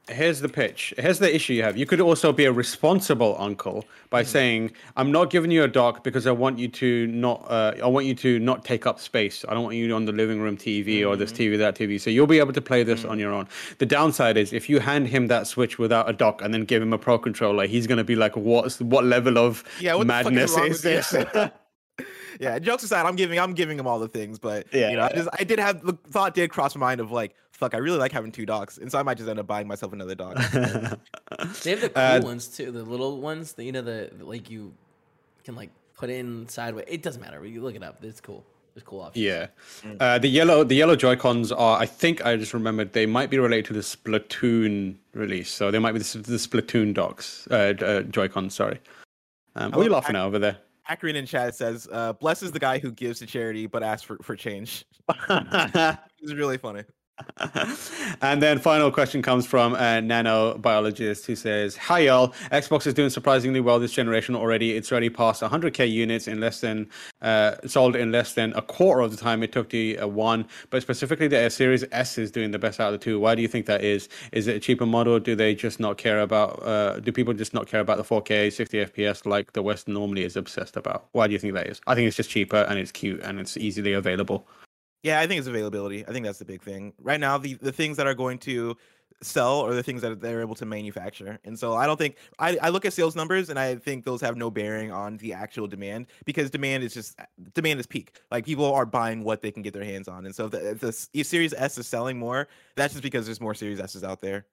Here's 0.08 0.40
the 0.40 0.50
pitch. 0.50 0.94
Here's 1.00 1.18
the 1.18 1.34
issue 1.34 1.54
you 1.54 1.64
have. 1.64 1.78
You 1.78 1.88
could 1.88 2.00
also 2.00 2.32
be 2.32 2.46
a 2.46 2.52
responsible 2.52 3.36
uncle 3.40 3.86
by 4.12 4.22
mm-hmm. 4.22 4.30
saying, 4.30 4.72
"I'm 4.96 5.12
not 5.12 5.32
giving 5.32 5.50
you 5.50 5.64
a 5.64 5.68
dock 5.68 6.04
because 6.04 6.28
I 6.28 6.32
want 6.32 6.60
you 6.60 6.68
to 6.68 7.08
not. 7.08 7.44
Uh, 7.50 7.74
I 7.84 7.88
want 7.88 8.06
you 8.06 8.14
to 8.14 8.38
not 8.38 8.64
take 8.64 8.86
up 8.86 9.00
space. 9.00 9.44
I 9.50 9.56
don't 9.56 9.64
want 9.64 9.78
you 9.78 9.96
on 9.96 10.06
the 10.06 10.12
living 10.12 10.42
room 10.42 10.58
TV 10.58 11.04
or 11.04 11.16
this 11.16 11.32
mm-hmm. 11.32 11.56
TV, 11.56 11.58
that 11.58 11.76
TV. 11.76 12.00
So 12.00 12.12
you'll 12.12 12.28
be 12.28 12.38
able 12.38 12.54
to 12.54 12.62
play 12.62 12.84
this 12.84 13.04
on 13.04 13.18
mm. 13.18 13.22
your 13.22 13.34
own. 13.34 13.48
The 13.80 13.88
downside 13.88 14.38
is 14.38 14.54
if 14.54 14.70
you 14.70 14.80
hand 14.80 15.08
him 15.08 15.26
that 15.26 15.48
Switch 15.48 15.80
without 15.80 16.08
a 16.08 16.14
dock 16.14 16.40
and 16.44 16.54
then 16.54 16.66
give 16.66 16.84
him 16.84 16.94
a 16.94 17.00
Pro 17.00 17.18
controller, 17.18 17.66
he's 17.66 17.88
gonna 17.88 18.04
be 18.04 18.16
like, 18.16 18.38
"What's 18.38 18.80
what 18.80 19.06
level 19.06 19.40
of 19.40 19.64
Yeah, 19.80 19.96
what 19.96 20.06
the 20.06 20.14
is 20.20 20.26
madness 20.56 20.58
is 20.58 20.82
this?" 20.84 21.16
Yeah, 22.40 22.60
jokes 22.60 22.84
aside, 22.84 23.06
I'm 23.06 23.16
giving 23.16 23.40
I'm 23.40 23.54
giving 23.54 23.78
him 23.80 23.88
all 23.88 24.00
the 24.00 24.08
things, 24.08 24.40
but 24.40 24.68
Yeah, 24.74 24.90
you 24.92 24.98
know, 24.98 25.04
I 25.04 25.10
just 25.14 25.30
I 25.40 25.44
did 25.44 25.60
have 25.60 25.86
the 25.86 25.94
thought 26.10 26.34
did 26.34 26.50
cross 26.50 26.76
my 26.76 26.80
mind 26.80 27.02
of 27.02 27.12
like, 27.12 27.36
fuck, 27.52 27.74
I 27.74 27.78
really 27.78 27.98
like 27.98 28.12
having 28.12 28.32
two 28.32 28.46
dogs, 28.46 28.78
and 28.78 28.92
so 28.92 29.00
I 29.00 29.04
might 29.04 29.18
just 29.18 29.30
end 29.30 29.40
up 29.40 29.48
buying 29.48 29.68
myself 29.68 29.94
another 29.94 30.16
dog. 30.16 30.38
They 31.64 31.72
have 31.72 31.82
the 31.82 31.90
cool 31.90 32.02
Uh, 32.04 32.22
ones 32.24 32.48
too, 32.48 32.72
the 32.72 32.84
little 32.84 33.20
ones. 33.22 33.54
The, 33.54 33.64
you 33.64 33.72
know 33.72 33.82
the 33.82 34.12
like 34.22 34.50
you 34.50 34.74
can 35.44 35.56
like 35.56 35.70
put 35.98 36.10
in 36.10 36.48
sideways. 36.48 36.86
It 36.88 37.02
doesn't 37.04 37.22
matter. 37.22 37.44
You 37.46 37.62
look 37.62 37.76
it 37.76 37.84
up. 37.84 38.04
It's 38.04 38.22
cool. 38.22 38.44
There's 38.74 38.84
cool 38.84 39.00
options. 39.02 39.24
Yeah, 39.24 39.48
uh, 40.02 40.18
the 40.20 40.28
yellow 40.28 40.64
the 40.66 40.76
yellow 40.76 40.96
Joy 40.98 41.16
Cons 41.16 41.52
are. 41.52 41.80
I 41.80 41.86
think 41.86 42.26
I 42.26 42.36
just 42.36 42.54
remembered 42.54 42.92
they 42.94 43.06
might 43.06 43.30
be 43.30 43.40
related 43.40 43.66
to 43.68 43.74
the 43.74 43.80
Splatoon 43.80 44.96
release, 45.14 45.50
so 45.50 45.72
they 45.72 45.80
might 45.80 45.94
be 45.94 46.00
the, 46.00 46.18
the 46.20 46.36
Splatoon 46.38 46.94
docks, 46.94 47.48
uh, 47.52 47.74
uh, 47.82 48.02
Joy 48.02 48.28
Cons. 48.28 48.54
Sorry. 48.54 48.80
Um, 49.56 49.72
what 49.72 49.80
are 49.80 49.84
you 49.86 49.90
Oh, 49.90 49.94
laughing 49.94 50.18
at 50.18 50.24
over 50.24 50.40
there? 50.40 50.58
Akron 50.88 51.16
in 51.16 51.26
chat 51.26 51.56
says, 51.56 51.88
uh, 51.92 52.14
"Blesses 52.14 52.52
the 52.52 52.60
guy 52.60 52.80
who 52.80 52.92
gives 52.92 53.20
to 53.20 53.26
charity 53.26 53.68
but 53.68 53.84
asks 53.84 54.04
for 54.04 54.18
for 54.22 54.36
change." 54.36 54.86
It's 56.22 56.34
really 56.34 56.58
funny. 56.58 56.84
and 58.22 58.42
then 58.42 58.60
final 58.60 58.92
question 58.92 59.22
comes 59.22 59.46
from 59.46 59.74
a 59.76 60.02
nanobiologist 60.02 61.26
who 61.26 61.36
says, 61.36 61.78
"Hi 61.78 62.00
y'all, 62.00 62.30
Xbox 62.52 62.86
is 62.88 62.94
doing 62.94 63.10
surprisingly 63.10 63.62
well 63.62 63.80
this 63.80 63.94
generation 63.94 64.36
already. 64.36 64.76
It's 64.76 64.92
already 64.92 65.10
passed 65.10 65.42
100k 65.42 65.90
units 65.90 66.28
in 66.28 66.40
less 66.42 66.60
than 66.60 66.90
uh, 67.22 67.56
sold 67.66 67.96
in 67.96 68.12
less 68.12 68.34
than 68.34 68.54
a 68.54 68.62
quarter 68.62 69.02
of 69.02 69.12
the 69.12 69.18
time 69.18 69.44
it 69.44 69.54
took 69.54 69.70
the 69.70 69.98
uh, 69.98 70.08
one. 70.08 70.46
But 70.70 70.82
specifically, 70.82 71.28
the 71.28 71.50
Series 71.50 71.86
S 71.92 72.18
is 72.18 72.32
doing 72.32 72.52
the 72.52 72.60
best 72.60 72.80
out 72.80 72.94
of 72.94 73.00
the 73.00 73.04
two. 73.04 73.20
Why 73.20 73.36
do 73.36 73.42
you 73.42 73.48
think 73.48 73.66
that 73.68 73.84
is? 73.84 74.10
Is 74.34 74.48
it 74.48 74.58
a 74.58 74.60
cheaper 74.60 74.86
model? 74.86 75.20
Do 75.20 75.36
they 75.36 75.56
just 75.56 75.80
not 75.80 75.98
care 75.98 76.20
about? 76.20 76.62
Uh, 76.64 77.00
do 77.00 77.12
people 77.12 77.34
just 77.34 77.54
not 77.54 77.68
care 77.68 77.80
about 77.80 77.98
the 77.98 78.04
4K 78.04 78.52
60 78.52 78.86
FPS 78.86 79.26
like 79.26 79.54
the 79.54 79.62
West 79.62 79.88
normally 79.88 80.24
is 80.24 80.36
obsessed 80.36 80.76
about? 80.76 81.06
Why 81.14 81.28
do 81.28 81.34
you 81.34 81.40
think 81.40 81.54
that 81.54 81.68
is? 81.68 81.80
I 81.88 81.96
think 81.96 82.08
it's 82.08 82.18
just 82.18 82.30
cheaper 82.30 82.66
and 82.70 82.78
it's 82.78 82.92
cute 82.92 83.22
and 83.22 83.40
it's 83.40 83.56
easily 83.56 83.94
available. 83.94 84.46
Yeah, 85.06 85.20
I 85.20 85.28
think 85.28 85.38
it's 85.38 85.48
availability. 85.48 86.04
I 86.08 86.12
think 86.12 86.26
that's 86.26 86.40
the 86.40 86.46
big 86.46 86.64
thing 86.64 86.92
right 87.00 87.20
now. 87.20 87.38
The 87.38 87.54
the 87.62 87.72
things 87.72 87.96
that 87.98 88.08
are 88.08 88.16
going 88.16 88.40
to 88.40 88.76
sell 89.22 89.62
are 89.62 89.76
the 89.76 89.84
things 89.84 90.02
that 90.02 90.20
they're 90.20 90.42
able 90.42 90.56
to 90.56 90.66
manufacture, 90.66 91.38
and 91.46 91.60
so 91.60 91.76
I 91.76 91.86
don't 91.86 91.98
think 91.98 92.16
I, 92.40 92.58
I 92.60 92.70
look 92.70 92.86
at 92.86 92.94
sales 92.94 93.16
numbers 93.16 93.52
and 93.52 93.60
I 93.60 93.76
think 93.76 94.04
those 94.04 94.20
have 94.22 94.36
no 94.36 94.50
bearing 94.50 94.92
on 94.92 95.18
the 95.18 95.32
actual 95.32 95.68
demand 95.68 96.08
because 96.26 96.50
demand 96.50 96.84
is 96.84 96.96
just 96.96 97.20
demand 97.54 97.80
is 97.80 97.86
peak. 97.86 98.20
Like 98.32 98.46
people 98.48 98.74
are 98.74 98.84
buying 98.84 99.24
what 99.24 99.44
they 99.44 99.52
can 99.52 99.62
get 99.62 99.76
their 99.76 99.84
hands 99.84 100.08
on, 100.08 100.26
and 100.26 100.34
so 100.34 100.46
if 100.46 100.52
the, 100.52 100.72
if 100.72 100.80
the 100.80 101.08
if 101.14 101.28
Series 101.28 101.54
S 101.54 101.78
is 101.78 101.86
selling 101.86 102.18
more, 102.18 102.48
that's 102.76 102.96
just 102.96 103.04
because 103.04 103.28
there's 103.28 103.40
more 103.40 103.54
Series 103.54 103.80
S's 103.80 104.04
out 104.04 104.22
there. 104.22 104.48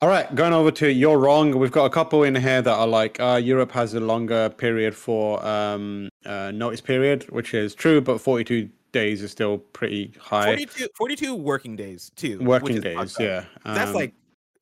All 0.00 0.08
right, 0.08 0.34
going 0.34 0.54
over 0.54 0.70
to 0.70 0.90
you're 0.90 1.18
wrong. 1.18 1.58
We've 1.58 1.70
got 1.70 1.84
a 1.84 1.90
couple 1.90 2.22
in 2.22 2.34
here 2.34 2.62
that 2.62 2.74
are 2.74 2.86
like 2.86 3.20
uh, 3.20 3.38
Europe 3.44 3.72
has 3.72 3.92
a 3.92 4.00
longer 4.00 4.48
period 4.48 4.94
for 4.94 5.44
um, 5.46 6.08
uh, 6.24 6.50
notice 6.50 6.80
period, 6.80 7.24
which 7.24 7.52
is 7.52 7.74
true, 7.74 8.00
but 8.00 8.22
42 8.22 8.70
days 9.00 9.22
is 9.22 9.30
still 9.30 9.58
pretty 9.78 10.02
high. 10.18 10.46
42, 10.46 10.88
42 10.96 11.34
working 11.34 11.76
days 11.76 12.10
too. 12.16 12.38
Working 12.42 12.80
days, 12.80 13.16
yeah. 13.20 13.44
that's 13.64 13.90
Um, 13.90 13.94
like 14.00 14.12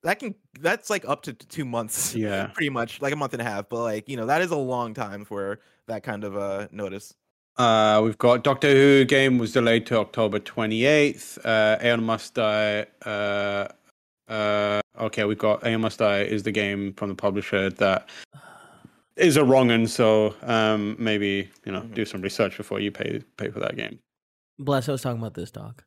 that 0.03 0.19
can 0.19 0.35
that's 0.61 0.91
like 0.91 1.05
up 1.09 1.23
to 1.23 1.33
two 1.33 1.65
months. 1.65 2.15
yeah. 2.27 2.47
pretty 2.57 2.71
much 2.71 3.01
like 3.01 3.13
a 3.13 3.17
month 3.17 3.33
and 3.33 3.43
a 3.43 3.45
half. 3.45 3.69
But 3.69 3.83
like 3.83 4.09
you 4.09 4.17
know 4.19 4.27
that 4.27 4.43
is 4.43 4.51
a 4.51 4.57
long 4.75 4.95
time 4.95 5.25
for 5.25 5.61
that 5.89 6.03
kind 6.03 6.25
of 6.25 6.37
uh 6.37 6.69
notice. 6.73 7.15
Uh, 7.57 8.01
we've 8.05 8.19
got 8.19 8.43
Doctor 8.43 8.71
Who 8.75 9.05
game 9.05 9.39
was 9.39 9.53
delayed 9.53 9.87
to 9.87 9.99
October 9.99 10.41
28th. 10.41 11.39
Uh, 11.45 11.79
Aeon 11.87 12.03
Must 12.03 12.35
Die. 12.35 12.85
Uh, 13.07 13.69
uh, 14.29 14.81
okay, 14.99 15.25
we've 15.25 15.39
got 15.39 15.65
Aeon 15.65 15.81
Must 15.83 15.99
Die 15.99 16.23
is 16.23 16.43
the 16.43 16.51
game 16.51 16.93
from 16.95 17.11
the 17.11 17.15
publisher 17.15 17.71
that 17.71 18.09
is 19.17 19.37
a 19.37 19.45
wrong 19.45 19.71
and 19.71 19.89
so 19.89 20.35
um, 20.43 20.97
maybe 20.99 21.49
you 21.65 21.71
know 21.73 21.83
Mhm. 21.83 21.95
do 21.95 22.05
some 22.05 22.21
research 22.23 22.57
before 22.57 22.81
you 22.81 22.91
pay 22.91 23.23
pay 23.37 23.49
for 23.51 23.61
that 23.61 23.77
game. 23.77 24.01
Bless. 24.59 24.89
I 24.89 24.93
was 24.93 25.03
talking 25.03 25.19
about 25.21 25.35
this 25.35 25.51
dog. 25.51 25.83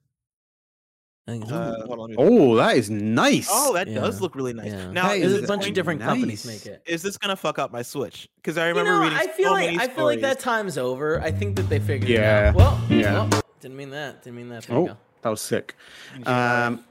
I 1.28 1.32
think 1.32 1.44
it's 1.44 1.52
Uh, 1.52 1.86
on. 1.90 2.16
Oh, 2.18 2.56
that 2.56 2.78
is 2.78 2.90
nice. 2.90 3.50
Oh, 3.52 3.74
that 3.74 3.94
does 3.94 4.22
look 4.22 4.34
really 4.36 4.54
nice. 4.54 4.68
yeah. 4.72 4.92
Now, 4.92 5.10
That 5.10 5.18
is, 5.18 5.22
There's 5.24 5.34
is 5.34 5.44
a 5.44 5.48
bunch 5.48 5.62
of 5.62 5.66
going- 5.66 5.74
different 5.74 6.02
companies 6.02 6.46
nice. 6.46 6.66
make 6.66 6.74
it. 6.74 6.82
is 6.86 7.02
this 7.02 7.18
gonna 7.18 7.36
fuck 7.36 7.60
up 7.60 7.72
my 7.74 7.82
Switch? 7.82 8.30
Because 8.38 8.58
I 8.58 8.64
You 8.70 8.76
remember 8.76 8.92
know, 8.92 9.02
reading. 9.04 9.18
I 9.18 9.28
feel 9.28 9.48
so 9.48 9.52
like 9.52 9.66
many 9.66 9.80
I 9.80 9.88
feel 9.90 10.06
like 10.06 10.22
that 10.22 10.40
time's 10.40 10.78
over. 10.78 11.22
I 11.22 11.32
think 11.32 11.58
that 11.58 11.68
they 11.70 11.80
figured 11.80 12.10
Yeah, 12.10 12.20
it 12.20 12.48
out. 12.50 12.56
Well, 12.56 12.82
yeah. 12.90 13.14
well, 13.30 13.42
didn't 13.60 13.76
mean 13.78 13.90
that. 13.90 14.24
Didn't 14.24 14.38
mean 14.38 14.50
that. 14.50 14.64
There 14.64 14.78
you 14.78 14.84
Oh, 14.84 14.88
go. 14.88 14.98
that 15.22 15.30
was 15.30 15.42
sick. 15.42 15.76
Um. 16.26 16.84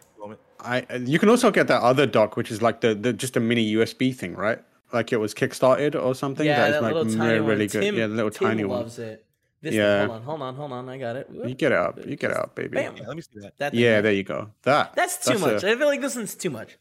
I 0.58 0.84
you 1.04 1.18
can 1.18 1.28
also 1.28 1.50
get 1.50 1.68
that 1.68 1.82
other 1.82 2.06
dock, 2.06 2.36
which 2.36 2.50
is 2.50 2.60
like 2.60 2.80
the, 2.80 2.94
the 2.94 3.12
just 3.12 3.36
a 3.36 3.40
mini 3.40 3.72
USB 3.74 4.12
thing, 4.14 4.34
right? 4.34 4.58
Like 4.92 5.12
it 5.12 5.18
was 5.18 5.32
kickstarted 5.34 5.94
or 5.94 6.14
something. 6.14 6.44
Yeah, 6.46 6.66
is 6.66 6.72
that 6.72 6.82
like 6.82 6.94
little 6.94 7.04
really, 7.04 7.16
tiny 7.18 7.38
really 7.40 7.66
good. 7.68 7.82
Tim, 7.82 7.94
yeah, 7.94 8.06
the 8.08 8.14
little 8.14 8.30
Tim 8.30 8.48
tiny 8.48 8.64
one. 8.64 8.78
loves 8.80 8.98
it. 8.98 9.24
This 9.62 9.74
Yeah. 9.74 10.06
One. 10.06 10.22
Hold 10.22 10.42
on, 10.42 10.54
hold 10.54 10.72
on, 10.72 10.78
hold 10.78 10.88
on. 10.88 10.88
I 10.88 10.98
got 10.98 11.16
it. 11.16 11.28
You 11.32 11.54
get 11.54 11.72
it 11.72 11.78
up. 11.78 11.98
You 12.06 12.16
get 12.16 12.30
it 12.30 12.36
up, 12.36 12.54
baby. 12.54 12.68
Bam. 12.68 12.96
Yeah, 12.96 13.06
let 13.06 13.16
me 13.16 13.22
see 13.22 13.40
that. 13.40 13.56
That 13.58 13.72
thing 13.72 13.80
Yeah, 13.80 13.92
there. 13.94 14.02
there 14.02 14.12
you 14.12 14.22
go. 14.22 14.50
That 14.62 14.94
That's 14.94 15.24
too 15.24 15.38
much. 15.38 15.64
I 15.64 15.72
I 15.72 15.76
feel 15.76 15.86
like 15.86 16.00
this 16.00 16.14
one's 16.16 16.34
too 16.34 16.50
much. 16.50 16.76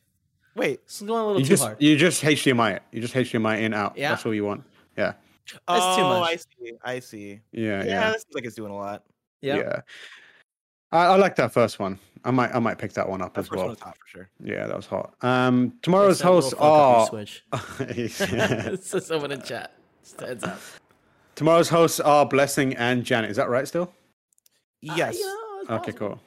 Wait. 0.56 0.86
This 0.86 1.02
is 1.02 1.08
going 1.08 1.22
a 1.22 1.26
little 1.26 1.40
you 1.42 1.46
too 1.46 1.50
just 1.50 1.64
hard. 1.64 1.82
you 1.82 1.98
just 1.98 2.24
HDMI 2.24 2.76
it. 2.78 2.84
You 2.92 3.02
just 3.02 3.14
HDMI 3.14 3.62
in 3.62 3.74
out. 3.74 3.98
Yeah. 3.98 4.10
That's 4.10 4.26
all 4.26 4.34
you 4.34 4.46
want. 4.46 4.64
Yeah. 4.98 5.14
That's 5.68 5.96
too 5.96 6.02
oh, 6.02 6.20
much. 6.20 6.30
I 6.30 6.36
see. 6.36 6.72
I 6.84 7.00
see. 7.00 7.40
Yeah. 7.52 7.84
Yeah, 7.84 7.84
Yeah. 7.84 8.00
that 8.12 8.22
seems 8.22 8.34
like 8.36 8.46
it's 8.46 8.56
doing 8.56 8.72
a 8.72 8.76
lot. 8.76 9.04
yeah. 9.42 9.56
Yeah. 9.58 9.82
I, 10.92 11.06
I 11.08 11.16
like 11.18 11.36
that 11.38 11.52
first 11.52 11.80
one. 11.80 12.00
I 12.24 12.32
might 12.32 12.56
I 12.56 12.60
might 12.60 12.78
pick 12.78 12.94
that 12.94 13.08
one 13.10 13.22
up 13.22 13.34
That 13.34 13.42
as 13.42 13.48
first 13.48 13.58
one 13.58 13.66
well. 13.66 13.70
was 13.76 13.80
hot 13.80 13.98
for 13.98 14.08
sure. 14.08 14.30
Yeah, 14.44 14.66
that 14.68 14.76
was 14.76 14.86
hot. 14.86 15.14
Um, 15.22 15.74
tomorrow's 15.82 16.20
That 16.20 16.32
little 16.32 16.42
hosts 16.42 16.54
are 16.60 17.08
Switch. 17.08 17.44
so 18.82 19.00
someone 19.00 19.32
in 19.32 19.42
chat. 19.42 19.74
stands 20.04 20.44
up. 20.44 20.60
Tomorrow's 21.36 21.70
hosts 21.70 22.00
are 22.00 22.26
Blessing 22.26 22.76
and 22.76 23.04
Janet. 23.04 23.32
Is 23.32 23.38
that 23.38 23.50
right 23.50 23.68
still? 23.68 23.92
Yes. 24.82 25.18
you 25.18 25.26
know, 25.26 25.60
it's 25.62 25.70
Okay, 25.72 25.92
cool. 25.94 26.20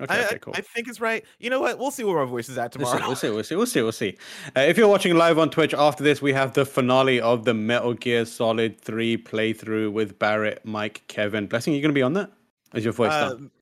Okay, 0.00 0.12
I, 0.12 0.24
okay, 0.24 0.38
cool. 0.38 0.54
I 0.56 0.60
think 0.60 0.88
it's 0.88 1.00
right. 1.00 1.24
You 1.38 1.50
know 1.50 1.60
what? 1.60 1.78
We'll 1.78 1.92
see 1.92 2.02
where 2.02 2.18
our 2.18 2.26
voice 2.26 2.48
is 2.48 2.58
at 2.58 2.74
We'll 2.76 2.86
see, 2.86 2.92
tomorrow. 2.94 3.08
we'll 3.08 3.16
see, 3.16 3.30
we'll 3.30 3.44
see, 3.44 3.54
we'll 3.54 3.66
see, 3.66 3.82
we'll 3.82 3.92
see. 3.92 4.16
Uh, 4.56 4.60
if 4.60 4.76
you're 4.76 4.88
watching 4.88 5.16
live 5.16 5.38
on 5.38 5.50
Twitch 5.50 5.72
after 5.72 6.02
this, 6.02 6.20
we 6.20 6.32
have 6.32 6.52
the 6.52 6.66
finale 6.66 7.20
of 7.20 7.44
the 7.44 7.54
Metal 7.54 7.94
Gear 7.94 8.24
Solid 8.24 8.80
3 8.80 9.18
playthrough 9.18 9.92
with 9.92 10.18
Barrett, 10.18 10.64
Mike, 10.64 11.04
Kevin. 11.06 11.46
Blessing, 11.46 11.74
you 11.74 11.80
going 11.80 11.90
to 11.90 11.94
be 11.94 12.02
on 12.02 12.14
that? 12.14 12.32
Is 12.74 12.82
your 12.82 12.92
voice 12.92 13.10
done? 13.10 13.52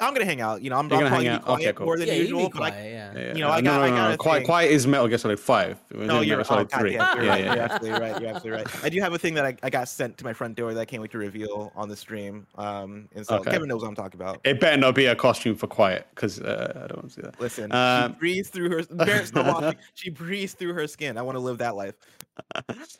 I'm 0.00 0.14
gonna 0.14 0.24
hang 0.24 0.40
out. 0.40 0.62
You 0.62 0.70
know, 0.70 0.76
I'm, 0.76 0.86
You're 0.88 0.94
I'll 0.94 1.00
gonna 1.00 1.08
probably 1.10 1.26
hang 1.26 1.34
be 1.34 1.40
out? 1.40 1.44
quiet 1.46 1.60
Okay, 1.62 1.72
cool. 1.72 1.86
more 1.86 1.98
than 1.98 2.06
Yeah, 2.08 2.14
usual. 2.14 2.48
be 2.48 2.52
but 2.58 2.62
I- 2.62 2.70
quiet, 2.70 2.92
yeah. 2.92 3.12
Yeah, 3.20 3.34
you 3.34 3.40
know, 3.40 3.50
I 3.50 3.60
no, 3.60 3.70
got- 3.70 3.76
no, 3.78 3.82
I 3.82 3.90
no, 3.90 3.96
got 3.96 4.08
no. 4.08 4.14
a 4.14 4.16
Quiet, 4.16 4.38
thing. 4.38 4.46
quiet 4.46 4.70
is 4.70 4.86
Metal 4.86 5.08
Gear 5.08 5.18
Solid 5.18 5.40
5. 5.40 5.76
It 5.90 5.96
was 5.96 6.06
No, 6.08 6.20
you're, 6.20 6.36
Metal 6.38 6.40
oh, 6.40 6.54
Solid 6.56 6.70
God 6.70 6.80
3. 6.80 6.90
damn, 6.92 7.16
you're 7.16 7.24
yeah, 7.24 7.30
right. 7.30 7.44
yeah, 7.44 7.54
You're 7.54 7.62
absolutely 7.64 8.00
right. 8.00 8.20
You're 8.22 8.30
absolutely 8.30 8.50
right. 8.62 8.84
I 8.84 8.88
do 8.88 9.00
have 9.00 9.12
a 9.12 9.18
thing 9.18 9.34
that 9.34 9.44
I, 9.44 9.56
I 9.64 9.70
got 9.70 9.88
sent 9.88 10.16
to 10.18 10.24
my 10.24 10.32
front 10.32 10.54
door 10.56 10.72
that 10.74 10.80
I 10.80 10.84
can't 10.84 11.02
wait 11.02 11.10
to 11.10 11.18
reveal 11.18 11.72
on 11.74 11.88
the 11.88 11.96
stream. 11.96 12.46
Um, 12.56 13.08
and 13.16 13.26
so 13.26 13.38
Okay. 13.38 13.50
Kevin 13.50 13.68
knows 13.68 13.82
what 13.82 13.88
I'm 13.88 13.96
talking 13.96 14.20
about. 14.20 14.40
It 14.44 14.60
better 14.60 14.76
not 14.76 14.94
be 14.94 15.06
a 15.06 15.16
costume 15.16 15.56
for 15.56 15.66
quiet 15.66 16.06
because 16.14 16.40
uh, 16.40 16.72
I 16.76 16.86
don't 16.86 16.98
want 16.98 17.08
to 17.08 17.14
see 17.14 17.22
that. 17.22 17.40
Listen, 17.40 17.72
Um, 17.72 18.12
she 18.12 18.18
breathes 18.20 18.48
through 18.50 18.70
her. 18.70 18.82
Barrett's 18.90 19.32
not 19.34 19.46
watching. 19.62 19.80
She 19.94 20.10
breathes 20.10 20.52
through 20.54 20.74
her 20.74 20.86
skin. 20.86 21.18
I 21.18 21.22
want 21.22 21.34
to 21.34 21.40
live 21.40 21.58
that 21.58 21.74
life. 21.74 21.94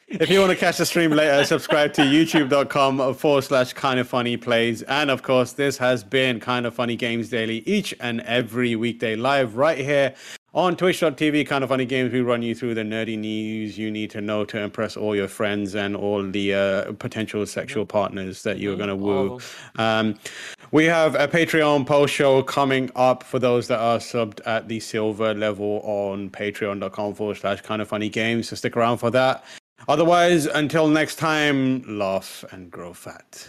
If 0.08 0.28
you 0.28 0.40
want 0.40 0.50
to 0.50 0.56
catch 0.56 0.78
the 0.78 0.86
stream 0.86 1.12
later, 1.12 1.44
subscribe 1.44 1.92
to 1.94 2.02
youtube.com 2.02 3.14
forward 3.14 3.42
slash 3.42 3.72
kind 3.72 4.00
of 4.00 4.08
funny 4.08 4.36
plays. 4.36 4.82
And 4.82 5.10
of 5.10 5.22
course, 5.22 5.52
this 5.52 5.78
has 5.78 6.02
been 6.02 6.40
kind 6.40 6.66
of 6.66 6.74
funny 6.74 6.96
games 6.96 7.28
daily 7.28 7.58
each 7.66 7.94
and 8.00 8.20
every 8.22 8.76
weekday 8.76 9.16
live 9.16 9.56
right 9.56 9.78
here 9.78 10.14
on 10.54 10.76
twitch.tv. 10.76 11.46
Kind 11.46 11.64
of 11.64 11.70
funny 11.70 11.84
games. 11.84 12.12
We 12.12 12.20
run 12.20 12.42
you 12.42 12.54
through 12.54 12.74
the 12.74 12.82
nerdy 12.82 13.18
news 13.18 13.78
you 13.78 13.90
need 13.90 14.10
to 14.10 14.20
know 14.20 14.44
to 14.46 14.58
impress 14.58 14.96
all 14.96 15.14
your 15.14 15.28
friends 15.28 15.74
and 15.74 15.96
all 15.96 16.22
the 16.22 16.54
uh, 16.54 16.92
potential 16.94 17.46
sexual 17.46 17.86
partners 17.86 18.42
that 18.42 18.58
you're 18.58 18.76
going 18.76 18.88
to 18.88 18.96
woo. 18.96 19.40
Um, 19.76 20.18
we 20.72 20.84
have 20.84 21.14
a 21.14 21.28
Patreon 21.28 21.86
post 21.86 22.14
show 22.14 22.42
coming 22.42 22.90
up 22.94 23.22
for 23.22 23.38
those 23.38 23.68
that 23.68 23.78
are 23.78 23.98
subbed 23.98 24.40
at 24.46 24.68
the 24.68 24.80
silver 24.80 25.34
level 25.34 25.80
on 25.84 26.30
patreon.com 26.30 27.14
forward 27.14 27.36
slash 27.36 27.60
kind 27.60 27.82
of 27.82 27.88
funny 27.88 28.08
games. 28.08 28.48
So 28.48 28.56
stick 28.56 28.76
around 28.76 28.98
for 28.98 29.10
that. 29.10 29.44
Otherwise, 29.88 30.46
until 30.46 30.88
next 30.88 31.16
time, 31.16 31.82
laugh 31.98 32.44
and 32.52 32.70
grow 32.70 32.92
fat. 32.92 33.48